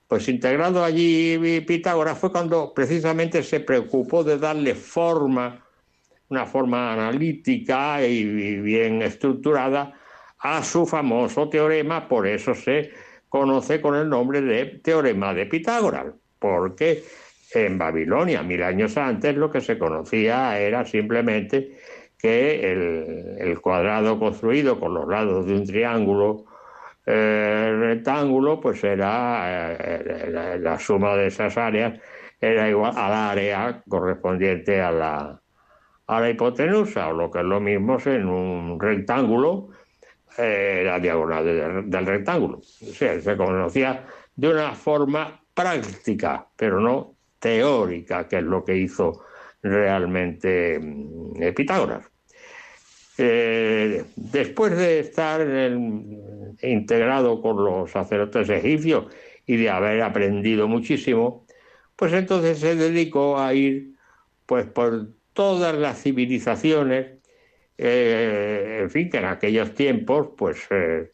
Pues 0.08 0.28
integrado 0.28 0.82
allí 0.82 1.60
Pitágoras 1.66 2.18
fue 2.18 2.32
cuando 2.32 2.72
precisamente 2.72 3.42
se 3.42 3.60
preocupó 3.60 4.24
de 4.24 4.38
darle 4.38 4.74
forma, 4.74 5.64
una 6.30 6.46
forma 6.46 6.94
analítica 6.94 8.02
y 8.04 8.24
bien 8.60 9.02
estructurada 9.02 9.94
a 10.38 10.62
su 10.62 10.86
famoso 10.86 11.48
teorema, 11.48 12.08
por 12.08 12.26
eso 12.26 12.54
se 12.54 12.90
conoce 13.28 13.80
con 13.80 13.94
el 13.94 14.08
nombre 14.08 14.40
de 14.40 14.80
Teorema 14.82 15.34
de 15.34 15.46
Pitágoras, 15.46 16.06
porque 16.38 17.04
en 17.54 17.78
Babilonia, 17.78 18.42
mil 18.42 18.62
años 18.62 18.96
antes, 18.96 19.34
lo 19.36 19.50
que 19.50 19.60
se 19.60 19.78
conocía 19.78 20.58
era 20.58 20.84
simplemente 20.84 21.78
que 22.18 22.72
el, 23.40 23.60
cuadrado 23.60 24.18
construido 24.18 24.78
con 24.78 24.94
los 24.94 25.08
lados 25.08 25.46
de 25.46 25.54
un 25.54 25.66
triángulo 25.66 26.44
eh, 27.06 27.74
rectángulo, 27.78 28.60
pues 28.60 28.82
era 28.84 29.72
eh, 29.72 30.30
la, 30.30 30.56
la 30.56 30.78
suma 30.78 31.16
de 31.16 31.28
esas 31.28 31.56
áreas 31.56 31.98
era 32.40 32.68
igual 32.68 32.92
al 32.96 33.12
área 33.12 33.82
correspondiente 33.88 34.80
a 34.80 34.92
la, 34.92 35.40
a 36.06 36.20
la 36.20 36.30
hipotenusa, 36.30 37.08
o 37.08 37.12
lo 37.12 37.30
que 37.30 37.40
es 37.40 37.44
lo 37.44 37.60
mismo, 37.60 37.98
en 38.04 38.28
un 38.28 38.80
rectángulo, 38.80 39.68
eh, 40.36 40.82
la 40.84 40.98
diagonal 40.98 41.44
del, 41.88 42.06
rectángulo. 42.06 42.58
O 42.58 42.92
sea, 42.92 43.20
se 43.20 43.36
conocía 43.36 44.04
de 44.34 44.48
una 44.48 44.74
forma 44.74 45.40
práctica, 45.54 46.46
pero 46.56 46.80
no 46.80 47.14
teórica, 47.38 48.28
que 48.28 48.38
es 48.38 48.44
lo 48.44 48.64
que 48.64 48.76
hizo 48.76 49.24
realmente 49.62 50.78
mm, 50.78 51.42
eh, 51.42 51.52
Pitágoras. 51.52 52.06
Eh, 53.20 54.04
después 54.14 54.76
de 54.76 55.00
estar 55.00 55.40
integrado 56.62 57.42
con 57.42 57.64
los 57.64 57.90
sacerdotes 57.90 58.48
egipcios 58.48 59.06
y 59.44 59.56
de 59.56 59.70
haber 59.70 60.02
aprendido 60.02 60.68
muchísimo, 60.68 61.44
pues 61.96 62.12
entonces 62.12 62.60
se 62.60 62.76
dedicó 62.76 63.40
a 63.40 63.54
ir 63.54 63.94
pues 64.46 64.66
por 64.66 65.08
todas 65.32 65.76
las 65.76 66.00
civilizaciones, 66.00 67.17
eh, 67.78 68.80
en 68.82 68.90
fin, 68.90 69.08
que 69.08 69.18
en 69.18 69.24
aquellos 69.24 69.74
tiempos 69.74 70.30
pues 70.36 70.66
eh, 70.70 71.12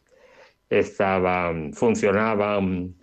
estaban, 0.69 1.73
funcionaban 1.73 2.95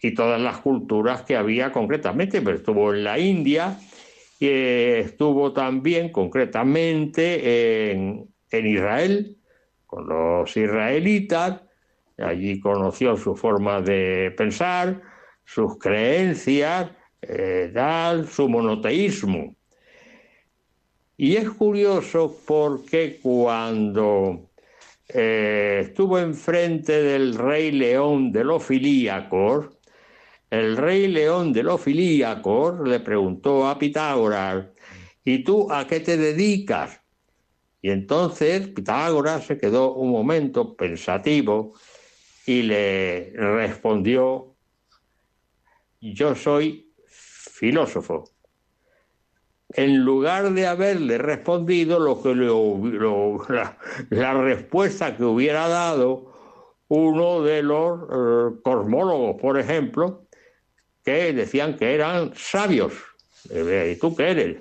y 0.00 0.14
todas 0.14 0.40
las 0.40 0.58
culturas 0.58 1.22
que 1.22 1.36
había 1.36 1.72
concretamente, 1.72 2.40
pero 2.40 2.56
estuvo 2.56 2.94
en 2.94 3.04
la 3.04 3.18
India 3.18 3.78
y 4.38 4.46
eh, 4.46 5.00
estuvo 5.00 5.52
también 5.52 6.10
concretamente 6.10 7.90
en, 7.90 8.28
en 8.50 8.66
Israel, 8.66 9.36
con 9.86 10.08
los 10.08 10.56
israelitas, 10.56 11.62
allí 12.16 12.60
conoció 12.60 13.16
su 13.16 13.34
forma 13.34 13.80
de 13.80 14.32
pensar, 14.36 15.02
sus 15.44 15.78
creencias, 15.78 16.90
eh, 17.22 17.72
su 18.28 18.48
monoteísmo. 18.48 19.56
Y 21.22 21.36
es 21.36 21.50
curioso 21.50 22.40
porque 22.46 23.20
cuando 23.22 24.48
eh, 25.06 25.82
estuvo 25.82 26.18
enfrente 26.18 27.02
del 27.02 27.34
rey 27.34 27.72
León 27.72 28.32
de 28.32 28.42
los 28.42 28.64
Filíacos, 28.64 29.66
el 30.48 30.78
rey 30.78 31.08
León 31.08 31.52
de 31.52 31.62
los 31.62 31.78
Filíacos 31.82 32.88
le 32.88 33.00
preguntó 33.00 33.68
a 33.68 33.78
Pitágoras, 33.78 34.68
¿y 35.22 35.44
tú 35.44 35.70
a 35.70 35.86
qué 35.86 36.00
te 36.00 36.16
dedicas? 36.16 37.02
Y 37.82 37.90
entonces 37.90 38.68
Pitágoras 38.68 39.44
se 39.44 39.58
quedó 39.58 39.92
un 39.96 40.12
momento 40.12 40.74
pensativo 40.74 41.74
y 42.46 42.62
le 42.62 43.34
respondió, 43.34 44.54
yo 46.00 46.34
soy 46.34 46.94
filósofo. 47.06 48.39
En 49.72 50.04
lugar 50.04 50.52
de 50.52 50.66
haberle 50.66 51.18
respondido 51.18 52.00
lo 52.00 52.22
que 52.22 52.34
le 52.34 52.46
lo- 52.46 53.46
la, 54.10 54.34
respuesta 54.34 55.16
que 55.16 55.24
hubiera 55.24 55.68
dado 55.68 56.32
uno 56.88 57.42
de 57.42 57.62
los 57.62 58.00
eh, 58.02 58.60
cosmólogos, 58.64 59.40
por 59.40 59.58
ejemplo, 59.58 60.26
que 61.04 61.32
decían 61.32 61.76
que 61.76 61.94
eran 61.94 62.32
sabios. 62.34 62.94
¿Y 63.44 63.94
tú 63.96 64.14
qué 64.16 64.30
eres? 64.30 64.56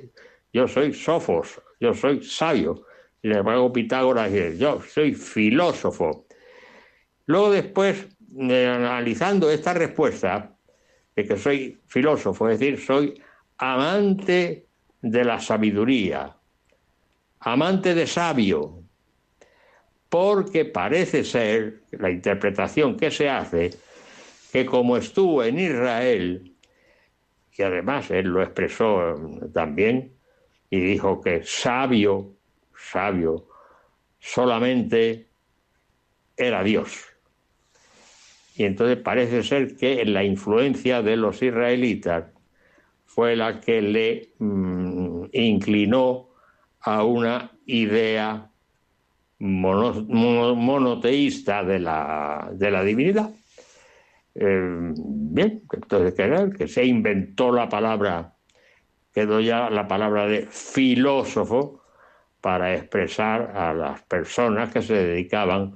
Yo 0.54 0.68
soy 0.68 0.94
sofos, 0.94 1.60
yo 1.80 1.94
soy 1.94 2.24
sabio. 2.24 2.86
Y 3.22 3.30
luego 3.30 3.74
Pitágoras 3.74 4.32
dice, 4.32 4.58
yo 4.58 4.80
soy 4.82 5.14
filósofo. 5.14 6.28
Luego 7.26 7.52
después, 7.52 8.08
eh, 8.38 8.68
analizando 8.68 9.50
esta 9.50 9.74
respuesta, 9.74 10.56
de 11.16 11.26
que 11.26 11.36
soy 11.36 11.82
filósofo, 11.88 12.48
es 12.50 12.60
decir, 12.60 12.80
soy 12.80 13.22
amante 13.58 14.69
de 15.02 15.24
la 15.24 15.40
sabiduría, 15.40 16.36
amante 17.40 17.96
de 17.96 18.08
sabio, 18.08 18.84
porque 20.10 20.66
parece 20.66 21.24
ser, 21.24 21.82
la 21.92 22.10
interpretación 22.10 22.98
que 22.98 23.12
se 23.12 23.30
hace, 23.30 23.72
que 24.52 24.66
como 24.66 24.98
estuvo 24.98 25.44
en 25.44 25.60
Israel, 25.60 26.56
y 27.56 27.62
además 27.62 28.10
él 28.10 28.28
lo 28.28 28.42
expresó 28.42 29.16
también, 29.54 30.14
y 30.70 30.80
dijo 30.80 31.22
que 31.22 31.44
sabio, 31.44 32.34
sabio, 32.76 33.48
solamente 34.20 35.28
era 36.36 36.64
Dios. 36.64 37.06
Y 38.56 38.66
entonces 38.66 38.98
parece 38.98 39.44
ser 39.44 39.78
que 39.78 40.04
la 40.06 40.24
influencia 40.24 41.02
de 41.02 41.16
los 41.16 41.42
israelitas 41.42 42.26
fue 43.06 43.36
la 43.36 43.60
que 43.60 43.82
le 43.82 44.34
mm, 44.40 44.89
inclinó 45.34 46.30
a 46.82 47.04
una 47.04 47.52
idea 47.66 48.50
mono- 49.40 50.06
mono- 50.08 50.56
monoteísta 50.56 51.64
de 51.64 51.80
la, 51.80 52.50
de 52.54 52.72
la 52.72 52.84
divinidad. 52.84 53.30
Eh, 54.36 54.94
bien, 54.96 55.64
entonces 55.72 56.14
que 56.14 56.58
que 56.58 56.68
se 56.68 56.86
inventó 56.86 57.52
la 57.52 57.68
palabra, 57.68 58.36
quedó 59.14 59.40
ya 59.40 59.70
la 59.70 59.88
palabra 59.88 60.28
de 60.28 60.48
filósofo 60.48 61.84
para 62.42 62.74
expresar 62.74 63.52
a 63.56 63.74
las 63.74 64.02
personas 64.04 64.72
que 64.72 64.82
se 64.82 64.94
dedicaban 64.94 65.76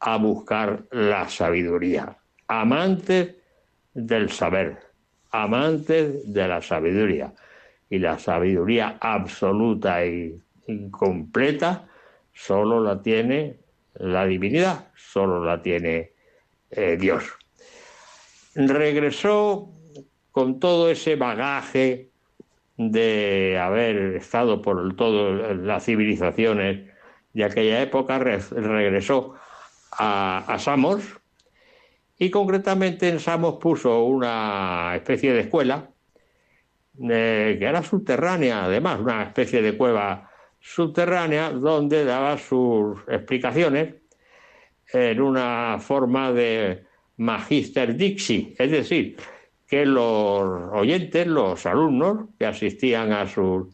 a 0.00 0.16
buscar 0.16 0.84
la 0.90 1.28
sabiduría, 1.28 2.16
amantes 2.48 3.36
del 3.94 4.30
saber, 4.30 4.78
amantes 5.30 6.32
de 6.32 6.48
la 6.48 6.60
sabiduría. 6.60 7.32
Y 7.92 7.98
la 7.98 8.18
sabiduría 8.18 8.96
absoluta 9.02 10.06
y, 10.06 10.40
y 10.66 10.90
completa 10.90 11.86
solo 12.32 12.80
la 12.80 13.02
tiene 13.02 13.58
la 13.96 14.24
divinidad, 14.24 14.88
solo 14.96 15.44
la 15.44 15.60
tiene 15.60 16.12
eh, 16.70 16.96
Dios. 16.98 17.24
Regresó 18.54 19.68
con 20.30 20.58
todo 20.58 20.88
ese 20.90 21.16
bagaje 21.16 22.08
de 22.78 23.58
haber 23.60 24.16
estado 24.16 24.62
por 24.62 24.96
todas 24.96 25.54
las 25.58 25.84
civilizaciones 25.84 26.88
de 27.34 27.44
aquella 27.44 27.82
época, 27.82 28.18
re- 28.18 28.38
regresó 28.38 29.34
a, 29.98 30.38
a 30.48 30.58
Samos 30.58 31.02
y 32.18 32.30
concretamente 32.30 33.10
en 33.10 33.20
Samos 33.20 33.58
puso 33.60 34.04
una 34.04 34.92
especie 34.96 35.34
de 35.34 35.40
escuela 35.40 35.90
que 36.98 37.58
era 37.64 37.82
subterránea, 37.82 38.64
además, 38.64 39.00
una 39.00 39.22
especie 39.22 39.62
de 39.62 39.76
cueva 39.76 40.30
subterránea 40.60 41.50
donde 41.50 42.04
daba 42.04 42.38
sus 42.38 42.98
explicaciones 43.08 43.94
en 44.92 45.20
una 45.20 45.78
forma 45.80 46.32
de 46.32 46.84
magister 47.16 47.96
dixi, 47.96 48.54
es 48.58 48.70
decir, 48.70 49.16
que 49.66 49.86
los 49.86 50.70
oyentes, 50.72 51.26
los 51.26 51.64
alumnos 51.66 52.28
que 52.38 52.46
asistían 52.46 53.12
a 53.12 53.26
sus 53.26 53.68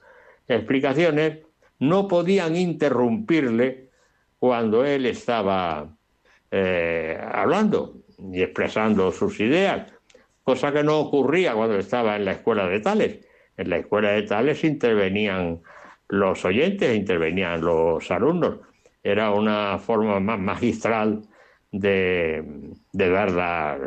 explicaciones, 0.47 1.41
no 1.81 2.07
podían 2.09 2.57
interrumpirle 2.57 3.91
cuando 4.39 4.85
él 4.85 5.07
estaba 5.07 5.97
eh, 6.51 7.21
hablando 7.33 7.97
y 8.33 8.43
expresando 8.43 9.11
sus 9.13 9.41
ideas, 9.41 9.93
cosa 10.49 10.73
que 10.73 10.83
no 10.83 10.99
ocurría 10.99 11.53
cuando 11.55 11.77
estaba 11.79 12.17
en 12.17 12.25
la 12.25 12.33
escuela 12.33 12.67
de 12.67 12.81
Tales. 12.81 13.27
En 13.57 13.69
la 13.71 13.77
escuela 13.79 14.11
de 14.13 14.23
Tales 14.23 14.65
intervenían 14.65 15.61
los 16.09 16.45
oyentes, 16.45 16.97
intervenían 16.97 17.61
los 17.61 18.11
alumnos. 18.11 18.61
Era 19.03 19.31
una 19.33 19.79
forma 19.79 20.21
más 20.21 20.39
magistral 20.39 21.23
de, 21.71 22.43
dar 22.93 23.31
la- 23.31 23.79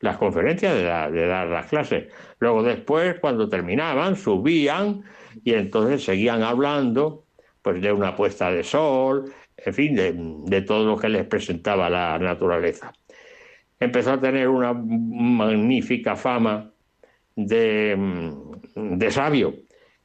las 0.00 0.16
conferencias, 0.16 0.74
de, 0.74 0.84
dar- 0.84 1.12
de 1.12 1.26
dar 1.26 1.46
las 1.48 1.66
clases. 1.66 2.06
Luego 2.38 2.62
después, 2.62 3.16
cuando 3.20 3.48
terminaban, 3.48 4.16
subían 4.16 5.02
y 5.44 5.54
entonces 5.54 6.04
seguían 6.04 6.42
hablando 6.42 7.24
pues 7.60 7.82
de 7.82 7.92
una 7.92 8.16
puesta 8.16 8.50
de 8.50 8.62
sol, 8.64 9.30
en 9.56 9.74
fin, 9.74 9.94
de 10.46 10.62
todo 10.62 10.86
lo 10.86 10.96
que 10.96 11.08
les 11.10 11.26
presentaba 11.26 11.90
la 11.90 12.18
naturaleza. 12.18 12.92
Empezó 13.80 14.12
a 14.12 14.20
tener 14.20 14.48
una 14.48 14.72
magnífica 14.72 16.16
fama 16.16 16.70
de, 17.36 18.32
de 18.74 19.10
sabio 19.10 19.54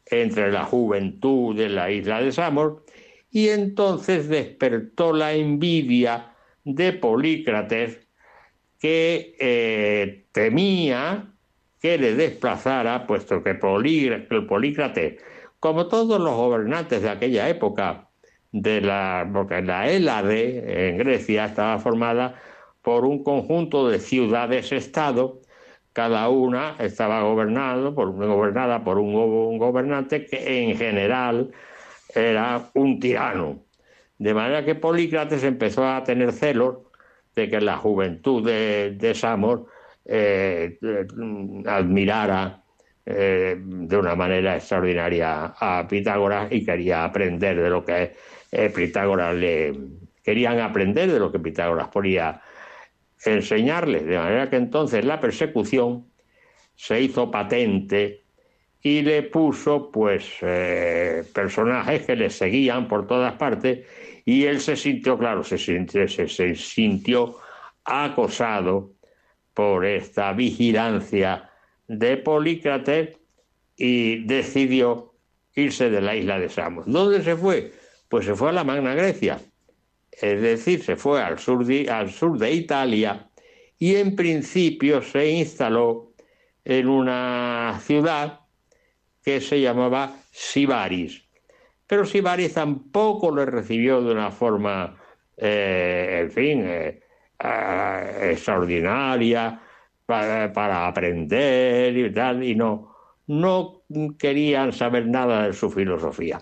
entre 0.06 0.52
la 0.52 0.66
juventud 0.66 1.56
de 1.56 1.70
la 1.70 1.90
isla 1.90 2.22
de 2.22 2.32
Samos 2.32 2.84
y 3.32 3.50
entonces 3.50 4.30
despertó 4.30 5.12
la 5.12 5.34
envidia 5.34 6.34
de 6.64 6.94
Polícrates 6.94 8.08
que 8.80 9.36
eh, 9.40 10.26
temía 10.32 11.34
que 11.82 11.98
le 11.98 12.16
desplazara, 12.16 13.08
puesto 13.08 13.44
que 13.44 13.56
Polícrates, 13.56 15.22
como 15.60 15.88
todos 15.88 16.22
los 16.22 16.36
gobernantes 16.36 17.02
de 17.02 17.10
aquella 17.10 17.50
época, 17.50 18.10
de 18.54 18.82
la, 18.82 19.30
porque 19.34 19.62
la 19.62 19.90
Hélade 19.90 20.90
en 20.90 20.98
Grecia 21.00 21.45
estaba 21.45 21.80
formada 21.80 22.40
por 22.84 23.05
un 23.05 23.23
conjunto 23.23 23.89
de 23.89 23.99
ciudades-estado, 23.99 25.41
cada 25.93 26.27
una 26.30 26.76
estaba 26.80 27.22
gobernada 27.23 27.93
por 28.84 28.99
un, 28.99 29.14
go- 29.14 29.47
un 29.47 29.57
gobernante 29.57 30.26
que 30.26 30.64
en 30.64 30.77
general 30.77 31.51
era 32.14 32.69
un 32.73 32.99
tirano. 32.99 33.64
De 34.18 34.34
manera 34.34 34.64
que 34.65 34.76
Polícrates 34.76 35.43
empezó 35.43 35.88
a 35.88 36.03
tener 36.03 36.31
celos 36.34 36.77
de 37.35 37.49
que 37.49 37.61
la 37.61 37.77
juventud 37.77 38.45
de, 38.45 38.91
de 38.91 39.15
Samos 39.15 39.61
eh, 40.05 40.77
admirara 41.65 42.64
eh, 43.05 43.55
de 43.60 43.97
una 43.97 44.15
manera 44.15 44.55
extraordinaria 44.55 45.53
a 45.57 45.88
Pitágoras 45.88 46.51
y 46.51 46.65
quería 46.65 47.05
aprender 47.05 47.61
de 47.61 47.69
lo 47.69 47.84
que 47.84 48.14
eh, 48.51 48.69
Pitágoras 48.69 49.35
le 49.35 49.73
querían 50.23 50.60
aprender 50.60 51.11
de 51.11 51.19
lo 51.19 51.31
que 51.31 51.39
Pitágoras 51.39 51.88
podía 51.89 52.41
enseñarles, 53.26 54.06
de 54.06 54.18
manera 54.18 54.50
que 54.50 54.58
entonces 54.58 55.06
la 55.06 55.20
persecución 55.20 56.06
se 56.76 57.02
hizo 57.02 57.32
patente 57.32 58.24
y 58.82 59.02
le 59.02 59.24
puso 59.24 59.91
pues 59.91 60.26
eh, 60.41 61.24
personajes 61.34 62.06
que 62.06 62.16
le 62.16 62.30
seguían 62.30 62.88
por 62.88 63.08
todas 63.08 63.34
partes 63.34 63.86
y 64.26 64.45
él 64.45 64.60
se 64.60 64.76
sintió, 64.76 65.18
claro, 65.18 65.44
se 65.44 65.58
sintió, 65.58 66.08
se, 66.08 66.28
se 66.28 66.56
sintió 66.56 67.38
acosado 67.86 68.91
por 69.54 69.86
esta 69.86 70.34
vigilancia 70.34 71.50
de 71.88 72.18
Polícrates 72.18 73.18
y 73.76 74.24
decidió 74.26 75.14
irse 75.56 75.90
de 75.90 76.02
la 76.02 76.16
isla 76.16 76.40
de 76.40 76.50
Samos. 76.50 76.86
¿Dónde 76.88 77.22
se 77.22 77.36
fue? 77.36 77.72
Pues 78.10 78.26
se 78.26 78.36
fue 78.36 78.50
a 78.50 78.54
la 78.54 78.64
Magna 78.64 78.95
Grecia, 78.95 79.40
es 80.22 80.41
decir, 80.41 80.84
se 80.84 80.95
fue 80.95 81.22
al 81.22 81.40
sur 81.40 81.65
de, 81.65 81.90
al 81.90 82.10
sur 82.11 82.38
de 82.38 82.52
Italia 82.52 83.30
y 83.80 83.95
en 83.95 84.15
principio 84.15 85.02
se 85.02 85.30
instaló 85.30 86.14
en 86.64 86.88
una 86.88 87.80
ciudad 87.81 88.41
que 89.23 89.41
se 89.41 89.61
llamaba 89.61 90.15
Sibaris. 90.31 91.23
Pero 91.88 92.06
Sibaris 92.06 92.53
tampoco 92.53 93.35
le 93.35 93.45
recibió 93.45 94.02
de 94.02 94.11
una 94.11 94.31
forma, 94.31 94.98
eh, 95.38 96.22
en 96.23 96.31
fin, 96.31 96.64
eh, 96.65 97.02
eh, 97.44 98.30
extraordinaria 98.31 99.61
para, 100.06 100.52
para, 100.52 100.88
aprender 100.88 101.98
y 101.98 102.14
tal, 102.14 102.44
y 102.44 102.56
no, 102.56 102.95
no 103.27 103.84
querían 104.18 104.72
saber 104.73 105.07
nada 105.07 105.48
de 105.48 105.53
su 105.53 105.69
filosofía. 105.69 106.41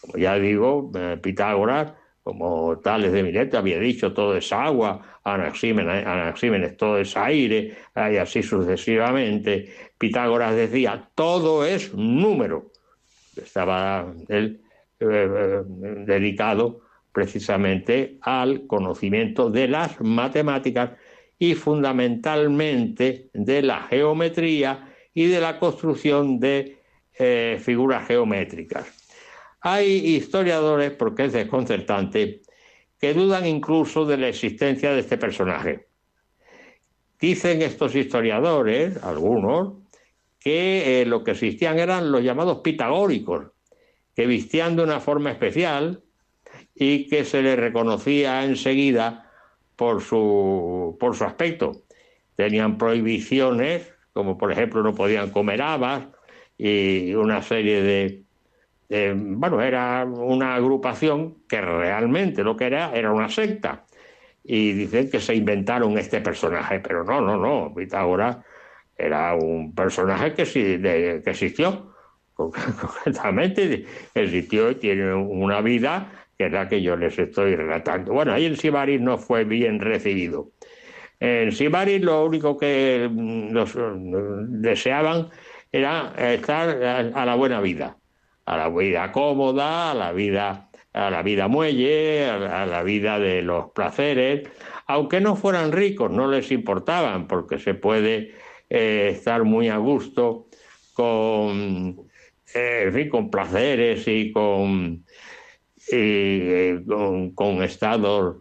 Como 0.00 0.18
ya 0.18 0.34
digo, 0.36 0.90
Pitágoras, 1.22 1.92
como 2.22 2.78
Tales 2.78 3.12
de 3.12 3.22
Mileto 3.22 3.58
había 3.58 3.78
dicho, 3.78 4.12
todo 4.12 4.36
es 4.36 4.52
agua, 4.52 5.20
Anaxímenes, 5.24 6.06
Anaxímenes 6.06 6.76
todo 6.76 6.98
es 6.98 7.16
aire, 7.16 7.76
y 7.96 8.16
así 8.16 8.42
sucesivamente. 8.42 9.72
Pitágoras 9.98 10.54
decía, 10.54 11.08
todo 11.14 11.64
es 11.64 11.92
número. 11.94 12.70
Estaba 13.36 14.12
él 14.28 14.60
eh, 15.00 15.04
eh, 15.04 15.62
dedicado 16.06 16.80
precisamente 17.12 18.18
al 18.22 18.66
conocimiento 18.66 19.50
de 19.50 19.68
las 19.68 20.00
matemáticas 20.00 20.92
y 21.38 21.54
fundamentalmente 21.54 23.30
de 23.32 23.62
la 23.62 23.82
geometría 23.82 24.88
y 25.12 25.26
de 25.26 25.40
la 25.40 25.58
construcción 25.58 26.38
de 26.38 26.78
eh, 27.18 27.58
figuras 27.60 28.06
geométricas. 28.06 29.01
Hay 29.62 30.16
historiadores, 30.16 30.90
porque 30.90 31.26
es 31.26 31.32
desconcertante, 31.32 32.42
que 33.00 33.14
dudan 33.14 33.46
incluso 33.46 34.04
de 34.04 34.16
la 34.16 34.28
existencia 34.28 34.92
de 34.92 35.00
este 35.00 35.16
personaje. 35.16 35.86
Dicen 37.20 37.62
estos 37.62 37.94
historiadores, 37.94 39.02
algunos, 39.04 39.74
que 40.40 41.02
eh, 41.02 41.06
lo 41.06 41.22
que 41.22 41.30
existían 41.30 41.78
eran 41.78 42.10
los 42.10 42.22
llamados 42.24 42.58
pitagóricos, 42.58 43.46
que 44.16 44.26
vistían 44.26 44.74
de 44.74 44.82
una 44.82 44.98
forma 44.98 45.30
especial 45.30 46.02
y 46.74 47.08
que 47.08 47.24
se 47.24 47.42
les 47.42 47.56
reconocía 47.56 48.44
enseguida 48.44 49.30
por 49.76 50.02
su, 50.02 50.96
por 50.98 51.14
su 51.14 51.24
aspecto. 51.24 51.82
Tenían 52.34 52.78
prohibiciones, 52.78 53.92
como 54.12 54.36
por 54.36 54.50
ejemplo 54.50 54.82
no 54.82 54.94
podían 54.94 55.30
comer 55.30 55.62
habas 55.62 56.08
y 56.58 57.14
una 57.14 57.42
serie 57.42 57.82
de, 57.82 58.21
de, 58.92 59.14
Bueno, 59.14 59.62
era 59.62 60.04
una 60.04 60.54
agrupación 60.54 61.44
que 61.48 61.60
realmente 61.60 62.44
lo 62.44 62.56
que 62.56 62.66
era 62.66 62.92
era 62.94 63.10
una 63.12 63.28
secta. 63.28 63.86
Y 64.44 64.72
dicen 64.72 65.10
que 65.10 65.20
se 65.20 65.34
inventaron 65.34 65.96
este 65.98 66.20
personaje, 66.20 66.80
pero 66.80 67.04
no, 67.04 67.20
no, 67.20 67.36
no. 67.36 67.74
Pitágoras 67.74 68.38
era 68.96 69.34
un 69.34 69.74
personaje 69.74 70.34
que, 70.34 70.44
de, 70.78 71.22
que 71.24 71.30
existió, 71.30 71.94
concretamente 72.34 73.86
existió 74.14 74.70
y 74.70 74.74
tiene 74.76 75.14
una 75.14 75.60
vida 75.60 76.26
que 76.36 76.46
es 76.46 76.52
la 76.52 76.68
que 76.68 76.82
yo 76.82 76.96
les 76.96 77.18
estoy 77.18 77.56
relatando. 77.56 78.12
Bueno, 78.12 78.32
ahí 78.32 78.46
en 78.46 78.56
Sibaris 78.56 79.00
no 79.00 79.16
fue 79.16 79.44
bien 79.44 79.80
recibido. 79.80 80.50
En 81.20 81.52
Sibaris 81.52 82.02
lo 82.02 82.24
único 82.24 82.58
que 82.58 83.08
mm, 83.10 83.56
mm, 83.56 84.60
deseaban 84.60 85.30
era 85.70 86.12
estar 86.18 86.68
a 87.14 87.24
la 87.24 87.34
buena 87.36 87.60
vida, 87.60 87.96
a 88.44 88.56
la 88.56 88.68
vida 88.68 89.12
cómoda, 89.12 89.90
a 89.90 89.94
la 89.94 90.12
vida, 90.12 90.70
a 90.92 91.10
la 91.10 91.22
vida 91.22 91.48
muelle, 91.48 92.26
a 92.26 92.66
la 92.66 92.82
vida 92.82 93.18
de 93.18 93.42
los 93.42 93.70
placeres, 93.70 94.48
aunque 94.86 95.20
no 95.20 95.36
fueran 95.36 95.72
ricos, 95.72 96.10
no 96.10 96.30
les 96.30 96.50
importaban, 96.50 97.26
porque 97.28 97.58
se 97.58 97.74
puede 97.74 98.34
eh, 98.68 99.10
estar 99.12 99.44
muy 99.44 99.68
a 99.68 99.76
gusto 99.76 100.48
con, 100.92 102.08
eh, 102.54 102.90
fin, 102.92 103.08
con 103.08 103.30
placeres 103.30 104.06
y 104.08 104.32
con 104.32 105.04
eh, 105.90 106.80
con, 106.86 107.32
con, 107.32 107.62
estados 107.62 108.36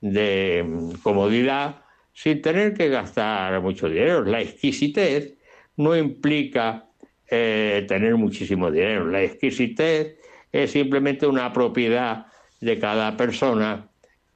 de 0.00 0.92
comodidad 1.02 1.82
sin 2.12 2.42
tener 2.42 2.74
que 2.74 2.88
gastar 2.88 3.60
mucho 3.62 3.88
dinero. 3.88 4.24
La 4.24 4.42
exquisitez 4.42 5.38
no 5.76 5.96
implica 5.96 6.91
eh, 7.34 7.86
tener 7.88 8.14
muchísimo 8.16 8.70
dinero. 8.70 9.06
La 9.06 9.22
exquisitez 9.22 10.18
es 10.52 10.70
simplemente 10.70 11.26
una 11.26 11.50
propiedad 11.50 12.26
de 12.60 12.78
cada 12.78 13.16
persona 13.16 13.88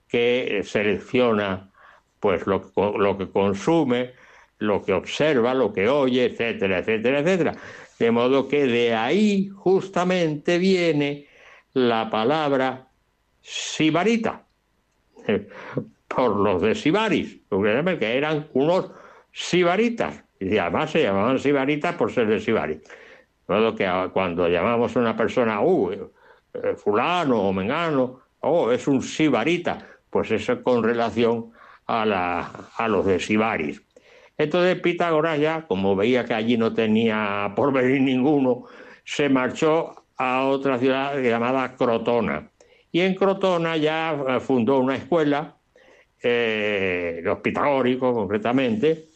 que 0.08 0.62
selecciona 0.64 1.70
pues 2.20 2.46
lo, 2.46 2.72
lo 2.98 3.18
que 3.18 3.28
consume, 3.28 4.12
lo 4.60 4.82
que 4.82 4.94
observa, 4.94 5.52
lo 5.52 5.74
que 5.74 5.90
oye, 5.90 6.24
etcétera, 6.24 6.78
etcétera, 6.78 7.18
etcétera. 7.18 7.56
De 7.98 8.10
modo 8.10 8.48
que 8.48 8.66
de 8.66 8.94
ahí 8.94 9.48
justamente 9.48 10.56
viene 10.56 11.26
la 11.74 12.08
palabra 12.08 12.88
sibarita, 13.42 14.46
por 16.08 16.36
los 16.36 16.62
de 16.62 16.74
Sibaris, 16.74 17.40
que 17.50 18.16
eran 18.16 18.48
unos 18.54 18.90
sibaritas, 19.32 20.24
y 20.38 20.58
además 20.58 20.90
se 20.90 21.02
llamaban 21.02 21.38
sibaritas 21.38 21.94
por 21.94 22.12
ser 22.12 22.26
de 22.28 22.40
Sibaris. 22.40 22.78
De 22.82 23.54
modo 23.54 23.74
que 23.74 23.88
cuando 24.12 24.48
llamamos 24.48 24.96
a 24.96 25.00
una 25.00 25.16
persona, 25.16 25.60
uh, 25.60 26.10
eh, 26.54 26.74
fulano 26.76 27.48
o 27.48 27.52
mengano, 27.52 28.20
oh, 28.40 28.70
es 28.70 28.86
un 28.88 29.02
sibarita, 29.02 29.86
pues 30.10 30.30
eso 30.30 30.62
con 30.62 30.82
relación 30.82 31.52
a, 31.86 32.04
la, 32.04 32.50
a 32.76 32.88
los 32.88 33.06
de 33.06 33.20
Sibaris. 33.20 33.82
Entonces 34.38 34.80
Pitágoras 34.80 35.38
ya, 35.38 35.66
como 35.66 35.96
veía 35.96 36.24
que 36.24 36.34
allí 36.34 36.56
no 36.56 36.74
tenía 36.74 37.52
por 37.56 37.72
venir 37.72 38.02
ninguno, 38.02 38.64
se 39.04 39.28
marchó 39.28 40.04
a 40.16 40.46
otra 40.46 40.78
ciudad 40.78 41.18
llamada 41.18 41.74
Crotona. 41.76 42.50
Y 42.92 43.00
en 43.00 43.14
Crotona 43.14 43.76
ya 43.76 44.16
eh, 44.28 44.40
fundó 44.40 44.78
una 44.78 44.96
escuela, 44.96 45.56
eh, 46.22 47.20
los 47.22 47.38
pitagóricos 47.38 48.14
concretamente, 48.14 49.08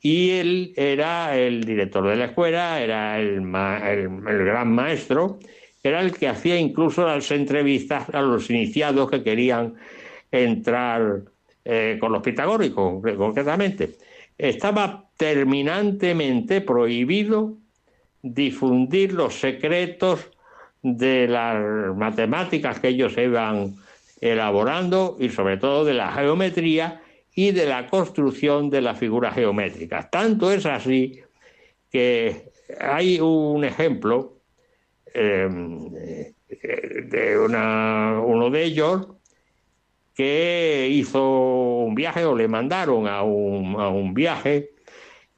y 0.00 0.30
él 0.30 0.72
era 0.76 1.36
el 1.36 1.64
director 1.64 2.08
de 2.08 2.16
la 2.16 2.26
escuela, 2.26 2.80
era 2.80 3.18
el, 3.18 3.40
gran 3.40 4.72
maestro, 4.72 5.38
era 5.82 6.00
el 6.00 6.12
que 6.12 6.28
hacía 6.28 6.58
incluso 6.58 7.06
las 7.06 7.30
entrevistas 7.30 8.08
a 8.14 8.22
los 8.22 8.48
iniciados 8.50 9.10
que 9.10 9.22
querían 9.22 9.74
entrar 10.30 11.22
eh, 11.64 11.96
con 12.00 12.12
los 12.12 12.22
pitagóricos, 12.22 13.02
concretamente. 13.16 13.96
Estaba 14.36 15.04
terminantemente 15.16 16.60
prohibido 16.60 17.56
difundir 18.22 19.12
los 19.12 19.34
secretos 19.34 20.28
de 20.82 21.26
las 21.26 21.96
matemáticas 21.96 22.78
que 22.78 22.88
ellos 22.88 23.16
iban 23.18 23.74
elaborando 24.20 25.16
y 25.18 25.28
sobre 25.28 25.56
todo 25.56 25.84
de 25.84 25.94
la 25.94 26.12
geometría 26.12 27.00
y 27.38 27.52
de 27.52 27.66
la 27.66 27.86
construcción 27.86 28.68
de 28.68 28.80
las 28.80 28.98
figuras 28.98 29.32
geométricas. 29.32 30.10
Tanto 30.10 30.50
es 30.50 30.66
así 30.66 31.20
que 31.88 32.50
hay 32.80 33.20
un 33.20 33.64
ejemplo 33.64 34.40
eh, 35.14 35.48
de 36.48 37.38
uno 37.38 38.50
de 38.50 38.64
ellos 38.64 39.06
que 40.16 40.88
hizo 40.90 41.84
un 41.84 41.94
viaje 41.94 42.24
o 42.24 42.34
le 42.34 42.48
mandaron 42.48 43.06
a 43.06 43.22
un, 43.22 44.14
viaje 44.14 44.70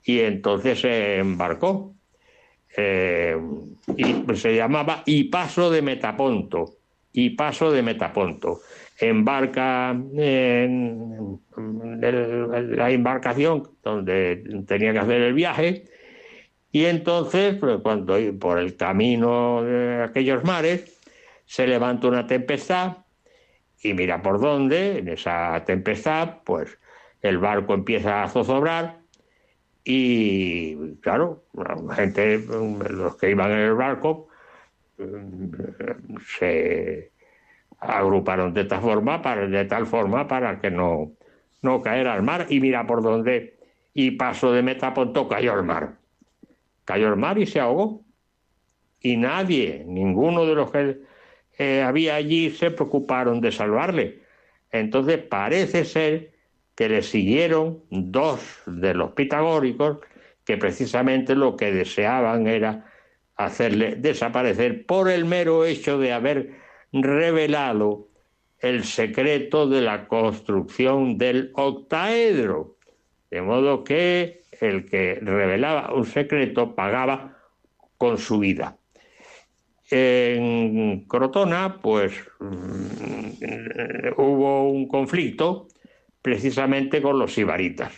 y 0.02 0.20
entonces 0.20 0.80
se 0.80 1.18
embarcó 1.18 1.92
eh, 2.78 3.36
y 3.94 4.36
se 4.36 4.56
llamaba 4.56 5.02
Y 5.04 5.24
Paso 5.24 5.70
de 5.70 5.82
Metaponto. 5.82 6.76
Y 7.12 7.28
Paso 7.36 7.70
de 7.70 7.82
Metaponto. 7.82 8.60
Embarca 9.08 9.90
en, 9.90 11.40
la 11.56 12.90
embarcación 12.90 13.68
donde 13.82 14.42
tenía 14.66 14.92
que 14.92 14.98
hacer 14.98 15.22
el 15.22 15.34
viaje. 15.34 15.84
Y 16.72 16.84
entonces 16.84 17.56
pues, 17.56 17.78
cuando 17.82 18.16
por 18.38 18.58
el 18.58 18.76
camino 18.76 19.62
de 19.62 20.02
aquellos 20.04 20.44
mares 20.44 21.00
se 21.46 21.66
levanta 21.66 22.06
una 22.08 22.26
tempestad 22.26 22.98
y 23.82 23.94
mira 23.94 24.22
por 24.22 24.40
dónde 24.40 24.98
en 24.98 25.08
esa 25.08 25.64
tempestad 25.64 26.38
pues 26.44 26.78
el 27.22 27.38
barco 27.38 27.74
empieza 27.74 28.22
a 28.22 28.28
zozobrar 28.28 29.00
y 29.82 30.94
claro 30.96 31.44
la 31.54 31.94
gente 31.94 32.38
los 32.38 33.16
que 33.16 33.30
iban 33.30 33.50
en 33.50 33.58
el 33.58 33.74
barco 33.74 34.28
se 36.38 37.09
agruparon 37.80 38.52
de 38.54 38.64
tal 38.64 38.80
forma 38.80 39.22
para, 39.22 39.46
de 39.46 39.64
tal 39.64 39.86
forma 39.86 40.28
para 40.28 40.60
que 40.60 40.70
no, 40.70 41.12
no 41.62 41.82
caer 41.82 42.08
al 42.08 42.22
mar 42.22 42.46
y 42.48 42.60
mira 42.60 42.86
por 42.86 43.02
dónde 43.02 43.58
y 43.92 44.12
paso 44.12 44.52
de 44.52 44.62
Metaponto 44.62 45.28
cayó 45.28 45.52
al 45.52 45.64
mar. 45.64 45.96
Cayó 46.84 47.08
al 47.08 47.16
mar 47.16 47.38
y 47.38 47.46
se 47.46 47.60
ahogó. 47.60 48.04
Y 49.00 49.16
nadie, 49.16 49.84
ninguno 49.86 50.46
de 50.46 50.54
los 50.54 50.70
que 50.70 51.00
eh, 51.58 51.82
había 51.82 52.16
allí 52.16 52.50
se 52.50 52.70
preocuparon 52.70 53.40
de 53.40 53.52
salvarle. 53.52 54.20
Entonces 54.70 55.18
parece 55.18 55.84
ser 55.84 56.32
que 56.74 56.88
le 56.88 57.02
siguieron 57.02 57.82
dos 57.90 58.62
de 58.66 58.94
los 58.94 59.12
pitagóricos 59.12 59.98
que 60.44 60.56
precisamente 60.56 61.34
lo 61.34 61.56
que 61.56 61.72
deseaban 61.72 62.46
era 62.46 62.86
hacerle 63.36 63.96
desaparecer 63.96 64.86
por 64.86 65.08
el 65.08 65.24
mero 65.24 65.64
hecho 65.64 65.98
de 65.98 66.12
haber 66.12 66.54
revelado 66.92 68.08
el 68.58 68.84
secreto 68.84 69.68
de 69.68 69.80
la 69.80 70.06
construcción 70.06 71.18
del 71.18 71.50
octaedro. 71.54 72.76
De 73.30 73.42
modo 73.42 73.84
que 73.84 74.42
el 74.60 74.84
que 74.86 75.18
revelaba 75.20 75.94
un 75.94 76.04
secreto 76.04 76.74
pagaba 76.74 77.38
con 77.96 78.18
su 78.18 78.38
vida. 78.38 78.76
En 79.90 81.06
Crotona, 81.06 81.80
pues 81.80 82.12
mm, 82.38 84.12
hubo 84.16 84.70
un 84.70 84.86
conflicto 84.86 85.66
precisamente 86.22 87.02
con 87.02 87.18
los 87.18 87.32
sibaritas, 87.32 87.92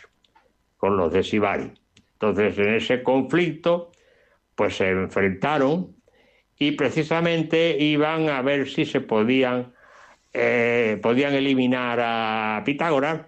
con 0.76 0.96
los 0.96 1.12
de 1.12 1.22
Sibari. 1.22 1.70
Entonces, 2.14 2.56
en 2.58 2.74
ese 2.74 3.02
conflicto, 3.02 3.90
pues 4.54 4.76
se 4.76 4.90
enfrentaron 4.90 5.96
y 6.62 6.70
precisamente 6.70 7.76
iban 7.76 8.28
a 8.28 8.40
ver 8.40 8.68
si 8.68 8.84
se 8.84 9.00
podían, 9.00 9.74
eh, 10.32 10.96
podían 11.02 11.34
eliminar 11.34 11.98
a 12.00 12.62
Pitágoras 12.64 13.22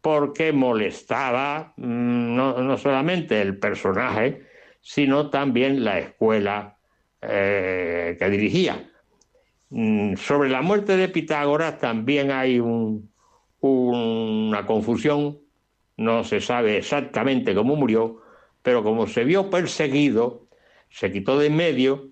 porque 0.00 0.52
molestaba 0.52 1.74
mm, 1.76 2.34
no, 2.34 2.76
solamente 2.76 3.40
el 3.40 3.56
personaje, 3.56 4.48
sino 4.80 5.30
también 5.30 5.84
la 5.84 6.00
escuela 6.00 6.76
eh, 7.20 8.16
que 8.18 8.30
dirigía. 8.30 8.90
Mm, 9.70 10.16
sobre 10.16 10.48
la 10.48 10.60
muerte 10.60 10.96
de 10.96 11.08
Pitágoras 11.08 11.78
también 11.78 12.32
hay 12.32 12.58
una 13.60 14.66
confusión, 14.66 15.38
no 15.96 16.24
se 16.24 16.40
sabe 16.40 16.78
exactamente 16.78 17.54
cómo 17.54 17.76
murió, 17.76 18.22
pero 18.60 18.82
como 18.82 19.06
se 19.06 19.22
vio 19.22 19.50
perseguido, 19.50 20.48
se 20.90 21.12
quitó 21.12 21.38
de 21.38 21.46
en 21.46 21.54
medio 21.54 22.11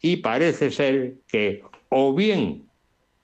y 0.00 0.16
parece 0.16 0.70
ser 0.70 1.14
que 1.26 1.62
o 1.90 2.14
bien 2.14 2.68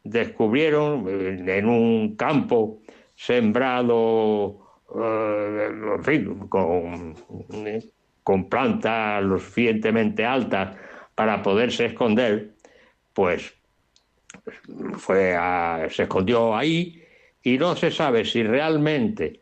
descubrieron 0.04 1.06
eh, 1.08 1.58
en 1.58 1.68
un 1.68 2.16
campo 2.16 2.80
sembrado 3.14 4.66
eh, 4.94 5.68
en 5.96 6.04
fin, 6.04 6.48
con, 6.48 7.14
con 8.22 8.48
plantas 8.48 9.22
lo 9.22 9.38
suficientemente 9.38 10.24
altas 10.24 10.76
para 11.14 11.42
poderse 11.42 11.86
esconder, 11.86 12.54
pues 13.14 13.54
fue 14.98 15.36
se 15.90 16.02
escondió 16.02 16.54
ahí 16.54 17.02
y 17.42 17.58
no 17.58 17.74
se 17.74 17.90
sabe 17.90 18.24
si 18.24 18.42
realmente 18.42 19.40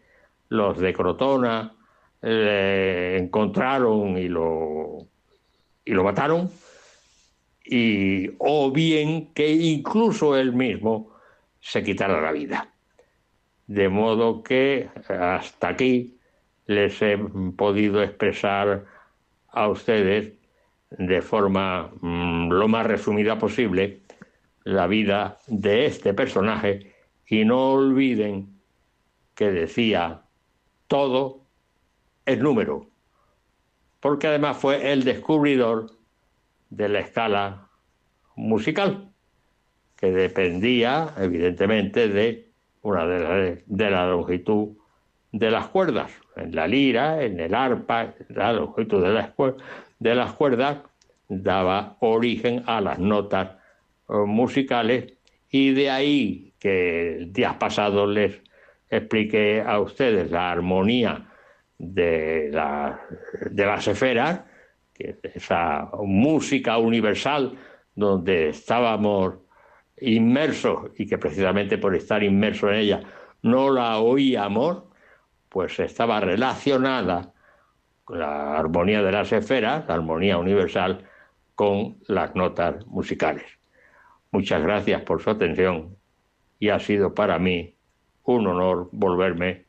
los 0.48 0.78
de 0.78 0.93
Crotona 0.93 1.74
le 2.23 3.19
encontraron 3.19 4.16
y 4.16 4.28
lo, 4.28 5.06
y 5.85 5.93
lo 5.93 6.05
mataron 6.05 6.51
y, 7.65 8.31
o 8.39 8.70
bien 8.70 9.32
que 9.32 9.51
incluso 9.51 10.36
él 10.36 10.53
mismo 10.53 11.15
se 11.61 11.82
quitara 11.82 12.20
la 12.20 12.32
vida. 12.32 12.69
De 13.66 13.89
modo 13.89 14.43
que 14.43 14.91
hasta 15.09 15.69
aquí 15.69 16.19
les 16.66 17.01
he 17.01 17.19
podido 17.57 18.03
expresar 18.03 18.85
a 19.49 19.69
ustedes 19.69 20.32
de 20.91 21.23
forma 21.23 21.91
mm, 22.01 22.51
lo 22.51 22.69
más 22.69 22.86
resumida 22.86 23.39
posible 23.39 24.01
la 24.65 24.86
vida 24.86 25.39
de 25.47 25.86
este 25.86 26.15
personaje 26.15 26.95
y 27.27 27.45
no 27.45 27.73
olviden 27.73 28.61
que 29.35 29.51
decía 29.51 30.23
todo 30.86 31.41
es 32.27 32.39
número, 32.39 32.86
porque 34.01 34.28
además 34.28 34.57
fue 34.57 34.93
el 34.93 35.05
descubridor 35.05 35.91
de 36.70 36.89
la 36.89 37.01
escala 37.01 37.69
musical, 38.36 39.11
que 39.97 40.11
dependía 40.11 41.15
evidentemente 41.19 42.09
de 42.09 42.51
una 42.82 43.07
de 43.07 43.91
la, 43.91 44.07
longitud 44.07 44.77
de 45.32 45.51
las 45.51 45.69
cuerdas. 45.69 46.12
En 46.36 46.55
la 46.55 46.66
lira, 46.66 47.23
en 47.23 47.41
el 47.41 47.55
arpa, 47.55 48.15
la 48.28 48.53
longitud 48.53 49.03
de 49.03 49.12
las, 49.12 49.31
de 49.99 50.35
cuerdas 50.36 50.78
daba 51.28 51.97
origen 52.01 52.62
a 52.66 52.81
las 52.81 52.99
notas 52.99 53.53
eh, 54.09 54.12
musicales 54.27 55.15
y 55.51 55.73
de 55.73 55.91
ahí 55.91 56.53
que 56.59 57.16
el 57.16 57.32
día 57.32 57.59
pasado 57.59 58.07
les 58.07 58.41
expliqué 58.91 59.62
a 59.62 59.81
ustedes 59.81 60.31
la 60.31 60.51
armonía 60.51 61.27
de, 61.78 62.51
la, 62.53 63.01
de 63.51 63.66
las 63.66 63.86
esferas, 63.86 64.41
que 64.95 65.19
esa 65.35 65.91
música 66.03 66.79
universal 66.79 67.59
donde 67.95 68.49
estábamos 68.51 69.35
inmersos 70.01 70.91
y 70.97 71.07
que 71.07 71.19
precisamente 71.19 71.79
por 71.79 71.95
estar 71.95 72.23
inmersos 72.23 72.71
en 72.71 72.77
ella 72.77 73.03
no 73.43 73.71
la 73.71 73.99
oíamos, 73.99 74.85
pues 75.49 75.79
estaba 75.79 76.21
relacionada 76.21 77.33
la 78.09 78.59
armonía 78.59 79.03
de 79.03 79.12
las 79.12 79.33
esferas, 79.33 79.85
la 79.87 79.95
armonía 79.95 80.39
universal, 80.39 81.05
con 81.55 81.99
las 82.07 82.35
notas 82.35 82.87
musicales. 82.87 83.45
Muchas 84.31 84.62
gracias 84.62 85.03
por 85.03 85.23
su 85.23 85.31
atención 85.31 85.97
y 86.59 86.71
ha 86.71 86.81
sido 86.81 87.15
para 87.15 87.39
mí 87.39 87.77
un 88.25 88.47
honor 88.47 88.89
volverme 88.93 89.66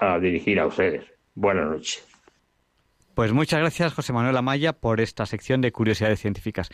a 0.00 0.18
dirigir 0.18 0.60
a 0.60 0.66
ustedes. 0.66 1.04
Buenas 1.34 1.66
noches. 1.66 2.07
Pues 3.18 3.32
muchas 3.32 3.58
gracias, 3.58 3.94
José 3.94 4.12
Manuel 4.12 4.36
Amaya, 4.36 4.74
por 4.74 5.00
esta 5.00 5.26
sección 5.26 5.60
de 5.60 5.72
curiosidades 5.72 6.20
científicas. 6.20 6.68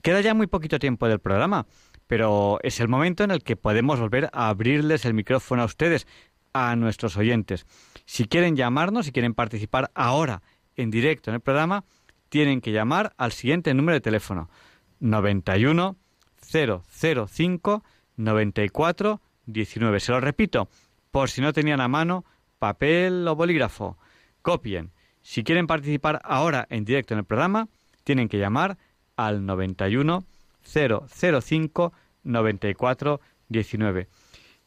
Queda 0.00 0.22
ya 0.22 0.32
muy 0.32 0.46
poquito 0.46 0.78
tiempo 0.78 1.06
del 1.06 1.18
programa, 1.18 1.66
pero 2.06 2.58
es 2.62 2.80
el 2.80 2.88
momento 2.88 3.22
en 3.22 3.30
el 3.30 3.42
que 3.42 3.54
podemos 3.54 4.00
volver 4.00 4.30
a 4.32 4.48
abrirles 4.48 5.04
el 5.04 5.12
micrófono 5.12 5.60
a 5.60 5.66
ustedes, 5.66 6.06
a 6.54 6.74
nuestros 6.74 7.18
oyentes. 7.18 7.66
Si 8.06 8.24
quieren 8.24 8.56
llamarnos, 8.56 9.04
si 9.04 9.12
quieren 9.12 9.34
participar 9.34 9.90
ahora 9.94 10.40
en 10.74 10.90
directo 10.90 11.30
en 11.30 11.34
el 11.34 11.42
programa, 11.42 11.84
tienen 12.30 12.62
que 12.62 12.72
llamar 12.72 13.12
al 13.18 13.32
siguiente 13.32 13.74
número 13.74 13.96
de 13.96 14.00
teléfono 14.00 14.48
91 15.00 15.96
005 16.50 17.84
94 18.16 19.20
19. 19.44 20.00
Se 20.00 20.12
lo 20.12 20.20
repito, 20.22 20.70
por 21.10 21.28
si 21.28 21.42
no 21.42 21.52
tenían 21.52 21.82
a 21.82 21.88
mano 21.88 22.24
papel 22.58 23.28
o 23.28 23.36
bolígrafo. 23.36 23.98
Copien 24.40 24.92
si 25.22 25.44
quieren 25.44 25.66
participar 25.66 26.20
ahora 26.24 26.66
en 26.70 26.84
directo 26.84 27.14
en 27.14 27.18
el 27.18 27.24
programa, 27.24 27.68
tienen 28.04 28.28
que 28.28 28.38
llamar 28.38 28.78
al 29.16 29.44
91 29.44 30.24
005 30.62 31.92
94 32.22 33.20
19. 33.48 34.08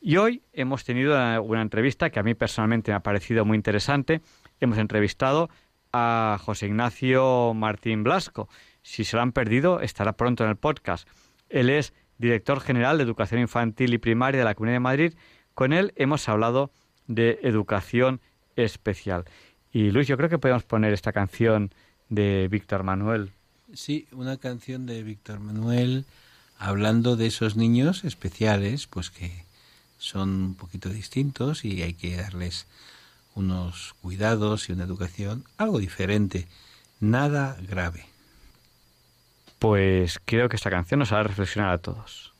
Y 0.02 0.18
hoy 0.18 0.44
hemos 0.52 0.84
tenido 0.84 1.16
una 1.42 1.62
entrevista 1.62 2.10
que 2.10 2.20
a 2.20 2.24
mí 2.24 2.34
personalmente 2.34 2.92
me 2.92 2.96
ha 2.96 3.00
parecido 3.00 3.46
muy 3.46 3.56
interesante. 3.56 4.22
Hemos 4.60 4.78
entrevistado 4.78 5.50
a 5.94 6.38
José 6.42 6.68
Ignacio 6.68 7.54
Martín 7.54 8.04
Blasco. 8.04 8.50
Si 8.82 9.06
se 9.06 9.16
lo 9.16 9.22
han 9.22 9.32
perdido, 9.32 9.80
estará 9.80 10.14
pronto 10.14 10.44
en 10.44 10.50
el 10.50 10.58
podcast. 10.58 11.08
Él 11.50 11.70
es 11.70 11.94
director 12.18 12.60
general 12.60 12.98
de 12.98 13.04
Educación 13.04 13.40
Infantil 13.40 13.94
y 13.94 13.98
Primaria 13.98 14.40
de 14.40 14.46
la 14.46 14.56
Comunidad 14.56 14.76
de 14.76 14.80
Madrid. 14.82 15.14
Con 15.54 15.72
él 15.72 15.94
hemos 15.96 16.28
hablado 16.28 16.72
de 17.08 17.40
educación 17.44 18.20
especial. 18.56 19.26
Y 19.74 19.90
Luis, 19.90 20.08
yo 20.08 20.18
creo 20.18 20.30
que 20.30 20.38
podemos 20.38 20.64
poner 20.64 20.94
esta 20.94 21.12
canción 21.12 21.72
de 22.08 22.48
Víctor 22.48 22.84
Manuel. 22.84 23.32
Sí, 23.74 24.08
una 24.12 24.38
canción 24.38 24.86
de 24.86 25.02
Víctor 25.02 25.40
Manuel 25.40 26.06
hablando 26.60 27.16
de 27.16 27.26
esos 27.26 27.56
niños 27.56 28.04
especiales, 28.04 28.86
pues 28.86 29.10
que 29.10 29.46
son 29.98 30.30
un 30.30 30.56
poquito 30.56 30.90
distintos 30.90 31.66
y 31.66 31.82
hay 31.82 31.96
que 31.96 32.16
darles 32.16 32.68
unos 33.34 33.96
cuidados 34.00 34.70
y 34.70 34.74
una 34.74 34.84
educación 34.84 35.44
algo 35.58 35.80
diferente, 35.80 36.48
nada 37.00 37.58
grave. 37.68 38.06
Pues 39.58 40.20
creo 40.24 40.50
que 40.50 40.56
esta 40.56 40.70
canción 40.70 41.00
nos 41.00 41.12
hará 41.12 41.24
reflexionar 41.24 41.72
a 41.72 41.78
todos. 41.80 42.32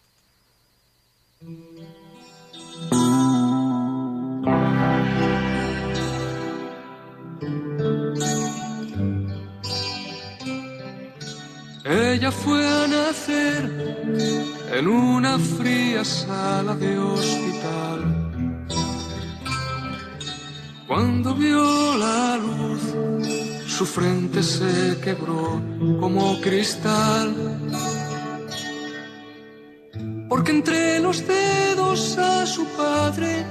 Ella 12.14 12.32
fue 12.32 12.64
a 12.64 12.86
nacer 12.88 13.64
en 14.72 14.88
una 14.88 15.40
fría 15.40 16.06
sala 16.06 16.76
de 16.76 16.96
hospital. 17.00 18.00
Cuando 20.88 21.34
vio 21.34 21.98
la 21.98 22.38
luz, 22.38 22.82
su 23.66 23.84
frente 23.88 24.44
se 24.44 25.00
quebró 25.04 25.60
como 26.00 26.40
cristal. 26.40 27.34
Porque 30.30 30.52
entre 30.52 31.00
los 31.00 31.26
dedos 31.26 32.16
a 32.20 32.46
su 32.46 32.64
padre, 32.78 33.44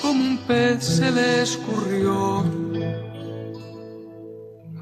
como 0.00 0.24
un 0.24 0.38
pez 0.46 0.82
se 0.82 1.10
le 1.10 1.42
escurrió. 1.42 2.65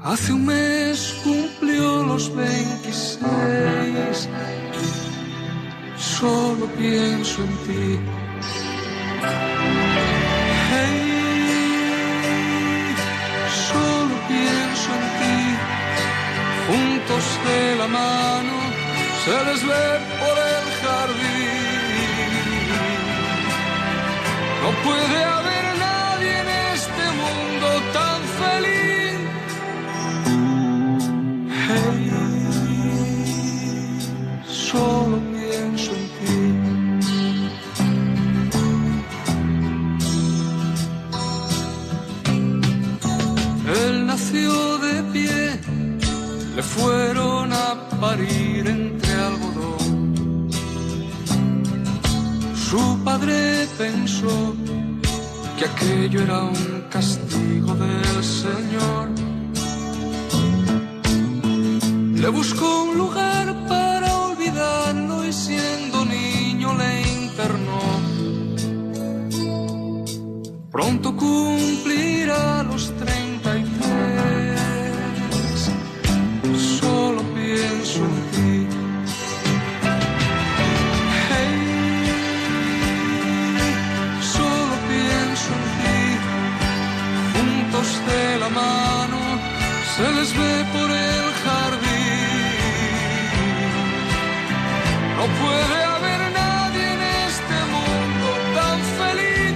Hace 0.05 0.33
un 0.33 0.45
mes 0.45 1.15
cumplió 1.23 2.03
los 2.03 2.31
26. 2.35 4.29
Solo 5.97 6.67
pienso 6.77 7.41
en 7.41 7.57
ti. 7.65 7.99
Hey, 10.69 11.05
solo 13.67 14.13
pienso 14.27 14.89
en 14.99 15.05
ti. 15.17 15.39
Juntos 16.67 17.25
de 17.47 17.61
la 17.77 17.87
mano 17.87 18.57
se 19.23 19.35
les 19.45 19.61
ve 19.65 19.85
por 20.19 20.35
el 20.53 20.65
jardín. 20.81 21.95
No 24.61 24.69
puede 24.83 25.17
haber 25.23 25.44
fueron 46.73 47.53
a 47.53 47.75
parir 48.01 48.67
entre 48.67 49.13
algodón. 49.13 50.49
Su 52.55 52.99
padre 53.03 53.67
pensó 53.77 54.55
que 55.57 55.65
aquello 55.65 56.21
era 56.21 56.43
un 56.43 56.83
castigo 56.89 57.73
del 57.75 58.23
Señor. 58.23 59.09
Le 62.21 62.29
buscó 62.29 62.83
un 62.83 62.97
lugar 62.97 63.45
para 63.67 64.17
olvidarlo 64.27 65.25
y 65.25 65.31
siendo 65.31 66.05
niño 66.05 66.75
le 66.75 67.01
internó. 67.19 67.81
Pronto 70.71 71.15
cumplirá 71.15 72.63
los 72.63 72.94
les 90.25 90.33
ve 90.37 90.65
por 90.73 90.89
el 90.89 91.25
jardín. 91.43 92.49
No 95.17 95.25
puede 95.41 95.77
haber 95.93 96.21
nadie 96.41 96.85
en 96.95 97.01
este 97.27 97.57
mundo 97.73 98.27
tan 98.57 98.77
feliz. 98.99 99.55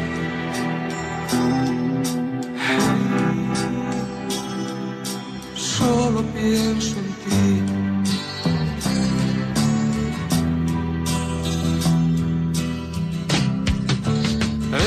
Solo 5.55 6.19
pienso 6.35 6.95
en 7.03 7.09
ti. 7.23 7.43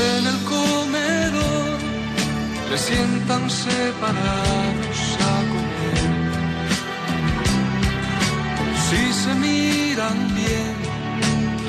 En 0.07 0.23
el 0.33 0.39
comedor 0.53 1.79
le 2.71 2.79
sientan 2.79 3.43
separados 3.51 4.52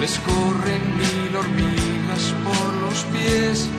les 0.04 0.20
corren 0.20 0.84
mil 0.98 1.34
hormigas 1.34 2.24
por 2.44 2.68
los 2.84 3.00
pies. 3.14 3.70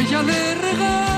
Ella 0.00 0.22
le 0.22 0.54
regala 0.66 1.11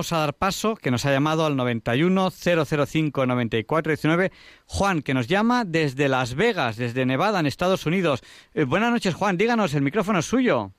vamos 0.00 0.14
a 0.14 0.20
dar 0.20 0.32
paso, 0.32 0.76
que 0.76 0.90
nos 0.90 1.04
ha 1.04 1.12
llamado 1.12 1.44
al 1.44 1.56
91 1.56 2.30
005 2.30 3.26
94 3.26 3.90
19, 3.90 4.32
Juan, 4.64 5.02
que 5.02 5.12
nos 5.12 5.28
llama 5.28 5.66
desde 5.66 6.08
Las 6.08 6.34
Vegas, 6.36 6.78
desde 6.78 7.04
Nevada, 7.04 7.38
en 7.38 7.44
Estados 7.44 7.84
Unidos. 7.84 8.22
Eh, 8.54 8.64
buenas 8.64 8.92
noches, 8.92 9.14
Juan, 9.14 9.36
díganos, 9.36 9.74
el 9.74 9.82
micrófono 9.82 10.20
es 10.20 10.24
suyo. 10.24 10.70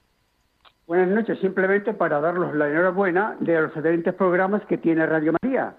Buenas 0.88 1.10
noches, 1.10 1.38
simplemente 1.40 1.94
para 1.94 2.20
daros 2.20 2.56
la 2.56 2.68
enhorabuena 2.68 3.38
de 3.40 3.62
los 3.62 3.72
excelentes 3.76 4.16
programas 4.16 4.64
que 4.66 4.80
tiene 4.80 5.06
Radio 5.06 5.34
María. 5.40 5.76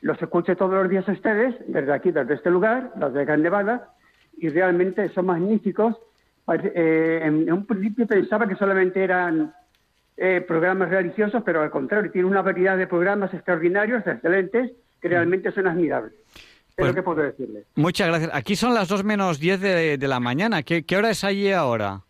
Los 0.00 0.22
escucho 0.22 0.54
todos 0.54 0.74
los 0.74 0.88
días 0.88 1.08
a 1.08 1.12
ustedes, 1.12 1.56
desde 1.66 1.92
aquí, 1.92 2.12
desde 2.12 2.34
este 2.34 2.52
lugar, 2.52 2.92
Las 3.00 3.12
Vegas, 3.12 3.40
Nevada, 3.40 3.94
y 4.36 4.48
realmente 4.48 5.08
son 5.08 5.26
magníficos. 5.26 5.96
Eh, 6.62 7.20
en 7.24 7.52
un 7.52 7.66
principio 7.66 8.06
pensaba 8.06 8.46
que 8.46 8.54
solamente 8.54 9.02
eran 9.02 9.52
eh, 10.16 10.40
programas 10.46 10.90
religiosos, 10.90 11.42
pero 11.44 11.62
al 11.62 11.70
contrario, 11.70 12.10
tiene 12.10 12.28
una 12.28 12.42
variedad 12.42 12.76
de 12.76 12.86
programas 12.86 13.32
extraordinarios, 13.34 14.06
excelentes, 14.06 14.72
que 15.00 15.08
realmente 15.08 15.52
son 15.52 15.66
admirables. 15.66 16.12
Pues 16.76 16.88
lo 16.88 16.94
que 16.94 17.02
puedo 17.02 17.22
decirle. 17.22 17.64
Muchas 17.74 18.08
gracias. 18.08 18.30
Aquí 18.34 18.54
son 18.56 18.74
las 18.74 18.88
2 18.88 19.02
menos 19.04 19.38
10 19.40 19.60
de, 19.60 19.96
de 19.98 20.08
la 20.08 20.20
mañana. 20.20 20.62
¿Qué, 20.62 20.84
¿Qué 20.84 20.96
hora 20.96 21.10
es 21.10 21.24
allí 21.24 21.50
ahora? 21.50 22.02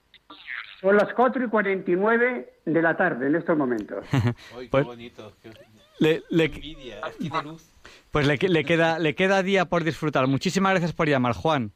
Son 0.81 0.97
las 0.97 1.13
4 1.15 1.45
y 1.45 1.49
49 1.49 2.53
de 2.65 2.83
la 2.83 2.97
tarde 2.97 3.29
en 3.29 3.37
estos 3.37 3.57
momentos. 3.57 4.05
Uy, 4.57 4.65
qué 4.65 4.69
Pues- 4.71 4.85
bonito. 4.85 5.33
qué- 5.43 5.51
Le, 5.99 6.23
le- 6.31 6.45
envidia, 6.47 6.97
aquí 7.05 7.31
de 7.31 7.43
luz. 7.43 7.65
pues 8.11 8.27
le, 8.27 8.37
le 8.37 8.65
queda, 8.65 8.99
le 8.99 9.15
queda 9.15 9.43
día 9.43 9.65
por 9.67 9.83
disfrutar. 9.85 10.27
Muchísimas 10.27 10.73
gracias 10.73 10.93
por 10.93 11.09
llamar, 11.09 11.33
Juan. 11.35 11.73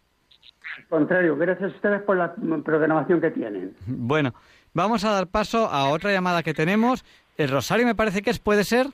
Al 0.76 0.84
contrario, 0.88 1.36
gracias 1.36 1.72
a 1.72 1.74
ustedes 1.76 2.02
por 2.02 2.16
la 2.16 2.34
mm, 2.36 2.62
programación 2.62 3.20
que 3.20 3.30
tienen. 3.30 3.74
Bueno, 3.86 4.34
vamos 4.72 5.04
a 5.04 5.10
dar 5.10 5.26
paso 5.26 5.66
a 5.66 5.88
otra 5.88 6.12
llamada 6.12 6.42
que 6.42 6.54
tenemos. 6.54 7.04
El 7.36 7.48
Rosario 7.48 7.86
me 7.86 7.94
parece 7.94 8.22
que 8.22 8.30
es, 8.30 8.38
¿puede 8.38 8.64
ser? 8.64 8.86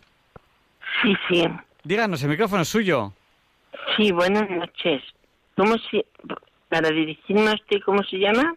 Sí, 1.03 1.15
sí. 1.28 1.44
Díganos, 1.85 2.23
el 2.23 2.31
micrófono 2.31 2.62
es 2.62 2.69
suyo. 2.69 3.12
Sí, 3.97 4.12
buenas 4.12 4.48
noches. 4.51 5.03
¿Cómo 5.57 5.77
se, 5.90 6.05
para 6.69 6.90
dirigirme 6.90 7.51
a 7.51 7.55
usted, 7.55 7.78
¿cómo 7.85 8.03
se 8.05 8.19
llama? 8.19 8.55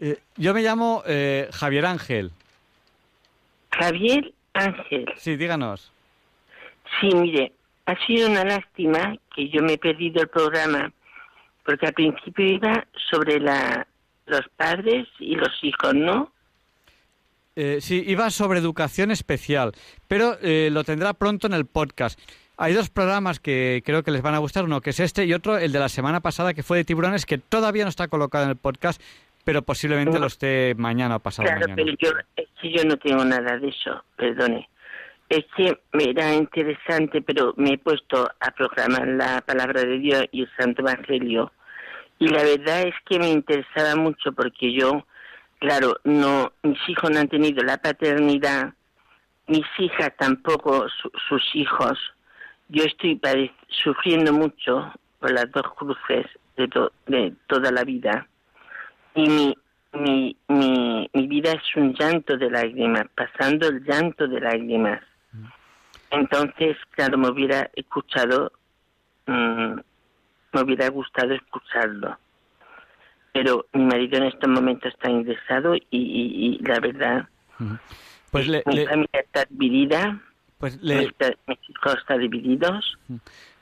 Eh, 0.00 0.18
yo 0.36 0.52
me 0.52 0.62
llamo 0.62 1.02
eh, 1.06 1.48
Javier 1.52 1.86
Ángel. 1.86 2.32
Javier 3.70 4.32
Ángel. 4.52 5.06
Sí, 5.16 5.36
díganos. 5.36 5.92
Sí, 7.00 7.08
mire, 7.14 7.52
ha 7.86 7.96
sido 8.06 8.28
una 8.28 8.44
lástima 8.44 9.16
que 9.34 9.48
yo 9.48 9.62
me 9.62 9.74
he 9.74 9.78
perdido 9.78 10.22
el 10.22 10.28
programa, 10.28 10.92
porque 11.64 11.86
al 11.86 11.94
principio 11.94 12.44
iba 12.44 12.86
sobre 13.10 13.40
la, 13.40 13.86
los 14.32 14.48
padres 14.56 15.06
y 15.20 15.36
los 15.36 15.52
hijos, 15.62 15.94
¿no? 15.94 16.32
Eh, 17.54 17.78
sí, 17.80 18.02
iba 18.06 18.30
sobre 18.30 18.58
educación 18.58 19.10
especial, 19.10 19.72
pero 20.08 20.38
eh, 20.42 20.70
lo 20.72 20.84
tendrá 20.84 21.12
pronto 21.12 21.46
en 21.46 21.52
el 21.52 21.66
podcast. 21.66 22.18
Hay 22.56 22.72
dos 22.72 22.88
programas 22.90 23.40
que 23.40 23.82
creo 23.84 24.02
que 24.02 24.10
les 24.10 24.22
van 24.22 24.34
a 24.34 24.38
gustar, 24.38 24.64
uno 24.64 24.80
que 24.80 24.90
es 24.90 25.00
este 25.00 25.24
y 25.26 25.34
otro 25.34 25.58
el 25.58 25.72
de 25.72 25.78
la 25.78 25.88
semana 25.88 26.20
pasada 26.20 26.54
que 26.54 26.62
fue 26.62 26.78
de 26.78 26.84
tiburones, 26.84 27.26
que 27.26 27.38
todavía 27.38 27.84
no 27.84 27.90
está 27.90 28.08
colocado 28.08 28.44
en 28.44 28.50
el 28.50 28.56
podcast, 28.56 29.02
pero 29.44 29.62
posiblemente 29.62 30.18
lo 30.18 30.26
esté 30.26 30.74
mañana 30.78 31.16
o 31.16 31.20
pasado 31.20 31.46
Claro, 31.46 31.60
mañana. 31.68 31.76
pero 31.76 31.96
yo, 31.98 32.10
es 32.36 32.48
que 32.60 32.70
yo 32.72 32.84
no 32.84 32.96
tengo 32.96 33.24
nada 33.24 33.58
de 33.58 33.68
eso, 33.68 34.02
perdone. 34.16 34.68
Es 35.28 35.44
que 35.56 35.78
me 35.92 36.10
era 36.10 36.32
interesante, 36.34 37.20
pero 37.22 37.52
me 37.56 37.74
he 37.74 37.78
puesto 37.78 38.30
a 38.40 38.50
programar 38.52 39.08
la 39.08 39.40
palabra 39.40 39.82
de 39.82 39.98
Dios 39.98 40.24
y 40.30 40.42
el 40.42 40.50
Santo 40.58 40.82
Evangelio. 40.82 41.52
Y 42.22 42.28
la 42.28 42.42
verdad 42.44 42.82
es 42.82 42.94
que 43.06 43.18
me 43.18 43.28
interesaba 43.30 43.96
mucho 43.96 44.32
porque 44.32 44.72
yo, 44.72 45.04
claro, 45.58 45.96
no, 46.04 46.52
mis 46.62 46.78
hijos 46.88 47.10
no 47.10 47.18
han 47.18 47.28
tenido 47.28 47.62
la 47.64 47.78
paternidad, 47.78 48.74
mis 49.48 49.66
hijas 49.78 50.12
tampoco, 50.18 50.86
su- 50.88 51.10
sus 51.28 51.42
hijos. 51.54 51.98
Yo 52.68 52.84
estoy 52.84 53.20
sufriendo 53.68 54.32
mucho 54.32 54.92
por 55.18 55.32
las 55.32 55.50
dos 55.50 55.64
cruces 55.74 56.26
de, 56.56 56.68
to- 56.68 56.92
de 57.06 57.32
toda 57.48 57.70
la 57.72 57.82
vida 57.84 58.26
y 59.14 59.28
mi, 59.28 59.56
mi, 59.92 60.36
mi, 60.48 61.10
mi 61.12 61.26
vida 61.26 61.52
es 61.52 61.76
un 61.76 61.92
llanto 61.94 62.36
de 62.36 62.50
lágrimas, 62.50 63.06
pasando 63.14 63.66
el 63.68 63.82
llanto 63.84 64.28
de 64.28 64.40
lágrimas. 64.40 65.00
Entonces, 66.10 66.76
claro, 66.90 67.18
me 67.18 67.30
hubiera 67.30 67.70
escuchado, 67.74 68.52
mm, 69.26 69.74
me 70.52 70.60
hubiera 70.62 70.88
gustado 70.88 71.34
escucharlo. 71.34 72.16
Pero 73.32 73.66
mi 73.72 73.84
marido 73.84 74.18
en 74.18 74.24
estos 74.24 74.48
momentos 74.50 74.92
está 74.92 75.10
ingresado 75.10 75.74
y, 75.74 75.80
y, 75.90 76.46
y 76.46 76.58
la 76.58 76.80
verdad, 76.80 77.28
Pues 78.30 78.46
le, 78.46 78.62
mi 78.66 78.74
le- 78.76 78.86
familia 78.86 79.20
está 79.20 79.46
dividida, 79.48 80.20
pues 80.58 80.76
le- 80.82 81.10
mis 81.46 81.58
hijos 81.70 81.96
están 81.98 82.20
divididos 82.20 82.98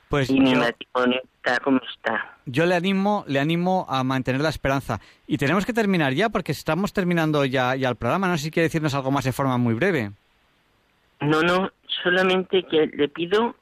pues 0.09 0.29
y 0.29 0.39
mi 0.41 0.51
yo- 0.53 0.59
matrimonio 0.59 1.21
está 1.37 1.57
como 1.61 1.79
está. 1.95 2.35
Yo 2.45 2.65
le 2.65 2.75
animo, 2.75 3.23
le 3.27 3.39
animo 3.39 3.85
a 3.87 4.03
mantener 4.03 4.41
la 4.41 4.49
esperanza. 4.49 4.99
Y 5.25 5.37
tenemos 5.37 5.65
que 5.65 5.71
terminar 5.71 6.11
ya, 6.13 6.27
porque 6.27 6.51
estamos 6.51 6.91
terminando 6.91 7.45
ya, 7.45 7.75
ya 7.77 7.87
el 7.87 7.95
programa. 7.95 8.27
No 8.27 8.37
sé 8.37 8.45
si 8.45 8.51
quiere 8.51 8.65
decirnos 8.65 8.93
algo 8.93 9.09
más 9.11 9.23
de 9.23 9.31
forma 9.31 9.57
muy 9.57 9.73
breve. 9.73 10.11
No, 11.21 11.41
no, 11.43 11.71
solamente 12.03 12.63
que 12.63 12.87
le 12.87 13.07
pido, 13.07 13.55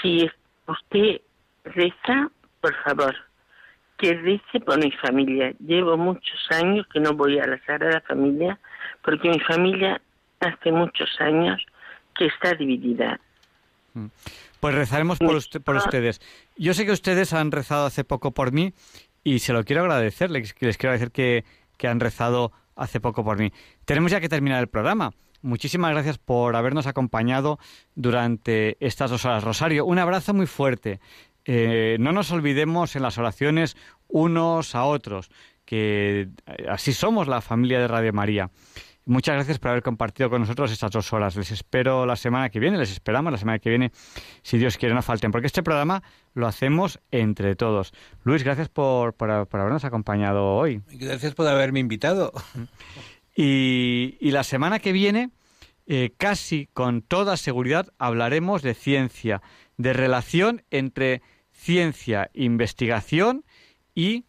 si 0.00 0.30
usted 0.66 1.20
reza, 1.64 2.30
por 2.66 2.74
favor, 2.82 3.14
que 3.96 4.12
rece 4.14 4.58
por 4.64 4.76
mi 4.82 4.90
familia. 4.90 5.54
Llevo 5.64 5.96
muchos 5.96 6.40
años 6.50 6.84
que 6.92 6.98
no 7.00 7.12
voy 7.12 7.38
a 7.38 7.46
la 7.46 7.58
Sagrada 7.64 8.00
Familia, 8.08 8.58
porque 9.04 9.28
mi 9.28 9.38
familia 9.40 10.00
hace 10.40 10.72
muchos 10.72 11.08
años 11.20 11.64
que 12.16 12.26
está 12.26 12.54
dividida. 12.54 13.20
Pues 14.60 14.74
rezaremos 14.74 15.18
por, 15.18 15.36
usted- 15.36 15.62
por 15.62 15.76
ustedes. 15.76 16.20
Yo 16.56 16.74
sé 16.74 16.84
que 16.84 16.92
ustedes 16.92 17.32
han 17.32 17.52
rezado 17.52 17.86
hace 17.86 18.02
poco 18.04 18.32
por 18.32 18.52
mí 18.52 18.74
y 19.22 19.38
se 19.38 19.52
lo 19.52 19.62
quiero 19.64 19.82
agradecer. 19.82 20.30
Les, 20.30 20.54
les 20.60 20.76
quiero 20.76 20.90
agradecer 20.92 21.12
que, 21.12 21.44
que 21.78 21.86
han 21.88 22.00
rezado 22.00 22.50
hace 22.74 23.00
poco 23.00 23.22
por 23.24 23.38
mí. 23.38 23.52
Tenemos 23.84 24.10
ya 24.10 24.20
que 24.20 24.28
terminar 24.28 24.60
el 24.60 24.68
programa. 24.68 25.12
Muchísimas 25.42 25.92
gracias 25.92 26.18
por 26.18 26.56
habernos 26.56 26.86
acompañado 26.88 27.58
durante 27.94 28.76
estas 28.84 29.10
dos 29.10 29.24
horas. 29.24 29.44
Rosario, 29.44 29.84
un 29.84 29.98
abrazo 29.98 30.34
muy 30.34 30.46
fuerte. 30.46 30.98
Eh, 31.46 31.96
no 32.00 32.12
nos 32.12 32.30
olvidemos 32.32 32.96
en 32.96 33.02
las 33.02 33.18
oraciones 33.18 33.76
unos 34.08 34.74
a 34.74 34.84
otros, 34.84 35.30
que 35.64 36.28
eh, 36.46 36.66
así 36.68 36.92
somos 36.92 37.28
la 37.28 37.40
familia 37.40 37.78
de 37.78 37.88
Radio 37.88 38.12
María. 38.12 38.50
Muchas 39.04 39.36
gracias 39.36 39.60
por 39.60 39.70
haber 39.70 39.84
compartido 39.84 40.28
con 40.28 40.40
nosotros 40.40 40.72
estas 40.72 40.90
dos 40.90 41.12
horas. 41.12 41.36
Les 41.36 41.52
espero 41.52 42.06
la 42.06 42.16
semana 42.16 42.50
que 42.50 42.58
viene, 42.58 42.76
les 42.76 42.90
esperamos 42.90 43.30
la 43.30 43.38
semana 43.38 43.60
que 43.60 43.70
viene, 43.70 43.92
si 44.42 44.58
Dios 44.58 44.76
quiere, 44.76 44.96
no 44.96 45.02
falten, 45.02 45.30
porque 45.30 45.46
este 45.46 45.62
programa 45.62 46.02
lo 46.34 46.48
hacemos 46.48 46.98
entre 47.12 47.54
todos. 47.54 47.92
Luis, 48.24 48.42
gracias 48.42 48.68
por, 48.68 49.14
por, 49.14 49.46
por 49.46 49.60
habernos 49.60 49.84
acompañado 49.84 50.44
hoy. 50.56 50.82
Gracias 50.90 51.34
por 51.34 51.46
haberme 51.46 51.78
invitado. 51.78 52.32
Y, 53.36 54.16
y 54.18 54.32
la 54.32 54.42
semana 54.42 54.80
que 54.80 54.90
viene, 54.90 55.30
eh, 55.86 56.10
casi 56.16 56.68
con 56.72 57.02
toda 57.02 57.36
seguridad, 57.36 57.92
hablaremos 57.98 58.62
de 58.62 58.74
ciencia, 58.74 59.40
de 59.76 59.92
relación 59.92 60.62
entre 60.70 61.22
ciencia, 61.56 62.30
investigación 62.34 63.44
y 63.94 64.24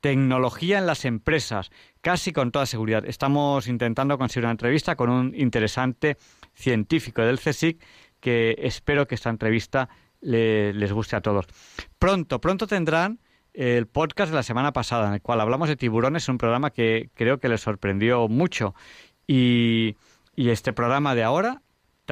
tecnología 0.00 0.78
en 0.78 0.86
las 0.86 1.04
empresas, 1.04 1.70
casi 2.00 2.32
con 2.32 2.50
toda 2.50 2.66
seguridad. 2.66 3.04
Estamos 3.06 3.68
intentando 3.68 4.18
conseguir 4.18 4.44
una 4.46 4.50
entrevista 4.52 4.96
con 4.96 5.10
un 5.10 5.34
interesante 5.34 6.16
científico 6.54 7.22
del 7.22 7.38
CSIC 7.38 7.80
que 8.20 8.56
espero 8.58 9.06
que 9.06 9.14
esta 9.14 9.30
entrevista 9.30 9.88
le- 10.20 10.72
les 10.74 10.92
guste 10.92 11.16
a 11.16 11.20
todos. 11.20 11.46
Pronto, 11.98 12.40
pronto 12.40 12.66
tendrán 12.66 13.20
el 13.54 13.86
podcast 13.86 14.30
de 14.30 14.36
la 14.36 14.42
semana 14.42 14.72
pasada, 14.72 15.08
en 15.08 15.14
el 15.14 15.22
cual 15.22 15.40
hablamos 15.40 15.68
de 15.68 15.76
tiburones, 15.76 16.28
un 16.28 16.38
programa 16.38 16.70
que 16.70 17.10
creo 17.14 17.38
que 17.38 17.48
les 17.48 17.60
sorprendió 17.60 18.26
mucho. 18.28 18.74
Y, 19.26 19.96
y 20.34 20.50
este 20.50 20.72
programa 20.72 21.14
de 21.14 21.22
ahora 21.22 21.62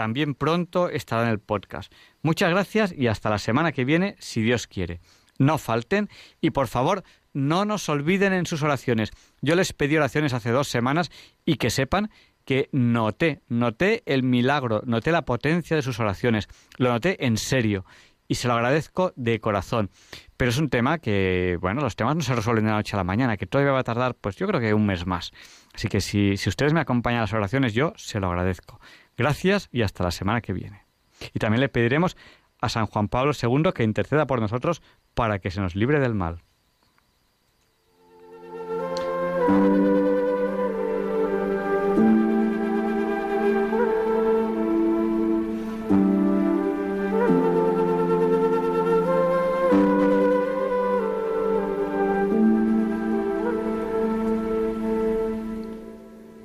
también 0.00 0.34
pronto 0.34 0.88
estará 0.88 1.24
en 1.24 1.28
el 1.28 1.40
podcast. 1.40 1.92
Muchas 2.22 2.48
gracias 2.48 2.94
y 2.96 3.08
hasta 3.08 3.28
la 3.28 3.36
semana 3.36 3.70
que 3.70 3.84
viene, 3.84 4.16
si 4.18 4.40
Dios 4.40 4.66
quiere. 4.66 4.98
No 5.38 5.58
falten 5.58 6.08
y 6.40 6.52
por 6.52 6.68
favor 6.68 7.04
no 7.34 7.66
nos 7.66 7.86
olviden 7.90 8.32
en 8.32 8.46
sus 8.46 8.62
oraciones. 8.62 9.10
Yo 9.42 9.56
les 9.56 9.74
pedí 9.74 9.98
oraciones 9.98 10.32
hace 10.32 10.52
dos 10.52 10.68
semanas 10.68 11.10
y 11.44 11.56
que 11.56 11.68
sepan 11.68 12.10
que 12.46 12.70
noté, 12.72 13.42
noté 13.50 14.02
el 14.06 14.22
milagro, 14.22 14.80
noté 14.86 15.12
la 15.12 15.26
potencia 15.26 15.76
de 15.76 15.82
sus 15.82 16.00
oraciones, 16.00 16.48
lo 16.78 16.88
noté 16.88 17.26
en 17.26 17.36
serio 17.36 17.84
y 18.26 18.36
se 18.36 18.48
lo 18.48 18.54
agradezco 18.54 19.12
de 19.16 19.38
corazón. 19.38 19.90
Pero 20.38 20.50
es 20.50 20.56
un 20.56 20.70
tema 20.70 20.96
que, 20.96 21.58
bueno, 21.60 21.82
los 21.82 21.94
temas 21.94 22.16
no 22.16 22.22
se 22.22 22.34
resuelven 22.34 22.64
de 22.64 22.70
la 22.70 22.78
noche 22.78 22.96
a 22.96 22.96
la 22.96 23.04
mañana, 23.04 23.36
que 23.36 23.44
todavía 23.44 23.72
va 23.72 23.80
a 23.80 23.84
tardar, 23.84 24.14
pues 24.14 24.36
yo 24.36 24.46
creo 24.46 24.60
que 24.60 24.72
un 24.72 24.86
mes 24.86 25.04
más. 25.04 25.30
Así 25.74 25.88
que 25.88 26.00
si, 26.00 26.38
si 26.38 26.48
ustedes 26.48 26.72
me 26.72 26.80
acompañan 26.80 27.18
a 27.18 27.22
las 27.24 27.34
oraciones, 27.34 27.74
yo 27.74 27.92
se 27.96 28.18
lo 28.18 28.28
agradezco. 28.28 28.80
Gracias 29.20 29.68
y 29.70 29.82
hasta 29.82 30.02
la 30.02 30.12
semana 30.12 30.40
que 30.40 30.54
viene. 30.54 30.86
Y 31.34 31.40
también 31.40 31.60
le 31.60 31.68
pediremos 31.68 32.16
a 32.58 32.70
San 32.70 32.86
Juan 32.86 33.08
Pablo 33.08 33.32
II 33.34 33.70
que 33.74 33.82
interceda 33.84 34.26
por 34.26 34.40
nosotros 34.40 34.80
para 35.12 35.40
que 35.40 35.50
se 35.50 35.60
nos 35.60 35.76
libre 35.76 36.00
del 36.00 36.14
mal. 36.14 36.40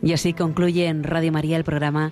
Y 0.03 0.11
así 0.11 0.33
concluye 0.33 0.87
en 0.87 1.05
Radio 1.05 1.31
María 1.31 1.55
el 1.55 1.63
programa 1.63 2.11